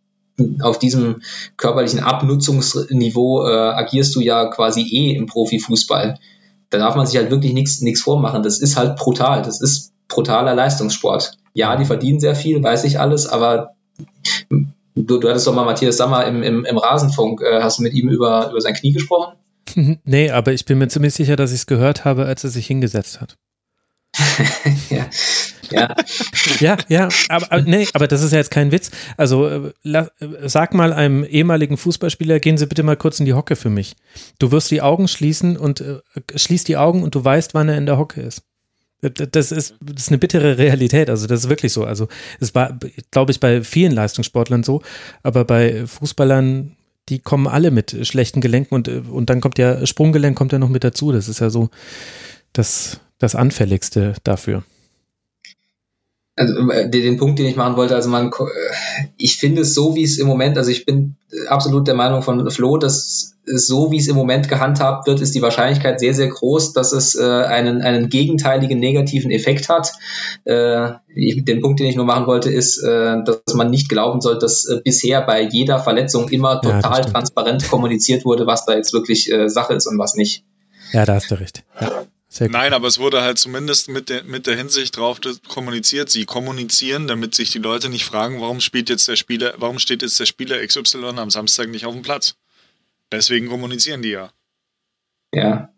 [0.61, 1.21] auf diesem
[1.57, 6.17] körperlichen Abnutzungsniveau äh, agierst du ja quasi eh im Profifußball.
[6.69, 8.41] Da darf man sich halt wirklich nichts vormachen.
[8.41, 9.41] Das ist halt brutal.
[9.41, 11.37] Das ist brutaler Leistungssport.
[11.53, 13.75] Ja, die verdienen sehr viel, weiß ich alles, aber
[14.95, 17.41] du, du hattest doch mal Matthias Sammer im, im, im Rasenfunk.
[17.41, 19.37] Äh, hast du mit ihm über, über sein Knie gesprochen?
[20.03, 22.67] nee, aber ich bin mir ziemlich sicher, dass ich es gehört habe, als er sich
[22.67, 23.37] hingesetzt hat.
[24.89, 25.05] ja.
[25.71, 25.95] Ja.
[26.59, 28.91] ja, ja, aber, aber, nee, aber das ist ja jetzt kein Witz.
[29.17, 30.09] Also äh, la,
[30.43, 33.95] sag mal einem ehemaligen Fußballspieler, gehen Sie bitte mal kurz in die Hocke für mich.
[34.37, 35.99] Du wirst die Augen schließen und äh,
[36.35, 38.43] schließt die Augen und du weißt, wann er in der Hocke ist.
[39.01, 41.09] Das ist, das ist eine bittere Realität.
[41.09, 41.83] Also, das ist wirklich so.
[41.85, 42.07] Also,
[42.39, 42.77] es war,
[43.09, 44.81] glaube ich, bei vielen Leistungssportlern so,
[45.23, 46.75] aber bei Fußballern,
[47.09, 50.69] die kommen alle mit schlechten Gelenken und, und dann kommt ja Sprunggelenk kommt ja noch
[50.69, 51.11] mit dazu.
[51.11, 51.69] Das ist ja so
[52.53, 54.63] das, das Anfälligste dafür
[56.35, 59.95] also äh, den Punkt, den ich machen wollte, also man, äh, ich finde es so,
[59.95, 61.15] wie es im Moment, also ich bin
[61.47, 65.33] absolut der Meinung von Flo, dass es so, wie es im Moment gehandhabt wird, ist
[65.35, 69.91] die Wahrscheinlichkeit sehr, sehr groß, dass es äh, einen, einen gegenteiligen negativen Effekt hat.
[70.45, 74.21] Äh, ich, den Punkt, den ich nur machen wollte, ist, äh, dass man nicht glauben
[74.21, 78.75] soll, dass äh, bisher bei jeder Verletzung immer total ja, transparent kommuniziert wurde, was da
[78.75, 80.45] jetzt wirklich äh, Sache ist und was nicht.
[80.93, 81.63] Ja, da hast du recht.
[81.79, 82.05] Ja.
[82.39, 85.19] Nein, aber es wurde halt zumindest mit der, mit der Hinsicht drauf
[85.49, 86.09] kommuniziert.
[86.09, 90.01] Sie kommunizieren, damit sich die Leute nicht fragen, warum spielt jetzt der Spieler, warum steht
[90.01, 92.35] jetzt der Spieler XY am Samstag nicht auf dem Platz?
[93.11, 94.31] Deswegen kommunizieren die ja.
[95.33, 95.73] Ja.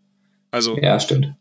[0.51, 0.77] Also.
[0.77, 1.35] Ja, stimmt.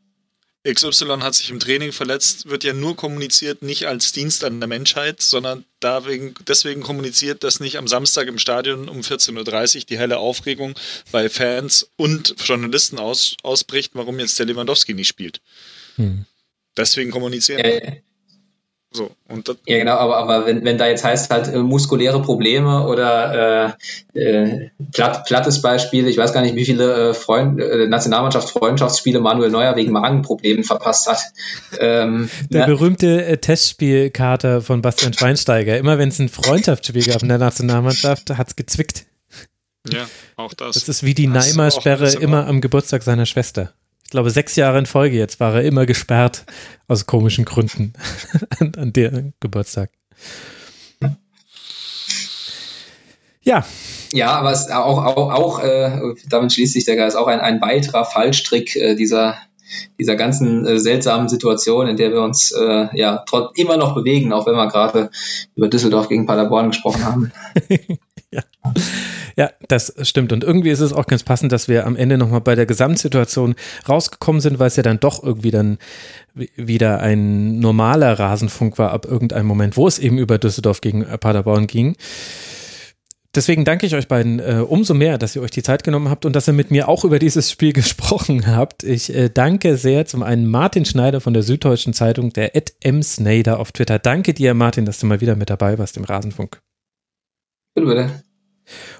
[0.64, 4.68] XY hat sich im Training verletzt, wird ja nur kommuniziert, nicht als Dienst an der
[4.68, 9.98] Menschheit, sondern deswegen, deswegen kommuniziert, dass nicht am Samstag im Stadion um 14.30 Uhr die
[9.98, 10.74] helle Aufregung
[11.10, 15.40] bei Fans und Journalisten aus, ausbricht, warum jetzt der Lewandowski nicht spielt.
[15.96, 16.26] Hm.
[16.76, 17.60] Deswegen kommunizieren.
[17.64, 17.92] Ja,
[18.94, 22.20] so, und das ja, genau, aber, aber wenn, wenn da jetzt heißt halt äh, muskuläre
[22.20, 23.74] Probleme oder
[24.14, 28.50] äh, äh, platt, plattes Beispiel, ich weiß gar nicht, wie viele äh, Freund, äh, Nationalmannschaft
[28.50, 31.20] Freundschaftsspiele Manuel Neuer wegen Magenproblemen verpasst hat.
[31.78, 35.78] Ähm, der na, berühmte äh, Testspielkater von Bastian Schweinsteiger.
[35.78, 39.06] Immer wenn es ein Freundschaftsspiel gab in der Nationalmannschaft, hat es gezwickt.
[39.90, 40.06] Ja,
[40.36, 40.74] auch das.
[40.74, 43.72] Das ist wie die Neymar-Sperre immer am Geburtstag seiner Schwester
[44.12, 46.44] glaube, sechs Jahre in Folge jetzt war er immer gesperrt
[46.88, 47.94] aus komischen Gründen
[48.60, 49.90] an, an der Geburtstag.
[53.42, 53.66] Ja.
[54.12, 57.60] Ja, aber es auch, auch, auch äh, damit schließt sich der Geist, auch ein, ein
[57.60, 59.36] weiterer Fallstrick äh, dieser,
[59.98, 64.32] dieser ganzen äh, seltsamen Situation, in der wir uns äh, ja trotz immer noch bewegen,
[64.32, 65.10] auch wenn wir gerade
[65.56, 67.32] über Düsseldorf gegen Paderborn gesprochen haben.
[68.32, 68.42] ja.
[69.36, 70.32] ja, das stimmt.
[70.32, 73.54] Und irgendwie ist es auch ganz passend, dass wir am Ende nochmal bei der Gesamtsituation
[73.88, 75.78] rausgekommen sind, weil es ja dann doch irgendwie dann
[76.34, 81.66] wieder ein normaler Rasenfunk war ab irgendeinem Moment, wo es eben über Düsseldorf gegen Paderborn
[81.66, 81.96] ging.
[83.34, 86.26] Deswegen danke ich euch beiden äh, umso mehr, dass ihr euch die Zeit genommen habt
[86.26, 88.82] und dass ihr mit mir auch über dieses Spiel gesprochen habt.
[88.82, 93.02] Ich äh, danke sehr zum einen Martin Schneider von der Süddeutschen Zeitung, der Ed M.
[93.02, 93.98] Snader auf Twitter.
[93.98, 96.60] Danke dir, Martin, dass du mal wieder mit dabei warst im Rasenfunk.
[97.74, 98.22] Bitte, bitte.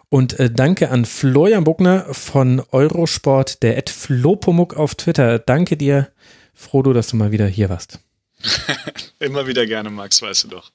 [0.08, 5.38] Und äh, danke an Florian Buckner von Eurosport, der Ed Flopomuk auf Twitter.
[5.38, 6.08] Danke dir,
[6.54, 7.98] Frodo, dass du mal wieder hier warst.
[9.18, 10.72] Immer wieder gerne, Max, weißt du doch.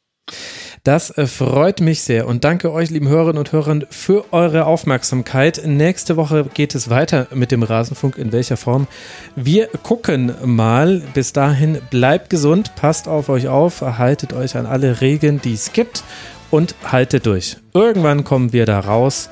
[0.84, 5.62] Das äh, freut mich sehr und danke euch, lieben Hörerinnen und Hörern, für eure Aufmerksamkeit.
[5.66, 8.18] Nächste Woche geht es weiter mit dem Rasenfunk.
[8.18, 8.88] In welcher Form?
[9.36, 11.02] Wir gucken mal.
[11.14, 15.74] Bis dahin bleibt gesund, passt auf euch auf, haltet euch an alle Regeln, die es
[15.74, 16.04] gibt
[16.52, 17.58] und haltet durch.
[17.74, 19.30] Irgendwann kommen wir da raus.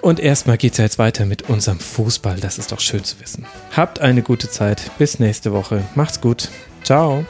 [0.00, 2.38] Und erstmal geht es jetzt weiter mit unserem Fußball.
[2.38, 3.46] Das ist doch schön zu wissen.
[3.74, 4.90] Habt eine gute Zeit.
[4.98, 5.82] Bis nächste Woche.
[5.94, 6.48] Macht's gut.
[6.82, 7.24] Ciao.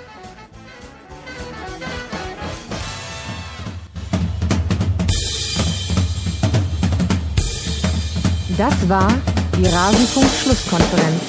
[8.57, 9.13] Das war
[9.57, 11.23] die Rasenfunk-Schlusskonferenz.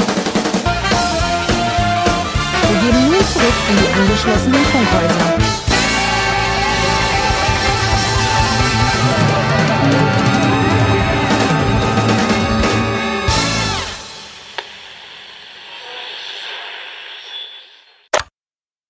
[2.67, 5.54] Wir gehen nun zurück in die angeschlossenen Funkhäuser.